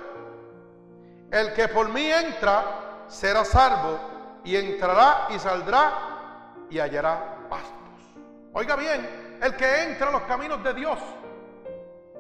El 1.30 1.54
que 1.54 1.68
por 1.68 1.90
mí 1.90 2.12
entra 2.12 3.06
será 3.08 3.46
salvo 3.46 4.00
y 4.44 4.56
entrará 4.56 5.28
y 5.30 5.38
saldrá 5.38 6.56
y 6.72 6.80
hallará 6.80 7.48
pastos. 7.48 7.72
Oiga 8.54 8.76
bien, 8.76 9.38
el 9.40 9.56
que 9.56 9.84
entra 9.84 10.10
a 10.10 10.12
los 10.12 10.24
caminos 10.24 10.64
de 10.64 10.74
Dios. 10.74 10.98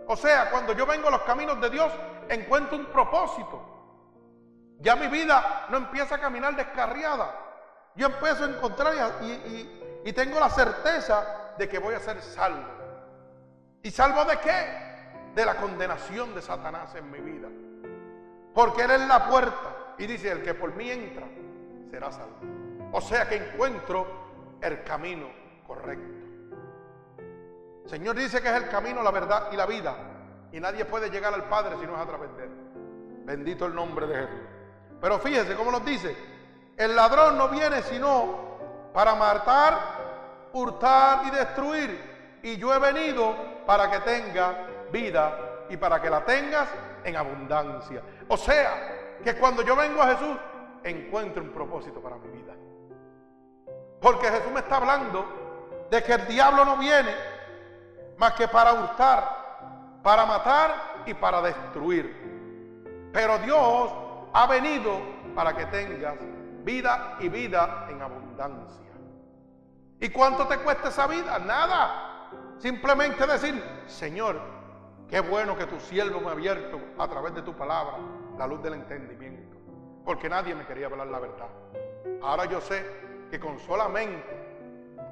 O 0.07 0.15
sea, 0.15 0.51
cuando 0.51 0.73
yo 0.73 0.85
vengo 0.85 1.07
a 1.07 1.11
los 1.11 1.21
caminos 1.23 1.59
de 1.59 1.71
Dios, 1.71 1.91
encuentro 2.29 2.77
un 2.77 2.85
propósito. 2.85 3.59
Ya 4.77 4.95
mi 4.95 5.07
vida 5.07 5.65
no 5.69 5.77
empieza 5.77 6.15
a 6.15 6.21
caminar 6.21 6.55
descarriada. 6.55 7.40
Yo 7.95 8.07
empiezo 8.07 8.45
a 8.45 8.49
encontrar 8.49 8.93
y, 10.03 10.13
tengo 10.13 10.39
la 10.39 10.49
certeza 10.49 11.53
de 11.57 11.67
que 11.67 11.79
voy 11.79 11.93
a 11.95 11.99
ser 11.99 12.21
salvo. 12.21 12.69
¿Y 13.83 13.91
salvo 13.91 14.23
de 14.25 14.37
qué? 14.39 15.31
De 15.35 15.45
la 15.45 15.55
condenación 15.57 16.33
de 16.33 16.41
Satanás 16.41 16.95
en 16.95 17.11
mi 17.11 17.19
vida. 17.19 17.47
Porque 18.53 18.83
Él 18.83 18.91
es 18.91 19.07
la 19.07 19.27
puerta. 19.27 19.95
Y 19.97 20.07
dice, 20.07 20.31
el 20.31 20.41
que 20.41 20.53
por 20.53 20.73
mí 20.75 20.89
entra, 20.89 21.27
será 21.89 22.11
salvo. 22.11 22.37
O 22.93 23.01
sea 23.01 23.27
que 23.27 23.35
encuentro 23.35 24.07
el 24.61 24.83
camino 24.83 25.27
correcto. 25.67 26.21
Señor 27.85 28.15
dice 28.15 28.41
que 28.41 28.47
es 28.49 28.55
el 28.55 28.69
camino, 28.69 29.01
la 29.03 29.11
verdad 29.11 29.49
y 29.51 29.55
la 29.55 29.65
vida. 29.65 29.95
Y 30.51 30.59
nadie 30.59 30.85
puede 30.85 31.09
llegar 31.09 31.33
al 31.33 31.47
Padre 31.49 31.75
si 31.79 31.85
no 31.85 31.95
es 31.95 32.01
a 32.01 32.05
través 32.05 32.35
de 32.37 32.43
Él. 32.45 32.51
Bendito 33.25 33.65
el 33.65 33.75
nombre 33.75 34.07
de 34.07 34.15
Jesús. 34.15 34.39
Pero 34.99 35.19
fíjese 35.19 35.55
cómo 35.55 35.71
nos 35.71 35.85
dice. 35.85 36.30
El 36.81 36.95
ladrón 36.95 37.37
no 37.37 37.47
viene 37.47 37.83
sino 37.83 38.89
para 38.91 39.13
matar, 39.13 39.77
hurtar 40.51 41.27
y 41.27 41.29
destruir. 41.29 42.39
Y 42.41 42.57
yo 42.57 42.73
he 42.73 42.79
venido 42.79 43.35
para 43.67 43.91
que 43.91 43.99
tenga 43.99 44.65
vida 44.91 45.65
y 45.69 45.77
para 45.77 46.01
que 46.01 46.09
la 46.09 46.25
tengas 46.25 46.67
en 47.03 47.15
abundancia. 47.15 48.01
O 48.27 48.35
sea, 48.35 49.19
que 49.23 49.35
cuando 49.35 49.61
yo 49.61 49.75
vengo 49.75 50.01
a 50.01 50.07
Jesús, 50.07 50.35
encuentro 50.83 51.43
un 51.43 51.51
propósito 51.51 52.01
para 52.01 52.15
mi 52.15 52.29
vida. 52.29 52.53
Porque 54.01 54.31
Jesús 54.31 54.51
me 54.51 54.61
está 54.61 54.77
hablando 54.77 55.85
de 55.91 56.01
que 56.01 56.13
el 56.13 56.25
diablo 56.25 56.65
no 56.65 56.77
viene 56.77 57.13
más 58.17 58.33
que 58.33 58.47
para 58.47 58.73
hurtar, 58.73 59.99
para 60.01 60.25
matar 60.25 61.03
y 61.05 61.13
para 61.13 61.43
destruir. 61.43 63.11
Pero 63.13 63.37
Dios 63.37 63.91
ha 64.33 64.47
venido 64.47 64.99
para 65.35 65.55
que 65.55 65.67
tengas 65.67 66.17
vida 66.63 67.17
y 67.19 67.29
vida 67.29 67.87
en 67.89 68.01
abundancia. 68.01 68.91
¿Y 69.99 70.09
cuánto 70.09 70.47
te 70.47 70.57
cuesta 70.57 70.89
esa 70.89 71.07
vida? 71.07 71.37
Nada. 71.39 72.29
Simplemente 72.57 73.25
decir, 73.27 73.63
Señor, 73.85 74.39
qué 75.07 75.19
bueno 75.19 75.55
que 75.55 75.67
tu 75.67 75.79
siervo 75.79 76.19
me 76.19 76.29
ha 76.29 76.31
abierto 76.31 76.79
a 76.97 77.07
través 77.07 77.35
de 77.35 77.41
tu 77.41 77.55
palabra 77.55 77.97
la 78.37 78.47
luz 78.47 78.63
del 78.63 78.73
entendimiento. 78.73 79.57
Porque 80.03 80.27
nadie 80.27 80.55
me 80.55 80.65
quería 80.65 80.87
hablar 80.87 81.07
la 81.07 81.19
verdad. 81.19 81.49
Ahora 82.23 82.45
yo 82.45 82.59
sé 82.61 82.83
que 83.29 83.39
con 83.39 83.59
solamente 83.59 84.41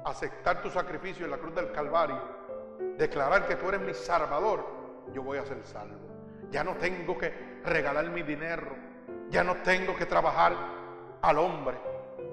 aceptar 0.04 0.60
tu 0.62 0.70
sacrificio 0.70 1.24
en 1.24 1.30
la 1.30 1.38
cruz 1.38 1.54
del 1.54 1.70
Calvario, 1.70 2.20
declarar 2.96 3.46
que 3.46 3.56
tú 3.56 3.68
eres 3.68 3.80
mi 3.80 3.94
salvador, 3.94 4.66
yo 5.12 5.22
voy 5.22 5.38
a 5.38 5.44
ser 5.44 5.64
salvo. 5.64 5.98
Ya 6.50 6.64
no 6.64 6.74
tengo 6.76 7.16
que 7.16 7.60
regalar 7.64 8.08
mi 8.10 8.22
dinero, 8.22 8.74
ya 9.28 9.44
no 9.44 9.56
tengo 9.58 9.94
que 9.94 10.06
trabajar 10.06 10.79
al 11.22 11.38
hombre, 11.38 11.78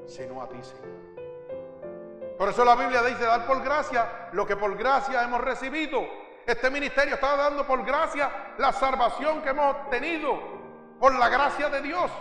sino 0.05 0.41
a 0.41 0.47
ti, 0.47 0.57
Señor. 0.61 0.97
Por 2.37 2.49
eso 2.49 2.63
la 2.63 2.75
Biblia 2.75 3.01
dice, 3.01 3.23
dar 3.23 3.47
por 3.47 3.63
gracia 3.63 4.29
lo 4.31 4.45
que 4.45 4.55
por 4.55 4.75
gracia 4.77 5.23
hemos 5.23 5.41
recibido. 5.41 6.01
Este 6.45 6.69
ministerio 6.69 7.15
está 7.15 7.35
dando 7.35 7.65
por 7.65 7.83
gracia 7.83 8.53
la 8.57 8.71
salvación 8.71 9.41
que 9.41 9.49
hemos 9.49 9.75
obtenido 9.75 10.39
por 10.99 11.15
la 11.15 11.29
gracia 11.29 11.69
de 11.69 11.81
Dios. 11.81 12.11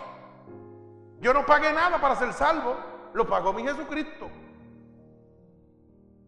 Yo 1.20 1.32
no 1.32 1.44
pagué 1.44 1.72
nada 1.72 2.00
para 2.00 2.16
ser 2.16 2.32
salvo, 2.32 2.76
lo 3.12 3.26
pagó 3.26 3.52
mi 3.52 3.62
Jesucristo. 3.62 4.30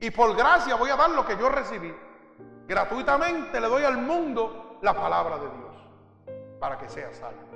Y 0.01 0.10
por 0.10 0.36
gracia 0.36 0.77
voy 0.77 0.90
a 0.90 0.97
dar 0.97 1.10
lo 1.10 1.27
que 1.27 1.36
yo 1.36 1.48
recibí. 1.48 1.94
Gratuitamente 2.66 3.60
le 3.60 3.69
doy 3.69 3.85
al 3.85 3.98
mundo 3.98 4.78
la 4.82 4.94
palabra 4.94 5.39
de 5.39 5.48
Dios 5.48 5.77
para 6.60 6.78
que 6.78 6.89
sea 6.89 7.12
salvo. 7.12 7.48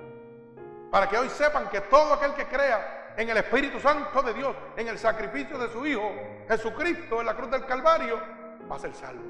Para 0.92 1.08
que 1.08 1.16
hoy 1.16 1.30
sepan 1.30 1.70
que 1.70 1.80
todo 1.80 2.12
aquel 2.12 2.34
que 2.34 2.46
crea 2.46 3.14
en 3.16 3.30
el 3.30 3.38
Espíritu 3.38 3.80
Santo 3.80 4.22
de 4.22 4.34
Dios, 4.34 4.54
en 4.76 4.88
el 4.88 4.98
sacrificio 4.98 5.56
de 5.56 5.70
su 5.70 5.86
Hijo 5.86 6.12
Jesucristo 6.46 7.18
en 7.18 7.24
la 7.24 7.34
cruz 7.34 7.50
del 7.50 7.64
Calvario, 7.64 8.20
va 8.70 8.76
a 8.76 8.78
ser 8.78 8.92
salvo. 8.92 9.24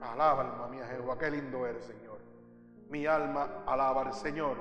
Alaba 0.00 0.42
alma 0.42 0.66
mía 0.66 0.84
Jehová, 0.90 1.16
qué 1.16 1.30
lindo 1.30 1.64
eres 1.64 1.84
Señor. 1.84 2.18
Mi 2.88 3.06
alma 3.06 3.62
alaba 3.68 4.02
al 4.02 4.14
Señor. 4.14 4.56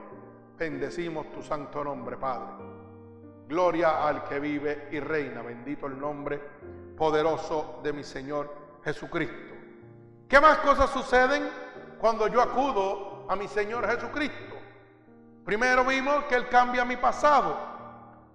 Bendecimos 0.55 1.31
tu 1.31 1.41
santo 1.41 1.83
nombre, 1.83 2.15
Padre. 2.17 2.63
Gloria 3.47 4.07
al 4.07 4.23
que 4.25 4.39
vive 4.39 4.89
y 4.91 4.99
reina. 4.99 5.41
Bendito 5.41 5.87
el 5.87 5.99
nombre 5.99 6.39
poderoso 6.95 7.79
de 7.81 7.91
mi 7.91 8.03
Señor 8.03 8.53
Jesucristo. 8.83 9.55
¿Qué 10.29 10.39
más 10.39 10.59
cosas 10.59 10.91
suceden 10.91 11.49
cuando 11.99 12.27
yo 12.27 12.39
acudo 12.39 13.25
a 13.27 13.35
mi 13.35 13.47
Señor 13.47 13.89
Jesucristo? 13.89 14.52
Primero 15.45 15.83
vimos 15.83 16.23
que 16.25 16.35
Él 16.35 16.47
cambia 16.49 16.85
mi 16.85 16.97
pasado. 16.97 17.57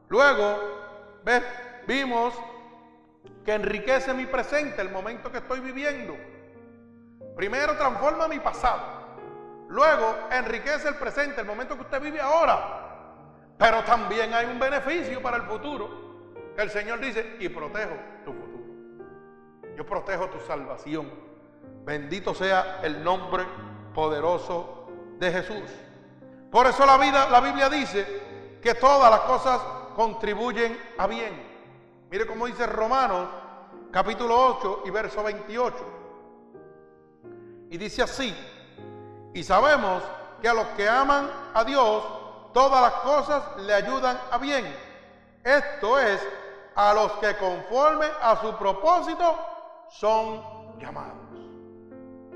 Luego 0.09 0.59
¿ves? 1.24 1.43
vimos 1.86 2.35
que 3.44 3.55
enriquece 3.55 4.12
mi 4.12 4.26
presente, 4.26 4.80
el 4.82 4.90
momento 4.90 5.32
que 5.32 5.39
estoy 5.39 5.60
viviendo. 5.60 6.14
Primero 7.35 7.76
transforma 7.76 8.28
mi 8.28 8.39
pasado. 8.40 8.98
Luego 9.68 10.16
enriquece 10.30 10.89
el 10.89 10.97
presente, 10.97 11.40
el 11.40 11.47
momento 11.47 11.76
que 11.76 11.82
usted 11.82 12.01
vive 12.01 12.20
ahora. 12.20 12.85
Pero 13.59 13.82
también 13.85 14.32
hay 14.35 14.47
un 14.47 14.59
beneficio 14.59 15.22
para 15.22 15.36
el 15.36 15.43
futuro. 15.43 16.35
El 16.56 16.70
Señor 16.70 17.01
dice, 17.01 17.36
y 17.39 17.48
protejo 17.48 17.94
tu 18.24 18.32
futuro. 18.32 18.64
Yo 19.76 19.86
protejo 19.86 20.28
tu 20.28 20.40
salvación. 20.40 21.10
Bendito 21.85 22.35
sea 22.35 22.80
el 22.82 23.02
nombre 23.02 23.44
poderoso 23.94 24.89
de 25.18 25.30
Jesús. 25.30 25.70
Por 26.51 26.66
eso 26.66 26.87
la 26.87 26.97
vida, 26.97 27.29
la 27.29 27.41
Biblia 27.41 27.69
dice 27.69 28.59
que 28.62 28.75
todas 28.75 29.11
las 29.11 29.20
cosas 29.20 29.61
contribuyen 29.95 30.79
a 30.99 31.07
bien. 31.07 32.07
Mire 32.11 32.27
cómo 32.27 32.47
dice 32.47 32.66
Romanos 32.66 33.29
capítulo 33.91 34.57
8 34.59 34.83
y 34.87 34.91
verso 34.91 35.23
28. 35.23 35.77
Y 37.70 37.77
dice 37.77 38.03
así, 38.03 38.35
y 39.35 39.43
sabemos 39.43 40.03
que 40.41 40.49
a 40.49 40.55
los 40.55 40.66
que 40.69 40.89
aman 40.89 41.31
a 41.53 41.65
Dios, 41.65 42.05
todas 42.55 42.81
las 42.81 42.93
cosas 43.03 43.57
le 43.59 43.75
ayudan 43.75 44.19
a 44.31 44.39
bien. 44.39 44.75
Esto 45.45 45.99
es, 45.99 46.27
a 46.75 46.95
los 46.95 47.12
que 47.15 47.37
conforme 47.37 48.07
a 48.23 48.37
su 48.37 48.57
propósito 48.57 49.37
son 49.91 50.79
llamados. 50.79 51.16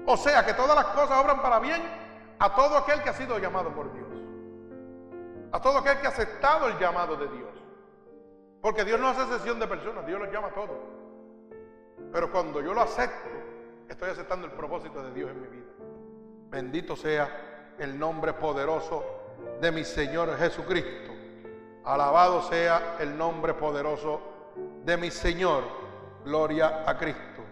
O 0.07 0.17
sea 0.17 0.45
que 0.45 0.53
todas 0.55 0.75
las 0.75 0.87
cosas 0.87 1.23
obran 1.23 1.41
para 1.41 1.61
bien 1.61 1.81
a 2.39 2.55
todo 2.55 2.77
aquel 2.77 3.03
que 3.03 3.11
ha 3.11 3.15
sido 3.15 3.39
llamado 3.39 3.73
por 3.73 3.93
Dios. 3.93 4.02
A 5.53 5.61
todo 5.61 5.79
aquel 5.79 6.01
que 6.01 6.07
ha 6.07 6.11
aceptado 6.11 6.69
el 6.69 6.79
llamado 6.79 7.17
de 7.17 7.29
Dios. 7.29 7.51
Porque 8.61 8.85
Dios 8.85 8.99
no 8.99 9.09
hace 9.09 9.27
sesión 9.27 9.59
de 9.59 9.67
personas, 9.67 10.07
Dios 10.07 10.19
los 10.21 10.33
llama 10.33 10.49
a 10.49 10.55
todos. 10.55 10.79
Pero 12.13 12.31
cuando 12.31 12.61
yo 12.61 12.73
lo 12.73 12.81
acepto, 12.81 13.29
estoy 13.89 14.11
aceptando 14.11 14.47
el 14.47 14.53
propósito 14.53 15.03
de 15.03 15.13
Dios 15.13 15.31
en 15.31 15.41
mi 15.43 15.49
vida. 15.49 15.73
Bendito 16.49 16.97
sea 16.97 17.75
el 17.79 17.99
nombre 17.99 18.33
poderoso 18.35 19.05
de 19.61 19.73
mi 19.73 19.85
Señor 19.85 20.37
Jesucristo. 20.39 21.13
Alabado 21.85 22.43
sea 22.43 22.97
el 23.01 23.17
nombre 23.17 23.55
poderoso 23.55 24.21
de 24.85 24.97
mi 24.97 25.11
Señor. 25.11 25.65
Gloria 26.25 26.85
a 26.87 26.97
Cristo. 26.97 27.43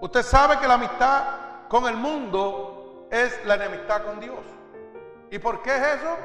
Usted 0.00 0.22
sabe 0.22 0.58
que 0.58 0.68
la 0.68 0.74
amistad 0.74 1.68
con 1.68 1.86
el 1.86 1.96
mundo 1.96 3.08
es 3.10 3.44
la 3.44 3.56
enemistad 3.56 4.04
con 4.04 4.20
Dios. 4.20 4.40
¿Y 5.30 5.38
por 5.38 5.62
qué 5.62 5.76
es 5.76 5.82
eso? 5.98 6.16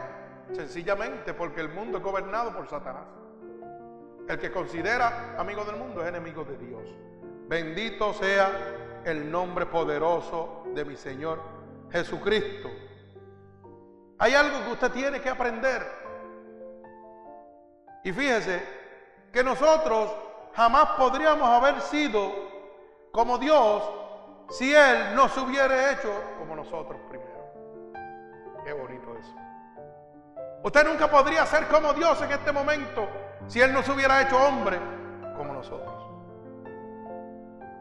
Sencillamente 0.53 1.33
porque 1.33 1.61
el 1.61 1.69
mundo 1.69 1.97
es 1.97 2.03
gobernado 2.03 2.53
por 2.55 2.67
Satanás. 2.67 3.05
El 4.27 4.39
que 4.39 4.51
considera 4.51 5.35
amigo 5.37 5.63
del 5.63 5.77
mundo 5.77 6.01
es 6.01 6.09
enemigo 6.09 6.43
de 6.43 6.57
Dios. 6.57 6.83
Bendito 7.47 8.13
sea 8.13 9.01
el 9.05 9.31
nombre 9.31 9.65
poderoso 9.65 10.63
de 10.73 10.83
mi 10.83 10.97
Señor 10.97 11.39
Jesucristo. 11.91 12.69
Hay 14.19 14.33
algo 14.33 14.65
que 14.65 14.71
usted 14.71 14.91
tiene 14.91 15.21
que 15.21 15.29
aprender. 15.29 15.81
Y 18.03 18.11
fíjese 18.11 18.61
que 19.31 19.43
nosotros 19.43 20.13
jamás 20.53 20.89
podríamos 20.97 21.47
haber 21.47 21.79
sido 21.81 22.31
como 23.11 23.37
Dios 23.37 23.83
si 24.49 24.73
Él 24.73 25.15
no 25.15 25.29
se 25.29 25.39
hubiera 25.39 25.91
hecho 25.91 26.11
como 26.39 26.55
nosotros 26.55 26.99
primero. 27.09 27.37
Qué 28.65 28.73
bonito 28.73 29.15
eso. 29.17 29.46
Usted 30.67 30.85
nunca 30.85 31.09
podría 31.09 31.45
ser 31.45 31.65
como 31.69 31.93
Dios 31.93 32.21
en 32.21 32.29
este 32.29 32.51
momento 32.51 33.07
si 33.47 33.61
Él 33.61 33.71
no 33.71 33.81
se 33.83 33.93
hubiera 33.93 34.21
hecho 34.21 34.35
hombre 34.35 34.77
como 35.37 35.53
nosotros. 35.53 35.93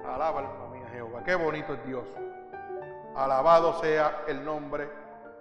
Alaba 0.06 0.38
alma 0.38 0.68
mía 0.72 0.86
Jehová. 0.92 1.24
Qué 1.24 1.34
bonito 1.34 1.74
es 1.74 1.84
Dios. 1.84 2.06
Alabado 3.16 3.80
sea 3.80 4.22
el 4.28 4.44
nombre 4.44 4.88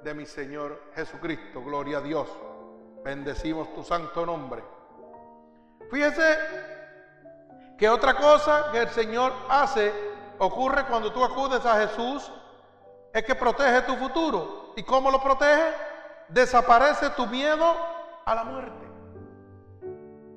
de 0.02 0.16
mi 0.16 0.26
Señor 0.26 0.86
Jesucristo. 0.96 1.62
Gloria 1.62 2.00
a 2.00 2.02
Dios. 2.02 2.28
Bendecimos 3.04 3.72
tu 3.76 3.84
santo 3.84 4.26
nombre. 4.26 4.64
Fíjese 5.92 6.40
que 7.78 7.88
otra 7.88 8.16
cosa 8.16 8.72
que 8.72 8.80
el 8.80 8.90
Señor 8.90 9.32
hace 9.50 9.94
ocurre 10.40 10.86
cuando 10.86 11.14
tú 11.14 11.24
acudes 11.24 11.64
a 11.64 11.76
Jesús 11.88 12.32
es 13.14 13.24
que 13.24 13.36
protege 13.36 13.84
tu 13.84 13.96
futuro. 13.98 14.74
¿Y 14.76 14.82
cómo 14.82 15.12
lo 15.12 15.22
protege? 15.22 15.94
Desaparece 16.30 17.12
tu 17.12 17.28
miedo 17.28 17.76
a 18.26 18.36
la 18.36 18.44
muerte. 18.44 18.86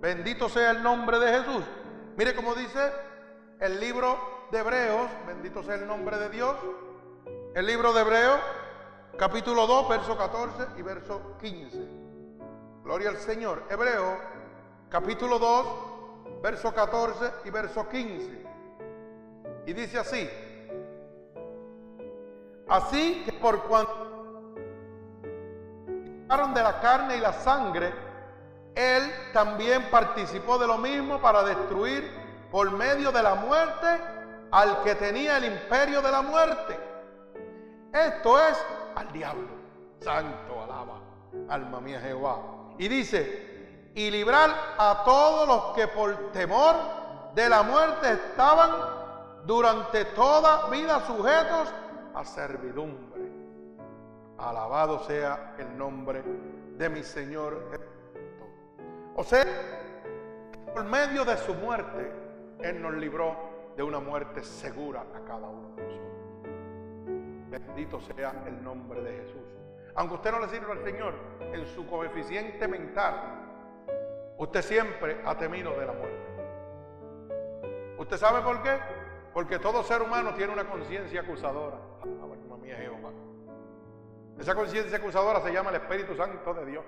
Bendito 0.00 0.48
sea 0.48 0.70
el 0.70 0.82
nombre 0.82 1.18
de 1.18 1.32
Jesús. 1.32 1.64
Mire 2.16 2.34
cómo 2.34 2.54
dice 2.54 2.92
el 3.60 3.80
libro 3.80 4.18
de 4.50 4.58
Hebreos, 4.58 5.10
bendito 5.26 5.62
sea 5.62 5.74
el 5.74 5.86
nombre 5.86 6.18
de 6.18 6.28
Dios. 6.28 6.56
El 7.54 7.66
libro 7.66 7.92
de 7.92 8.02
Hebreos, 8.02 8.38
capítulo 9.16 9.66
2, 9.66 9.88
verso 9.88 10.16
14 10.16 10.66
y 10.78 10.82
verso 10.82 11.36
15. 11.40 11.78
Gloria 12.84 13.10
al 13.10 13.16
Señor. 13.16 13.64
Hebreo, 13.68 14.18
capítulo 14.88 15.38
2, 15.38 16.42
verso 16.42 16.72
14 16.72 17.32
y 17.44 17.50
verso 17.50 17.88
15. 17.88 18.46
Y 19.66 19.72
dice 19.72 19.98
así. 19.98 20.28
Así 22.68 23.22
que 23.24 23.32
por 23.32 23.64
cuanto 23.64 24.17
de 26.28 26.62
la 26.62 26.78
carne 26.80 27.16
y 27.16 27.20
la 27.20 27.32
sangre, 27.32 27.90
él 28.74 29.10
también 29.32 29.90
participó 29.90 30.58
de 30.58 30.66
lo 30.66 30.76
mismo 30.76 31.20
para 31.20 31.42
destruir 31.42 32.12
por 32.50 32.70
medio 32.70 33.10
de 33.10 33.22
la 33.22 33.34
muerte 33.34 33.86
al 34.50 34.82
que 34.82 34.94
tenía 34.94 35.38
el 35.38 35.46
imperio 35.46 36.00
de 36.00 36.10
la 36.10 36.22
muerte 36.22 36.78
Esto 37.92 38.38
es 38.40 38.58
al 38.94 39.10
diablo. 39.12 39.48
Santo 40.00 40.62
alaba, 40.62 41.00
alma 41.48 41.80
mía 41.80 41.98
Jehová. 42.00 42.38
Y 42.78 42.88
dice, 42.88 43.90
y 43.94 44.10
librar 44.10 44.50
a 44.78 45.02
todos 45.04 45.48
los 45.48 45.74
que 45.74 45.88
por 45.88 46.30
temor 46.32 46.76
de 47.34 47.48
la 47.48 47.62
muerte 47.62 48.12
estaban 48.12 48.70
durante 49.44 50.04
toda 50.04 50.68
vida 50.68 51.04
sujetos 51.06 51.72
a 52.14 52.24
servidumbre. 52.24 53.07
Alabado 54.38 55.00
sea 55.00 55.54
el 55.58 55.76
nombre 55.76 56.22
de 56.76 56.88
mi 56.88 57.02
Señor 57.02 57.70
Jesucristo. 57.70 58.46
O 59.16 59.24
sea, 59.24 59.44
por 60.72 60.84
medio 60.84 61.24
de 61.24 61.36
su 61.38 61.54
muerte, 61.54 62.12
Él 62.60 62.80
nos 62.80 62.94
libró 62.94 63.36
de 63.76 63.82
una 63.82 63.98
muerte 63.98 64.42
segura 64.42 65.04
a 65.14 65.24
cada 65.24 65.48
uno 65.48 65.74
de 65.74 65.82
nosotros. 65.82 66.08
Bendito 67.50 68.00
sea 68.00 68.44
el 68.46 68.62
nombre 68.62 69.02
de 69.02 69.12
Jesús. 69.22 69.42
Aunque 69.96 70.14
usted 70.14 70.30
no 70.30 70.38
le 70.38 70.48
sirva 70.48 70.72
al 70.72 70.84
Señor, 70.84 71.14
en 71.40 71.66
su 71.66 71.86
coeficiente 71.86 72.68
mental, 72.68 73.14
usted 74.36 74.62
siempre 74.62 75.20
ha 75.24 75.36
temido 75.36 75.72
de 75.72 75.86
la 75.86 75.92
muerte. 75.92 76.28
¿Usted 77.98 78.16
sabe 78.16 78.40
por 78.42 78.62
qué? 78.62 78.78
Porque 79.34 79.58
todo 79.58 79.82
ser 79.82 80.02
humano 80.02 80.32
tiene 80.34 80.52
una 80.52 80.64
conciencia 80.64 81.22
acusadora. 81.22 81.78
Jehová. 82.76 83.10
Esa 84.38 84.54
conciencia 84.54 84.98
acusadora 84.98 85.40
se 85.40 85.52
llama 85.52 85.70
el 85.70 85.76
Espíritu 85.76 86.14
Santo 86.14 86.54
de 86.54 86.66
Dios. 86.66 86.84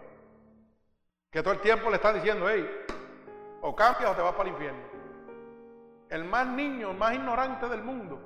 Que 1.31 1.43
todo 1.43 1.55
el 1.55 1.60
tiempo 1.60 1.90
le 1.90 1.97
está 1.97 2.12
diciendo, 2.12 2.47
hey, 2.48 2.68
o 3.62 3.74
cambias 3.74 4.12
o 4.12 4.14
te 4.14 4.22
vas 4.22 4.35
para 4.35 4.48
el 4.48 4.55
infierno. 4.55 4.81
El 6.09 6.24
más 6.24 6.47
niño, 6.47 6.90
el 6.90 6.97
más 6.97 7.14
ignorante 7.14 7.68
del 7.68 7.82
mundo, 7.82 8.18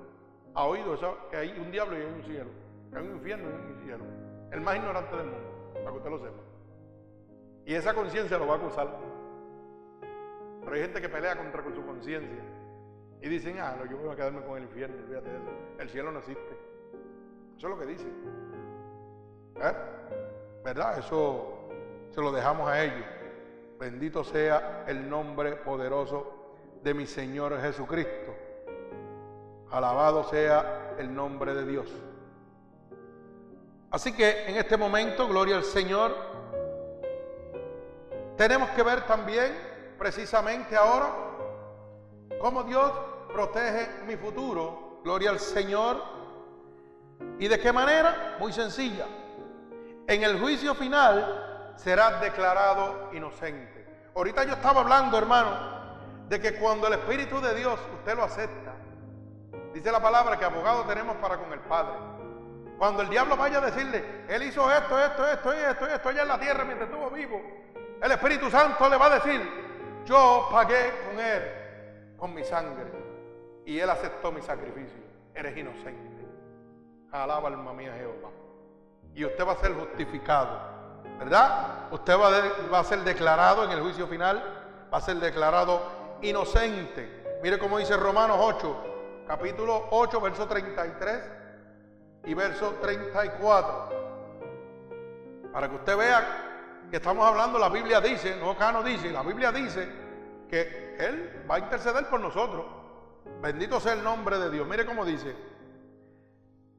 ha 0.54 0.64
oído 0.64 0.94
eso, 0.94 1.18
que 1.30 1.36
hay 1.36 1.58
un 1.58 1.70
diablo 1.70 1.98
y 1.98 2.02
hay 2.02 2.12
un 2.12 2.22
cielo. 2.22 2.50
Que 2.90 2.98
hay 2.98 3.06
un 3.06 3.16
infierno 3.16 3.50
y 3.50 3.72
un 3.72 3.78
cielo. 3.84 4.04
El 4.50 4.60
más 4.60 4.76
ignorante 4.76 5.16
del 5.16 5.26
mundo, 5.26 5.72
para 5.74 5.90
que 5.90 5.96
usted 5.96 6.10
lo 6.10 6.18
sepa. 6.18 6.42
Y 7.66 7.74
esa 7.74 7.94
conciencia 7.94 8.38
lo 8.38 8.46
va 8.46 8.54
a 8.54 8.56
acusar. 8.58 8.88
Pero 10.60 10.76
hay 10.76 10.82
gente 10.82 11.00
que 11.00 11.08
pelea 11.08 11.36
contra 11.36 11.62
con 11.62 11.74
su 11.74 11.84
conciencia. 11.84 12.42
Y 13.20 13.28
dicen, 13.28 13.58
ah, 13.58 13.74
no, 13.78 13.86
yo 13.86 13.96
voy 13.96 14.10
a 14.10 14.16
quedarme 14.16 14.42
con 14.42 14.58
el 14.58 14.64
infierno, 14.64 14.96
de 15.06 15.18
eso. 15.18 15.50
El 15.78 15.88
cielo 15.88 16.12
no 16.12 16.18
existe. 16.18 16.58
Eso 17.56 17.68
es 17.68 17.74
lo 17.74 17.78
que 17.78 17.86
dicen. 17.86 18.12
¿Eh? 19.56 19.72
¿Verdad? 20.64 20.98
Eso 20.98 21.68
se 22.10 22.20
lo 22.20 22.32
dejamos 22.32 22.68
a 22.68 22.82
ellos. 22.82 23.06
Bendito 23.78 24.24
sea 24.24 24.84
el 24.86 25.08
nombre 25.08 25.56
poderoso 25.56 26.32
de 26.82 26.94
mi 26.94 27.06
Señor 27.06 27.60
Jesucristo. 27.60 28.34
Alabado 29.70 30.24
sea 30.24 30.94
el 30.98 31.14
nombre 31.14 31.54
de 31.54 31.64
Dios. 31.66 31.88
Así 33.90 34.12
que 34.12 34.46
en 34.46 34.56
este 34.56 34.76
momento, 34.76 35.28
gloria 35.28 35.56
al 35.56 35.64
Señor, 35.64 36.14
tenemos 38.36 38.70
que 38.70 38.82
ver 38.82 39.02
también, 39.06 39.52
precisamente 39.98 40.76
ahora, 40.76 41.10
cómo 42.40 42.62
Dios 42.64 42.90
protege 43.32 44.04
mi 44.06 44.16
futuro, 44.16 45.00
gloria 45.04 45.30
al 45.30 45.38
Señor. 45.38 46.02
¿Y 47.38 47.48
de 47.48 47.58
qué 47.58 47.72
manera? 47.72 48.36
Muy 48.38 48.52
sencilla. 48.52 49.06
En 50.06 50.22
el 50.22 50.38
juicio 50.40 50.74
final 50.74 51.72
serás 51.76 52.20
declarado 52.20 53.10
inocente. 53.12 53.86
Ahorita 54.14 54.44
yo 54.44 54.54
estaba 54.54 54.82
hablando, 54.82 55.18
hermano, 55.18 55.50
de 56.28 56.40
que 56.40 56.54
cuando 56.56 56.86
el 56.86 56.94
Espíritu 56.94 57.40
de 57.40 57.54
Dios 57.54 57.78
usted 57.98 58.14
lo 58.14 58.24
acepta, 58.24 58.74
dice 59.72 59.90
la 59.90 60.00
palabra 60.00 60.38
que 60.38 60.44
abogado 60.44 60.84
tenemos 60.84 61.16
para 61.16 61.38
con 61.38 61.52
el 61.52 61.60
Padre. 61.60 61.94
Cuando 62.78 63.02
el 63.02 63.08
diablo 63.08 63.36
vaya 63.36 63.58
a 63.58 63.60
decirle, 63.62 64.24
Él 64.28 64.42
hizo 64.42 64.70
esto, 64.70 64.98
esto, 64.98 65.26
esto 65.26 65.52
esto 65.52 65.86
esto 65.86 66.08
allá 66.08 66.22
en 66.22 66.28
la 66.28 66.40
tierra 66.40 66.64
mientras 66.64 66.90
estuvo 66.90 67.10
vivo, 67.10 67.40
el 68.02 68.12
Espíritu 68.12 68.50
Santo 68.50 68.88
le 68.88 68.96
va 68.96 69.06
a 69.06 69.14
decir, 69.14 69.40
yo 70.04 70.48
pagué 70.50 70.92
con 71.08 71.18
Él, 71.18 71.42
con 72.18 72.34
mi 72.34 72.44
sangre 72.44 72.84
y 73.64 73.78
Él 73.78 73.88
aceptó 73.88 74.30
mi 74.30 74.42
sacrificio. 74.42 75.02
Eres 75.34 75.56
inocente. 75.56 76.24
Alaba 77.10 77.48
alma 77.48 77.72
mía 77.72 77.94
Jehová. 77.96 78.30
Y 79.14 79.24
usted 79.24 79.46
va 79.46 79.52
a 79.52 79.56
ser 79.56 79.72
justificado, 79.74 80.58
¿verdad? 81.18 81.92
Usted 81.92 82.14
va 82.18 82.78
a, 82.80 82.84
ser 82.84 83.00
declarado 83.00 83.64
en 83.64 83.70
el 83.70 83.80
juicio 83.80 84.08
final, 84.08 84.42
va 84.92 84.98
a 84.98 85.00
ser 85.00 85.16
declarado 85.16 85.80
inocente. 86.22 87.38
Mire 87.42 87.58
cómo 87.58 87.78
dice 87.78 87.96
Romanos 87.96 88.38
8, 88.40 88.76
capítulo 89.28 89.86
8, 89.90 90.20
verso 90.20 90.46
33 90.48 91.22
y 92.24 92.34
verso 92.34 92.74
34. 92.80 94.04
Para 95.52 95.68
que 95.68 95.76
usted 95.76 95.96
vea 95.96 96.86
que 96.90 96.96
estamos 96.96 97.24
hablando, 97.24 97.58
la 97.58 97.68
Biblia 97.68 98.00
dice, 98.00 98.36
no 98.40 98.56
Cano 98.58 98.82
dice, 98.82 99.12
la 99.12 99.22
Biblia 99.22 99.52
dice 99.52 99.88
que 100.48 100.96
Él 100.98 101.44
va 101.48 101.56
a 101.56 101.58
interceder 101.60 102.08
por 102.08 102.18
nosotros. 102.18 102.66
Bendito 103.40 103.78
sea 103.78 103.92
el 103.92 104.02
nombre 104.02 104.38
de 104.38 104.50
Dios. 104.50 104.66
Mire 104.66 104.84
cómo 104.84 105.04
dice. 105.04 105.34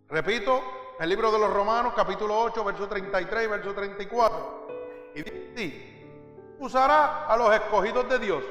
Repito, 0.10 0.62
el 1.00 1.10
libro 1.10 1.32
de 1.32 1.40
los 1.40 1.52
Romanos, 1.52 1.94
capítulo 1.96 2.40
8, 2.40 2.64
verso 2.64 2.88
33 2.88 3.44
y 3.44 3.48
verso 3.48 3.74
34. 3.74 4.68
Y 5.16 5.22
dice 5.24 5.96
usará 6.60 7.26
a 7.26 7.38
los 7.38 7.54
escogidos 7.54 8.08
de 8.10 8.20
Dios 8.20 8.44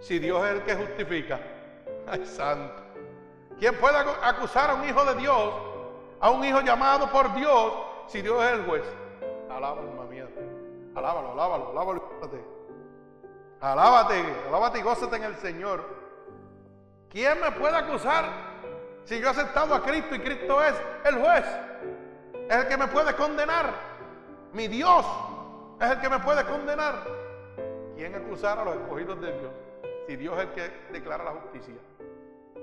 si 0.00 0.18
Dios 0.18 0.44
es 0.44 0.52
el 0.52 0.62
que 0.62 0.74
justifica. 0.74 1.40
Ay, 2.06 2.24
santo. 2.26 2.82
¿Quién 3.58 3.74
puede 3.78 3.96
acusar 4.22 4.70
a 4.70 4.74
un 4.74 4.88
hijo 4.88 5.04
de 5.04 5.14
Dios, 5.14 5.54
a 6.20 6.30
un 6.30 6.44
hijo 6.44 6.60
llamado 6.60 7.10
por 7.10 7.34
Dios, 7.34 7.72
si 8.08 8.20
Dios 8.20 8.42
es 8.44 8.52
el 8.52 8.64
juez? 8.66 8.82
Alábalo, 9.50 9.90
alma 9.90 10.04
mía. 10.04 10.28
Alábalo, 10.94 11.32
alábalo, 11.32 11.70
alábalo. 11.70 12.14
Alábate, 13.60 14.22
alábate 14.48 14.78
y 14.78 14.82
gózate 14.82 15.16
en 15.16 15.24
el 15.24 15.36
Señor. 15.36 15.82
¿Quién 17.08 17.40
me 17.40 17.52
puede 17.52 17.76
acusar 17.76 18.53
si 19.04 19.20
yo 19.20 19.28
he 19.28 19.30
aceptado 19.30 19.74
a 19.74 19.82
Cristo 19.82 20.14
y 20.14 20.20
Cristo 20.20 20.62
es 20.62 20.74
el 21.04 21.20
juez? 21.20 21.44
Es 22.48 22.56
el 22.56 22.68
que 22.68 22.76
me 22.76 22.88
puede 22.88 23.14
condenar. 23.14 23.72
Mi 24.52 24.68
Dios 24.68 25.04
es 25.80 25.90
el 25.90 26.00
que 26.00 26.08
me 26.08 26.18
puede 26.20 26.44
condenar. 26.44 27.06
¿Quién 27.96 28.14
acusar 28.14 28.58
a 28.58 28.64
los 28.64 28.76
escogidos 28.76 29.20
de 29.20 29.38
Dios? 29.38 29.52
Si 30.06 30.16
Dios 30.16 30.36
es 30.36 30.44
el 30.44 30.50
que 30.50 30.70
declara 30.92 31.24
la 31.24 31.30
justicia. 31.32 31.74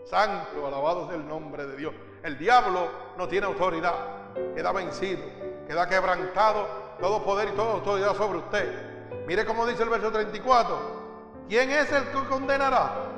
Santo, 0.06 0.66
alabado 0.66 1.08
sea 1.08 1.16
el 1.16 1.28
nombre 1.28 1.66
de 1.66 1.76
Dios. 1.78 1.94
El 2.24 2.38
diablo 2.38 2.90
no 3.18 3.28
tiene 3.28 3.48
autoridad. 3.48 3.94
Queda 4.56 4.72
vencido. 4.72 5.24
Queda 5.68 5.88
quebrantado 5.88 6.68
todo 7.00 7.24
poder 7.24 7.50
y 7.50 7.56
toda 7.56 7.74
autoridad 7.74 8.16
sobre 8.16 8.40
usted. 8.40 9.26
Mire 9.28 9.46
cómo 9.46 9.66
dice 9.66 9.84
el 9.84 9.90
verso 9.90 10.12
34. 10.12 11.02
¿Quién 11.48 11.72
es 11.72 11.92
el 11.92 12.06
que 12.06 12.28
condenará? 12.30 13.12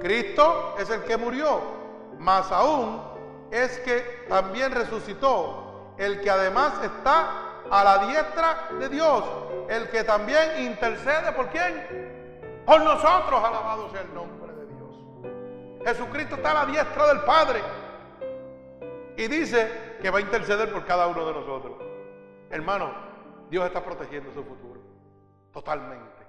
Cristo 0.00 0.74
es 0.78 0.90
el 0.90 1.02
que 1.04 1.16
murió, 1.16 1.60
más 2.18 2.50
aún 2.52 3.02
es 3.50 3.78
que 3.80 4.24
también 4.28 4.72
resucitó, 4.72 5.94
el 5.98 6.20
que 6.20 6.30
además 6.30 6.72
está 6.82 7.60
a 7.70 7.84
la 7.84 8.06
diestra 8.06 8.68
de 8.78 8.88
Dios, 8.88 9.24
el 9.68 9.88
que 9.90 10.04
también 10.04 10.64
intercede 10.64 11.32
por 11.32 11.48
quién? 11.48 12.62
Por 12.66 12.82
nosotros, 12.82 13.44
alabado 13.44 13.90
sea 13.90 14.00
el 14.02 14.14
nombre 14.14 14.52
de 14.52 14.66
Dios. 14.66 15.84
Jesucristo 15.84 16.36
está 16.36 16.50
a 16.52 16.64
la 16.64 16.66
diestra 16.66 17.06
del 17.08 17.20
Padre 17.20 17.60
y 19.16 19.26
dice 19.28 19.98
que 20.00 20.10
va 20.10 20.18
a 20.18 20.22
interceder 20.22 20.72
por 20.72 20.84
cada 20.86 21.06
uno 21.06 21.26
de 21.26 21.32
nosotros. 21.32 21.76
Hermano, 22.50 22.92
Dios 23.50 23.66
está 23.66 23.84
protegiendo 23.84 24.32
su 24.32 24.42
futuro, 24.44 24.80
totalmente. 25.52 26.22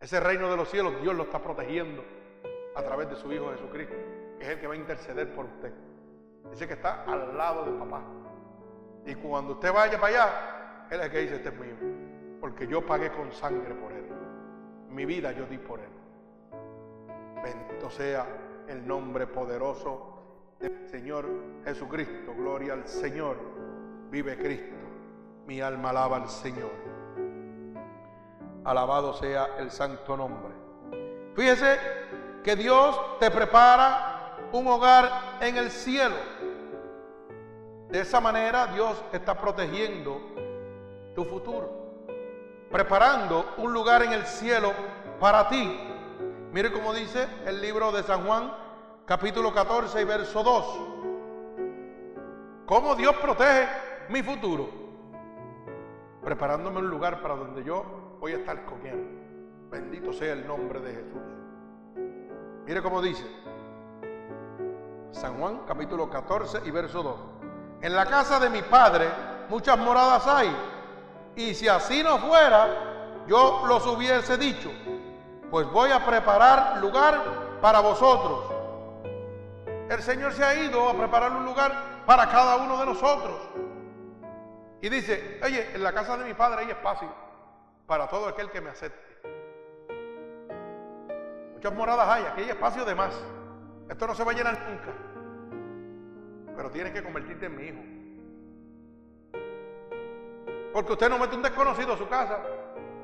Ese 0.00 0.20
reino 0.20 0.50
de 0.50 0.56
los 0.56 0.68
cielos, 0.68 1.00
Dios 1.00 1.14
lo 1.14 1.24
está 1.24 1.40
protegiendo 1.40 2.04
a 2.74 2.82
través 2.82 3.10
de 3.10 3.16
su 3.16 3.32
Hijo 3.32 3.50
Jesucristo, 3.52 3.96
es 4.40 4.48
el 4.48 4.60
que 4.60 4.66
va 4.66 4.74
a 4.74 4.76
interceder 4.76 5.34
por 5.34 5.46
usted. 5.46 5.72
Dice 6.50 6.66
que 6.66 6.74
está 6.74 7.04
al 7.04 7.36
lado 7.36 7.64
del 7.64 7.74
papá. 7.74 8.02
Y 9.04 9.14
cuando 9.14 9.54
usted 9.54 9.72
vaya 9.72 10.00
para 10.00 10.12
allá, 10.12 10.86
Él 10.90 11.00
es 11.00 11.06
el 11.06 11.12
que 11.12 11.18
dice, 11.18 11.34
este 11.36 11.48
es 11.48 11.58
mío. 11.58 11.74
Porque 12.40 12.66
yo 12.66 12.84
pagué 12.84 13.10
con 13.10 13.32
sangre 13.32 13.74
por 13.74 13.92
Él. 13.92 14.06
Mi 14.90 15.04
vida 15.04 15.32
yo 15.32 15.46
di 15.46 15.58
por 15.58 15.80
Él. 15.80 15.90
Bendito 17.42 17.90
sea 17.90 18.26
el 18.66 18.86
nombre 18.86 19.26
poderoso 19.26 20.18
del 20.58 20.88
Señor 20.88 21.26
Jesucristo. 21.64 22.34
Gloria 22.36 22.74
al 22.74 22.86
Señor. 22.86 23.36
Vive 24.10 24.36
Cristo. 24.36 24.76
Mi 25.46 25.60
alma 25.60 25.90
alaba 25.90 26.16
al 26.16 26.28
Señor. 26.28 26.72
Alabado 28.64 29.14
sea 29.14 29.56
el 29.58 29.70
santo 29.70 30.16
nombre. 30.16 30.52
Fíjese 31.34 31.78
que 32.42 32.56
Dios 32.56 33.18
te 33.20 33.30
prepara 33.30 34.17
un 34.52 34.66
hogar 34.66 35.38
en 35.40 35.56
el 35.56 35.70
cielo. 35.70 36.16
De 37.88 38.00
esa 38.00 38.20
manera 38.20 38.66
Dios 38.68 39.02
está 39.12 39.38
protegiendo 39.40 40.20
tu 41.14 41.24
futuro, 41.24 42.06
preparando 42.70 43.54
un 43.58 43.72
lugar 43.72 44.02
en 44.02 44.12
el 44.12 44.24
cielo 44.24 44.72
para 45.18 45.48
ti. 45.48 45.80
Mire 46.52 46.72
cómo 46.72 46.94
dice 46.94 47.26
el 47.46 47.60
libro 47.60 47.92
de 47.92 48.02
San 48.02 48.26
Juan, 48.26 48.52
capítulo 49.06 49.52
14 49.52 50.00
y 50.00 50.04
verso 50.04 50.42
2. 50.42 50.78
¿Cómo 52.66 52.94
Dios 52.94 53.16
protege 53.16 53.68
mi 54.10 54.22
futuro? 54.22 54.68
Preparándome 56.22 56.78
un 56.78 56.90
lugar 56.90 57.22
para 57.22 57.34
donde 57.34 57.64
yo 57.64 58.16
voy 58.20 58.32
a 58.32 58.36
estar 58.36 58.64
con 58.66 58.86
Él. 58.86 59.06
Bendito 59.70 60.12
sea 60.12 60.32
el 60.34 60.46
nombre 60.46 60.80
de 60.80 60.94
Jesús. 60.94 61.22
Mire 62.66 62.82
cómo 62.82 63.00
dice 63.00 63.24
San 65.12 65.38
Juan 65.38 65.62
capítulo 65.66 66.08
14 66.08 66.62
y 66.64 66.70
verso 66.70 67.02
2. 67.02 67.16
En 67.82 67.94
la 67.94 68.06
casa 68.06 68.38
de 68.38 68.50
mi 68.50 68.62
Padre 68.62 69.08
muchas 69.48 69.78
moradas 69.78 70.26
hay. 70.26 70.54
Y 71.36 71.54
si 71.54 71.68
así 71.68 72.02
no 72.02 72.18
fuera, 72.18 73.24
yo 73.26 73.64
los 73.66 73.86
hubiese 73.86 74.36
dicho, 74.36 74.70
pues 75.50 75.66
voy 75.70 75.90
a 75.90 76.04
preparar 76.04 76.78
lugar 76.78 77.58
para 77.60 77.80
vosotros. 77.80 78.52
El 79.88 80.02
Señor 80.02 80.32
se 80.32 80.44
ha 80.44 80.54
ido 80.54 80.88
a 80.88 80.94
preparar 80.94 81.32
un 81.32 81.44
lugar 81.44 82.04
para 82.04 82.28
cada 82.28 82.56
uno 82.56 82.78
de 82.78 82.86
nosotros. 82.86 83.36
Y 84.80 84.88
dice, 84.88 85.40
oye, 85.42 85.74
en 85.74 85.82
la 85.82 85.92
casa 85.92 86.16
de 86.16 86.24
mi 86.24 86.34
Padre 86.34 86.64
hay 86.64 86.70
espacio 86.70 87.08
para 87.86 88.06
todo 88.08 88.28
aquel 88.28 88.50
que 88.50 88.60
me 88.60 88.70
acepte. 88.70 89.08
Muchas 91.54 91.72
moradas 91.72 92.08
hay, 92.08 92.24
aquí 92.24 92.42
hay 92.42 92.50
espacio 92.50 92.84
de 92.84 92.94
más. 92.94 93.14
Esto 93.88 94.06
no 94.06 94.14
se 94.14 94.24
va 94.24 94.32
a 94.32 94.34
llenar 94.34 94.58
nunca. 94.68 94.92
Pero 96.54 96.70
tienes 96.70 96.92
que 96.92 97.02
convertirte 97.02 97.46
en 97.46 97.56
mi 97.56 97.62
hijo. 97.64 97.78
Porque 100.72 100.92
usted 100.92 101.08
no 101.08 101.18
mete 101.18 101.34
un 101.34 101.42
desconocido 101.42 101.94
a 101.94 101.96
su 101.96 102.08
casa, 102.08 102.38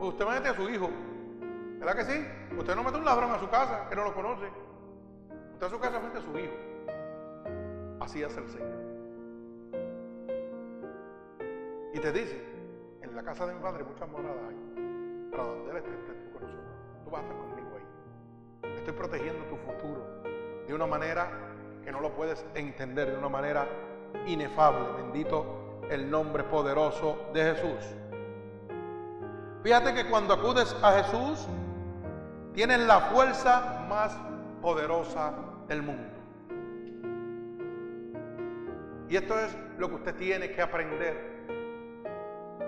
usted 0.01 0.27
mete 0.27 0.49
a 0.49 0.55
su 0.55 0.69
hijo. 0.69 0.91
¿Verdad 1.79 1.97
que 1.97 2.05
sí? 2.05 2.27
Usted 2.59 2.77
no 2.77 2.85
mete 2.85 2.99
un 2.99 3.05
ladrón 3.05 3.31
a 3.31 3.39
su 3.39 3.49
casa 3.49 3.89
que 3.89 3.97
no 3.97 4.05
lo 4.05 4.15
conoce. 4.15 4.47
Usted 5.53 5.67
a 5.67 5.71
su 5.71 5.79
casa 5.79 6.01
mete 6.01 6.19
a 6.19 6.23
su 6.23 6.39
hijo. 6.39 6.55
Así 8.01 8.23
hace 8.23 8.41
el 8.41 8.49
Señor. 8.49 8.85
Y 11.95 12.01
te 12.01 12.13
dice, 12.13 12.45
en 13.03 13.15
la 13.15 13.23
casa 13.23 13.47
de 13.47 13.55
mi 13.55 13.61
padre 13.61 13.85
muchas 13.85 14.09
moradas 14.09 14.37
hay. 14.49 15.31
Para 15.31 15.45
donde 15.45 15.71
Él 15.71 15.77
esté, 15.79 15.91
estés 15.91 16.25
tú 16.25 16.33
con 16.33 16.43
nosotros. 16.43 16.67
Tú 17.05 17.11
vas 17.11 17.21
a 17.21 17.23
estar 17.23 17.39
conmigo 17.39 17.69
ahí. 17.77 18.77
Estoy 18.77 18.95
protegiendo 18.95 19.45
tu 19.47 19.57
futuro 19.57 20.24
de 20.67 20.75
una 20.75 20.87
manera 20.87 21.29
que 21.85 21.93
no 21.93 22.01
lo 22.01 22.15
puedes 22.15 22.45
entender, 22.55 23.11
de 23.11 23.19
una 23.19 23.29
manera 23.29 23.67
inefable. 24.27 25.03
Bendito 25.03 25.81
el 25.91 26.11
nombre 26.11 26.45
poderoso 26.45 27.29
de 27.33 27.55
Jesús. 27.55 27.97
Fíjate 29.63 29.95
que 29.95 30.09
cuando 30.09 30.35
acudes 30.35 30.77
a 30.83 30.93
Jesús, 31.03 31.47
tienes 32.53 32.81
la 32.81 33.01
fuerza 33.01 33.85
más 33.89 34.17
poderosa 34.61 35.33
del 35.69 35.83
mundo. 35.83 36.15
Y 39.09 39.17
esto 39.17 39.39
es 39.39 39.57
lo 39.79 39.89
que 39.89 39.95
usted 39.97 40.15
tiene 40.17 40.51
que 40.53 40.63
aprender. 40.63 41.35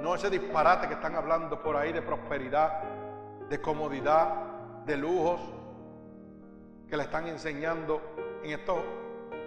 No 0.03 0.15
ese 0.15 0.31
disparate 0.31 0.89
que 0.89 0.95
están 0.95 1.17
hablando 1.17 1.63
por 1.63 1.77
ahí 1.77 1.93
de 1.93 2.03
prosperidad, 2.03 2.83
de 3.49 3.61
comodidad, 3.61 4.29
de 4.85 4.97
lujos, 4.97 5.41
que 6.89 6.97
le 6.97 7.03
están 7.03 7.27
enseñando 7.27 8.01
en 8.43 8.53
estos 8.53 8.79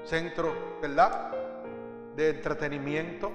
centros, 0.03 0.53
¿verdad? 0.81 1.31
De 2.15 2.29
entretenimiento 2.29 3.31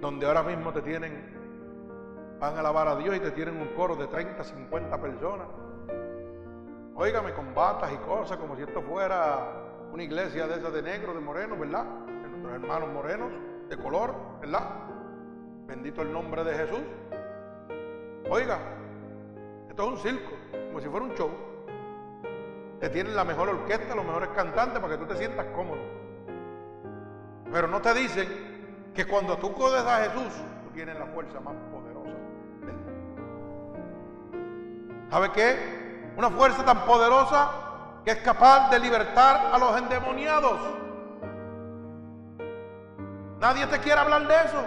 donde 0.00 0.26
ahora 0.26 0.42
mismo 0.42 0.72
te 0.72 0.82
tienen, 0.82 2.36
van 2.40 2.56
a 2.56 2.60
alabar 2.60 2.88
a 2.88 2.96
Dios 2.96 3.14
y 3.16 3.20
te 3.20 3.30
tienen 3.32 3.60
un 3.60 3.68
coro 3.68 3.94
de 3.94 4.06
30, 4.06 4.42
50 4.42 5.00
personas. 5.00 5.46
Óigame, 6.94 7.32
con 7.32 7.54
batas 7.54 7.92
y 7.92 7.96
cosas, 7.98 8.36
como 8.38 8.56
si 8.56 8.62
esto 8.62 8.82
fuera 8.82 9.88
una 9.92 10.02
iglesia 10.02 10.46
de 10.46 10.58
esas 10.58 10.72
de 10.72 10.82
negro, 10.82 11.14
de 11.14 11.20
moreno, 11.20 11.56
¿verdad? 11.56 11.84
De 12.06 12.28
nuestros 12.28 12.54
hermanos 12.54 12.88
morenos, 12.90 13.32
de 13.68 13.76
color, 13.76 14.14
¿verdad? 14.40 14.68
Bendito 15.66 16.02
el 16.02 16.12
nombre 16.12 16.42
de 16.44 16.54
Jesús. 16.54 16.80
Oiga, 18.28 18.58
esto 19.68 19.82
es 19.82 19.88
un 19.88 19.98
circo, 19.98 20.32
como 20.68 20.80
si 20.80 20.88
fuera 20.88 21.06
un 21.06 21.14
show. 21.14 21.49
Te 22.80 22.88
tienen 22.88 23.14
la 23.14 23.24
mejor 23.24 23.50
orquesta, 23.50 23.94
los 23.94 24.06
mejores 24.06 24.30
cantantes 24.30 24.80
para 24.80 24.94
que 24.94 25.04
tú 25.04 25.06
te 25.06 25.16
sientas 25.18 25.44
cómodo. 25.54 25.82
Pero 27.52 27.68
no 27.68 27.82
te 27.82 27.92
dicen 27.92 28.90
que 28.94 29.06
cuando 29.06 29.36
tú 29.36 29.52
codes 29.52 29.84
a 29.84 30.04
Jesús, 30.04 30.32
tú 30.64 30.70
tienes 30.72 30.98
la 30.98 31.06
fuerza 31.06 31.40
más 31.40 31.54
poderosa. 31.70 32.16
¿Sabe 35.10 35.32
qué? 35.32 36.12
Una 36.16 36.30
fuerza 36.30 36.64
tan 36.64 36.86
poderosa 36.86 37.50
que 38.02 38.12
es 38.12 38.18
capaz 38.18 38.70
de 38.70 38.78
libertar 38.78 39.50
a 39.52 39.58
los 39.58 39.76
endemoniados. 39.76 40.58
Nadie 43.40 43.66
te 43.66 43.78
quiere 43.80 44.00
hablar 44.00 44.26
de 44.26 44.34
eso, 44.34 44.64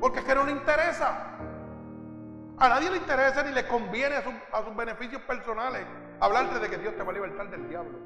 porque 0.00 0.20
es 0.20 0.24
que 0.24 0.34
no 0.34 0.44
le 0.44 0.52
interesa. 0.52 1.32
A 2.58 2.68
nadie 2.68 2.90
le 2.90 2.96
interesa 2.96 3.42
ni 3.42 3.52
le 3.52 3.66
conviene 3.66 4.16
a, 4.16 4.64
sus 4.64 4.76
beneficios 4.76 5.20
personales 5.22 5.84
hablarte 6.22 6.60
de 6.60 6.70
que 6.70 6.78
Dios 6.78 6.96
te 6.96 7.02
va 7.02 7.10
a 7.10 7.14
libertar 7.14 7.50
del 7.50 7.68
diablo. 7.68 7.98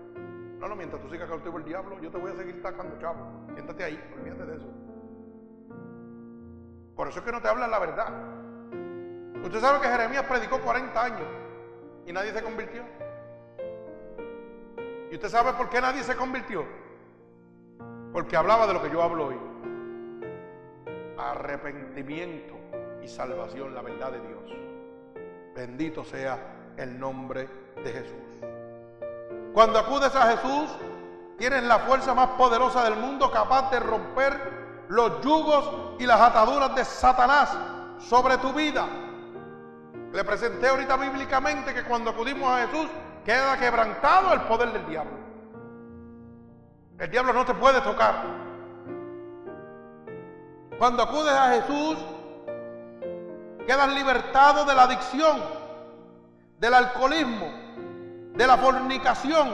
No, 0.58 0.68
no, 0.68 0.74
mientras 0.74 1.02
tú 1.02 1.10
sigas 1.10 1.28
cautivo 1.28 1.58
el 1.58 1.64
diablo, 1.64 2.00
yo 2.00 2.10
te 2.10 2.16
voy 2.16 2.32
a 2.32 2.34
seguir 2.34 2.58
sacando 2.62 2.98
chavo. 2.98 3.46
Siéntate 3.52 3.84
ahí, 3.84 4.02
olvídate 4.18 4.46
de 4.46 4.56
eso. 4.56 4.66
Por 6.96 7.08
eso 7.08 7.18
es 7.18 7.24
que 7.26 7.32
no 7.32 7.42
te 7.42 7.48
hablan 7.48 7.70
la 7.70 7.78
verdad. 7.78 8.08
Usted 9.44 9.60
sabe 9.60 9.80
que 9.80 9.88
Jeremías 9.88 10.24
predicó 10.24 10.58
40 10.60 11.04
años 11.04 11.28
y 12.06 12.12
nadie 12.12 12.32
se 12.32 12.42
convirtió. 12.42 12.82
¿Y 15.10 15.14
usted 15.14 15.28
sabe 15.28 15.52
por 15.52 15.68
qué 15.68 15.82
nadie 15.82 16.02
se 16.02 16.16
convirtió? 16.16 16.64
Porque 18.14 18.34
hablaba 18.34 18.66
de 18.66 18.72
lo 18.72 18.82
que 18.82 18.90
yo 18.90 19.02
hablo 19.02 19.26
hoy. 19.26 19.36
Arrepentimiento 21.18 22.54
y 23.02 23.08
salvación, 23.08 23.74
la 23.74 23.82
verdad 23.82 24.12
de 24.12 24.20
Dios. 24.20 24.56
Bendito 25.54 26.02
sea 26.02 26.56
el 26.76 26.98
nombre 26.98 27.48
de 27.82 27.92
Jesús. 27.92 28.46
Cuando 29.52 29.78
acudes 29.78 30.14
a 30.14 30.36
Jesús, 30.36 30.70
tienes 31.38 31.62
la 31.64 31.80
fuerza 31.80 32.14
más 32.14 32.28
poderosa 32.30 32.84
del 32.84 32.96
mundo 32.96 33.30
capaz 33.30 33.70
de 33.70 33.80
romper 33.80 34.84
los 34.88 35.20
yugos 35.22 35.94
y 35.98 36.06
las 36.06 36.20
ataduras 36.20 36.74
de 36.74 36.84
Satanás 36.84 37.56
sobre 37.98 38.38
tu 38.38 38.52
vida. 38.52 38.86
Le 40.12 40.24
presenté 40.24 40.68
ahorita 40.68 40.96
bíblicamente 40.96 41.74
que 41.74 41.84
cuando 41.84 42.10
acudimos 42.10 42.48
a 42.50 42.66
Jesús 42.66 42.88
queda 43.24 43.58
quebrantado 43.58 44.32
el 44.32 44.42
poder 44.42 44.72
del 44.72 44.86
diablo. 44.86 45.18
El 46.98 47.10
diablo 47.10 47.32
no 47.32 47.44
te 47.44 47.54
puede 47.54 47.80
tocar. 47.80 48.24
Cuando 50.78 51.02
acudes 51.02 51.32
a 51.32 51.48
Jesús, 51.54 51.96
quedas 53.66 53.88
libertado 53.94 54.64
de 54.64 54.74
la 54.74 54.84
adicción, 54.84 55.42
del 56.58 56.74
alcoholismo, 56.74 57.52
de 58.34 58.46
la 58.46 58.56
fornicación, 58.56 59.50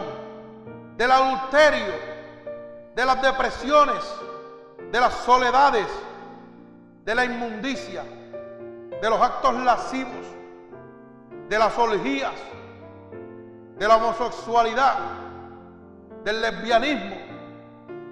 del 0.97 1.11
adulterio, 1.11 1.95
de 2.95 3.05
las 3.05 3.23
depresiones, 3.23 4.03
de 4.91 5.01
las 5.01 5.15
soledades, 5.15 5.87
de 7.05 7.15
la 7.15 7.25
inmundicia, 7.25 8.05
de 9.01 9.11
los 9.11 9.21
actos 9.21 9.55
lascivos, 9.63 10.27
de 11.49 11.59
las 11.59 11.77
orgías, 11.77 12.33
de 13.79 13.89
la 13.89 13.97
homosexualidad, 13.97 14.95
del 16.25 16.41
lesbianismo, 16.41 17.17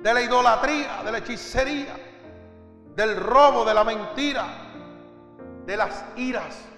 de 0.02 0.14
la 0.14 0.20
idolatría, 0.22 1.02
de 1.04 1.12
la 1.12 1.18
hechicería, 1.18 1.94
del 2.96 3.16
robo, 3.16 3.64
de 3.64 3.74
la 3.74 3.84
mentira, 3.84 4.46
de 5.66 5.76
las 5.76 6.04
iras, 6.16 6.69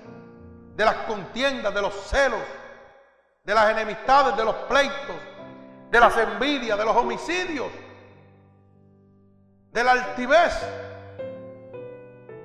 de 0.74 0.84
las 0.84 0.94
contiendas, 1.06 1.72
de 1.74 1.82
los 1.82 1.94
celos, 1.94 2.40
de 3.44 3.54
las 3.54 3.70
enemistades, 3.70 4.36
de 4.36 4.44
los 4.44 4.54
pleitos, 4.54 5.16
de 5.90 6.00
las 6.00 6.16
envidias, 6.16 6.78
de 6.78 6.84
los 6.84 6.96
homicidios, 6.96 7.68
de 9.70 9.84
la 9.84 9.92
altivez. 9.92 10.52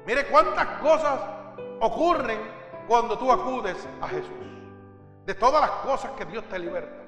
Mire 0.06 0.26
cuántas 0.28 0.66
cosas 0.82 1.20
ocurren 1.80 2.40
cuando 2.88 3.18
tú 3.18 3.32
acudes 3.32 3.78
a 4.02 4.08
Jesús. 4.08 4.32
De 5.26 5.34
todas 5.34 5.62
las 5.62 5.72
cosas 5.82 6.12
que 6.12 6.26
Dios 6.26 6.44
te 6.46 6.58
liberta. 6.58 7.04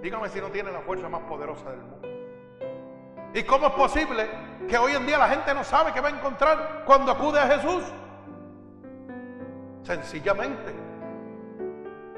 Dígame 0.00 0.28
si 0.28 0.40
no 0.40 0.48
tiene 0.48 0.70
la 0.70 0.80
fuerza 0.80 1.08
más 1.08 1.22
poderosa 1.22 1.70
del 1.70 1.80
mundo. 1.80 2.08
¿Y 3.34 3.42
cómo 3.42 3.66
es 3.66 3.72
posible 3.74 4.28
que 4.68 4.78
hoy 4.78 4.92
en 4.92 5.04
día 5.06 5.18
la 5.18 5.28
gente 5.28 5.52
no 5.54 5.64
sabe 5.64 5.92
qué 5.92 6.00
va 6.00 6.08
a 6.08 6.12
encontrar 6.12 6.84
cuando 6.86 7.12
acude 7.12 7.40
a 7.40 7.46
Jesús? 7.48 7.82
Sencillamente, 9.88 10.74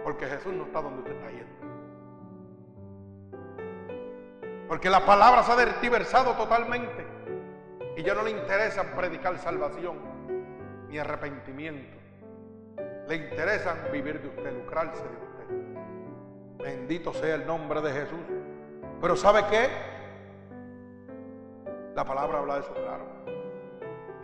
porque 0.03 0.27
Jesús 0.27 0.53
no 0.53 0.65
está 0.65 0.83
donde 0.83 1.03
usted 1.03 1.13
está 1.13 1.31
yendo. 1.31 1.47
Porque 4.67 4.91
la 4.91 5.07
palabra 5.07 5.45
se 5.45 5.53
ha 5.53 5.67
diversado 5.81 6.33
totalmente. 6.33 7.07
Y 7.97 8.03
ya 8.03 8.15
no 8.15 8.25
le 8.25 8.33
interesa 8.33 8.83
predicar 8.97 9.39
salvación 9.39 9.99
ni 10.89 10.99
arrepentimiento. 10.99 11.97
Le 13.07 13.15
interesa 13.15 13.77
vivir 13.93 14.21
de 14.21 14.29
usted, 14.31 14.53
lucrarse 14.53 15.05
de 15.05 15.09
usted. 15.09 16.65
Bendito 16.65 17.15
sea 17.15 17.37
el 17.37 17.47
nombre 17.47 17.81
de 17.83 17.93
Jesús. 17.93 18.19
Pero 19.01 19.15
¿sabe 19.15 19.45
qué? 19.49 19.69
La 21.95 22.05
palabra 22.05 22.41
habla 22.41 22.55
de 22.55 22.61
eso 22.63 22.75
claro. 22.75 23.05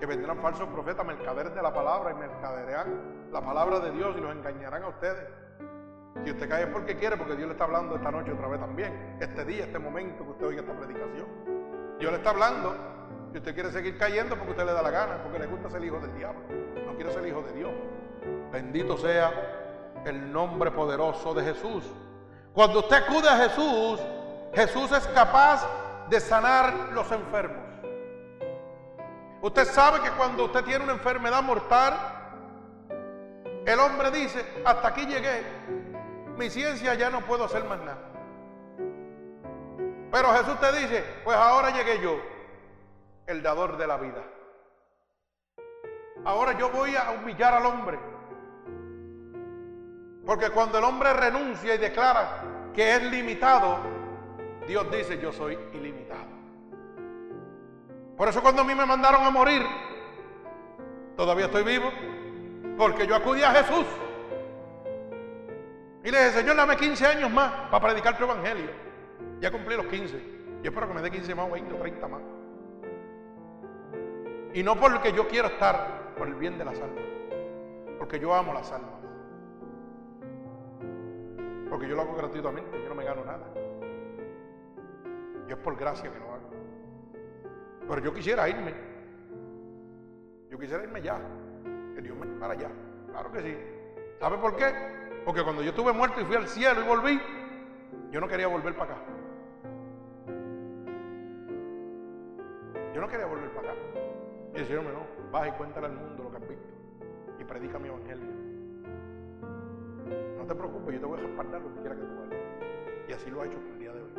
Que 0.00 0.06
vendrán 0.06 0.38
falsos 0.38 0.68
profetas, 0.70 1.06
mercaderes 1.06 1.54
de 1.54 1.62
la 1.62 1.72
palabra 1.72 2.10
y 2.10 2.14
mercaderean 2.14 3.15
la 3.36 3.42
palabra 3.42 3.80
de 3.80 3.90
Dios 3.90 4.16
y 4.16 4.20
los 4.22 4.32
engañarán 4.32 4.82
a 4.82 4.88
ustedes. 4.88 5.26
Si 6.24 6.30
usted 6.30 6.48
cae 6.48 6.62
es 6.62 6.70
porque 6.70 6.96
quiere, 6.96 7.18
porque 7.18 7.36
Dios 7.36 7.48
le 7.48 7.52
está 7.52 7.64
hablando 7.64 7.94
esta 7.94 8.10
noche 8.10 8.32
otra 8.32 8.48
vez 8.48 8.58
también. 8.58 9.18
Este 9.20 9.44
día, 9.44 9.64
este 9.64 9.78
momento 9.78 10.24
que 10.24 10.30
usted 10.30 10.46
oiga 10.46 10.62
esta 10.62 10.72
predicación. 10.72 11.26
Dios 11.98 12.12
le 12.12 12.16
está 12.16 12.30
hablando. 12.30 12.74
Si 13.32 13.36
usted 13.36 13.52
quiere 13.52 13.70
seguir 13.72 13.98
cayendo 13.98 14.36
porque 14.36 14.52
usted 14.52 14.64
le 14.64 14.72
da 14.72 14.80
la 14.80 14.90
gana, 14.90 15.22
porque 15.22 15.38
le 15.38 15.46
gusta 15.48 15.68
ser 15.68 15.84
hijo 15.84 15.98
del 15.98 16.16
diablo. 16.16 16.40
No 16.86 16.94
quiere 16.94 17.12
ser 17.12 17.26
hijo 17.26 17.42
de 17.42 17.52
Dios. 17.52 17.72
Bendito 18.50 18.96
sea 18.96 19.30
el 20.06 20.32
nombre 20.32 20.70
poderoso 20.70 21.34
de 21.34 21.44
Jesús. 21.44 21.84
Cuando 22.54 22.78
usted 22.78 22.96
acude 23.04 23.28
a 23.28 23.36
Jesús, 23.36 24.00
Jesús 24.54 24.92
es 24.92 25.06
capaz 25.08 25.68
de 26.08 26.20
sanar 26.20 26.72
los 26.94 27.12
enfermos. 27.12 27.66
Usted 29.42 29.66
sabe 29.66 30.00
que 30.00 30.10
cuando 30.12 30.46
usted 30.46 30.64
tiene 30.64 30.84
una 30.84 30.94
enfermedad 30.94 31.42
mortal, 31.42 32.15
el 33.66 33.80
hombre 33.80 34.10
dice, 34.12 34.44
hasta 34.64 34.88
aquí 34.88 35.06
llegué, 35.06 35.42
mi 36.36 36.48
ciencia 36.48 36.94
ya 36.94 37.10
no 37.10 37.20
puedo 37.22 37.44
hacer 37.44 37.64
más 37.64 37.80
nada. 37.80 37.98
Pero 40.12 40.32
Jesús 40.34 40.58
te 40.60 40.72
dice, 40.80 41.04
pues 41.24 41.36
ahora 41.36 41.70
llegué 41.70 42.00
yo, 42.00 42.18
el 43.26 43.42
dador 43.42 43.76
de 43.76 43.86
la 43.86 43.96
vida. 43.96 44.22
Ahora 46.24 46.56
yo 46.56 46.70
voy 46.70 46.94
a 46.94 47.10
humillar 47.10 47.54
al 47.54 47.66
hombre. 47.66 47.98
Porque 50.24 50.50
cuando 50.50 50.78
el 50.78 50.84
hombre 50.84 51.12
renuncia 51.12 51.74
y 51.74 51.78
declara 51.78 52.42
que 52.72 52.94
es 52.94 53.02
limitado, 53.02 53.78
Dios 54.66 54.90
dice, 54.90 55.18
yo 55.18 55.32
soy 55.32 55.58
ilimitado. 55.72 56.36
Por 58.16 58.28
eso 58.28 58.40
cuando 58.42 58.62
a 58.62 58.64
mí 58.64 58.74
me 58.74 58.86
mandaron 58.86 59.24
a 59.24 59.30
morir, 59.30 59.62
todavía 61.16 61.46
estoy 61.46 61.64
vivo, 61.64 61.90
porque 62.76 63.06
yo 63.06 63.16
acudí 63.16 63.42
a 63.42 63.52
Jesús. 63.52 63.86
Y 66.04 66.10
le 66.10 66.18
dije, 66.18 66.30
Señor, 66.30 66.56
dame 66.56 66.76
15 66.76 67.06
años 67.06 67.30
más 67.32 67.68
para 67.70 67.86
predicar 67.86 68.16
tu 68.16 68.24
evangelio. 68.24 68.70
Ya 69.40 69.50
cumplí 69.50 69.76
los 69.76 69.86
15. 69.86 70.36
Yo 70.62 70.70
espero 70.70 70.88
que 70.88 70.94
me 70.94 71.02
dé 71.02 71.10
15 71.10 71.34
más, 71.34 71.50
20 71.50 71.74
o 71.74 71.78
30 71.78 72.08
más. 72.08 72.22
Y 74.54 74.62
no 74.62 74.76
porque 74.76 75.12
yo 75.12 75.26
quiero 75.26 75.48
estar, 75.48 76.14
por 76.16 76.28
el 76.28 76.34
bien 76.34 76.58
de 76.58 76.64
las 76.64 76.80
almas. 76.80 77.04
Porque 77.98 78.18
yo 78.18 78.34
amo 78.34 78.54
las 78.54 78.70
almas. 78.72 78.90
Porque 81.68 81.88
yo 81.88 81.96
lo 81.96 82.02
hago 82.02 82.14
gratuitamente, 82.14 82.80
yo 82.82 82.88
no 82.88 82.94
me 82.94 83.04
gano 83.04 83.24
nada. 83.24 83.46
Yo 85.48 85.56
es 85.56 85.62
por 85.62 85.76
gracia 85.76 86.10
que 86.10 86.18
lo 86.18 86.24
hago. 86.26 86.50
Pero 87.88 88.00
yo 88.00 88.14
quisiera 88.14 88.48
irme. 88.48 88.74
Yo 90.50 90.58
quisiera 90.58 90.84
irme 90.84 91.02
ya. 91.02 91.20
Que 91.96 92.02
Dios 92.02 92.14
me 92.14 92.26
para 92.38 92.52
allá. 92.52 92.68
Claro 93.10 93.32
que 93.32 93.40
sí. 93.40 93.56
¿Sabe 94.20 94.36
por 94.36 94.54
qué? 94.54 94.66
Porque 95.24 95.42
cuando 95.42 95.62
yo 95.62 95.70
estuve 95.70 95.94
muerto 95.94 96.20
y 96.20 96.24
fui 96.24 96.36
al 96.36 96.46
cielo 96.46 96.82
y 96.82 96.86
volví, 96.86 97.18
yo 98.10 98.20
no 98.20 98.28
quería 98.28 98.48
volver 98.48 98.76
para 98.76 98.92
acá. 98.92 99.02
Yo 102.94 103.00
no 103.00 103.08
quería 103.08 103.24
volver 103.24 103.50
para 103.52 103.72
acá. 103.72 103.80
Y 104.54 104.58
el 104.58 104.66
Señor 104.66 104.84
me 104.84 104.92
no, 104.92 105.06
baja 105.32 105.48
y 105.48 105.52
cuéntale 105.52 105.86
al 105.86 105.92
mundo 105.94 106.24
lo 106.24 106.30
que 106.30 106.36
has 106.36 106.48
visto. 106.50 106.68
Y 107.40 107.44
predica 107.44 107.78
mi 107.78 107.88
evangelio. 107.88 108.26
No 110.36 110.44
te 110.44 110.54
preocupes, 110.54 110.94
yo 110.96 111.00
te 111.00 111.06
voy 111.06 111.18
a 111.18 111.22
respaldar 111.22 111.62
lo 111.62 111.74
que 111.76 111.80
quiera 111.80 111.96
que 111.96 112.02
tú 112.02 112.12
hagas. 112.12 112.38
Y 113.08 113.12
así 113.14 113.30
lo 113.30 113.40
ha 113.40 113.46
hecho 113.46 113.56
hasta 113.56 113.70
el 113.70 113.78
día 113.78 113.92
de 113.94 114.02
hoy. 114.02 114.10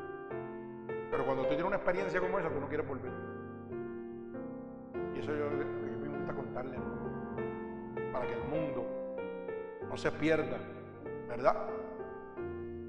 Pero 1.12 1.26
cuando 1.26 1.44
tú 1.44 1.50
tienes 1.50 1.66
una 1.66 1.76
experiencia 1.76 2.20
como 2.20 2.40
esa, 2.40 2.50
tú 2.50 2.60
no 2.60 2.68
quieres 2.68 2.88
volver. 2.88 3.12
Y 5.14 5.20
eso 5.20 5.32
yo, 5.32 5.52
yo 5.52 5.98
me 6.00 6.10
gusta 6.10 6.34
contarle 6.34 6.78
para 8.18 8.28
que 8.28 8.34
el 8.34 8.44
mundo 8.46 8.84
no 9.88 9.96
se 9.96 10.12
pierda, 10.12 10.58
¿verdad? 11.28 11.70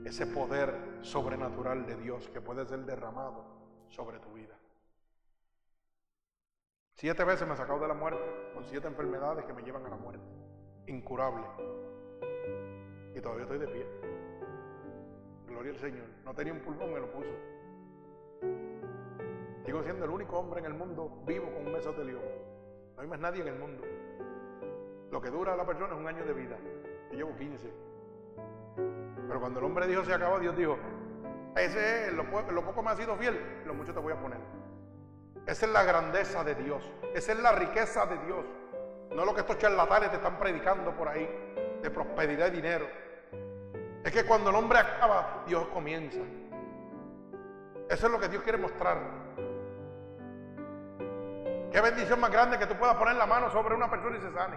Ese 0.07 0.27
poder 0.27 0.75
sobrenatural 1.03 1.85
de 1.85 1.97
Dios 1.97 2.31
que 2.31 2.41
puede 2.41 2.65
ser 2.65 2.81
derramado 2.87 3.45
sobre 3.89 4.19
tu 4.21 4.33
vida. 4.33 4.59
Siete 6.95 7.25
veces 7.25 7.47
me 7.47 7.53
ha 7.53 7.57
sacado 7.57 7.79
de 7.81 7.89
la 7.89 7.95
muerte 7.95 8.25
con 8.55 8.65
siete 8.65 8.89
enfermedades 8.89 9.45
que 9.45 9.53
me 9.53 9.63
llevan 9.63 9.85
a 9.85 9.91
la 9.91 9.97
muerte. 9.97 10.25
Incurable. 10.87 11.45
Y 13.15 13.21
todavía 13.21 13.43
estoy 13.43 13.59
de 13.59 13.69
pie. 13.69 13.87
Gloria 15.47 15.73
al 15.73 15.79
Señor. 15.79 16.07
No 16.25 16.35
tenía 16.35 16.55
un 16.55 16.61
pulmón, 16.61 16.95
me 16.95 17.01
lo 17.01 17.13
puso. 17.13 17.31
Sigo 19.67 19.83
siendo 19.83 20.07
el 20.07 20.11
único 20.11 20.39
hombre 20.39 20.61
en 20.61 20.67
el 20.67 20.75
mundo 20.75 21.23
vivo 21.27 21.53
con 21.53 21.67
un 21.67 21.73
mesotelioma. 21.73 22.25
No 22.97 23.03
hay 23.03 23.09
más 23.09 23.21
nadie 23.21 23.43
en 23.43 23.49
el 23.49 23.59
mundo. 23.59 23.85
Lo 25.11 25.21
que 25.21 25.31
dura 25.31 25.57
la 25.57 25.65
persona 25.65 25.95
es 25.95 26.01
un 26.01 26.07
año 26.07 26.25
de 26.25 26.33
vida. 26.33 26.57
Yo 27.11 27.17
llevo 27.17 27.37
15. 27.37 27.73
Pero 29.27 29.41
cuando 29.41 29.61
el 29.61 29.67
hombre 29.67 29.87
dijo 29.87 30.05
se 30.05 30.15
acabó, 30.15 30.39
Dios 30.39 30.57
dijo, 30.57 30.79
ese 31.57 32.09
es, 32.09 32.13
lo, 32.13 32.25
lo 32.25 32.65
poco 32.65 32.83
me 32.83 32.91
ha 32.91 32.97
sido 32.97 33.17
fiel, 33.17 33.63
lo 33.67 33.75
mucho 33.75 33.93
te 33.93 34.01
voy 34.01 34.13
a 34.13 34.21
poner. 34.21 34.39
Esa 35.47 35.67
es 35.67 35.73
la 35.73 35.83
grandeza 35.83 36.45
de 36.45 36.55
Dios. 36.55 36.93
Esa 37.15 37.33
es 37.33 37.39
la 37.41 37.53
riqueza 37.53 38.07
de 38.07 38.19
Dios. 38.27 38.45
No 39.15 39.25
lo 39.25 39.35
que 39.35 39.41
estos 39.41 39.59
charlatanes 39.59 40.11
te 40.11 40.17
están 40.17 40.39
predicando 40.39 40.93
por 40.93 41.09
ahí, 41.09 41.27
de 41.83 41.91
prosperidad 41.91 42.49
y 42.49 42.51
dinero. 42.51 42.87
Es 44.05 44.13
que 44.13 44.25
cuando 44.25 44.51
el 44.51 44.57
hombre 44.57 44.79
acaba, 44.79 45.45
Dios 45.47 45.67
comienza. 45.69 46.21
Eso 47.89 48.07
es 48.07 48.13
lo 48.13 48.21
que 48.21 48.29
Dios 48.29 48.43
quiere 48.43 48.59
mostrar. 48.59 48.99
Qué 51.73 51.81
bendición 51.81 52.21
más 52.21 52.31
grande 52.31 52.59
que 52.59 52.67
tú 52.67 52.75
puedas 52.75 52.97
poner 52.97 53.17
la 53.17 53.27
mano 53.27 53.51
sobre 53.51 53.75
una 53.75 53.91
persona 53.91 54.17
y 54.17 54.21
se 54.21 54.33
sane. 54.33 54.57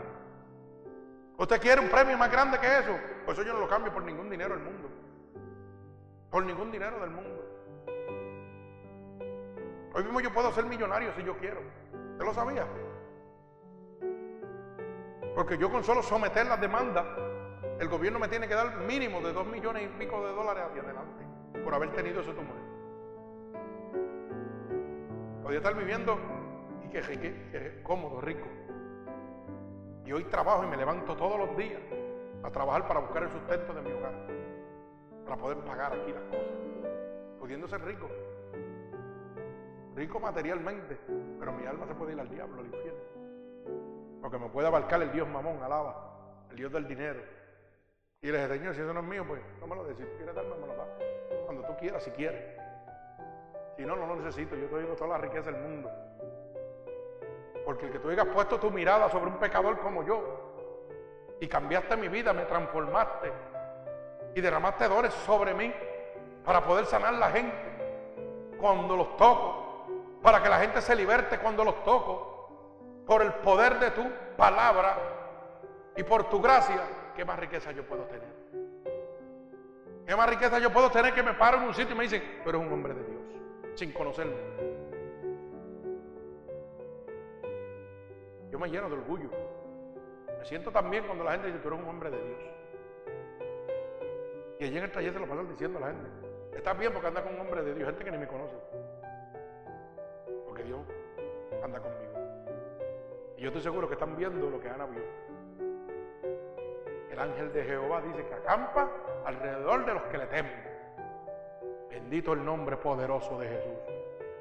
¿Usted 1.41 1.59
quiere 1.59 1.81
un 1.81 1.89
premio 1.89 2.15
más 2.19 2.31
grande 2.31 2.59
que 2.59 2.67
eso? 2.67 2.95
Pues 3.25 3.35
eso 3.35 3.47
yo 3.47 3.53
no 3.53 3.61
lo 3.61 3.67
cambio 3.67 3.91
por 3.91 4.03
ningún 4.03 4.29
dinero 4.29 4.53
del 4.53 4.63
mundo. 4.63 4.91
Por 6.29 6.45
ningún 6.45 6.71
dinero 6.71 6.99
del 6.99 7.09
mundo. 7.09 7.43
Hoy 9.95 10.03
mismo 10.03 10.21
yo 10.21 10.31
puedo 10.31 10.51
ser 10.51 10.65
millonario 10.65 11.11
si 11.15 11.23
yo 11.23 11.35
quiero. 11.39 11.61
¿Usted 12.11 12.25
lo 12.25 12.33
sabía? 12.35 12.67
Porque 15.33 15.57
yo 15.57 15.71
con 15.71 15.83
solo 15.83 16.03
someter 16.03 16.45
las 16.45 16.61
demandas, 16.61 17.07
el 17.79 17.87
gobierno 17.87 18.19
me 18.19 18.27
tiene 18.27 18.47
que 18.47 18.53
dar 18.53 18.77
mínimo 18.81 19.19
de 19.21 19.33
dos 19.33 19.47
millones 19.47 19.83
y 19.83 19.87
pico 19.97 20.23
de 20.23 20.33
dólares 20.33 20.65
hacia 20.69 20.83
adelante 20.83 21.25
por 21.63 21.73
haber 21.73 21.91
tenido 21.93 22.21
ese 22.21 22.33
tumor. 22.33 22.55
Podría 25.41 25.57
estar 25.57 25.75
viviendo 25.75 26.19
y 26.85 26.89
que, 26.89 27.01
que, 27.01 27.81
cómodo, 27.81 28.21
rico. 28.21 28.45
Y 30.05 30.11
hoy 30.11 30.23
trabajo 30.25 30.63
y 30.63 30.67
me 30.67 30.77
levanto 30.77 31.15
todos 31.15 31.37
los 31.37 31.55
días 31.57 31.81
a 32.43 32.49
trabajar 32.49 32.87
para 32.87 32.99
buscar 32.99 33.23
el 33.23 33.29
sustento 33.29 33.73
de 33.73 33.81
mi 33.81 33.91
hogar, 33.91 34.13
para 35.23 35.37
poder 35.37 35.57
pagar 35.59 35.93
aquí 35.93 36.11
las 36.11 36.23
cosas, 36.23 36.57
pudiendo 37.39 37.67
ser 37.67 37.83
rico 37.83 38.07
rico 39.95 40.19
materialmente, 40.19 40.97
pero 41.39 41.51
mi 41.53 41.65
alma 41.65 41.85
se 41.85 41.95
puede 41.95 42.13
ir 42.13 42.19
al 42.19 42.29
diablo, 42.29 42.61
al 42.61 42.65
infierno. 42.65 42.99
Porque 44.21 44.37
me 44.37 44.49
puede 44.49 44.67
abarcar 44.67 45.01
el 45.01 45.11
Dios 45.11 45.27
mamón, 45.27 45.61
alaba, 45.61 46.45
el 46.49 46.57
Dios 46.57 46.71
del 46.71 46.87
dinero. 46.87 47.21
Y 48.21 48.27
le 48.27 48.37
dije, 48.37 48.57
Señor, 48.57 48.75
si 48.75 48.81
eso 48.81 48.93
no 48.93 48.99
es 48.99 49.05
mío, 49.05 49.25
pues 49.27 49.41
no 49.59 49.67
me 49.67 49.75
lo 49.75 49.83
des. 49.83 49.97
Si 49.97 50.03
quieres 50.03 50.35
darme, 50.35 50.55
me 50.55 50.67
lo 50.67 50.75
da. 50.75 50.85
Cuando 51.45 51.63
tú 51.65 51.73
quieras, 51.79 52.03
si 52.03 52.11
quieres. 52.11 52.59
Si 53.75 53.83
no, 53.83 53.95
no 53.95 54.05
lo 54.05 54.15
necesito. 54.15 54.55
Yo 54.55 54.67
te 54.67 54.79
digo 54.79 54.93
toda 54.93 55.11
la 55.11 55.17
riqueza 55.17 55.51
del 55.51 55.61
mundo. 55.61 55.89
Porque 57.71 57.85
el 57.85 57.91
que 57.93 57.99
tú 57.99 58.09
hayas 58.09 58.27
puesto 58.27 58.59
tu 58.59 58.69
mirada 58.69 59.09
sobre 59.09 59.27
un 59.31 59.37
pecador 59.37 59.79
como 59.79 60.03
yo 60.03 61.37
y 61.39 61.47
cambiaste 61.47 61.95
mi 61.95 62.09
vida, 62.09 62.33
me 62.33 62.43
transformaste 62.43 63.31
y 64.35 64.41
derramaste 64.41 64.89
dones 64.89 65.13
sobre 65.13 65.53
mí 65.53 65.73
para 66.43 66.65
poder 66.65 66.85
sanar 66.85 67.13
la 67.13 67.31
gente 67.31 68.57
cuando 68.59 68.97
los 68.97 69.15
toco 69.15 69.61
para 70.21 70.43
que 70.43 70.49
la 70.49 70.59
gente 70.59 70.81
se 70.81 70.93
liberte 70.97 71.39
cuando 71.39 71.63
los 71.63 71.81
toco, 71.85 73.03
por 73.07 73.21
el 73.21 73.33
poder 73.35 73.79
de 73.79 73.91
tu 73.91 74.03
palabra 74.35 74.97
y 75.95 76.03
por 76.03 76.29
tu 76.29 76.41
gracia, 76.41 76.81
¿qué 77.15 77.23
más 77.23 77.39
riqueza 77.39 77.71
yo 77.71 77.83
puedo 77.83 78.03
tener? 78.03 78.41
¿Qué 80.05 80.13
más 80.13 80.29
riqueza 80.29 80.59
yo 80.59 80.73
puedo 80.73 80.91
tener 80.91 81.13
que 81.13 81.23
me 81.23 81.35
paro 81.35 81.57
en 81.57 81.63
un 81.63 81.73
sitio 81.73 81.95
y 81.95 81.97
me 81.97 82.03
dicen, 82.03 82.41
pero 82.43 82.59
es 82.59 82.67
un 82.67 82.73
hombre 82.73 82.93
de 82.93 83.03
Dios, 83.05 83.21
sin 83.75 83.93
conocerme? 83.93 84.80
Yo 88.51 88.59
me 88.59 88.69
lleno 88.69 88.89
de 88.89 88.95
orgullo. 88.95 89.29
Me 90.37 90.45
siento 90.45 90.71
también 90.71 91.05
cuando 91.05 91.23
la 91.23 91.31
gente 91.31 91.47
dice, 91.47 91.59
tú 91.59 91.69
eres 91.69 91.79
un 91.79 91.87
hombre 91.87 92.11
de 92.11 92.17
Dios. 92.17 92.39
Y 94.59 94.65
allí 94.65 94.77
en 94.77 94.83
el 94.83 94.91
taller 94.91 95.13
se 95.13 95.19
lo 95.19 95.27
pasan 95.27 95.49
diciendo 95.49 95.79
a 95.79 95.81
la 95.81 95.87
gente, 95.87 96.07
estás 96.55 96.77
bien 96.77 96.93
porque 96.93 97.07
anda 97.07 97.23
con 97.23 97.33
un 97.33 97.41
hombre 97.41 97.63
de 97.63 97.73
Dios, 97.73 97.87
gente 97.87 98.03
que 98.03 98.11
ni 98.11 98.17
me 98.17 98.27
conoce. 98.27 98.55
Dios 100.63 100.79
anda 101.63 101.79
conmigo. 101.79 102.11
Y 103.37 103.41
yo 103.41 103.47
estoy 103.47 103.61
seguro 103.61 103.87
que 103.87 103.95
están 103.95 104.15
viendo 104.15 104.49
lo 104.49 104.59
que 104.59 104.69
Ana 104.69 104.85
vio. 104.85 105.03
El 107.09 107.19
ángel 107.19 107.51
de 107.51 107.63
Jehová 107.63 108.01
dice 108.01 108.25
que 108.25 108.33
acampa 108.33 108.89
alrededor 109.25 109.85
de 109.85 109.93
los 109.93 110.03
que 110.03 110.17
le 110.17 110.27
temen. 110.27 110.71
Bendito 111.89 112.33
el 112.33 112.43
nombre 112.43 112.77
poderoso 112.77 113.37
de 113.39 113.47
Jesús. 113.47 113.79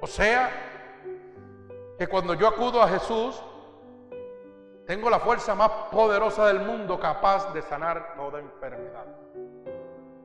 O 0.00 0.06
sea, 0.06 0.50
que 1.98 2.06
cuando 2.06 2.34
yo 2.34 2.46
acudo 2.48 2.82
a 2.82 2.88
Jesús, 2.88 3.42
tengo 4.86 5.08
la 5.10 5.20
fuerza 5.20 5.54
más 5.54 5.70
poderosa 5.90 6.46
del 6.46 6.60
mundo 6.60 6.98
capaz 6.98 7.52
de 7.52 7.62
sanar 7.62 8.14
toda 8.16 8.40
enfermedad. 8.40 9.06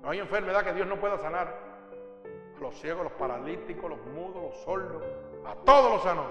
No 0.01 0.09
hay 0.09 0.19
enfermedad 0.19 0.63
que 0.63 0.73
Dios 0.73 0.87
no 0.87 0.99
pueda 0.99 1.17
sanar. 1.17 1.75
Los 2.59 2.75
ciegos, 2.79 3.03
los 3.03 3.13
paralíticos, 3.13 3.89
los 3.89 3.99
mudos, 4.07 4.41
los 4.41 4.55
sordos, 4.63 5.03
a 5.45 5.55
todos 5.65 5.91
los 5.91 6.03
sanos. 6.03 6.25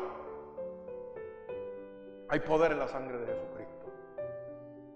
Hay 2.28 2.40
poder 2.40 2.72
en 2.72 2.78
la 2.78 2.88
sangre 2.88 3.18
de 3.18 3.26
Jesucristo. 3.26 3.86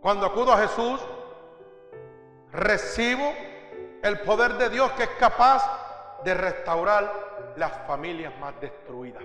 Cuando 0.00 0.26
acudo 0.26 0.52
a 0.52 0.58
Jesús, 0.58 1.00
recibo 2.52 3.32
el 4.02 4.20
poder 4.20 4.54
de 4.54 4.70
Dios 4.70 4.90
que 4.92 5.02
es 5.04 5.10
capaz 5.10 5.62
de 6.24 6.34
restaurar 6.34 7.12
las 7.56 7.72
familias 7.86 8.32
más 8.38 8.58
destruidas. 8.60 9.24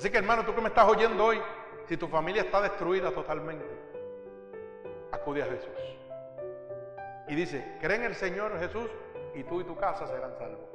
Así 0.00 0.08
que 0.08 0.16
hermano, 0.16 0.46
tú 0.46 0.54
que 0.54 0.62
me 0.62 0.68
estás 0.68 0.88
oyendo 0.88 1.22
hoy, 1.26 1.38
si 1.86 1.94
tu 1.98 2.08
familia 2.08 2.40
está 2.40 2.62
destruida 2.62 3.10
totalmente, 3.10 3.66
acude 5.12 5.42
a 5.42 5.44
Jesús. 5.44 5.76
Y 7.28 7.34
dice, 7.34 7.76
cree 7.82 7.96
en 7.96 8.04
el 8.04 8.14
Señor 8.14 8.58
Jesús 8.58 8.88
y 9.34 9.44
tú 9.44 9.60
y 9.60 9.64
tu 9.64 9.76
casa 9.76 10.06
serán 10.06 10.32
salvos. 10.38 10.70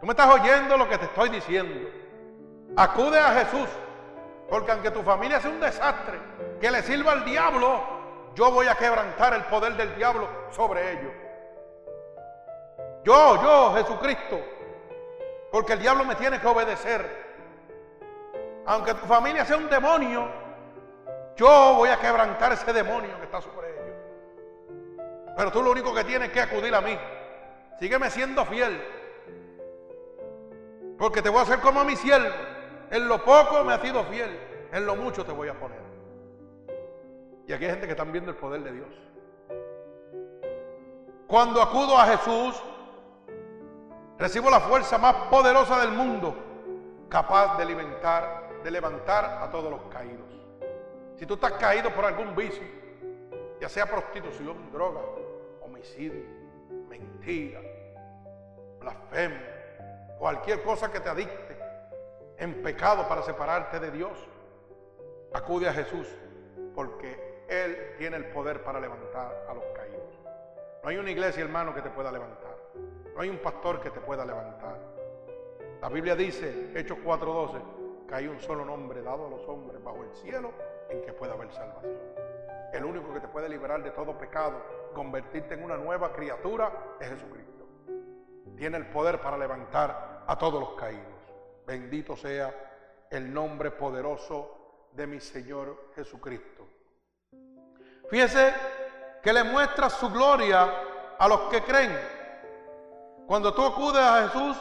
Tú 0.00 0.06
me 0.06 0.14
estás 0.14 0.34
oyendo 0.34 0.76
lo 0.76 0.88
que 0.88 0.98
te 0.98 1.04
estoy 1.04 1.28
diciendo. 1.28 1.88
Acude 2.74 3.20
a 3.20 3.44
Jesús, 3.44 3.68
porque 4.50 4.72
aunque 4.72 4.90
tu 4.90 5.04
familia 5.04 5.38
sea 5.38 5.52
un 5.52 5.60
desastre, 5.60 6.18
que 6.60 6.72
le 6.72 6.82
sirva 6.82 7.12
al 7.12 7.24
diablo, 7.24 7.82
yo 8.34 8.50
voy 8.50 8.66
a 8.66 8.74
quebrantar 8.74 9.32
el 9.34 9.44
poder 9.44 9.76
del 9.76 9.94
diablo 9.94 10.28
sobre 10.50 10.90
ellos. 10.90 11.12
Yo, 13.04 13.40
yo, 13.40 13.74
Jesucristo, 13.76 14.40
porque 15.54 15.74
el 15.74 15.78
diablo 15.78 16.04
me 16.04 16.16
tiene 16.16 16.40
que 16.40 16.48
obedecer. 16.48 17.08
Aunque 18.66 18.92
tu 18.94 19.06
familia 19.06 19.44
sea 19.44 19.56
un 19.56 19.70
demonio, 19.70 20.28
yo 21.36 21.74
voy 21.76 21.90
a 21.90 21.96
quebrantar 21.96 22.50
ese 22.54 22.72
demonio 22.72 23.16
que 23.18 23.26
está 23.26 23.40
sobre 23.40 23.70
ellos. 23.70 23.96
Pero 25.36 25.52
tú 25.52 25.62
lo 25.62 25.70
único 25.70 25.94
que 25.94 26.02
tienes 26.02 26.32
que 26.32 26.40
acudir 26.40 26.74
a 26.74 26.80
mí. 26.80 26.98
Sígueme 27.78 28.10
siendo 28.10 28.44
fiel. 28.46 28.82
Porque 30.98 31.22
te 31.22 31.28
voy 31.28 31.38
a 31.38 31.42
hacer 31.42 31.60
como 31.60 31.82
a 31.82 31.84
mi 31.84 31.94
siervo. 31.94 32.34
En 32.90 33.06
lo 33.06 33.22
poco 33.22 33.62
me 33.62 33.74
ha 33.74 33.78
sido 33.78 34.02
fiel. 34.06 34.36
En 34.72 34.84
lo 34.84 34.96
mucho 34.96 35.24
te 35.24 35.30
voy 35.30 35.50
a 35.50 35.54
poner. 35.54 35.78
Y 37.46 37.52
aquí 37.52 37.64
hay 37.64 37.70
gente 37.70 37.86
que 37.86 37.92
están 37.92 38.10
viendo 38.10 38.32
el 38.32 38.36
poder 38.38 38.60
de 38.64 38.72
Dios. 38.72 38.88
Cuando 41.28 41.62
acudo 41.62 41.96
a 41.96 42.06
Jesús, 42.06 42.60
Recibo 44.18 44.48
la 44.48 44.60
fuerza 44.60 44.96
más 44.96 45.14
poderosa 45.28 45.80
del 45.80 45.90
mundo, 45.90 46.36
capaz 47.08 47.58
de 47.58 47.64
levantar, 47.64 48.48
de 48.62 48.70
levantar 48.70 49.42
a 49.42 49.50
todos 49.50 49.70
los 49.70 49.82
caídos. 49.92 50.28
Si 51.16 51.26
tú 51.26 51.34
estás 51.34 51.52
caído 51.52 51.90
por 51.90 52.04
algún 52.04 52.34
vicio, 52.36 52.62
ya 53.60 53.68
sea 53.68 53.86
prostitución, 53.86 54.70
droga, 54.72 55.00
homicidio, 55.62 56.24
mentira, 56.88 57.60
blasfemia, 58.78 60.16
cualquier 60.18 60.62
cosa 60.62 60.92
que 60.92 61.00
te 61.00 61.08
adicte 61.08 61.58
en 62.38 62.62
pecado 62.62 63.08
para 63.08 63.22
separarte 63.22 63.80
de 63.80 63.90
Dios, 63.90 64.16
acude 65.32 65.68
a 65.68 65.72
Jesús, 65.72 66.06
porque 66.74 67.44
Él 67.48 67.94
tiene 67.98 68.16
el 68.16 68.26
poder 68.26 68.62
para 68.62 68.78
levantar 68.78 69.46
a 69.48 69.54
los 69.54 69.64
caídos. 69.74 70.20
No 70.84 70.88
hay 70.88 70.98
una 70.98 71.10
iglesia, 71.10 71.42
hermano, 71.42 71.74
que 71.74 71.82
te 71.82 71.90
pueda 71.90 72.12
levantar. 72.12 72.63
No 73.14 73.20
hay 73.20 73.28
un 73.28 73.38
pastor 73.38 73.80
que 73.80 73.90
te 73.90 74.00
pueda 74.00 74.24
levantar. 74.24 74.78
La 75.80 75.88
Biblia 75.88 76.16
dice, 76.16 76.72
Hechos 76.74 76.98
4:12, 77.04 78.06
que 78.08 78.14
hay 78.14 78.26
un 78.26 78.40
solo 78.40 78.64
nombre 78.64 79.02
dado 79.02 79.26
a 79.26 79.30
los 79.30 79.46
hombres 79.48 79.82
bajo 79.82 80.02
el 80.02 80.12
cielo 80.14 80.52
en 80.88 81.02
que 81.02 81.12
pueda 81.12 81.34
haber 81.34 81.52
salvación. 81.52 81.98
El 82.72 82.84
único 82.84 83.12
que 83.12 83.20
te 83.20 83.28
puede 83.28 83.48
liberar 83.48 83.82
de 83.82 83.90
todo 83.92 84.18
pecado, 84.18 84.62
convertirte 84.94 85.54
en 85.54 85.62
una 85.62 85.76
nueva 85.76 86.12
criatura, 86.12 86.96
es 87.00 87.08
Jesucristo. 87.08 87.66
Tiene 88.56 88.78
el 88.78 88.86
poder 88.86 89.20
para 89.20 89.38
levantar 89.38 90.24
a 90.26 90.38
todos 90.38 90.60
los 90.60 90.74
caídos. 90.74 91.04
Bendito 91.66 92.16
sea 92.16 92.52
el 93.10 93.32
nombre 93.32 93.70
poderoso 93.70 94.88
de 94.92 95.06
mi 95.06 95.20
Señor 95.20 95.90
Jesucristo. 95.94 96.66
Fíjese 98.08 98.52
que 99.22 99.32
le 99.32 99.44
muestra 99.44 99.88
su 99.88 100.10
gloria 100.10 101.16
a 101.18 101.28
los 101.28 101.40
que 101.42 101.62
creen. 101.62 102.13
Cuando 103.26 103.54
tú 103.54 103.64
acudes 103.64 104.02
a 104.02 104.28
Jesús, 104.28 104.56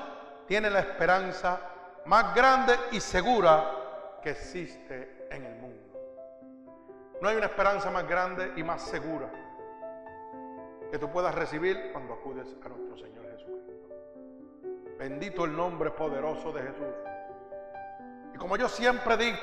tienes 0.47 0.71
la 0.71 0.79
esperanza 0.79 1.59
más 2.05 2.33
grande 2.33 2.75
y 2.91 2.99
segura 2.99 4.19
que 4.21 4.31
existe 4.31 5.27
en 5.29 5.45
el 5.45 5.55
mundo. 5.57 5.83
No 7.21 7.29
hay 7.29 7.35
una 7.35 7.47
esperanza 7.47 7.91
más 7.91 8.07
grande 8.07 8.53
y 8.55 8.63
más 8.63 8.81
segura 8.81 9.29
que 10.91 10.99
tú 10.99 11.09
puedas 11.09 11.33
recibir 11.33 11.91
cuando 11.91 12.13
acudes 12.13 12.55
a 12.63 12.69
nuestro 12.69 12.97
Señor 12.97 13.25
Jesucristo. 13.31 13.89
Bendito 14.97 15.45
el 15.45 15.55
nombre 15.55 15.91
poderoso 15.91 16.51
de 16.51 16.61
Jesús. 16.61 16.95
Y 18.33 18.37
como 18.37 18.57
yo 18.57 18.69
siempre 18.69 19.17
digo, 19.17 19.37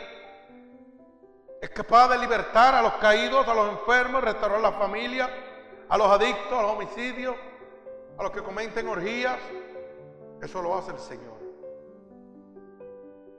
es 1.60 1.70
capaz 1.70 2.09
de 2.09 2.18
libertar 2.18 2.74
a 2.74 2.82
los 2.82 2.94
caídos, 2.94 3.47
a 3.47 3.55
los 3.55 3.68
enfermos, 3.70 4.24
restaurar 4.24 4.60
la 4.60 4.72
familia, 4.72 5.28
a 5.88 5.98
los 5.98 6.06
adictos, 6.06 6.52
a 6.52 6.62
los 6.62 6.70
homicidios, 6.72 7.36
a 8.20 8.22
los 8.22 8.32
que 8.32 8.42
comenten 8.42 8.86
orgías. 8.86 9.38
Eso 10.42 10.62
lo 10.62 10.76
hace 10.76 10.92
el 10.92 10.98
Señor. 10.98 11.40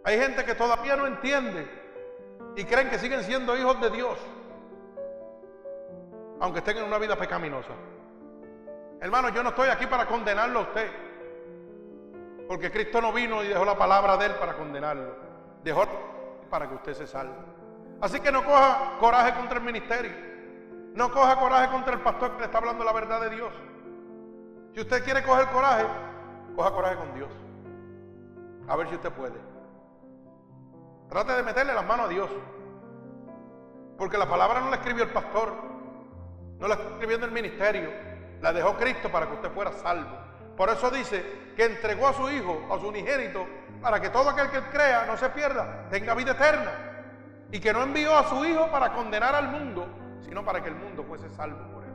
Hay 0.03 0.17
gente 0.17 0.43
que 0.43 0.55
todavía 0.55 0.95
no 0.95 1.05
entiende 1.05 1.67
y 2.55 2.65
creen 2.65 2.89
que 2.89 2.97
siguen 2.97 3.23
siendo 3.23 3.55
hijos 3.55 3.79
de 3.79 3.91
Dios, 3.91 4.17
aunque 6.39 6.59
estén 6.59 6.77
en 6.77 6.85
una 6.85 6.97
vida 6.97 7.15
pecaminosa. 7.15 7.73
Hermano, 8.99 9.29
yo 9.29 9.43
no 9.43 9.49
estoy 9.49 9.69
aquí 9.69 9.85
para 9.85 10.07
condenarlo 10.07 10.59
a 10.59 10.63
usted, 10.63 10.89
porque 12.47 12.71
Cristo 12.71 13.01
no 13.01 13.13
vino 13.13 13.43
y 13.43 13.49
dejó 13.49 13.63
la 13.63 13.77
palabra 13.77 14.17
de 14.17 14.25
Él 14.25 14.35
para 14.35 14.57
condenarlo, 14.57 15.15
dejó 15.63 15.85
para 16.49 16.67
que 16.67 16.75
usted 16.75 16.93
se 16.95 17.05
salve. 17.05 17.35
Así 18.01 18.19
que 18.19 18.31
no 18.31 18.43
coja 18.43 18.97
coraje 18.99 19.35
contra 19.35 19.59
el 19.59 19.63
ministerio, 19.63 20.11
no 20.95 21.11
coja 21.11 21.35
coraje 21.35 21.69
contra 21.69 21.93
el 21.93 22.01
pastor 22.01 22.31
que 22.31 22.39
le 22.39 22.45
está 22.45 22.57
hablando 22.57 22.83
la 22.83 22.93
verdad 22.93 23.21
de 23.21 23.29
Dios. 23.29 23.53
Si 24.73 24.80
usted 24.80 25.03
quiere 25.03 25.23
coger 25.23 25.48
coraje, 25.48 25.85
coja 26.56 26.72
coraje 26.72 26.95
con 26.95 27.14
Dios. 27.14 27.30
A 28.68 28.76
ver 28.76 28.88
si 28.88 28.95
usted 28.95 29.11
puede. 29.11 29.35
Trate 31.10 31.34
de 31.34 31.43
meterle 31.43 31.73
las 31.73 31.85
manos 31.85 32.06
a 32.06 32.10
Dios. 32.10 32.30
Porque 33.98 34.18
la 34.18 34.27
palabra 34.27 34.61
no 34.61 34.69
la 34.69 34.77
escribió 34.77 35.03
el 35.03 35.10
pastor, 35.10 35.53
no 36.57 36.68
la 36.68 36.76
está 36.76 36.88
escribiendo 36.89 37.26
el 37.26 37.34
ministerio, 37.34 37.91
la 38.41 38.53
dejó 38.53 38.77
Cristo 38.77 39.11
para 39.11 39.27
que 39.27 39.34
usted 39.34 39.52
fuera 39.52 39.73
salvo. 39.73 40.18
Por 40.56 40.69
eso 40.69 40.89
dice 40.89 41.53
que 41.56 41.65
entregó 41.65 42.07
a 42.07 42.14
su 42.14 42.30
hijo, 42.30 42.65
a 42.72 42.80
su 42.80 42.88
unigénito, 42.88 43.45
para 43.81 43.99
que 43.99 44.10
todo 44.10 44.30
aquel 44.30 44.49
que 44.49 44.61
crea 44.72 45.06
no 45.06 45.18
se 45.18 45.30
pierda, 45.30 45.88
tenga 45.89 46.14
vida 46.14 46.31
eterna. 46.31 46.72
Y 47.52 47.60
que 47.60 47.73
no 47.73 47.84
envió 47.84 48.15
a 48.15 48.23
su 48.30 48.45
hijo 48.45 48.72
para 48.72 48.93
condenar 48.93 49.35
al 49.35 49.49
mundo, 49.49 49.88
sino 50.22 50.45
para 50.45 50.64
que 50.64 50.69
el 50.69 50.76
mundo 50.76 51.03
fuese 51.03 51.30
salvo 51.30 51.60
por 51.73 51.84
él. 51.84 51.91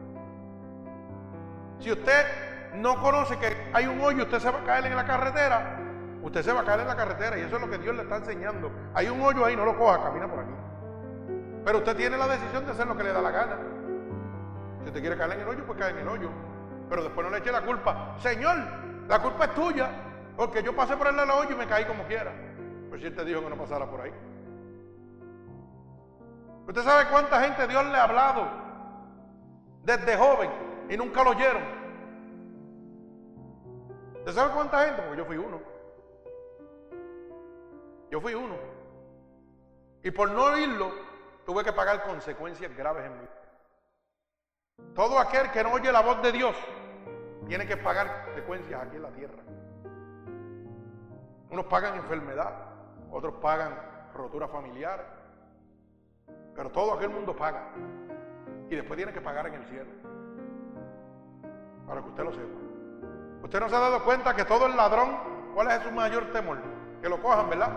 Si 1.79 1.91
usted 1.91 2.56
no 2.77 3.01
conoce 3.01 3.39
que 3.39 3.71
hay 3.73 3.87
un 3.87 4.01
hoyo, 4.01 4.25
usted 4.25 4.39
se 4.39 4.51
va 4.51 4.61
a 4.61 4.65
caer 4.65 4.87
en 4.87 4.97
la 4.97 5.05
carretera, 5.05 5.79
usted 6.23 6.43
se 6.43 6.53
va 6.53 6.61
a 6.61 6.65
caer 6.65 6.81
en 6.81 6.89
la 6.89 6.97
carretera 6.97 7.39
y 7.39 7.43
eso 7.43 7.57
es 7.57 7.63
lo 7.63 7.71
que 7.71 7.79
Dios 7.79 7.95
le 7.95 8.03
está 8.03 8.17
enseñando. 8.17 8.71
Hay 8.95 9.09
un 9.09 9.21
hoyo 9.21 9.45
ahí, 9.45 9.57
no 9.57 9.65
lo 9.65 9.77
coja, 9.77 10.03
camina 10.03 10.29
por 10.29 10.41
aquí. 10.41 10.53
Pero 11.65 11.79
usted 11.79 11.97
tiene 11.97 12.17
la 12.17 12.29
decisión 12.29 12.65
de 12.65 12.73
hacer 12.73 12.87
lo 12.87 12.97
que 12.97 13.03
le 13.03 13.13
da 13.13 13.21
la 13.21 13.31
gana. 13.31 13.57
Si 14.83 14.87
usted 14.87 15.01
quiere 15.01 15.17
caer 15.17 15.33
en 15.33 15.41
el 15.41 15.49
hoyo, 15.49 15.67
pues 15.67 15.79
cae 15.79 15.91
en 15.91 15.99
el 15.99 16.09
hoyo. 16.09 16.31
Pero 16.89 17.03
después 17.03 17.27
no 17.27 17.33
le 17.33 17.39
eche 17.39 17.51
la 17.51 17.63
culpa. 17.63 18.15
Señor, 18.19 18.57
la 19.09 19.21
culpa 19.21 19.47
es 19.47 19.55
tuya, 19.55 19.89
porque 20.37 20.63
yo 20.63 20.77
pasé 20.77 20.97
por 20.97 21.09
el 21.09 21.19
hoyo 21.19 21.51
y 21.51 21.57
me 21.57 21.67
caí 21.67 21.85
como 21.85 22.05
quiera. 22.05 22.33
Pues 22.89 23.01
si 23.01 23.09
él 23.09 23.17
te 23.17 23.25
dijo 23.25 23.43
que 23.43 23.51
no 23.51 23.57
pasara 23.57 23.87
por 23.87 24.01
ahí. 24.01 24.13
Usted 26.69 26.83
sabe 26.83 27.09
cuánta 27.11 27.41
gente 27.41 27.67
Dios 27.67 27.85
le 27.87 27.97
ha 27.97 28.05
hablado 28.05 28.49
desde 29.85 30.17
joven 30.17 30.51
y 30.89 30.97
nunca 30.97 31.23
lo 31.23 31.31
oyeron. 31.31 31.76
¿Usted 34.27 34.41
sabe 34.41 34.55
cuánta 34.55 34.85
gente? 34.85 35.03
Porque 35.03 35.19
yo 35.19 35.25
fui 35.25 35.37
uno. 35.37 35.61
Yo 38.11 38.21
fui 38.21 38.35
uno. 38.35 38.57
Y 40.03 40.11
por 40.11 40.33
no 40.33 40.47
oírlo, 40.47 40.91
tuve 41.45 41.63
que 41.63 41.73
pagar 41.73 42.03
consecuencias 42.03 42.77
graves 42.77 43.07
en 43.07 43.21
mí. 43.21 43.29
Todo 44.97 45.21
aquel 45.21 45.53
que 45.53 45.63
no 45.63 45.71
oye 45.71 45.93
la 45.93 46.03
voz 46.03 46.21
de 46.23 46.33
Dios 46.33 46.57
tiene 47.47 47.69
que 47.69 47.77
pagar 47.77 48.25
consecuencias 48.25 48.83
aquí 48.83 48.97
en 48.97 49.03
la 49.03 49.13
tierra. 49.13 49.43
Unos 51.49 51.67
pagan 51.67 51.95
enfermedad, 51.95 52.53
otros 53.13 53.35
pagan 53.35 53.79
rotura 54.13 54.49
familiar, 54.49 55.07
pero 56.53 56.73
todo 56.73 56.95
aquel 56.95 57.11
mundo 57.11 57.37
paga. 57.37 57.69
Y 58.69 58.75
después 58.75 58.97
tiene 58.97 59.13
que 59.13 59.21
pagar 59.21 59.47
en 59.47 59.55
el 59.55 59.65
cielo. 59.67 59.91
Para 61.87 62.03
que 62.03 62.09
usted 62.09 62.25
lo 62.25 62.33
sepa. 62.33 62.66
¿Usted 63.43 63.61
no 63.61 63.69
se 63.69 63.77
ha 63.77 63.81
dado 63.81 64.05
cuenta 64.05 64.35
que 64.35 64.45
todo 64.45 64.67
el 64.67 64.77
ladrón 64.77 65.37
¿Cuál 65.57 65.71
es 65.71 65.83
su 65.85 65.91
mayor 65.91 66.31
temor? 66.33 66.59
Que 67.01 67.09
lo 67.09 67.19
cojan, 67.23 67.49
¿verdad? 67.49 67.71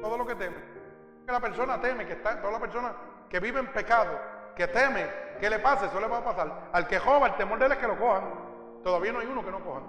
Todo 0.00 0.16
lo 0.16 0.24
que 0.24 0.36
teme. 0.36 0.54
Que 1.26 1.32
la 1.32 1.40
persona 1.40 1.80
teme, 1.80 2.06
que 2.06 2.12
está, 2.12 2.40
toda 2.40 2.52
la 2.52 2.60
persona 2.60 2.92
que 3.28 3.40
vive 3.40 3.58
en 3.58 3.66
pecado, 3.72 4.16
que 4.54 4.68
teme 4.68 5.08
que 5.40 5.50
le 5.50 5.58
pase, 5.58 5.86
eso 5.86 5.98
le 5.98 6.06
va 6.06 6.18
a 6.18 6.24
pasar. 6.24 6.68
Al 6.72 6.86
que 6.86 7.00
joba, 7.00 7.26
el 7.26 7.34
temor 7.34 7.58
de 7.58 7.66
él 7.66 7.72
es 7.72 7.78
que 7.78 7.88
lo 7.88 7.98
cojan. 7.98 8.22
Todavía 8.84 9.12
no 9.12 9.18
hay 9.18 9.26
uno 9.26 9.44
que 9.44 9.50
no 9.50 9.58
cojan. 9.64 9.82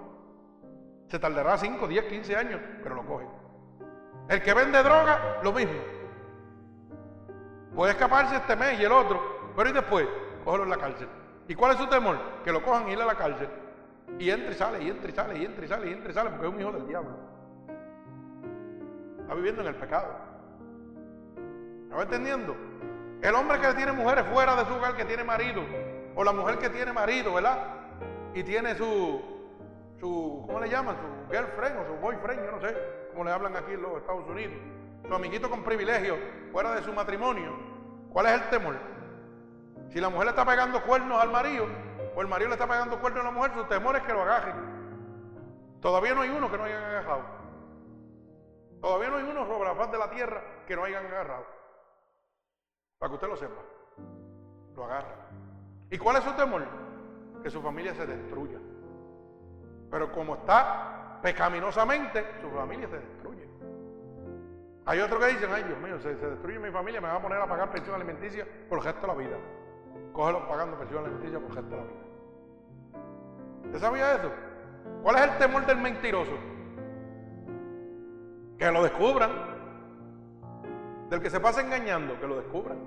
Se 1.06 1.20
tardará 1.20 1.56
5, 1.56 1.86
10, 1.86 2.04
15 2.06 2.36
años, 2.36 2.60
pero 2.82 2.96
lo 2.96 3.06
cogen. 3.06 3.28
El 4.28 4.42
que 4.42 4.52
vende 4.52 4.82
droga, 4.82 5.38
lo 5.44 5.52
mismo. 5.52 5.80
Puede 7.72 7.92
escaparse 7.92 8.34
este 8.34 8.56
mes 8.56 8.80
y 8.80 8.84
el 8.84 8.90
otro, 8.90 9.52
pero 9.54 9.70
y 9.70 9.72
después, 9.72 10.08
cógelo 10.44 10.64
en 10.64 10.70
la 10.70 10.76
cárcel. 10.76 11.19
¿Y 11.50 11.56
cuál 11.56 11.72
es 11.72 11.78
su 11.78 11.88
temor? 11.88 12.16
Que 12.44 12.52
lo 12.52 12.62
cojan 12.62 12.88
y 12.88 12.92
ir 12.92 13.02
a 13.02 13.04
la 13.04 13.16
cárcel. 13.16 13.48
Y 14.20 14.30
entra 14.30 14.52
y 14.52 14.54
sale, 14.54 14.84
y 14.84 14.88
entra 14.88 15.10
y 15.10 15.12
sale, 15.12 15.36
y 15.36 15.44
entra 15.44 15.64
y 15.64 15.68
sale, 15.68 15.90
y 15.90 15.92
entra 15.92 16.10
y 16.12 16.14
sale, 16.14 16.30
porque 16.30 16.46
es 16.46 16.52
un 16.54 16.60
hijo 16.60 16.70
del 16.70 16.86
diablo. 16.86 17.10
Está 19.18 19.34
viviendo 19.34 19.62
en 19.62 19.66
el 19.66 19.74
pecado. 19.74 20.14
¿Me 21.88 21.96
va 21.96 22.02
entendiendo? 22.04 22.54
El 23.20 23.34
hombre 23.34 23.58
que 23.58 23.74
tiene 23.74 23.90
mujeres 23.90 24.26
fuera 24.32 24.54
de 24.54 24.64
su 24.64 24.74
hogar, 24.74 24.94
que 24.94 25.04
tiene 25.04 25.24
marido, 25.24 25.60
o 26.14 26.22
la 26.22 26.32
mujer 26.32 26.58
que 26.58 26.70
tiene 26.70 26.92
marido, 26.92 27.34
¿verdad? 27.34 27.58
Y 28.32 28.44
tiene 28.44 28.76
su, 28.76 29.20
su, 29.98 30.44
¿cómo 30.46 30.60
le 30.60 30.68
llaman? 30.68 30.94
Su 30.98 31.32
girlfriend 31.34 31.80
o 31.80 31.84
su 31.84 32.00
boyfriend, 32.00 32.44
yo 32.44 32.52
no 32.52 32.60
sé 32.60 32.76
cómo 33.10 33.24
le 33.24 33.32
hablan 33.32 33.56
aquí 33.56 33.72
en 33.72 33.82
los 33.82 33.96
Estados 33.96 34.24
Unidos. 34.28 34.54
Su 35.04 35.12
amiguito 35.12 35.50
con 35.50 35.64
privilegio, 35.64 36.16
fuera 36.52 36.76
de 36.76 36.82
su 36.84 36.92
matrimonio. 36.92 37.56
¿Cuál 38.12 38.26
es 38.26 38.32
el 38.34 38.50
temor? 38.50 38.99
Si 39.90 40.00
la 40.00 40.08
mujer 40.08 40.26
le 40.26 40.30
está 40.30 40.44
pegando 40.44 40.82
cuernos 40.82 41.20
al 41.20 41.30
marido, 41.30 41.66
o 42.14 42.22
el 42.22 42.28
marido 42.28 42.48
le 42.48 42.54
está 42.54 42.66
pegando 42.66 43.00
cuernos 43.00 43.22
a 43.22 43.24
la 43.24 43.30
mujer, 43.32 43.52
su 43.54 43.64
temor 43.64 43.96
es 43.96 44.02
que 44.02 44.12
lo 44.12 44.22
agajen. 44.22 44.54
Todavía 45.80 46.14
no 46.14 46.20
hay 46.22 46.30
uno 46.30 46.50
que 46.50 46.58
no 46.58 46.64
hayan 46.64 46.82
agarrado. 46.82 47.24
Todavía 48.80 49.10
no 49.10 49.16
hay 49.16 49.24
uno 49.24 49.46
sobre 49.46 49.68
la 49.68 49.74
faz 49.74 49.90
de 49.90 49.98
la 49.98 50.10
tierra 50.10 50.42
que 50.66 50.76
no 50.76 50.84
hayan 50.84 51.06
agarrado. 51.06 51.44
Para 52.98 53.10
que 53.10 53.14
usted 53.14 53.28
lo 53.28 53.36
sepa. 53.36 53.62
Lo 54.76 54.84
agarra. 54.84 55.16
¿Y 55.90 55.98
cuál 55.98 56.16
es 56.16 56.24
su 56.24 56.32
temor? 56.34 56.62
Que 57.42 57.50
su 57.50 57.60
familia 57.60 57.94
se 57.94 58.06
destruya. 58.06 58.58
Pero 59.90 60.12
como 60.12 60.36
está 60.36 61.18
pecaminosamente, 61.20 62.24
su 62.40 62.50
familia 62.50 62.88
se 62.88 62.98
destruye. 62.98 63.48
Hay 64.86 65.00
otros 65.00 65.20
que 65.20 65.32
dicen, 65.32 65.50
ay 65.52 65.64
Dios 65.64 65.78
mío, 65.78 65.98
se, 65.98 66.16
se 66.16 66.30
destruye 66.30 66.58
mi 66.58 66.70
familia, 66.70 67.00
me 67.00 67.08
va 67.08 67.16
a 67.16 67.22
poner 67.22 67.38
a 67.38 67.46
pagar 67.46 67.70
pensión 67.70 67.96
alimenticia 67.96 68.46
por 68.68 68.78
el 68.78 68.84
resto 68.84 69.00
de 69.02 69.06
la 69.08 69.14
vida. 69.14 69.36
Cógelo 70.12 70.48
pagando 70.48 70.78
pensión 70.78 71.04
alimenticia 71.04 71.38
por 71.38 71.50
el 71.50 71.56
resto 71.56 71.70
de 71.70 71.76
la 71.76 71.82
vida. 71.82 72.00
¿Usted 73.66 73.78
sabía 73.78 74.14
eso? 74.14 74.30
¿Cuál 75.02 75.16
es 75.16 75.22
el 75.22 75.38
temor 75.38 75.66
del 75.66 75.78
mentiroso? 75.78 76.32
Que 78.58 78.70
lo 78.70 78.82
descubran. 78.82 79.30
Del 81.08 81.20
que 81.20 81.30
se 81.30 81.40
pasa 81.40 81.60
engañando, 81.60 82.18
que 82.20 82.26
lo 82.26 82.36
descubran. 82.36 82.78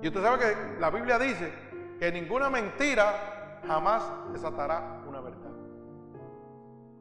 Y 0.00 0.08
usted 0.08 0.22
sabe 0.22 0.38
que 0.38 0.80
la 0.80 0.90
Biblia 0.90 1.18
dice 1.18 1.52
que 1.98 2.10
ninguna 2.10 2.50
mentira 2.50 3.60
jamás 3.66 4.02
desatará 4.32 5.02
una 5.06 5.20
verdad. 5.20 5.52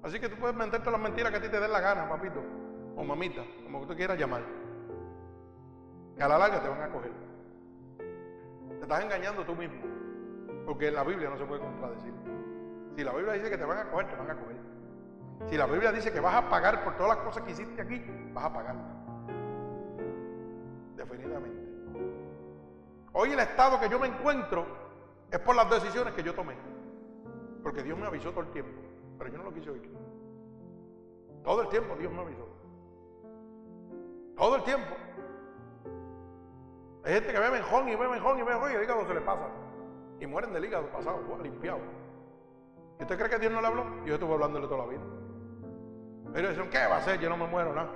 Así 0.03 0.19
que 0.19 0.29
tú 0.29 0.35
puedes 0.37 0.55
menterte 0.55 0.89
las 0.89 0.99
mentiras 0.99 1.31
que 1.31 1.37
a 1.37 1.41
ti 1.41 1.49
te 1.49 1.59
den 1.59 1.71
la 1.71 1.79
gana, 1.79 2.09
papito, 2.09 2.41
o 2.95 3.03
mamita, 3.03 3.43
como 3.63 3.85
tú 3.85 3.95
quieras 3.95 4.19
llamar. 4.19 4.41
Que 6.15 6.23
a 6.23 6.27
la 6.27 6.37
larga 6.37 6.61
te 6.61 6.69
van 6.69 6.81
a 6.81 6.89
coger. 6.89 7.30
Te 8.81 8.85
estás 8.85 9.03
engañando 9.03 9.45
tú 9.45 9.55
mismo. 9.55 9.79
Porque 10.65 10.89
la 10.89 11.03
Biblia 11.03 11.29
no 11.29 11.37
se 11.37 11.45
puede 11.45 11.61
contradecir. 11.61 12.11
Si 12.95 13.03
la 13.03 13.13
Biblia 13.13 13.33
dice 13.33 13.51
que 13.51 13.57
te 13.59 13.63
van 13.63 13.77
a 13.77 13.91
coger, 13.91 14.09
te 14.09 14.15
van 14.15 14.31
a 14.31 14.35
coger. 14.35 14.55
Si 15.51 15.55
la 15.55 15.67
Biblia 15.67 15.91
dice 15.91 16.11
que 16.11 16.19
vas 16.19 16.33
a 16.33 16.49
pagar 16.49 16.83
por 16.83 16.97
todas 16.97 17.15
las 17.15 17.23
cosas 17.23 17.43
que 17.43 17.51
hiciste 17.51 17.79
aquí, 17.79 18.03
vas 18.33 18.45
a 18.45 18.53
pagar. 18.53 18.75
Definitivamente. 20.95 21.61
Hoy 23.13 23.33
el 23.33 23.39
estado 23.39 23.79
que 23.79 23.87
yo 23.87 23.99
me 23.99 24.07
encuentro 24.07 24.65
es 25.29 25.39
por 25.41 25.55
las 25.55 25.69
decisiones 25.69 26.15
que 26.15 26.23
yo 26.23 26.33
tomé. 26.33 26.55
Porque 27.61 27.83
Dios 27.83 27.99
me 27.99 28.07
avisó 28.07 28.31
todo 28.31 28.41
el 28.41 28.49
tiempo. 28.49 28.81
Pero 29.19 29.29
yo 29.29 29.37
no 29.37 29.43
lo 29.43 29.53
quise 29.53 29.69
oír. 29.69 29.91
Todo 31.43 31.61
el 31.61 31.69
tiempo 31.69 31.95
Dios 31.97 32.11
me 32.11 32.21
avisó. 32.21 32.47
Todo 34.35 34.55
el 34.55 34.63
tiempo. 34.63 34.95
Hay 37.03 37.13
gente 37.13 37.31
que 37.31 37.39
bebe 37.39 37.51
menjón 37.51 37.87
y 37.89 37.95
bebe 37.95 38.09
menjón 38.09 38.37
y 38.37 38.41
bebe 38.41 38.53
menjón 38.53 38.71
y 38.71 38.75
el 38.75 38.83
hígado 38.83 39.07
se 39.07 39.13
le 39.13 39.21
pasa. 39.21 39.47
Y 40.19 40.27
mueren 40.27 40.53
del 40.53 40.65
hígado 40.65 40.87
pasado, 40.91 41.19
limpiado. 41.41 41.79
¿Y 42.99 43.03
usted 43.03 43.17
cree 43.17 43.29
que 43.29 43.39
Dios 43.39 43.51
no 43.51 43.61
le 43.61 43.67
habló? 43.67 44.05
Yo 44.05 44.13
estuve 44.13 44.33
hablándole 44.33 44.67
toda 44.67 44.85
la 44.85 44.91
vida. 44.91 45.01
Pero 46.33 46.49
dicen, 46.49 46.69
¿qué 46.69 46.77
va 46.87 46.95
a 46.95 46.97
hacer? 46.99 47.19
Yo 47.19 47.29
no 47.29 47.37
me 47.37 47.47
muero, 47.47 47.73
nada. 47.73 47.89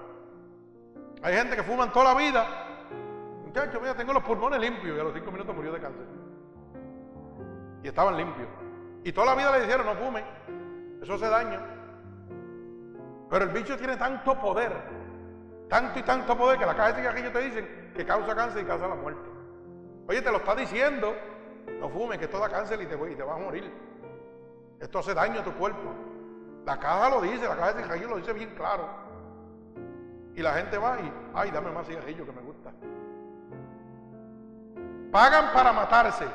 Hay 1.22 1.36
gente 1.36 1.56
que 1.56 1.64
fuman 1.64 1.92
toda 1.92 2.14
la 2.14 2.20
vida. 2.20 2.46
Muchachos, 3.46 3.80
mira, 3.80 3.96
tengo 3.96 4.14
los 4.14 4.24
pulmones 4.24 4.60
limpios 4.60 4.98
y 4.98 5.00
a 5.00 5.04
los 5.04 5.14
cinco 5.14 5.32
minutos 5.32 5.56
murió 5.56 5.72
de 5.72 5.80
cáncer. 5.80 6.06
Y 7.84 7.88
estaban 7.88 8.18
limpios. 8.18 8.48
Y 9.04 9.12
toda 9.12 9.28
la 9.28 9.36
vida 9.36 9.52
le 9.52 9.66
dijeron, 9.66 9.86
no 9.86 9.94
fumen. 9.94 10.26
Eso 11.02 11.14
hace 11.14 11.28
daño. 11.28 11.60
Pero 13.30 13.46
el 13.46 13.52
bicho 13.52 13.78
tiene 13.78 13.98
tanto 13.98 14.40
poder, 14.40 14.72
tanto 15.70 16.00
y 16.00 16.04
tanto 16.04 16.38
poder 16.38 16.60
que 16.60 16.66
la 16.66 16.76
caja 16.76 16.90
de 16.90 17.02
cigarrillos 17.02 17.34
te 17.34 17.42
dicen 17.42 17.92
que 17.96 18.06
causa 18.06 18.36
cáncer 18.36 18.64
y 18.64 18.66
causa 18.66 18.88
la 18.88 18.96
muerte. 18.96 19.30
Oye, 20.08 20.22
te 20.22 20.32
lo 20.32 20.38
está 20.38 20.56
diciendo, 20.56 21.16
no 21.80 21.90
fumes, 21.90 22.20
que 22.20 22.26
esto 22.26 22.40
da 22.40 22.50
cáncer 22.50 22.82
y 22.82 22.86
te, 22.86 22.96
y 22.96 23.16
te 23.16 23.24
vas 23.24 23.36
a 23.36 23.44
morir. 23.44 23.72
Esto 24.80 25.00
hace 25.00 25.14
daño 25.14 25.40
a 25.40 25.44
tu 25.44 25.54
cuerpo. 25.54 25.94
La 26.66 26.78
caja 26.80 27.10
lo 27.10 27.22
dice, 27.22 27.48
la 27.48 27.56
caja 27.56 27.74
de 27.74 27.84
cigarrillos 27.84 28.10
lo 28.10 28.18
dice 28.18 28.34
bien 28.34 28.54
claro. 28.56 28.88
Y 30.36 30.42
la 30.42 30.54
gente 30.54 30.78
va 30.78 31.00
y, 31.00 31.14
ay, 31.34 31.52
dame 31.52 31.72
más 31.72 31.88
cigarrillos 31.88 32.28
que 32.28 32.34
me 32.34 32.42
gusta. 32.42 32.72
Pagan 35.12 35.54
para 35.54 35.72
matarse. 35.72 36.28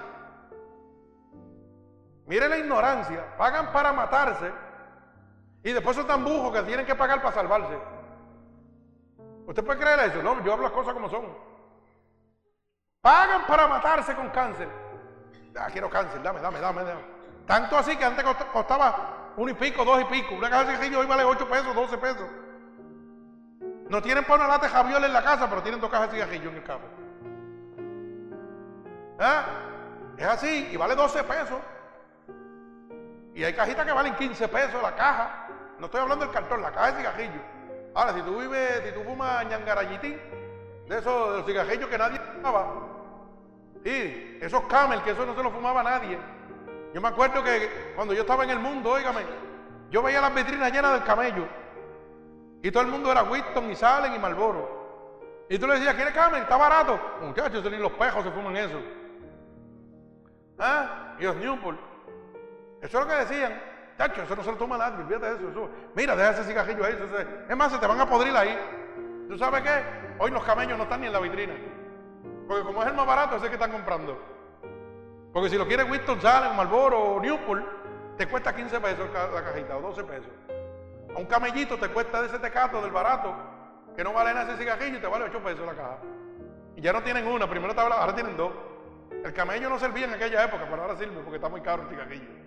Mire 2.26 2.48
la 2.48 2.58
ignorancia. 2.58 3.36
Pagan 3.36 3.72
para 3.72 3.92
matarse. 3.92 4.50
Y 5.62 5.72
después 5.72 5.96
son 5.96 6.06
tan 6.06 6.24
bujos 6.24 6.52
que 6.52 6.62
tienen 6.62 6.86
que 6.86 6.94
pagar 6.94 7.20
para 7.20 7.34
salvarse. 7.34 7.78
¿Usted 9.50 9.64
puede 9.64 9.80
creer 9.80 9.98
eso? 10.08 10.22
No, 10.22 10.40
yo 10.44 10.52
hablo 10.52 10.62
las 10.62 10.72
cosas 10.72 10.94
como 10.94 11.10
son. 11.10 11.26
Pagan 13.00 13.48
para 13.48 13.66
matarse 13.66 14.14
con 14.14 14.28
cáncer. 14.30 14.68
Ah, 15.58 15.66
quiero 15.72 15.90
cáncer, 15.90 16.22
dame, 16.22 16.40
dame, 16.40 16.60
dame, 16.60 16.84
dame. 16.84 17.00
Tanto 17.48 17.76
así 17.76 17.96
que 17.96 18.04
antes 18.04 18.24
costaba 18.52 19.32
uno 19.36 19.50
y 19.50 19.54
pico, 19.54 19.84
dos 19.84 20.02
y 20.02 20.04
pico. 20.04 20.36
Una 20.36 20.48
caja 20.48 20.62
de 20.62 20.66
cigarrillos 20.68 21.00
hoy 21.00 21.06
vale 21.08 21.24
8 21.24 21.48
pesos, 21.48 21.74
12 21.74 21.98
pesos. 21.98 22.28
No 23.88 24.00
tienen 24.00 24.22
para 24.22 24.44
una 24.44 24.52
lata 24.52 24.66
de 24.68 24.72
javiola 24.72 25.06
en 25.08 25.12
la 25.12 25.24
casa, 25.24 25.50
pero 25.50 25.64
tienen 25.64 25.80
dos 25.80 25.90
cajas 25.90 26.12
de 26.12 26.18
cigarrillos 26.18 26.52
en 26.52 26.56
el 26.56 26.62
carro. 26.62 26.88
¿Ah? 29.18 29.46
Es 30.16 30.26
así, 30.26 30.68
y 30.70 30.76
vale 30.76 30.94
12 30.94 31.24
pesos. 31.24 31.58
Y 33.34 33.42
hay 33.42 33.52
cajitas 33.54 33.84
que 33.84 33.92
valen 33.92 34.14
15 34.14 34.46
pesos 34.46 34.80
la 34.80 34.94
caja. 34.94 35.48
No 35.80 35.86
estoy 35.86 36.02
hablando 36.02 36.24
del 36.24 36.32
cartón, 36.32 36.62
la 36.62 36.70
caja 36.70 36.92
de 36.92 36.98
cigarrillos. 36.98 37.59
Ahora, 37.94 38.14
si 38.14 38.22
tú 38.22 38.38
vives, 38.38 38.82
si 38.84 38.92
tú 38.92 39.02
fumas 39.02 39.46
ñangarayitín, 39.46 40.18
de 40.86 40.98
esos 40.98 41.30
de 41.30 41.36
los 41.38 41.46
cigarrillos 41.46 41.88
que 41.88 41.98
nadie 41.98 42.18
fumaba, 42.18 42.90
y 43.84 44.38
esos 44.44 44.62
camel, 44.64 45.02
que 45.02 45.10
eso 45.10 45.24
no 45.24 45.34
se 45.34 45.42
lo 45.42 45.50
fumaba 45.50 45.82
nadie. 45.82 46.18
Yo 46.92 47.00
me 47.00 47.08
acuerdo 47.08 47.42
que 47.42 47.92
cuando 47.94 48.14
yo 48.14 48.22
estaba 48.22 48.44
en 48.44 48.50
el 48.50 48.58
mundo, 48.58 48.90
óigame, 48.90 49.22
yo 49.90 50.02
veía 50.02 50.20
las 50.20 50.34
vitrinas 50.34 50.72
llenas 50.72 50.92
del 50.92 51.04
camello. 51.04 51.46
Y 52.62 52.70
todo 52.70 52.82
el 52.82 52.90
mundo 52.90 53.10
era 53.10 53.22
Winston 53.22 53.70
y 53.70 53.76
Salen 53.76 54.14
y 54.14 54.18
Marlboro. 54.18 54.80
Y 55.48 55.58
tú 55.58 55.66
le 55.66 55.74
decías, 55.74 55.94
¿quieres 55.94 56.14
camel? 56.14 56.42
Está 56.42 56.56
barato. 56.56 57.00
Muchachos, 57.22 57.64
ni 57.70 57.78
los 57.78 57.92
pejos 57.92 58.22
se 58.22 58.30
fuman 58.30 58.56
eso. 58.56 58.80
¿Ah? 60.58 61.16
Y 61.18 61.24
los 61.24 61.36
Newport. 61.36 61.78
Eso 62.82 63.00
es 63.00 63.06
lo 63.06 63.10
que 63.10 63.18
decían. 63.18 63.69
Chacho, 64.00 64.22
eso 64.22 64.34
no 64.34 64.42
se 64.42 64.50
lo 64.50 64.56
toma 64.56 64.78
nadie, 64.78 65.04
de 65.04 65.14
eso, 65.14 65.50
eso. 65.50 65.68
Mira, 65.94 66.16
deja 66.16 66.30
ese 66.30 66.44
cigarrillo 66.44 66.86
ahí. 66.86 66.96
Es 67.46 67.54
más, 67.54 67.70
se 67.70 67.76
te 67.76 67.86
van 67.86 68.00
a 68.00 68.08
podrir 68.08 68.34
ahí. 68.34 68.58
¿Tú 69.28 69.36
sabes 69.36 69.60
qué? 69.60 69.84
Hoy 70.18 70.30
los 70.30 70.42
camellos 70.42 70.78
no 70.78 70.84
están 70.84 71.02
ni 71.02 71.08
en 71.08 71.12
la 71.12 71.20
vitrina. 71.20 71.52
Porque 72.48 72.64
como 72.64 72.80
es 72.80 72.88
el 72.88 72.94
más 72.94 73.04
barato, 73.04 73.36
ese 73.36 73.48
que 73.48 73.56
están 73.56 73.70
comprando. 73.70 74.18
Porque 75.34 75.50
si 75.50 75.58
lo 75.58 75.66
quieres 75.66 75.90
Winston 75.90 76.18
Salem, 76.18 76.56
Marlboro 76.56 76.98
o 76.98 77.20
Newport, 77.20 77.62
te 78.16 78.26
cuesta 78.26 78.56
15 78.56 78.80
pesos 78.80 79.06
la 79.12 79.44
cajita 79.44 79.76
o 79.76 79.82
12 79.82 80.04
pesos. 80.04 80.32
A 81.14 81.18
un 81.18 81.26
camellito 81.26 81.76
te 81.76 81.88
cuesta 81.88 82.22
de 82.22 82.28
ese 82.28 82.38
tecato 82.38 82.80
del 82.80 82.92
barato, 82.92 83.34
que 83.94 84.02
no 84.02 84.14
vale 84.14 84.32
nada 84.32 84.50
ese 84.50 84.62
cigarrillo 84.62 84.96
y 84.96 85.00
te 85.02 85.08
vale 85.08 85.26
8 85.26 85.40
pesos 85.40 85.66
la 85.66 85.74
caja. 85.74 85.98
Y 86.74 86.80
ya 86.80 86.94
no 86.94 87.02
tienen 87.02 87.26
una, 87.26 87.46
primero 87.50 87.74
te 87.74 87.80
ahora 87.82 88.14
tienen 88.14 88.34
dos. 88.34 88.52
El 89.22 89.34
camello 89.34 89.68
no 89.68 89.78
servía 89.78 90.06
en 90.06 90.14
aquella 90.14 90.42
época, 90.42 90.66
pero 90.70 90.80
ahora 90.80 90.96
sirve 90.96 91.20
porque 91.20 91.36
está 91.36 91.50
muy 91.50 91.60
caro 91.60 91.82
el 91.82 91.90
cigarrillo. 91.90 92.40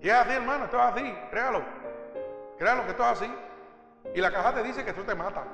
Y 0.00 0.08
es 0.08 0.14
así, 0.14 0.32
hermano, 0.32 0.64
esto 0.64 0.76
es 0.76 0.84
así, 0.84 1.18
créalo. 1.30 1.62
Créalo 2.58 2.84
que 2.84 2.90
esto 2.90 3.02
es 3.02 3.08
así. 3.10 3.34
Y 4.14 4.20
la 4.20 4.30
caja 4.30 4.54
te 4.54 4.62
dice 4.62 4.84
que 4.84 4.90
esto 4.90 5.02
te 5.02 5.14
mata. 5.14 5.44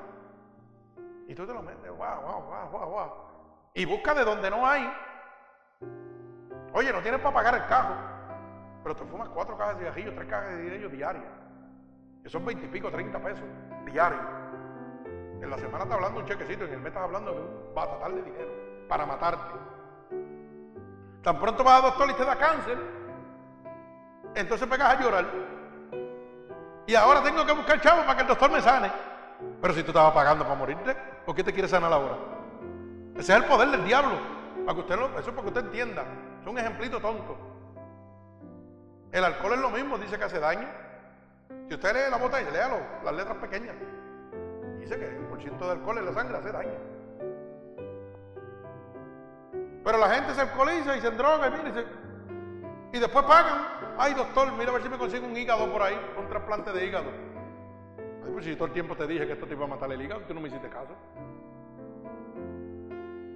Y 1.27 1.35
tú 1.35 1.45
te 1.45 1.53
lo 1.53 1.61
metes, 1.61 1.89
wow, 1.89 2.21
wow, 2.21 2.41
wow, 2.43 2.69
wow, 2.71 2.89
wow. 2.89 3.11
Y 3.73 3.85
busca 3.85 4.13
de 4.13 4.23
donde 4.23 4.49
no 4.49 4.67
hay. 4.67 4.91
Oye, 6.73 6.91
no 6.91 7.01
tienes 7.01 7.19
para 7.21 7.33
pagar 7.33 7.55
el 7.55 7.65
carro. 7.67 7.95
Pero 8.83 8.95
te 8.95 9.05
fumas 9.05 9.29
cuatro 9.29 9.57
cajas 9.57 9.75
de 9.75 9.83
cigarrillos, 9.83 10.15
tres 10.15 10.27
cajas 10.29 10.49
de 10.49 10.57
cigarrillos 10.57 10.91
diarias. 10.91 11.23
Que 12.23 12.29
son 12.29 12.45
veintipico, 12.45 12.91
treinta 12.91 13.19
pesos 13.19 13.45
diarios. 13.85 14.21
En 15.41 15.49
la 15.49 15.57
semana 15.57 15.83
estás 15.83 15.95
hablando 15.95 16.19
un 16.19 16.25
chequecito, 16.25 16.65
en 16.65 16.73
el 16.73 16.79
mes 16.79 16.87
estás 16.87 17.03
hablando 17.03 17.33
de 17.33 17.41
un 17.41 17.73
batatal 17.75 18.15
de 18.15 18.21
dinero 18.21 18.51
para 18.87 19.05
matarte. 19.05 19.59
Tan 21.21 21.39
pronto 21.39 21.63
vas 21.63 21.75
al 21.75 21.89
doctor 21.89 22.09
y 22.09 22.13
te 22.13 22.25
da 22.25 22.37
cáncer, 22.37 22.77
entonces 24.35 24.67
pegas 24.67 24.95
a 24.95 25.01
llorar. 25.01 25.25
Y 26.85 26.95
ahora 26.95 27.23
tengo 27.23 27.45
que 27.45 27.53
buscar 27.53 27.79
chavo 27.79 28.01
para 28.01 28.15
que 28.15 28.21
el 28.23 28.27
doctor 28.27 28.51
me 28.51 28.61
sane. 28.61 28.91
Pero 29.61 29.73
si 29.73 29.83
tú 29.83 29.91
estabas 29.91 30.13
pagando 30.13 30.43
para 30.43 30.55
morirte, 30.55 30.95
¿por 31.25 31.35
qué 31.35 31.43
te 31.43 31.53
quieres 31.53 31.71
sanar 31.71 31.91
ahora? 31.91 32.17
Ese 33.15 33.33
es 33.33 33.39
el 33.39 33.45
poder 33.45 33.69
del 33.69 33.85
diablo. 33.85 34.17
Para 34.65 34.75
que 34.75 34.81
usted 34.81 34.95
eso 34.95 35.19
es 35.19 35.25
para 35.27 35.41
que 35.41 35.47
usted 35.47 35.65
entienda. 35.65 36.03
Es 36.41 36.47
un 36.47 36.57
ejemplito 36.57 36.99
tonto. 36.99 37.37
El 39.11 39.23
alcohol 39.23 39.53
es 39.53 39.59
lo 39.59 39.69
mismo, 39.69 39.97
dice 39.97 40.17
que 40.17 40.23
hace 40.23 40.39
daño. 40.39 40.67
Si 41.67 41.75
usted 41.75 41.93
lee 41.93 42.11
la 42.11 42.17
botella, 42.17 42.49
léalo, 42.49 42.77
las 43.03 43.13
letras 43.13 43.37
pequeñas. 43.37 43.75
Dice 44.79 44.97
que 44.97 45.07
el 45.07 45.25
porciento 45.25 45.65
de 45.65 45.71
alcohol 45.73 45.97
en 45.99 46.05
la 46.05 46.13
sangre 46.13 46.37
hace 46.37 46.51
daño. 46.51 46.93
Pero 49.83 49.97
la 49.97 50.09
gente 50.09 50.33
se 50.33 50.41
alcoholiza 50.41 50.97
y 50.97 51.01
se 51.01 51.11
droga 51.11 51.47
y, 51.47 51.51
mire, 51.51 51.85
y 52.93 52.99
después 52.99 53.25
pagan. 53.25 53.82
Ay, 53.97 54.13
doctor, 54.13 54.51
mira 54.53 54.69
a 54.69 54.73
ver 54.73 54.83
si 54.83 54.89
me 54.89 54.97
consigo 54.97 55.25
un 55.25 55.37
hígado 55.37 55.71
por 55.71 55.81
ahí, 55.81 55.95
un 56.17 56.27
trasplante 56.27 56.71
de 56.71 56.85
hígado. 56.85 57.11
Ay, 58.23 58.31
pues 58.31 58.45
si 58.45 58.55
todo 58.55 58.65
el 58.65 58.73
tiempo 58.73 58.95
te 58.95 59.05
dije 59.05 59.27
que 59.27 59.33
esto 59.33 59.45
te 59.45 59.53
iba 59.53 59.65
a 59.65 59.67
matar 59.67 59.91
el 59.91 60.01
hígado, 60.01 60.21
tú 60.21 60.33
no 60.33 60.41
me 60.41 60.47
hiciste 60.47 60.69
caso. 60.69 60.93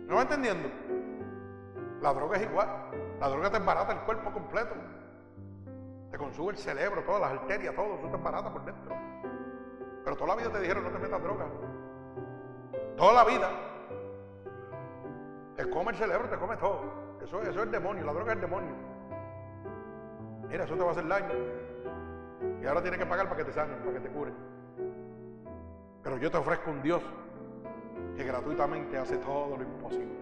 ¿No 0.08 0.16
va 0.16 0.22
entendiendo? 0.22 0.70
La 2.02 2.14
droga 2.14 2.38
es 2.38 2.44
igual. 2.44 2.68
La 3.20 3.30
droga 3.30 3.52
te 3.52 3.58
embarata 3.58 3.94
el 3.94 4.00
cuerpo 4.00 4.32
completo. 4.32 4.74
Te 6.12 6.18
consume 6.18 6.52
el 6.52 6.58
cerebro, 6.58 7.04
todas 7.04 7.22
las 7.22 7.32
arterias, 7.32 7.76
todo, 7.76 7.96
eso 7.96 8.08
te 8.08 8.16
embarata 8.16 8.52
por 8.52 8.64
dentro. 8.64 8.96
Pero 10.04 10.16
toda 10.16 10.30
la 10.30 10.36
vida 10.36 10.52
te 10.52 10.62
dijeron 10.62 10.84
no 10.86 10.90
te 10.90 11.00
metas 11.00 11.22
droga. 11.22 11.46
Toda 12.96 13.14
la 13.14 13.24
vida. 13.26 13.50
Te 15.56 15.70
come 15.70 15.92
el 15.92 15.98
cerebro, 15.98 16.30
te 16.30 16.38
come 16.38 16.56
todo. 16.58 16.82
Eso, 17.22 17.42
eso 17.42 17.64
es 17.64 17.72
demonio, 17.72 18.06
la 18.06 18.14
droga 18.14 18.32
es 18.32 18.36
el 18.38 18.42
demonio. 18.42 18.87
Mira, 20.50 20.64
eso 20.64 20.76
te 20.76 20.82
va 20.82 20.90
a 20.90 20.92
hacer 20.92 21.08
daño. 21.08 21.34
Y 22.62 22.66
ahora 22.66 22.82
tienes 22.82 23.00
que 23.00 23.06
pagar 23.06 23.28
para 23.28 23.38
que 23.38 23.46
te 23.46 23.54
sanen, 23.54 23.80
para 23.80 23.94
que 23.94 24.00
te 24.00 24.10
curen. 24.10 24.34
Pero 26.04 26.18
yo 26.18 26.32
te 26.32 26.38
ofrezco 26.38 26.72
un 26.72 26.82
Dios 26.82 27.04
que 28.16 28.24
gratuitamente 28.24 28.98
hace 28.98 29.18
todo 29.18 29.58
lo 29.58 29.64
imposible. 29.64 30.18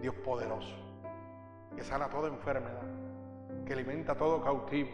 Dios 0.00 0.14
poderoso, 0.16 0.76
que 1.74 1.82
sana 1.82 2.08
toda 2.08 2.28
enfermedad, 2.28 2.82
que 3.64 3.72
alimenta 3.72 4.14
todo 4.14 4.42
cautivo, 4.42 4.90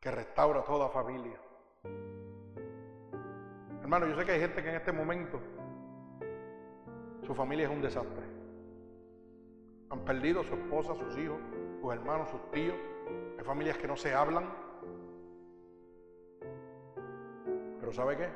que 0.00 0.10
restaura 0.10 0.62
toda 0.62 0.88
familia. 0.88 1.38
Hermano, 3.82 4.06
yo 4.06 4.16
sé 4.16 4.24
que 4.24 4.32
hay 4.32 4.40
gente 4.40 4.62
que 4.62 4.70
en 4.70 4.76
este 4.76 4.92
momento 4.92 5.40
su 7.26 7.34
familia 7.34 7.66
es 7.66 7.72
un 7.72 7.82
desastre. 7.82 8.39
Han 9.90 10.00
perdido 10.04 10.40
a 10.40 10.44
su 10.44 10.54
esposa, 10.54 10.94
sus 10.94 11.18
hijos, 11.18 11.38
sus 11.80 11.92
hermanos, 11.92 12.28
sus 12.30 12.50
tíos. 12.50 12.76
Hay 13.38 13.44
familias 13.44 13.76
que 13.76 13.88
no 13.88 13.96
se 13.96 14.14
hablan. 14.14 14.44
Pero 17.80 17.92
¿sabe 17.92 18.16
qué? 18.16 18.28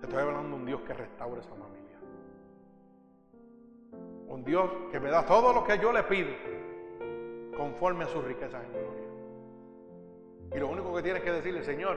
Te 0.00 0.06
estoy 0.06 0.22
hablando 0.22 0.50
de 0.50 0.54
un 0.54 0.66
Dios 0.66 0.80
que 0.82 0.92
restaure 0.92 1.40
esa 1.40 1.54
familia. 1.54 1.98
Un 4.28 4.44
Dios 4.44 4.70
que 4.92 5.00
me 5.00 5.10
da 5.10 5.24
todo 5.24 5.52
lo 5.52 5.64
que 5.64 5.78
yo 5.78 5.92
le 5.92 6.02
pido 6.02 6.30
conforme 7.56 8.04
a 8.04 8.08
sus 8.08 8.22
riquezas 8.24 8.62
en 8.64 8.72
gloria. 8.72 9.06
Y 10.54 10.58
lo 10.58 10.68
único 10.68 10.94
que 10.94 11.02
tienes 11.02 11.22
que 11.22 11.32
decirle, 11.32 11.62
Señor, 11.64 11.96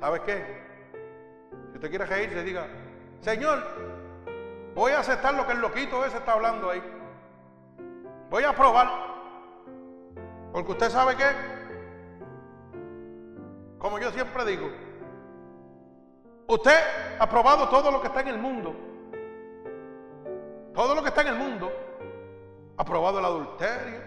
¿sabes 0.00 0.20
qué? 0.22 0.44
Si 1.70 1.74
usted 1.76 1.88
quiere 1.88 2.06
reírse, 2.06 2.42
diga, 2.42 2.66
Señor, 3.20 3.62
voy 4.74 4.92
a 4.92 5.00
aceptar 5.00 5.34
lo 5.34 5.46
que 5.46 5.52
el 5.52 5.60
loquito 5.60 6.04
ese 6.04 6.18
está 6.18 6.32
hablando 6.32 6.70
ahí. 6.70 6.82
Voy 8.30 8.44
a 8.44 8.54
probar. 8.54 8.88
Porque 10.52 10.72
usted 10.72 10.90
sabe 10.90 11.16
qué. 11.16 11.26
Como 13.78 13.98
yo 13.98 14.10
siempre 14.10 14.44
digo, 14.44 14.68
usted 16.46 16.78
ha 17.18 17.28
probado 17.28 17.68
todo 17.68 17.90
lo 17.90 18.00
que 18.00 18.08
está 18.08 18.20
en 18.20 18.28
el 18.28 18.38
mundo. 18.38 18.74
Todo 20.74 20.94
lo 20.94 21.02
que 21.02 21.08
está 21.08 21.22
en 21.22 21.28
el 21.28 21.36
mundo. 21.36 21.72
Ha 22.76 22.84
probado 22.84 23.18
el 23.18 23.24
adulterio, 23.24 24.00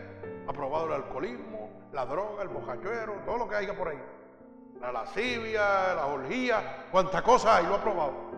ha 0.48 0.53
probado 0.53 0.88
el 0.88 0.94
alcoholismo, 0.94 1.69
la 1.91 2.06
droga, 2.06 2.44
el 2.44 2.49
bojachuero, 2.49 3.14
todo 3.26 3.38
lo 3.38 3.48
que 3.48 3.56
haya 3.56 3.76
por 3.76 3.90
ahí. 3.90 4.02
La 4.80 4.91
lascivia, 4.91 5.94
la 5.94 6.07
orgía, 6.07 6.88
cuánta 6.91 7.22
cosa 7.22 7.57
hay, 7.57 7.65
lo 7.65 7.76
ha 7.76 7.81
probado. 7.81 8.32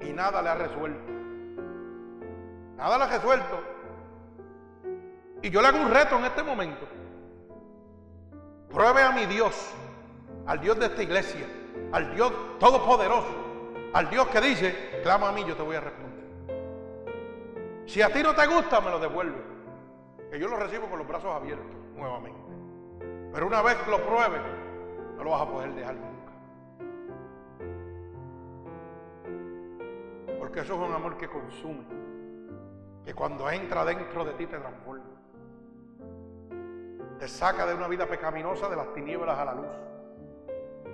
Y 0.00 0.12
nada 0.12 0.42
le 0.42 0.48
ha 0.48 0.54
resuelto. 0.54 1.12
Nada 2.76 2.98
le 2.98 3.04
ha 3.04 3.08
resuelto. 3.08 3.60
Y 5.42 5.50
yo 5.50 5.62
le 5.62 5.68
hago 5.68 5.80
un 5.80 5.90
reto 5.90 6.18
en 6.18 6.24
este 6.24 6.42
momento. 6.42 6.86
Pruebe 8.70 9.02
a 9.02 9.12
mi 9.12 9.26
Dios, 9.26 9.70
al 10.46 10.60
Dios 10.60 10.78
de 10.78 10.86
esta 10.86 11.02
iglesia, 11.02 11.46
al 11.92 12.14
Dios 12.14 12.32
todopoderoso, 12.58 13.34
al 13.92 14.10
Dios 14.10 14.26
que 14.28 14.40
dice, 14.40 15.00
clama 15.02 15.28
a 15.28 15.32
mí, 15.32 15.44
yo 15.46 15.56
te 15.56 15.62
voy 15.62 15.76
a 15.76 15.80
responder. 15.80 16.16
Si 17.86 18.02
a 18.02 18.12
ti 18.12 18.22
no 18.22 18.34
te 18.34 18.46
gusta, 18.46 18.80
me 18.80 18.90
lo 18.90 18.98
devuelve. 18.98 19.40
Que 20.30 20.38
yo 20.38 20.48
lo 20.48 20.56
recibo 20.56 20.88
con 20.88 20.98
los 20.98 21.06
brazos 21.06 21.34
abiertos 21.34 21.66
nuevamente. 21.94 22.38
Pero 23.32 23.46
una 23.46 23.62
vez 23.62 23.76
lo 23.86 23.98
pruebe, 24.04 24.40
no 25.16 25.24
lo 25.24 25.30
vas 25.30 25.42
a 25.42 25.48
poder 25.48 25.72
dejar 25.74 25.94
Porque 30.46 30.60
eso 30.60 30.74
es 30.74 30.88
un 30.88 30.94
amor 30.94 31.16
que 31.16 31.26
consume. 31.26 31.84
Que 33.04 33.12
cuando 33.12 33.50
entra 33.50 33.84
dentro 33.84 34.24
de 34.24 34.32
ti 34.34 34.46
te 34.46 34.56
transforma. 34.56 35.04
Te 37.18 37.26
saca 37.26 37.66
de 37.66 37.74
una 37.74 37.88
vida 37.88 38.06
pecaminosa 38.06 38.68
de 38.68 38.76
las 38.76 38.94
tinieblas 38.94 39.36
a 39.36 39.44
la 39.44 39.54
luz. 39.54 39.66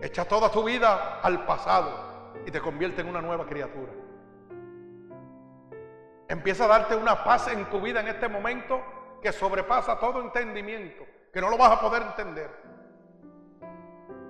Echa 0.00 0.24
toda 0.24 0.50
tu 0.50 0.64
vida 0.64 1.20
al 1.20 1.44
pasado 1.44 2.32
y 2.46 2.50
te 2.50 2.62
convierte 2.62 3.02
en 3.02 3.08
una 3.08 3.20
nueva 3.20 3.44
criatura. 3.44 3.92
Empieza 6.28 6.64
a 6.64 6.68
darte 6.68 6.96
una 6.96 7.22
paz 7.22 7.48
en 7.48 7.68
tu 7.68 7.78
vida 7.78 8.00
en 8.00 8.08
este 8.08 8.28
momento 8.28 8.80
que 9.20 9.32
sobrepasa 9.32 10.00
todo 10.00 10.22
entendimiento, 10.22 11.04
que 11.30 11.42
no 11.42 11.50
lo 11.50 11.58
vas 11.58 11.72
a 11.72 11.80
poder 11.82 12.00
entender. 12.04 12.50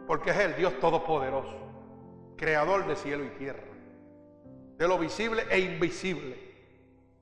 Porque 0.08 0.30
es 0.30 0.38
el 0.38 0.56
Dios 0.56 0.80
Todopoderoso, 0.80 1.60
creador 2.36 2.88
de 2.88 2.96
cielo 2.96 3.22
y 3.22 3.28
tierra, 3.38 3.71
de 4.82 4.88
lo 4.88 4.98
visible 4.98 5.46
e 5.48 5.60
invisible. 5.60 6.36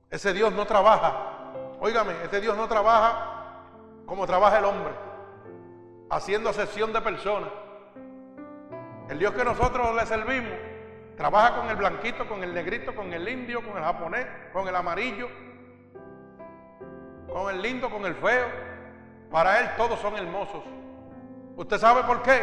Ese 0.08 0.32
Dios 0.32 0.50
no 0.50 0.66
trabaja, 0.66 1.12
óigame, 1.78 2.14
ese 2.24 2.40
Dios 2.40 2.56
no 2.56 2.66
trabaja 2.66 3.66
como 4.06 4.26
trabaja 4.26 4.60
el 4.60 4.64
hombre, 4.64 4.94
haciendo 6.08 6.54
sesión 6.54 6.90
de 6.94 7.02
personas. 7.02 7.50
El 9.10 9.18
Dios 9.18 9.34
que 9.34 9.44
nosotros 9.44 9.94
le 9.94 10.06
servimos 10.06 10.54
trabaja 11.18 11.56
con 11.56 11.68
el 11.68 11.76
blanquito, 11.76 12.26
con 12.26 12.42
el 12.42 12.54
negrito, 12.54 12.94
con 12.94 13.12
el 13.12 13.28
indio, 13.28 13.62
con 13.62 13.76
el 13.76 13.84
japonés, 13.84 14.26
con 14.54 14.66
el 14.66 14.74
amarillo, 14.74 15.28
con 17.30 17.54
el 17.54 17.60
lindo, 17.60 17.90
con 17.90 18.06
el 18.06 18.14
feo. 18.14 18.46
Para 19.30 19.60
Él 19.60 19.70
todos 19.76 20.00
son 20.00 20.16
hermosos. 20.16 20.64
¿Usted 21.56 21.76
sabe 21.76 22.04
por 22.04 22.22
qué? 22.22 22.42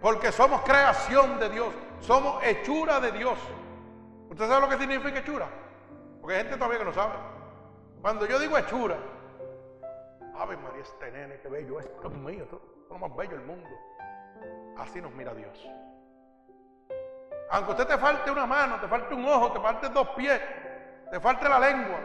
Porque 0.00 0.30
somos 0.30 0.60
creación 0.60 1.40
de 1.40 1.48
Dios, 1.48 1.74
somos 1.98 2.40
hechura 2.44 3.00
de 3.00 3.10
Dios. 3.10 3.36
¿Usted 4.30 4.46
sabe 4.46 4.60
lo 4.60 4.68
que 4.68 4.78
significa 4.78 5.18
hechura? 5.18 5.48
Porque 6.20 6.36
hay 6.36 6.42
gente 6.42 6.56
todavía 6.56 6.78
que 6.78 6.84
no 6.84 6.92
sabe. 6.92 7.14
Cuando 8.00 8.26
yo 8.26 8.38
digo 8.38 8.56
hechura, 8.58 8.96
Ave 10.36 10.56
María, 10.56 10.82
este 10.82 11.10
nene, 11.10 11.40
qué 11.40 11.48
bello, 11.48 11.80
es 11.80 12.10
mío, 12.10 12.44
esto 12.44 12.56
es 12.56 12.90
lo 12.90 12.98
más 12.98 13.16
bello 13.16 13.32
del 13.32 13.46
mundo. 13.46 13.68
Así 14.76 15.00
nos 15.00 15.12
mira 15.12 15.34
Dios. 15.34 15.68
Aunque 17.50 17.70
usted 17.72 17.86
te 17.86 17.98
falte 17.98 18.30
una 18.30 18.46
mano, 18.46 18.78
te 18.80 18.86
falte 18.86 19.14
un 19.14 19.24
ojo, 19.24 19.52
te 19.52 19.60
falte 19.60 19.88
dos 19.88 20.08
pies, 20.10 20.40
te 21.10 21.18
falte 21.18 21.48
la 21.48 21.58
lengua, 21.58 21.98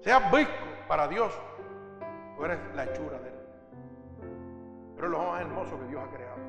seas 0.00 0.32
visco 0.32 0.54
para 0.88 1.06
Dios, 1.06 1.38
tú 2.36 2.44
eres 2.44 2.58
la 2.74 2.84
hechura 2.84 3.18
de 3.18 3.28
Él. 3.28 3.34
Pero 4.96 5.06
es 5.06 5.12
lo 5.12 5.18
más 5.18 5.40
hermoso 5.42 5.78
que 5.78 5.86
Dios 5.86 6.02
ha 6.02 6.10
creado. 6.10 6.40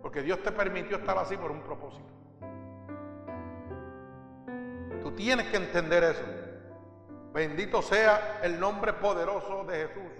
Porque 0.00 0.22
Dios 0.22 0.42
te 0.42 0.52
permitió 0.52 0.96
estar 0.96 1.18
así 1.18 1.36
por 1.36 1.50
un 1.50 1.60
propósito. 1.62 2.19
Tú 5.02 5.12
tienes 5.12 5.46
que 5.48 5.56
entender 5.56 6.04
eso. 6.04 6.24
Bendito 7.32 7.80
sea 7.82 8.40
el 8.42 8.58
nombre 8.58 8.92
poderoso 8.94 9.64
de 9.64 9.86
Jesús. 9.86 10.12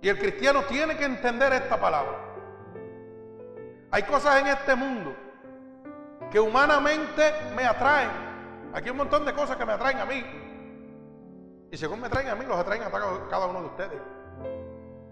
Y 0.00 0.08
el 0.08 0.18
cristiano 0.18 0.62
tiene 0.62 0.96
que 0.96 1.04
entender 1.04 1.52
esta 1.52 1.80
palabra. 1.80 2.18
Hay 3.90 4.02
cosas 4.02 4.40
en 4.40 4.48
este 4.48 4.74
mundo 4.74 5.14
que 6.30 6.38
humanamente 6.38 7.32
me 7.56 7.64
atraen. 7.64 8.10
Aquí 8.74 8.84
hay 8.86 8.90
un 8.90 8.98
montón 8.98 9.24
de 9.24 9.32
cosas 9.32 9.56
que 9.56 9.64
me 9.64 9.72
atraen 9.72 9.98
a 9.98 10.04
mí. 10.04 10.24
Y 11.70 11.76
según 11.76 12.00
me 12.00 12.08
traen 12.08 12.28
a 12.28 12.34
mí, 12.34 12.44
los 12.46 12.58
atraen 12.58 12.82
a 12.82 12.90
cada 12.90 13.46
uno 13.46 13.60
de 13.60 13.66
ustedes. 13.66 14.00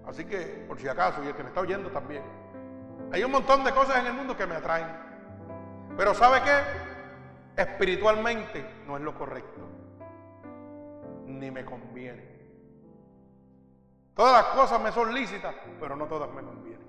Así 0.07 0.25
que, 0.25 0.65
por 0.69 0.79
si 0.79 0.87
acaso, 0.89 1.23
y 1.25 1.29
el 1.29 1.35
que 1.35 1.43
me 1.43 1.49
está 1.49 1.61
oyendo 1.61 1.91
también, 1.91 2.23
hay 3.13 3.25
un 3.25 3.31
montón 3.31 3.65
de 3.65 3.73
cosas 3.73 3.99
en 3.99 4.07
el 4.07 4.13
mundo 4.13 4.37
que 4.37 4.47
me 4.47 4.55
atraen. 4.55 4.87
Pero 5.97 6.15
¿sabe 6.15 6.43
qué? 6.43 6.96
Espiritualmente 7.57 8.65
no 8.87 8.97
es 8.97 9.03
lo 9.03 9.15
correcto. 9.15 9.61
Ni 11.27 11.51
me 11.51 11.65
conviene. 11.65 12.37
Todas 14.15 14.33
las 14.33 14.55
cosas 14.55 14.81
me 14.81 14.93
son 14.93 15.13
lícitas, 15.15 15.55
pero 15.81 15.97
no 15.97 16.07
todas 16.07 16.31
me 16.33 16.43
convienen. 16.43 16.87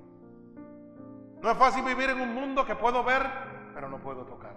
No 1.41 1.51
es 1.51 1.57
fácil 1.57 1.83
vivir 1.83 2.09
en 2.09 2.19
un 2.19 2.33
mundo 2.33 2.65
que 2.65 2.75
puedo 2.75 3.03
ver, 3.03 3.23
pero 3.73 3.89
no 3.89 3.99
puedo 3.99 4.25
tocar. 4.25 4.55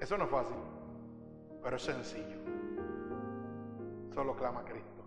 Eso 0.00 0.16
no 0.16 0.24
es 0.24 0.30
fácil, 0.30 0.56
pero 1.62 1.76
es 1.76 1.82
sencillo. 1.82 2.38
Solo 4.14 4.36
clama 4.36 4.64
Cristo. 4.64 5.04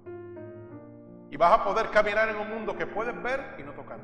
Y 1.30 1.38
vas 1.38 1.60
a 1.60 1.64
poder 1.64 1.90
caminar 1.90 2.30
en 2.30 2.38
un 2.38 2.50
mundo 2.50 2.78
que 2.78 2.88
puedes 2.88 3.22
ver 3.24 3.56
y 3.58 3.64
no 3.64 3.72
tocar. 3.72 4.00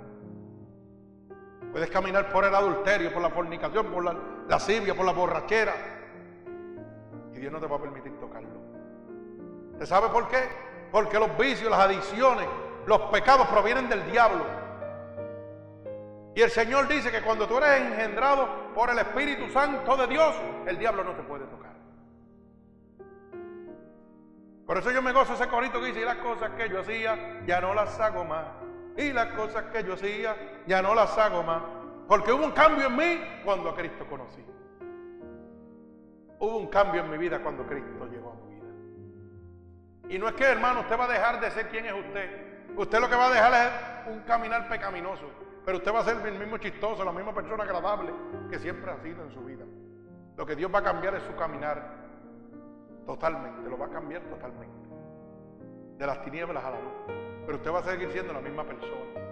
Puedes 1.72 1.90
caminar 1.92 2.30
por 2.30 2.46
el 2.46 2.56
adulterio, 2.56 3.14
por 3.14 3.22
la 3.22 3.30
fornicación, 3.30 3.88
por 3.88 4.04
la 4.04 4.16
lascivia, 4.50 4.96
por 4.96 5.06
la 5.06 5.14
borrachera. 5.14 5.74
Y 7.34 7.38
Dios 7.38 7.54
no 7.54 7.60
te 7.60 7.68
va 7.68 7.78
a 7.78 7.82
permitir 7.82 8.20
tocarlo. 8.20 8.50
¿Te 9.78 9.86
sabe 9.86 10.10
por 10.10 10.28
qué? 10.28 10.50
Porque 10.92 11.20
los 11.20 11.38
vicios, 11.38 11.70
las 11.70 11.80
adicciones, 11.80 12.48
los 12.86 13.00
pecados 13.04 13.48
provienen 13.48 13.88
del 13.88 14.12
diablo. 14.12 14.44
Y 16.36 16.42
el 16.42 16.50
Señor 16.50 16.88
dice 16.88 17.12
que 17.12 17.22
cuando 17.22 17.48
tú 17.48 17.58
eres 17.58 17.82
engendrado 17.82 18.74
por 18.74 18.90
el 18.90 19.00
Espíritu 19.00 19.50
Santo 19.52 19.96
de 19.96 20.08
Dios, 20.08 20.36
el 20.66 20.78
diablo 20.78 21.04
no 21.04 21.12
te 21.12 21.24
puede 21.24 21.46
tocar. 21.46 21.70
Por 24.66 24.78
eso 24.78 24.92
yo 24.92 25.02
me 25.02 25.12
gozo 25.12 25.34
ese 25.34 25.48
corito 25.48 25.80
que 25.80 25.88
dice, 25.88 26.02
y 26.02 26.06
las 26.06 26.18
cosas 26.18 26.52
que 26.52 26.70
yo 26.70 26.82
hacía, 26.82 27.42
ya 27.46 27.62
no 27.62 27.74
las 27.74 28.00
hago 28.00 28.24
más. 28.24 28.46
Y 28.98 29.14
las 29.14 29.28
cosas 29.34 29.66
que 29.72 29.84
yo 29.84 29.94
hacía, 29.94 30.36
ya 30.68 30.82
no 30.82 30.94
las 30.94 31.18
hago 31.18 31.44
más. 31.44 31.62
Porque 32.10 32.34
hubo 32.34 32.44
un 32.44 32.52
cambio 32.52 32.88
en 32.88 32.96
mí 32.96 33.22
cuando 33.46 33.70
a 33.70 33.76
Cristo 33.76 34.04
conocí. 34.10 34.44
Hubo 36.40 36.58
un 36.58 36.68
cambio 36.68 37.02
en 37.02 37.12
mi 37.12 37.20
vida 37.20 37.40
cuando 37.40 37.68
Cristo 37.68 38.08
llegó 38.08 38.32
a 38.32 38.48
mi 38.48 38.56
vida. 38.56 40.16
Y 40.16 40.18
no 40.18 40.28
es 40.28 40.34
que, 40.34 40.44
hermano, 40.44 40.80
usted 40.80 41.00
va 41.00 41.06
a 41.06 41.08
dejar 41.08 41.40
de 41.40 41.52
ser 41.52 41.70
quien 41.70 41.86
es 41.86 41.94
usted. 41.94 42.76
Usted 42.76 43.00
lo 43.00 43.08
que 43.08 43.16
va 43.16 43.28
a 43.28 43.30
dejar 43.30 43.54
es 44.08 44.12
un 44.12 44.22
caminar 44.22 44.68
pecaminoso. 44.68 45.30
Pero 45.64 45.78
usted 45.78 45.94
va 45.94 46.00
a 46.00 46.04
ser 46.04 46.18
el 46.26 46.40
mismo 46.40 46.58
chistoso, 46.58 47.06
la 47.06 47.12
misma 47.12 47.32
persona 47.32 47.64
agradable 47.64 48.12
que 48.50 48.58
siempre 48.58 48.90
ha 48.90 48.98
sido 49.04 49.24
en 49.24 49.32
su 49.32 49.42
vida. 49.42 49.66
Lo 50.36 50.48
que 50.48 50.56
Dios 50.56 50.74
va 50.74 50.80
a 50.80 50.84
cambiar 50.84 51.14
es 51.14 51.22
su 51.22 51.36
caminar 51.36 51.96
totalmente, 53.06 53.70
lo 53.70 53.78
va 53.78 53.86
a 53.86 53.90
cambiar 53.90 54.24
totalmente. 54.24 54.90
De 56.00 56.08
las 56.08 56.24
tinieblas 56.24 56.66
a 56.66 56.72
la 56.72 56.80
luz. 56.80 56.94
Pero 57.46 57.58
usted 57.60 57.72
va 57.72 57.80
a 57.80 57.84
seguir 57.84 58.10
siendo 58.12 58.34
la 58.34 58.42
misma 58.42 58.64
persona. 58.64 59.29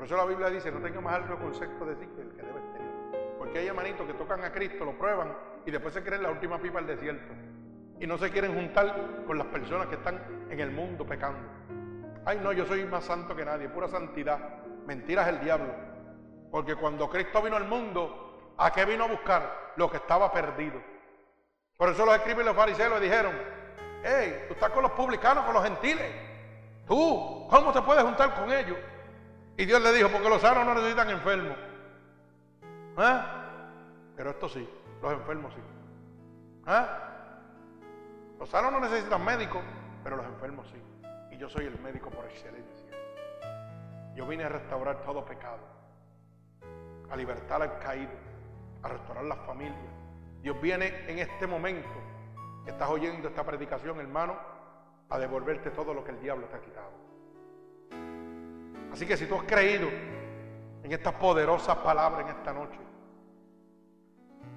Por 0.00 0.06
eso 0.06 0.16
la 0.16 0.24
Biblia 0.24 0.48
dice, 0.48 0.72
no 0.72 0.80
tenga 0.80 0.98
más 1.02 1.16
alto 1.16 1.36
concepto 1.36 1.84
de 1.84 1.94
sí 1.96 2.08
que 2.16 2.22
el 2.22 2.30
que 2.30 2.40
debe 2.40 2.58
tener. 2.72 3.36
Porque 3.36 3.58
hay 3.58 3.66
hermanitos 3.66 4.06
que 4.06 4.14
tocan 4.14 4.42
a 4.42 4.50
Cristo, 4.50 4.86
lo 4.86 4.96
prueban 4.96 5.36
y 5.66 5.70
después 5.70 5.92
se 5.92 6.02
creen 6.02 6.22
la 6.22 6.30
última 6.30 6.58
pipa 6.58 6.78
del 6.78 6.86
desierto. 6.86 7.34
Y 7.98 8.06
no 8.06 8.16
se 8.16 8.30
quieren 8.30 8.54
juntar 8.54 9.26
con 9.26 9.36
las 9.36 9.46
personas 9.48 9.88
que 9.88 9.96
están 9.96 10.46
en 10.48 10.58
el 10.58 10.70
mundo 10.70 11.04
pecando. 11.04 11.46
Ay, 12.24 12.40
no, 12.42 12.50
yo 12.50 12.64
soy 12.64 12.82
más 12.86 13.04
santo 13.04 13.36
que 13.36 13.44
nadie, 13.44 13.68
pura 13.68 13.88
santidad. 13.88 14.38
Mentiras 14.86 15.28
el 15.28 15.38
diablo. 15.40 15.70
Porque 16.50 16.76
cuando 16.76 17.10
Cristo 17.10 17.42
vino 17.42 17.56
al 17.56 17.68
mundo, 17.68 18.54
¿a 18.56 18.72
qué 18.72 18.86
vino 18.86 19.04
a 19.04 19.08
buscar? 19.08 19.74
Lo 19.76 19.90
que 19.90 19.98
estaba 19.98 20.32
perdido. 20.32 20.80
Por 21.76 21.90
eso 21.90 22.06
los 22.06 22.14
escribas 22.14 22.42
y 22.42 22.46
los 22.46 22.56
fariseos 22.56 22.98
le 22.98 23.00
dijeron, 23.00 23.34
hey, 24.02 24.44
tú 24.48 24.54
estás 24.54 24.70
con 24.70 24.82
los 24.82 24.92
publicanos, 24.92 25.44
con 25.44 25.52
los 25.52 25.62
gentiles. 25.62 26.10
Tú, 26.86 27.46
¿cómo 27.50 27.70
te 27.70 27.82
puedes 27.82 28.02
juntar 28.02 28.34
con 28.34 28.50
ellos? 28.50 28.78
Y 29.60 29.66
Dios 29.66 29.82
le 29.82 29.92
dijo, 29.92 30.08
porque 30.08 30.28
los 30.28 30.40
sanos 30.40 30.64
no 30.64 30.74
necesitan 30.74 31.10
enfermos. 31.10 31.56
¿Eh? 32.98 33.20
Pero 34.16 34.30
esto 34.30 34.48
sí, 34.48 34.68
los 35.02 35.12
enfermos 35.12 35.54
sí. 35.54 35.60
¿Eh? 36.66 36.86
Los 38.38 38.48
sanos 38.48 38.72
no 38.72 38.80
necesitan 38.80 39.24
médicos, 39.24 39.62
pero 40.02 40.16
los 40.16 40.26
enfermos 40.26 40.66
sí 40.68 40.80
yo 41.40 41.48
soy 41.48 41.64
el 41.64 41.80
médico 41.80 42.10
por 42.10 42.26
excelencia. 42.26 42.86
Yo 44.14 44.26
vine 44.26 44.44
a 44.44 44.50
restaurar 44.50 45.02
todo 45.02 45.24
pecado, 45.24 45.60
a 47.10 47.16
libertar 47.16 47.62
al 47.62 47.78
caído, 47.78 48.12
a 48.82 48.88
restaurar 48.88 49.24
las 49.24 49.38
familias. 49.46 49.78
Dios 50.42 50.60
viene 50.60 51.10
en 51.10 51.18
este 51.18 51.46
momento 51.46 51.88
que 52.64 52.72
estás 52.72 52.90
oyendo 52.90 53.28
esta 53.28 53.42
predicación, 53.42 54.00
hermano, 54.00 54.36
a 55.08 55.18
devolverte 55.18 55.70
todo 55.70 55.94
lo 55.94 56.04
que 56.04 56.10
el 56.10 56.20
diablo 56.20 56.46
te 56.48 56.56
ha 56.56 56.60
quitado. 56.60 57.09
Así 58.92 59.06
que 59.06 59.16
si 59.16 59.26
tú 59.26 59.36
has 59.36 59.44
creído 59.44 59.88
en 60.82 60.92
estas 60.92 61.14
poderosas 61.14 61.76
palabras 61.78 62.22
en 62.22 62.28
esta 62.28 62.52
noche, 62.52 62.78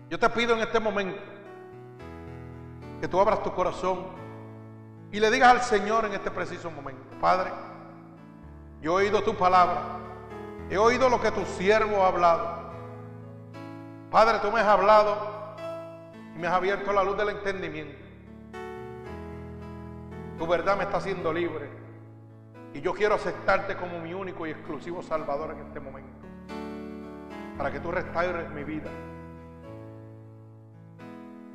yo 0.10 0.20
te 0.20 0.30
pido 0.30 0.56
en 0.56 0.62
este 0.62 0.80
momento 0.80 1.20
que 3.00 3.08
tú 3.08 3.20
abras 3.20 3.44
tu 3.44 3.54
corazón 3.54 4.06
y 5.12 5.20
le 5.20 5.30
digas 5.30 5.52
al 5.52 5.62
Señor 5.62 6.06
en 6.06 6.14
este 6.14 6.32
preciso 6.32 6.72
momento, 6.72 7.04
Padre, 7.20 7.52
yo 8.82 9.00
he 9.00 9.06
oído 9.06 9.24
tu 9.24 9.36
palabra, 9.36 9.82
he 10.70 10.78
oído 10.78 11.10
lo 11.10 11.22
que 11.22 11.32
tu 11.32 11.46
siervo 11.46 12.04
ha 12.04 12.08
hablado. 12.08 12.64
Padre, 14.10 14.40
tú 14.40 14.52
me 14.52 14.60
has 14.60 14.68
hablado 14.68 15.56
y 16.36 16.40
me 16.40 16.48
has 16.48 16.54
abierto 16.54 16.92
la 16.94 17.04
luz 17.04 17.18
del 17.18 17.30
entendimiento. 17.30 17.98
Tu 20.38 20.48
verdad 20.48 20.78
me 20.78 20.84
está 20.84 20.98
haciendo 20.98 21.32
libre 21.32 21.70
y 22.74 22.82
yo 22.82 22.94
quiero 22.94 23.16
aceptarte 23.16 23.76
como 23.76 24.00
mi 24.00 24.14
único 24.14 24.48
y 24.48 24.52
exclusivo 24.52 25.04
Salvador 25.04 25.52
en 25.52 25.68
este 25.68 25.80
momento, 25.80 26.28
para 27.58 27.72
que 27.72 27.80
tú 27.80 27.92
restaures 27.92 28.50
mi 28.50 28.64
vida. 28.64 28.90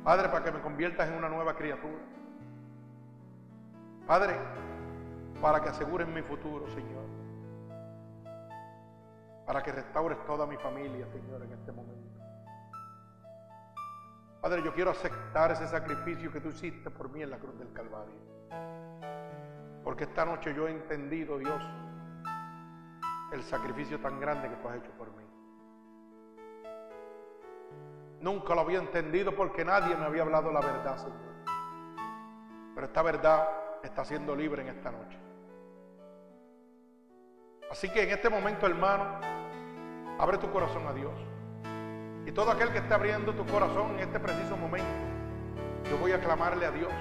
Padre, 0.03 0.29
para 0.29 0.45
que 0.45 0.51
me 0.51 0.61
conviertas 0.61 1.09
en 1.09 1.15
una 1.15 1.27
nueva 1.27 1.55
criatura. 1.55 1.99
Padre, 4.07 4.35
para 5.41 5.61
que 5.61 5.69
asegures 5.69 6.07
mi 6.07 6.21
futuro, 6.21 6.67
Señor. 6.69 7.05
Para 9.45 9.61
que 9.61 9.71
restaures 9.71 10.17
toda 10.25 10.45
mi 10.45 10.55
familia, 10.57 11.05
Señor, 11.07 11.43
en 11.43 11.51
este 11.51 11.71
momento. 11.71 12.19
Padre, 14.41 14.63
yo 14.63 14.73
quiero 14.73 14.91
aceptar 14.91 15.51
ese 15.51 15.67
sacrificio 15.67 16.31
que 16.31 16.39
tú 16.39 16.49
hiciste 16.49 16.89
por 16.89 17.09
mí 17.09 17.21
en 17.21 17.29
la 17.29 17.37
cruz 17.37 17.59
del 17.59 17.73
Calvario. 17.73 18.15
Porque 19.89 20.03
esta 20.03 20.23
noche 20.23 20.53
yo 20.53 20.67
he 20.67 20.71
entendido, 20.71 21.39
Dios, 21.39 21.59
el 23.31 23.41
sacrificio 23.41 23.99
tan 23.99 24.19
grande 24.19 24.47
que 24.47 24.55
tú 24.57 24.67
has 24.67 24.75
hecho 24.75 24.91
por 24.91 25.07
mí. 25.15 25.23
Nunca 28.21 28.53
lo 28.53 28.61
había 28.61 28.77
entendido 28.77 29.35
porque 29.35 29.65
nadie 29.65 29.95
me 29.95 30.05
había 30.05 30.21
hablado 30.21 30.51
la 30.51 30.59
verdad, 30.59 30.95
Señor. 30.95 31.17
Pero 32.75 32.85
esta 32.85 33.01
verdad 33.01 33.49
está 33.81 34.05
siendo 34.05 34.35
libre 34.35 34.61
en 34.61 34.67
esta 34.67 34.91
noche. 34.91 35.17
Así 37.71 37.89
que 37.89 38.03
en 38.03 38.11
este 38.11 38.29
momento, 38.29 38.67
hermano, 38.67 39.19
abre 40.19 40.37
tu 40.37 40.51
corazón 40.51 40.85
a 40.85 40.93
Dios. 40.93 41.19
Y 42.27 42.31
todo 42.31 42.51
aquel 42.51 42.71
que 42.71 42.77
esté 42.77 42.93
abriendo 42.93 43.33
tu 43.33 43.43
corazón 43.47 43.95
en 43.95 44.01
este 44.01 44.19
preciso 44.19 44.55
momento, 44.55 44.87
yo 45.89 45.97
voy 45.97 46.11
a 46.11 46.21
clamarle 46.21 46.67
a 46.67 46.71
Dios. 46.71 46.93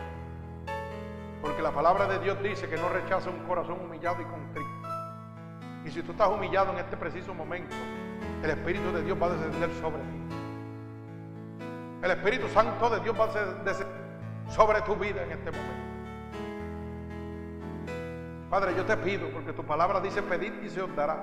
Porque 1.40 1.62
la 1.62 1.70
palabra 1.72 2.06
de 2.06 2.18
Dios 2.18 2.42
dice 2.42 2.68
que 2.68 2.76
no 2.76 2.88
rechaza 2.88 3.30
un 3.30 3.46
corazón 3.46 3.78
humillado 3.80 4.20
y 4.20 4.24
contrito. 4.24 4.68
Y 5.84 5.90
si 5.90 6.02
tú 6.02 6.12
estás 6.12 6.28
humillado 6.28 6.72
en 6.72 6.78
este 6.78 6.96
preciso 6.96 7.32
momento, 7.32 7.74
el 8.42 8.50
Espíritu 8.50 8.92
de 8.92 9.02
Dios 9.02 9.16
va 9.20 9.26
a 9.26 9.30
descender 9.30 9.70
sobre 9.80 10.02
ti. 10.02 10.18
El 12.02 12.10
Espíritu 12.10 12.48
Santo 12.48 12.90
de 12.90 13.00
Dios 13.00 13.18
va 13.18 13.24
a 13.24 13.26
descender 13.28 13.86
sobre 14.48 14.80
tu 14.82 14.96
vida 14.96 15.22
en 15.22 15.32
este 15.32 15.50
momento. 15.50 15.88
Padre, 18.50 18.74
yo 18.74 18.84
te 18.84 18.96
pido 18.96 19.28
porque 19.28 19.52
tu 19.52 19.62
palabra 19.64 20.00
dice 20.00 20.22
pedir 20.22 20.62
y 20.64 20.70
se 20.70 20.80
os 20.80 20.94
dará. 20.96 21.18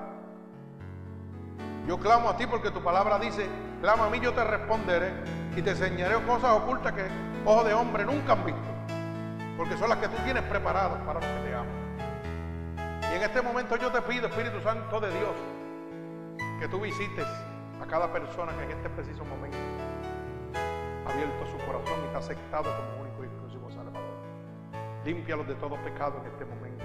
Yo 1.86 1.98
clamo 1.98 2.28
a 2.30 2.36
ti 2.36 2.46
porque 2.46 2.70
tu 2.70 2.82
palabra 2.82 3.18
dice, 3.18 3.48
clama 3.80 4.06
a 4.06 4.10
mí, 4.10 4.20
yo 4.20 4.32
te 4.32 4.44
responderé 4.44 5.12
y 5.56 5.62
te 5.62 5.70
enseñaré 5.70 6.16
cosas 6.24 6.50
ocultas 6.52 6.92
que 6.92 7.06
ojos 7.44 7.64
de 7.64 7.74
hombre 7.74 8.04
nunca 8.04 8.32
han 8.32 8.44
visto, 8.44 8.60
porque 9.56 9.76
son 9.76 9.88
las 9.88 9.98
que 9.98 10.08
tú 10.08 10.16
tienes 10.24 10.42
preparadas 10.44 11.00
para 11.02 11.20
los 11.20 11.28
que 11.28 11.48
te 11.48 11.54
aman. 11.54 13.10
Y 13.12 13.16
en 13.16 13.22
este 13.22 13.42
momento 13.42 13.76
yo 13.76 13.90
te 13.90 14.02
pido, 14.02 14.28
Espíritu 14.28 14.60
Santo 14.60 15.00
de 15.00 15.10
Dios, 15.10 15.36
que 16.60 16.68
tú 16.68 16.80
visites 16.80 17.26
a 17.80 17.86
cada 17.86 18.12
persona 18.12 18.52
que 18.56 18.64
en 18.64 18.70
este 18.70 18.88
preciso 18.90 19.24
momento 19.24 19.58
ha 21.06 21.12
abierto 21.12 21.46
su 21.46 21.58
corazón 21.66 22.00
y 22.10 22.14
ha 22.14 22.18
aceptado 22.18 22.64
como 22.64 23.02
único 23.02 23.24
y 23.24 23.26
exclusivo 23.26 23.70
Salvador. 23.70 24.16
Límpialos 25.04 25.46
de 25.46 25.54
todo 25.54 25.76
pecado 25.76 26.20
en 26.20 26.26
este 26.32 26.44
momento 26.44 26.84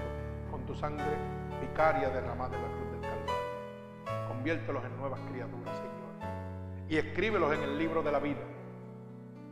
tu 0.66 0.74
sangre 0.74 1.16
vicaria 1.60 2.08
derramada 2.08 2.56
en 2.56 2.62
la 2.62 2.68
cruz 2.68 2.90
del 2.92 3.00
Calvario. 3.00 4.28
Conviértelos 4.28 4.84
en 4.84 4.96
nuevas 4.96 5.20
criaturas, 5.30 5.74
Señor. 5.76 6.88
Y 6.88 6.96
escríbelos 6.96 7.52
en 7.52 7.62
el 7.62 7.78
libro 7.78 8.02
de 8.02 8.12
la 8.12 8.18
vida. 8.18 8.42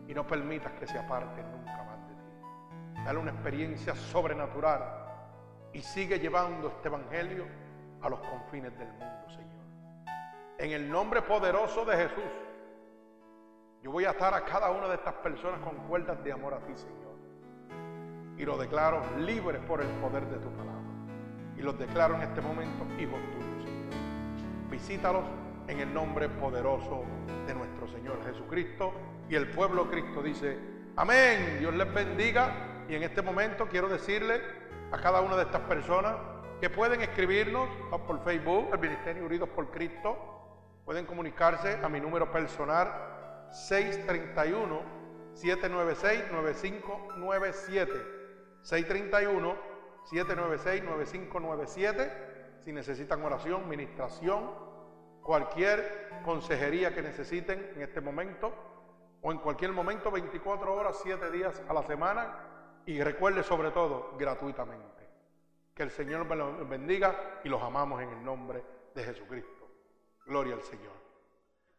Y 0.09 0.15
no 0.15 0.27
permitas 0.27 0.73
que 0.73 0.87
se 0.87 0.99
aparten. 0.99 1.60
Dale 3.05 3.19
una 3.19 3.31
experiencia 3.31 3.95
sobrenatural 3.95 4.83
y 5.73 5.81
sigue 5.81 6.19
llevando 6.19 6.69
este 6.69 6.89
evangelio 6.89 7.47
a 8.03 8.09
los 8.09 8.21
confines 8.21 8.77
del 8.79 8.89
mundo, 8.89 9.29
Señor. 9.29 9.65
En 10.59 10.73
el 10.73 10.91
nombre 10.91 11.23
poderoso 11.23 11.85
de 11.85 11.97
Jesús, 11.97 12.33
yo 13.83 13.91
voy 13.91 14.05
a 14.05 14.11
atar 14.11 14.35
a 14.35 14.45
cada 14.45 14.71
una 14.71 14.89
de 14.89 14.97
estas 14.97 15.15
personas 15.15 15.61
con 15.61 15.77
cuerdas 15.89 16.23
de 16.23 16.33
amor 16.33 16.55
a 16.55 16.59
ti, 16.59 16.73
Señor. 16.75 17.01
Y 18.37 18.45
los 18.45 18.59
declaro 18.59 19.03
libres 19.19 19.61
por 19.63 19.81
el 19.81 19.89
poder 20.01 20.27
de 20.27 20.39
tu 20.39 20.51
palabra. 20.51 20.81
Y 21.57 21.63
los 21.63 21.79
declaro 21.79 22.17
en 22.17 22.23
este 22.23 22.41
momento 22.41 22.85
hijos 23.01 23.21
tuyos, 23.33 23.65
Señor. 23.65 24.71
Visítalos 24.71 25.25
en 25.69 25.81
el 25.81 25.93
nombre 25.95 26.29
poderoso 26.29 27.05
de 27.47 27.55
nuestro 27.55 27.89
Señor 27.89 28.23
Jesucristo. 28.25 28.93
Y 29.29 29.35
el 29.35 29.51
pueblo 29.51 29.89
Cristo 29.91 30.23
dice, 30.23 30.59
amén. 30.97 31.57
Dios 31.61 31.75
les 31.75 31.95
bendiga. 31.95 32.51
Y 32.91 32.97
en 32.97 33.05
este 33.05 33.23
momento 33.23 33.69
quiero 33.69 33.89
decirle 33.89 34.43
a 34.91 35.01
cada 35.01 35.21
una 35.21 35.37
de 35.37 35.45
estas 35.45 35.61
personas 35.61 36.17
que 36.61 36.69
pueden 36.69 37.01
escribirnos 37.01 37.69
por 38.05 38.25
Facebook, 38.25 38.71
el 38.73 38.81
Ministerio 38.81 39.25
Unidos 39.25 39.49
por 39.51 39.71
Cristo. 39.71 40.19
Pueden 40.85 41.07
comunicarse 41.07 41.79
a 41.85 41.89
mi 41.89 42.01
número 42.01 42.33
personal 42.33 43.47
631 43.53 44.83
796 45.35 46.33
9597. 46.33 47.93
631 48.63 49.55
796 50.07 50.83
9597. 50.83 52.57
Si 52.59 52.73
necesitan 52.73 53.23
oración, 53.23 53.69
ministración, 53.69 54.51
cualquier 55.23 56.11
consejería 56.25 56.93
que 56.93 57.03
necesiten 57.03 57.71
en 57.77 57.83
este 57.83 58.01
momento 58.01 58.53
o 59.23 59.31
en 59.31 59.39
cualquier 59.39 59.71
momento, 59.71 60.11
24 60.11 60.75
horas, 60.75 60.99
7 61.05 61.31
días 61.31 61.63
a 61.69 61.73
la 61.73 61.85
semana 61.85 62.51
y 62.87 63.03
recuerde 63.03 63.43
sobre 63.43 63.71
todo 63.71 64.17
gratuitamente. 64.19 65.09
Que 65.75 65.83
el 65.85 65.91
Señor 65.91 66.27
los 66.37 66.69
bendiga 66.69 67.41
y 67.45 67.49
los 67.49 67.63
amamos 67.63 68.03
en 68.03 68.11
el 68.11 68.25
nombre 68.25 68.63
de 68.95 69.05
Jesucristo. 69.05 69.69
Gloria 70.27 70.55
al 70.55 70.63
Señor. 70.63 71.00